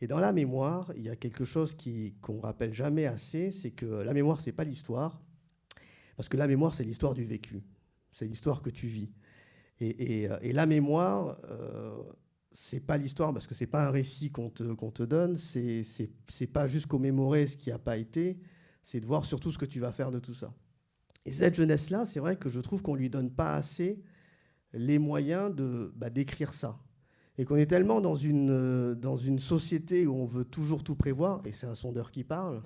Et 0.00 0.06
dans 0.06 0.18
la 0.18 0.32
mémoire, 0.32 0.92
il 0.96 1.04
y 1.04 1.08
a 1.08 1.16
quelque 1.16 1.44
chose 1.44 1.74
qu'on 2.20 2.40
rappelle 2.40 2.74
jamais 2.74 3.06
assez, 3.06 3.50
c'est 3.50 3.70
que 3.70 3.86
la 3.86 4.12
mémoire, 4.12 4.40
c'est 4.40 4.52
pas 4.52 4.64
l'histoire, 4.64 5.22
parce 6.16 6.28
que 6.28 6.36
la 6.36 6.46
mémoire, 6.46 6.74
c'est 6.74 6.84
l'histoire 6.84 7.14
du 7.14 7.24
vécu, 7.24 7.62
c'est 8.12 8.26
l'histoire 8.26 8.60
que 8.60 8.70
tu 8.70 8.88
vis. 8.88 9.10
Et, 9.80 10.28
la 10.52 10.66
mémoire, 10.66 11.38
euh, 11.50 12.02
c'est 12.50 12.80
pas 12.80 12.98
l'histoire, 12.98 13.32
parce 13.32 13.46
que 13.46 13.54
c'est 13.54 13.66
pas 13.66 13.86
un 13.86 13.90
récit 13.90 14.30
qu'on 14.30 14.50
te, 14.50 14.64
qu'on 14.74 14.90
te 14.90 15.02
donne, 15.02 15.36
c'est 15.36 16.52
pas 16.52 16.66
juste 16.66 16.86
commémorer 16.86 17.46
ce 17.46 17.56
qui 17.56 17.70
n'a 17.70 17.78
pas 17.78 17.96
été, 17.96 18.38
c'est 18.86 19.00
de 19.00 19.06
voir 19.06 19.24
surtout 19.24 19.50
ce 19.50 19.58
que 19.58 19.64
tu 19.64 19.80
vas 19.80 19.90
faire 19.90 20.12
de 20.12 20.20
tout 20.20 20.32
ça. 20.32 20.54
Et 21.24 21.32
cette 21.32 21.56
jeunesse-là, 21.56 22.04
c'est 22.04 22.20
vrai 22.20 22.36
que 22.36 22.48
je 22.48 22.60
trouve 22.60 22.82
qu'on 22.82 22.94
ne 22.94 23.00
lui 23.00 23.10
donne 23.10 23.32
pas 23.32 23.56
assez 23.56 24.00
les 24.72 25.00
moyens 25.00 25.52
de 25.52 25.92
bah, 25.96 26.08
d'écrire 26.08 26.54
ça. 26.54 26.78
Et 27.36 27.44
qu'on 27.44 27.56
est 27.56 27.66
tellement 27.66 28.00
dans 28.00 28.14
une, 28.14 28.50
euh, 28.50 28.94
dans 28.94 29.16
une 29.16 29.40
société 29.40 30.06
où 30.06 30.14
on 30.14 30.24
veut 30.24 30.44
toujours 30.44 30.84
tout 30.84 30.94
prévoir, 30.94 31.44
et 31.44 31.50
c'est 31.50 31.66
un 31.66 31.74
sondeur 31.74 32.12
qui 32.12 32.22
parle, 32.22 32.62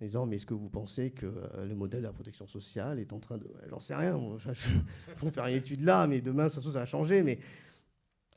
en 0.00 0.04
disant 0.06 0.24
Mais 0.24 0.36
est-ce 0.36 0.46
que 0.46 0.54
vous 0.54 0.70
pensez 0.70 1.10
que 1.10 1.26
euh, 1.26 1.66
le 1.66 1.74
modèle 1.74 2.00
de 2.00 2.06
la 2.06 2.14
protection 2.14 2.46
sociale 2.46 2.98
est 2.98 3.12
en 3.12 3.20
train 3.20 3.36
de. 3.36 3.46
J'en 3.68 3.78
sais 3.78 3.94
rien, 3.94 4.18
je 4.38 4.48
vais 5.26 5.30
faire 5.30 5.46
une 5.46 5.56
étude 5.56 5.82
là, 5.82 6.06
mais 6.06 6.22
demain, 6.22 6.48
ça, 6.48 6.62
ça 6.62 6.70
va 6.70 6.86
changer. 6.86 7.22
Mais 7.22 7.40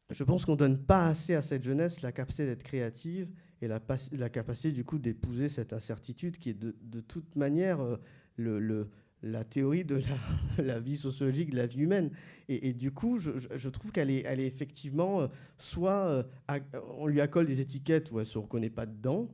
je 0.10 0.24
pense 0.26 0.44
qu'on 0.44 0.52
ne 0.52 0.58
donne 0.58 0.84
pas 0.84 1.08
assez 1.08 1.34
à 1.34 1.42
cette 1.42 1.64
jeunesse 1.64 2.02
la 2.02 2.12
capacité 2.12 2.46
d'être 2.46 2.64
créative 2.64 3.30
et 3.64 3.68
la, 3.68 4.30
capacité 4.30 4.72
du 4.72 4.84
coup 4.84 5.00
d'épouser 5.00 5.48
cette 5.48 5.74
incertitude 5.74 6.38
qui 6.38 6.50
est 6.50 6.54
de, 6.54 7.02
toute 7.02 7.36
manière 7.36 7.80
euh, 7.80 7.98
le, 8.36 8.90
la 9.22 9.44
théorie 9.46 9.86
de 9.86 10.02
la, 10.58 10.80
vie 10.80 10.98
sociologique 10.98 11.52
de 11.52 11.58
la 11.58 11.66
vie 11.66 11.80
humaine. 11.80 12.12
Et, 12.50 12.74
du 12.74 12.92
coup, 12.92 13.20
je, 13.20 13.70
trouve 13.70 13.92
qu'elle 13.92 14.10
est, 14.10 14.24
elle 14.26 14.42
est 14.42 14.48
effectivement 14.48 15.22
euh, 15.22 15.28
soit 15.58 16.26
euh, 16.52 16.60
on 16.98 17.08
lui 17.08 17.22
accole 17.22 17.46
des 17.46 17.62
étiquettes 17.62 18.12
où 18.12 18.20
elle 18.20 18.26
se 18.26 18.38
reconnaît 18.38 18.70
pas 18.70 18.86
dedans. 18.86 19.34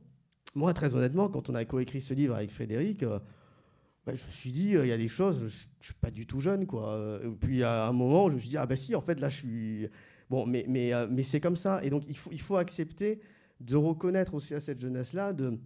Moi, 0.54 0.72
très 0.74 0.94
honnêtement, 0.94 1.28
quand 1.28 1.50
on 1.50 1.54
a 1.54 1.64
coécrit 1.64 2.00
ce 2.00 2.14
livre 2.14 2.36
avec 2.36 2.50
Frédéric, 2.52 3.04
bah, 3.04 4.14
je 4.14 4.24
me 4.24 4.30
suis 4.30 4.52
dit, 4.52 4.70
il 4.70 4.86
y 4.86 4.92
a 4.92 4.96
des 4.96 5.08
choses, 5.08 5.38
je, 5.40 5.44
ne 5.44 5.84
suis 5.84 5.94
pas 5.94 6.10
du 6.10 6.26
tout 6.26 6.40
jeune, 6.40 6.66
quoi. 6.66 7.20
Et 7.22 7.28
puis 7.28 7.62
à 7.62 7.88
un 7.88 7.92
moment, 7.92 8.30
je 8.30 8.36
me 8.36 8.40
suis 8.40 8.50
dit, 8.50 8.56
ah 8.56 8.66
ben 8.66 8.76
si, 8.76 8.94
en 8.94 9.00
fait, 9.00 9.20
là, 9.20 9.28
je 9.28 9.36
suis 9.36 9.88
bon, 10.28 10.46
mais 10.46 10.64
mais 10.68 10.92
mais 11.08 11.22
c'est 11.22 11.40
comme 11.40 11.56
ça. 11.56 11.82
Et 11.84 11.90
donc, 11.90 12.04
il 12.08 12.16
faut 12.16 12.30
il 12.32 12.40
faut 12.40 12.56
accepter 12.56 13.20
de 13.60 13.76
reconnaître 13.76 14.34
aussi 14.34 14.54
à 14.54 14.60
cette 14.60 14.80
jeunesse-là, 14.80 15.32
de 15.32 15.58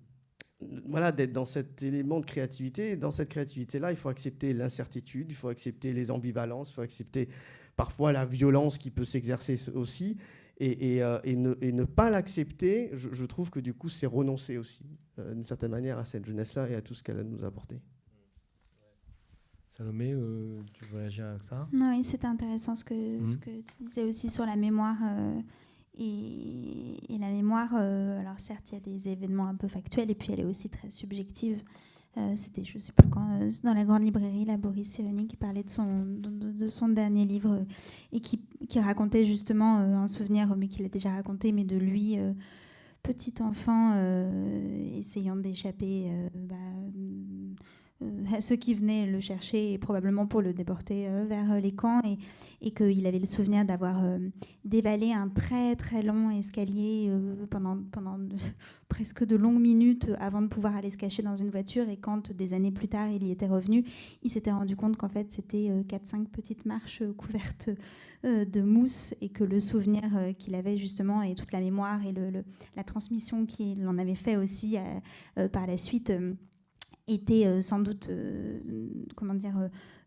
voilà, 0.86 1.12
d'être 1.12 1.32
dans 1.32 1.44
cet 1.44 1.82
élément 1.82 2.20
de 2.20 2.26
créativité. 2.26 2.96
dans 2.96 3.10
cette 3.10 3.28
créativité-là, 3.28 3.92
il 3.92 3.96
faut 3.96 4.08
accepter 4.08 4.52
l'incertitude, 4.52 5.26
il 5.30 5.34
faut 5.34 5.48
accepter 5.48 5.92
les 5.92 6.10
ambivalences, 6.10 6.70
il 6.70 6.74
faut 6.74 6.80
accepter 6.80 7.28
parfois 7.76 8.12
la 8.12 8.24
violence 8.24 8.78
qui 8.78 8.90
peut 8.90 9.04
s'exercer 9.04 9.58
aussi. 9.74 10.16
Et, 10.58 11.02
euh, 11.02 11.18
ne, 11.26 11.84
pas 11.84 12.10
l'accepter, 12.10 12.90
je, 12.92 13.24
trouve 13.24 13.50
que 13.50 13.58
du 13.58 13.74
coup, 13.74 13.88
c'est 13.88 14.06
renoncer 14.06 14.56
aussi, 14.56 14.84
euh, 15.18 15.34
d'une 15.34 15.44
certaine 15.44 15.72
manière, 15.72 15.98
à 15.98 16.04
cette 16.04 16.24
jeunesse-là 16.24 16.70
et 16.70 16.76
à 16.76 16.80
tout 16.80 16.94
ce 16.94 17.02
qu'elle 17.02 17.18
a 17.18 17.24
nous 17.24 17.44
apporté. 17.44 17.80
Salomé, 19.66 20.12
euh, 20.12 20.60
tu 20.74 20.84
veux 20.84 20.98
réagir 20.98 21.26
à 21.26 21.40
ça? 21.40 21.68
Non, 21.72 21.90
oui, 21.90 22.04
c'était 22.04 22.28
intéressant 22.28 22.76
ce 22.76 22.84
que, 22.84 22.94
ce 22.94 23.36
mmh. 23.36 23.40
que 23.40 23.50
tu 23.50 23.78
disais 23.80 24.04
aussi 24.04 24.30
sur 24.30 24.46
la 24.46 24.54
mémoire. 24.54 24.96
Et, 25.98 27.18
la 27.18 27.30
mémoire, 27.30 27.74
euh, 27.76 28.20
alors 28.20 28.38
certes, 28.40 28.72
il 28.72 28.74
y 28.74 28.76
a 28.76 28.80
des 28.80 29.08
événements 29.08 29.46
un 29.46 29.54
peu 29.54 29.68
factuels, 29.68 30.10
et 30.10 30.14
puis 30.14 30.32
elle 30.32 30.40
est 30.40 30.44
aussi 30.44 30.68
très 30.68 30.90
subjective. 30.90 31.62
Euh, 32.16 32.34
c'était, 32.36 32.62
je 32.64 32.76
ne 32.76 32.80
sais 32.80 32.92
plus 32.92 33.08
quand, 33.08 33.40
euh, 33.40 33.50
dans 33.62 33.74
la 33.74 33.84
grande 33.84 34.02
librairie, 34.02 34.44
la 34.44 34.56
Boris 34.56 34.88
Cyrulnik 34.88 35.30
qui 35.30 35.36
parlait 35.36 35.62
de 35.62 35.70
son, 35.70 36.04
de, 36.04 36.68
son 36.68 36.88
dernier 36.88 37.24
livre 37.24 37.64
et 38.12 38.20
qui, 38.20 38.40
qui 38.68 38.78
racontait 38.78 39.24
justement 39.24 39.78
un 39.78 40.06
souvenir, 40.06 40.54
mais 40.56 40.68
qu'il 40.68 40.84
a 40.84 40.88
déjà 40.88 41.10
raconté, 41.10 41.50
mais 41.50 41.64
de 41.64 41.76
lui, 41.76 42.18
petit 43.02 43.34
enfant, 43.40 43.94
essayant 44.96 45.36
d'échapper 45.36 46.10
bah, 46.34 46.54
ceux 48.40 48.56
qui 48.56 48.74
venaient 48.74 49.06
le 49.06 49.20
chercher 49.20 49.78
probablement 49.78 50.26
pour 50.26 50.42
le 50.42 50.52
déporter 50.52 51.08
vers 51.26 51.60
les 51.60 51.72
camps 51.72 52.00
et, 52.04 52.18
et 52.60 52.72
qu'il 52.72 53.06
avait 53.06 53.18
le 53.18 53.26
souvenir 53.26 53.64
d'avoir 53.64 54.02
dévalé 54.64 55.12
un 55.12 55.28
très 55.28 55.76
très 55.76 56.02
long 56.02 56.30
escalier 56.30 57.10
pendant, 57.50 57.78
pendant 57.92 58.18
presque 58.88 59.24
de 59.24 59.36
longues 59.36 59.60
minutes 59.60 60.10
avant 60.18 60.42
de 60.42 60.46
pouvoir 60.46 60.76
aller 60.76 60.90
se 60.90 60.96
cacher 60.96 61.22
dans 61.22 61.36
une 61.36 61.50
voiture 61.50 61.88
et 61.88 61.96
quand 61.96 62.32
des 62.32 62.52
années 62.52 62.70
plus 62.70 62.88
tard 62.88 63.08
il 63.08 63.24
y 63.24 63.30
était 63.30 63.46
revenu, 63.46 63.84
il 64.22 64.30
s'était 64.30 64.52
rendu 64.52 64.76
compte 64.76 64.96
qu'en 64.96 65.08
fait 65.08 65.30
c'était 65.30 65.70
4-5 65.88 66.26
petites 66.26 66.66
marches 66.66 67.02
couvertes 67.16 67.70
de 68.22 68.62
mousse 68.62 69.14
et 69.20 69.28
que 69.28 69.44
le 69.44 69.60
souvenir 69.60 70.02
qu'il 70.38 70.54
avait 70.54 70.76
justement 70.76 71.22
et 71.22 71.34
toute 71.34 71.52
la 71.52 71.60
mémoire 71.60 72.04
et 72.06 72.12
le, 72.12 72.44
la 72.76 72.84
transmission 72.84 73.46
qu'il 73.46 73.86
en 73.86 73.98
avait 73.98 74.14
fait 74.14 74.36
aussi 74.36 74.76
par 75.52 75.66
la 75.66 75.78
suite 75.78 76.12
était 77.06 77.46
euh, 77.46 77.60
sans 77.60 77.80
doute, 77.80 78.08
euh, 78.08 78.58
comment 79.14 79.34
dire, 79.34 79.56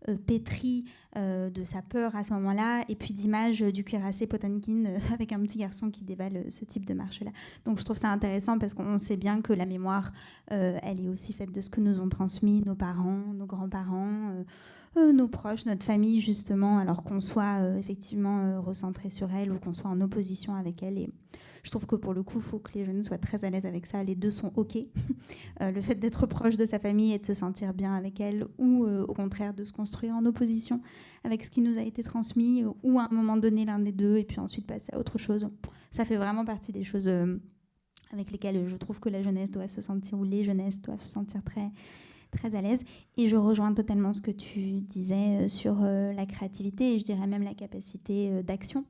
euh, 0.08 0.16
pétri 0.26 0.86
de 1.16 1.64
sa 1.66 1.82
peur 1.82 2.16
à 2.16 2.24
ce 2.24 2.32
moment-là, 2.34 2.86
et 2.90 2.96
puis 2.96 3.12
d'images 3.12 3.62
du 3.62 3.84
cuirassé 3.84 4.28
Potankin 4.28 4.84
avec 5.14 5.32
un 5.32 5.40
petit 5.40 5.58
garçon 5.58 5.90
qui 5.90 6.04
dévale 6.04 6.46
ce 6.50 6.64
type 6.64 6.86
de 6.86 6.94
marche-là. 6.94 7.32
Donc 7.66 7.80
je 7.80 7.84
trouve 7.84 7.98
ça 7.98 8.12
intéressant 8.12 8.60
parce 8.60 8.76
qu'on 8.76 9.00
sait 9.00 9.18
bien 9.18 9.42
que 9.42 9.52
la 9.52 9.66
mémoire, 9.66 10.12
elle 10.50 11.02
est 11.04 11.10
aussi 11.10 11.34
faite 11.34 11.52
de 11.52 11.60
ce 11.60 11.72
que 11.72 11.82
nous 11.82 12.00
ont 12.00 12.08
transmis 12.08 12.62
nos 12.64 12.76
parents, 12.76 13.24
nos 13.34 13.48
grands-parents. 13.48 14.46
nos 14.96 15.28
proches, 15.28 15.66
notre 15.66 15.84
famille, 15.84 16.20
justement, 16.20 16.78
alors 16.78 17.04
qu'on 17.04 17.20
soit 17.20 17.78
effectivement 17.80 18.62
recentré 18.62 19.10
sur 19.10 19.34
elle 19.34 19.52
ou 19.52 19.58
qu'on 19.58 19.74
soit 19.74 19.90
en 19.90 20.00
opposition 20.02 20.54
avec 20.54 20.84
elle. 20.84 21.08
Je 21.68 21.72
trouve 21.72 21.86
que 21.86 21.98
pour 21.98 22.14
le 22.14 22.24
coup, 22.24 22.38
il 22.38 22.44
faut 22.44 22.60
que 22.60 22.72
les 22.76 22.86
jeunes 22.86 23.04
soient 23.04 23.18
très 23.18 23.44
à 23.44 23.50
l'aise 23.50 23.66
avec 23.66 23.88
ça. 23.88 24.02
Les 24.02 24.16
deux 24.16 24.32
sont 24.32 24.52
OK. 24.56 24.78
Euh, 25.60 25.72
le 25.72 25.82
fait 25.82 25.96
d'être 25.96 26.28
proche 26.28 26.56
de 26.56 26.66
sa 26.66 26.78
famille 26.78 27.14
et 27.14 27.18
de 27.18 27.26
se 27.26 27.34
sentir 27.34 27.74
bien 27.74 27.96
avec 27.96 28.20
elle, 28.20 28.46
ou 28.60 28.86
euh, 28.86 29.04
au 29.08 29.14
contraire 29.14 29.56
de 29.56 29.66
se 29.66 29.74
construire 29.74 30.14
en 30.14 30.24
opposition 30.28 30.82
avec 31.24 31.44
ce 31.44 31.50
qui 31.50 31.62
nous 31.62 31.80
a 31.80 31.82
été 31.82 32.04
transmis, 32.04 32.64
ou 32.84 33.00
à 33.00 33.08
un 33.12 33.14
moment 33.14 33.38
donné 33.38 33.66
l'un 33.66 33.80
des 33.80 33.92
deux, 33.92 34.18
et 34.18 34.24
puis 34.24 34.40
ensuite 34.40 34.68
passer 34.68 34.94
à 34.94 35.00
autre 35.00 35.18
chose. 35.18 35.50
Ça 35.90 36.06
fait 36.06 36.16
vraiment 36.16 36.46
partie 36.46 36.72
des 36.72 36.84
choses 36.84 37.08
euh, 37.08 37.38
avec 38.14 38.32
lesquelles 38.32 38.68
je 38.68 38.76
trouve 38.78 39.00
que 39.00 39.10
la 39.10 39.24
jeunesse 39.24 39.50
doit 39.50 39.68
se 39.68 39.82
sentir, 39.82 40.20
ou 40.20 40.24
les 40.24 40.44
jeunesses 40.44 40.80
doivent 40.80 41.02
se 41.02 41.12
sentir 41.12 41.44
très 41.44 41.72
très 42.30 42.54
à 42.54 42.62
l'aise. 42.62 42.84
Et 43.18 43.28
je 43.28 43.36
rejoins 43.36 43.74
totalement 43.74 44.14
ce 44.14 44.22
que 44.22 44.32
tu 44.32 44.80
disais 44.82 45.48
sur 45.48 45.80
la 45.82 46.26
créativité 46.28 46.94
et 46.94 47.00
je 47.00 47.04
dirais 47.04 47.26
même 47.26 47.44
la 47.44 47.56
capacité 47.56 48.44
d'action. 48.44 48.86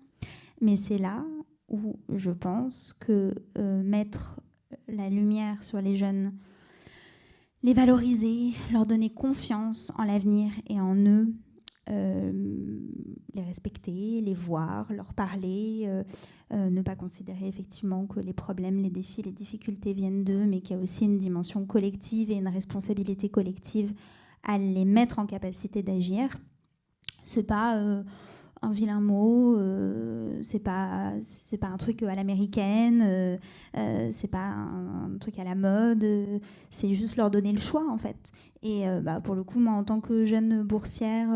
Mais 0.60 0.76
c'est 0.76 0.98
là 0.98 1.24
où 1.70 2.00
je 2.14 2.32
pense 2.32 2.94
que 2.94 3.34
euh, 3.58 3.84
mettre 3.84 4.40
la 4.88 5.10
lumière 5.10 5.64
sur 5.64 5.82
les 5.82 5.96
jeunes, 5.96 6.34
les 7.64 7.74
valoriser, 7.74 8.54
leur 8.72 8.86
donner 8.86 9.10
confiance 9.10 9.92
en 9.98 10.04
l'avenir 10.04 10.52
et 10.68 10.80
en 10.80 10.96
eux, 10.96 11.34
euh, 11.90 12.32
les 13.34 13.44
respecter, 13.44 14.22
les 14.22 14.34
voir, 14.34 14.92
leur 14.92 15.14
parler, 15.14 15.84
euh, 15.86 16.70
ne 16.70 16.82
pas 16.82 16.96
considérer 16.96 17.48
effectivement 17.48 18.06
que 18.08 18.20
les 18.20 18.34
problèmes, 18.34 18.82
les 18.82 18.90
défis, 18.90 19.22
les 19.22 19.32
difficultés 19.32 19.94
viennent 19.94 20.24
d'eux, 20.24 20.46
mais 20.46 20.62
qu'il 20.62 20.76
y 20.76 20.80
a 20.80 20.82
aussi 20.82 21.06
une 21.06 21.18
dimension 21.18 21.66
collective 21.66 22.32
et 22.32 22.36
une 22.36 22.48
responsabilité 22.48 23.30
collective 23.30 23.94
à 24.44 24.58
les 24.58 24.86
mettre 24.86 25.20
en 25.20 25.26
capacité 25.26 25.84
d'agir. 25.84 26.38
C'est 27.26 27.48
pas 27.48 28.04
un 28.62 28.72
vilain 28.72 29.00
mot, 29.00 29.58
euh, 29.58 30.40
c'est 30.42 30.60
pas 30.60 31.14
c'est 31.22 31.58
pas 31.58 31.68
un 31.68 31.78
truc 31.78 32.04
à 32.04 32.16
l'américaine, 32.16 33.04
euh, 33.06 33.38
euh, 33.78 34.10
c'est 34.12 34.30
pas 34.30 34.50
un, 34.50 35.18
truc 35.20 35.40
à 35.40 35.44
la 35.44 35.56
mode, 35.56 36.06
c'est 36.70 36.94
juste 36.94 37.16
leur 37.16 37.32
donner 37.32 37.52
le 37.52 37.60
choix 37.60 37.86
en 37.90 37.98
fait. 37.98 38.32
Et 38.64 38.86
bah, 39.04 39.22
pour 39.22 39.36
le 39.36 39.44
coup, 39.44 39.60
moi 39.60 39.74
en 39.74 39.84
tant 39.84 40.02
que 40.02 40.26
jeune 40.26 40.64
boursière 40.64 41.30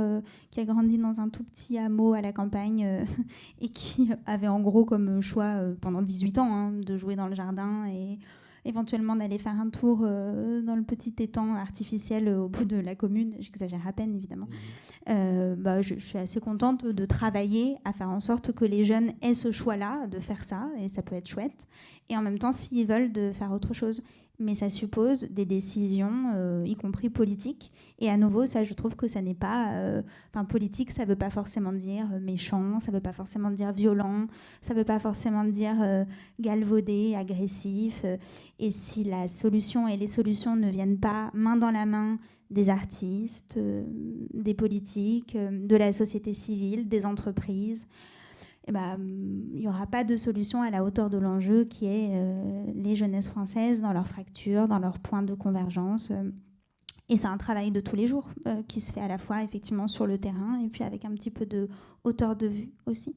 qui 0.50 0.60
a 0.60 0.66
grandi 0.66 0.98
dans 0.98 1.22
un 1.22 1.30
tout 1.30 1.44
petit 1.44 1.78
hameau 1.78 2.14
à 2.14 2.22
la 2.22 2.34
campagne 2.34 3.06
et 3.62 3.70
qui 3.70 4.10
avait 4.26 4.48
en 4.48 4.60
gros 4.60 4.86
comme 4.86 5.22
choix 5.22 5.62
pendant 5.82 6.02
18 6.02 6.40
ans 6.40 6.54
hein, 6.54 6.72
de 6.72 6.98
jouer 6.98 7.16
dans 7.16 7.28
le 7.28 7.36
jardin 7.36 7.86
et 7.88 8.18
éventuellement 8.66 9.16
d'aller 9.16 9.38
faire 9.38 9.60
un 9.60 9.70
tour 9.70 10.02
euh, 10.04 10.62
dans 10.62 10.76
le 10.76 10.84
petit 10.84 11.14
étang 11.20 11.56
artificiel 11.56 12.30
au 12.30 12.48
bout 12.48 12.66
de 12.66 12.78
la 12.78 12.96
commune, 12.96 13.36
j'exagère 13.40 13.88
à 13.88 13.94
peine 13.94 14.16
évidemment, 14.16 14.48
mhm. 14.48 15.16
euh, 15.16 15.56
bah, 15.56 15.82
je, 15.82 15.96
suis 15.96 16.18
assez 16.18 16.40
contente 16.40 16.86
de 16.86 17.06
travailler 17.06 17.78
à 17.86 17.94
faire 17.94 18.10
en 18.10 18.20
sorte 18.20 18.52
que 18.52 18.66
les 18.66 18.84
jeunes 18.84 19.12
aient 19.22 19.34
ce 19.34 19.52
choix-là 19.52 20.08
de 20.08 20.20
faire 20.20 20.44
ça, 20.44 20.70
et 20.80 20.90
ça 20.90 21.02
peut 21.02 21.16
être 21.16 21.28
chouette, 21.28 21.68
et 22.10 22.18
en 22.18 22.22
même 22.22 22.40
temps 22.40 22.52
s'ils 22.52 22.86
veulent 22.86 23.12
de 23.12 23.32
faire 23.32 23.52
autre 23.52 23.74
chose 23.74 24.04
mais 24.42 24.56
ça 24.56 24.70
suppose 24.70 25.30
des 25.30 25.46
décisions, 25.46 26.32
euh, 26.36 26.64
y 26.66 26.76
compris 26.76 27.10
politiques. 27.10 27.72
Et 28.00 28.10
à 28.10 28.18
nouveau, 28.18 28.46
ça, 28.46 28.64
je 28.64 28.74
trouve 28.74 28.96
que 28.96 29.08
ça 29.08 29.22
n'est 29.22 29.36
pas. 29.36 29.74
Euh, 29.74 30.02
enfin, 30.34 30.46
politique, 30.46 30.92
ça 30.92 31.04
ne 31.04 31.08
veut 31.08 31.16
pas 31.16 31.30
forcément 31.30 31.72
dire 31.72 32.08
euh, 32.14 32.20
méchant, 32.20 32.80
ça 32.80 32.92
ne 32.92 32.98
veut 32.98 33.02
pas 33.02 33.14
forcément 33.14 33.52
dire 33.52 33.72
violent, 33.72 34.28
ça 34.62 34.74
ne 34.74 34.80
veut 34.80 34.86
pas 34.86 35.00
forcément 35.00 35.44
dire 35.44 36.06
galvaudé, 36.40 37.16
agressif. 37.16 38.04
et 38.60 38.72
si 38.72 39.04
la 39.04 39.28
solution 39.28 39.88
et 39.88 39.98
les 39.98 40.08
solutions 40.08 40.56
ne 40.56 40.70
viennent 40.70 41.00
pas 41.00 41.30
main 41.34 41.56
dans 41.56 41.72
la 41.72 41.86
main 41.86 42.18
des 42.50 42.70
artistes, 42.70 43.60
des 44.34 44.54
politiques, 44.54 45.38
de 45.38 45.76
la 45.76 45.94
société 45.94 46.34
civile, 46.34 46.90
des 46.90 47.06
entreprises, 47.06 47.88
eh 48.68 48.72
ben, 48.72 48.98
il 49.00 49.60
n'y 49.60 49.68
aura 49.68 49.88
pas 49.88 50.04
de 50.04 50.18
solution 50.18 50.62
à 50.62 50.70
la 50.70 50.84
hauteur 50.84 51.10
de 51.10 51.18
l'enjeu 51.18 51.66
qui 51.66 51.86
est 51.86 52.12
euh, 52.14 52.66
les 52.76 52.96
jeunesses 52.96 53.28
françaises 53.28 53.82
dans 53.82 53.92
leurs 53.92 54.08
fractures, 54.08 54.68
dans 54.68 54.80
leurs 54.80 55.00
points 55.00 55.24
de 55.24 55.34
convergence. 55.34 56.12
Euh. 56.12 56.32
et 57.10 57.18
c'est 57.18 57.28
un 57.28 57.38
travail 57.38 57.72
de 57.72 57.82
tous 57.82 57.96
les 57.96 58.08
jours 58.08 58.30
euh, 58.48 58.62
qui 58.68 58.80
se 58.80 58.92
fait 58.92 59.02
à 59.02 59.08
la 59.08 59.18
fois 59.18 59.44
effectivement 59.44 59.88
sur 59.88 60.06
le 60.06 60.20
terrain 60.20 60.60
et 60.60 60.70
puis 60.70 60.84
avec 60.84 61.06
un 61.06 61.14
petit 61.16 61.32
peu 61.32 61.48
de 61.48 61.70
hauteur 62.04 62.36
de 62.36 62.48
vue 62.48 62.72
aussi. 62.86 63.16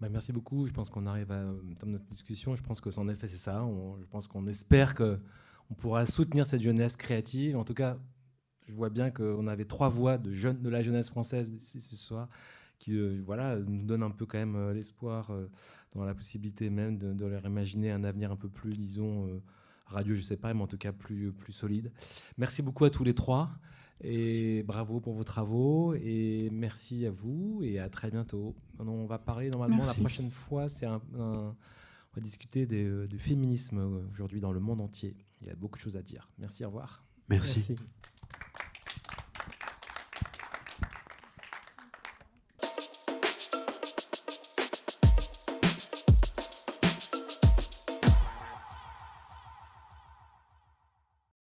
Bah, 0.00 0.08
merci 0.10 0.32
beaucoup. 0.32 0.66
Je 0.66 0.72
pense 0.72 0.90
qu'on 0.90 1.06
arrive 1.06 1.30
à 1.30 1.44
dans 1.80 1.86
notre 1.86 2.06
discussion. 2.06 2.56
Je 2.56 2.62
pense 2.62 2.80
que 2.80 2.90
en 2.98 3.08
effet 3.08 3.28
c'est 3.28 3.38
ça. 3.38 3.64
je 4.00 4.06
pense 4.06 4.26
qu'on 4.26 4.46
espère 4.48 4.94
que 4.94 5.20
on 5.70 5.74
pourra 5.74 6.04
soutenir 6.04 6.46
cette 6.46 6.60
jeunesse 6.60 6.96
créative. 6.96 7.56
En 7.56 7.64
tout 7.64 7.74
cas, 7.74 7.96
je 8.66 8.74
vois 8.74 8.90
bien 8.90 9.10
qu'on 9.10 9.46
avait 9.46 9.64
trois 9.64 9.88
voix 9.88 10.18
de 10.18 10.32
jeunes 10.32 10.60
de 10.60 10.68
la 10.68 10.82
jeunesse 10.82 11.08
française 11.10 11.54
ici 11.54 11.80
ce 11.80 11.96
soir 11.96 12.28
qui 12.84 12.98
euh, 12.98 13.22
voilà, 13.24 13.58
nous 13.58 13.84
donne 13.84 14.02
un 14.02 14.10
peu 14.10 14.26
quand 14.26 14.36
même 14.36 14.56
euh, 14.56 14.74
l'espoir 14.74 15.30
euh, 15.30 15.48
dans 15.94 16.04
la 16.04 16.14
possibilité 16.14 16.68
même 16.68 16.98
de, 16.98 17.24
leur 17.24 17.46
imaginer 17.46 17.90
un 17.90 18.04
avenir 18.04 18.30
un 18.30 18.36
peu 18.36 18.48
plus, 18.48 18.74
disons, 18.76 19.40
radio, 19.86 20.14
je 20.14 20.20
sais 20.20 20.36
pas, 20.36 20.52
mais 20.52 20.62
en 20.62 20.66
tout 20.66 20.76
cas 20.76 20.92
plus, 20.92 21.32
plus 21.32 21.52
solide. 21.52 21.92
Merci 22.36 22.60
beaucoup 22.62 22.84
à 22.84 22.90
tous 22.90 23.04
les 23.04 23.14
trois 23.14 23.50
et 24.02 24.64
bravo 24.64 25.00
pour 25.00 25.14
vos 25.14 25.24
travaux 25.24 25.94
et 25.94 26.50
merci 26.52 27.06
à 27.06 27.10
vous 27.10 27.60
et 27.62 27.78
à 27.78 27.88
très 27.88 28.10
bientôt. 28.10 28.54
On 28.78 29.06
va 29.06 29.18
parler 29.18 29.50
normalement 29.50 29.84
la 29.84 29.94
prochaine 29.94 30.30
fois, 30.30 30.68
c'est 30.68 30.84
un, 30.84 31.00
on 31.16 31.54
va 32.14 32.20
discuter 32.20 32.66
du 32.66 33.18
féminisme 33.18 34.02
aujourd'hui 34.10 34.40
dans 34.40 34.52
le 34.52 34.60
monde 34.60 34.80
entier. 34.80 35.16
Il 35.40 35.46
y 35.46 35.50
a 35.50 35.54
beaucoup 35.54 35.78
de 35.78 35.82
choses 35.82 35.96
à 35.96 36.02
dire. 36.02 36.26
Merci, 36.38 36.64
au 36.64 36.68
revoir. 36.68 37.04
merci. 37.28 37.76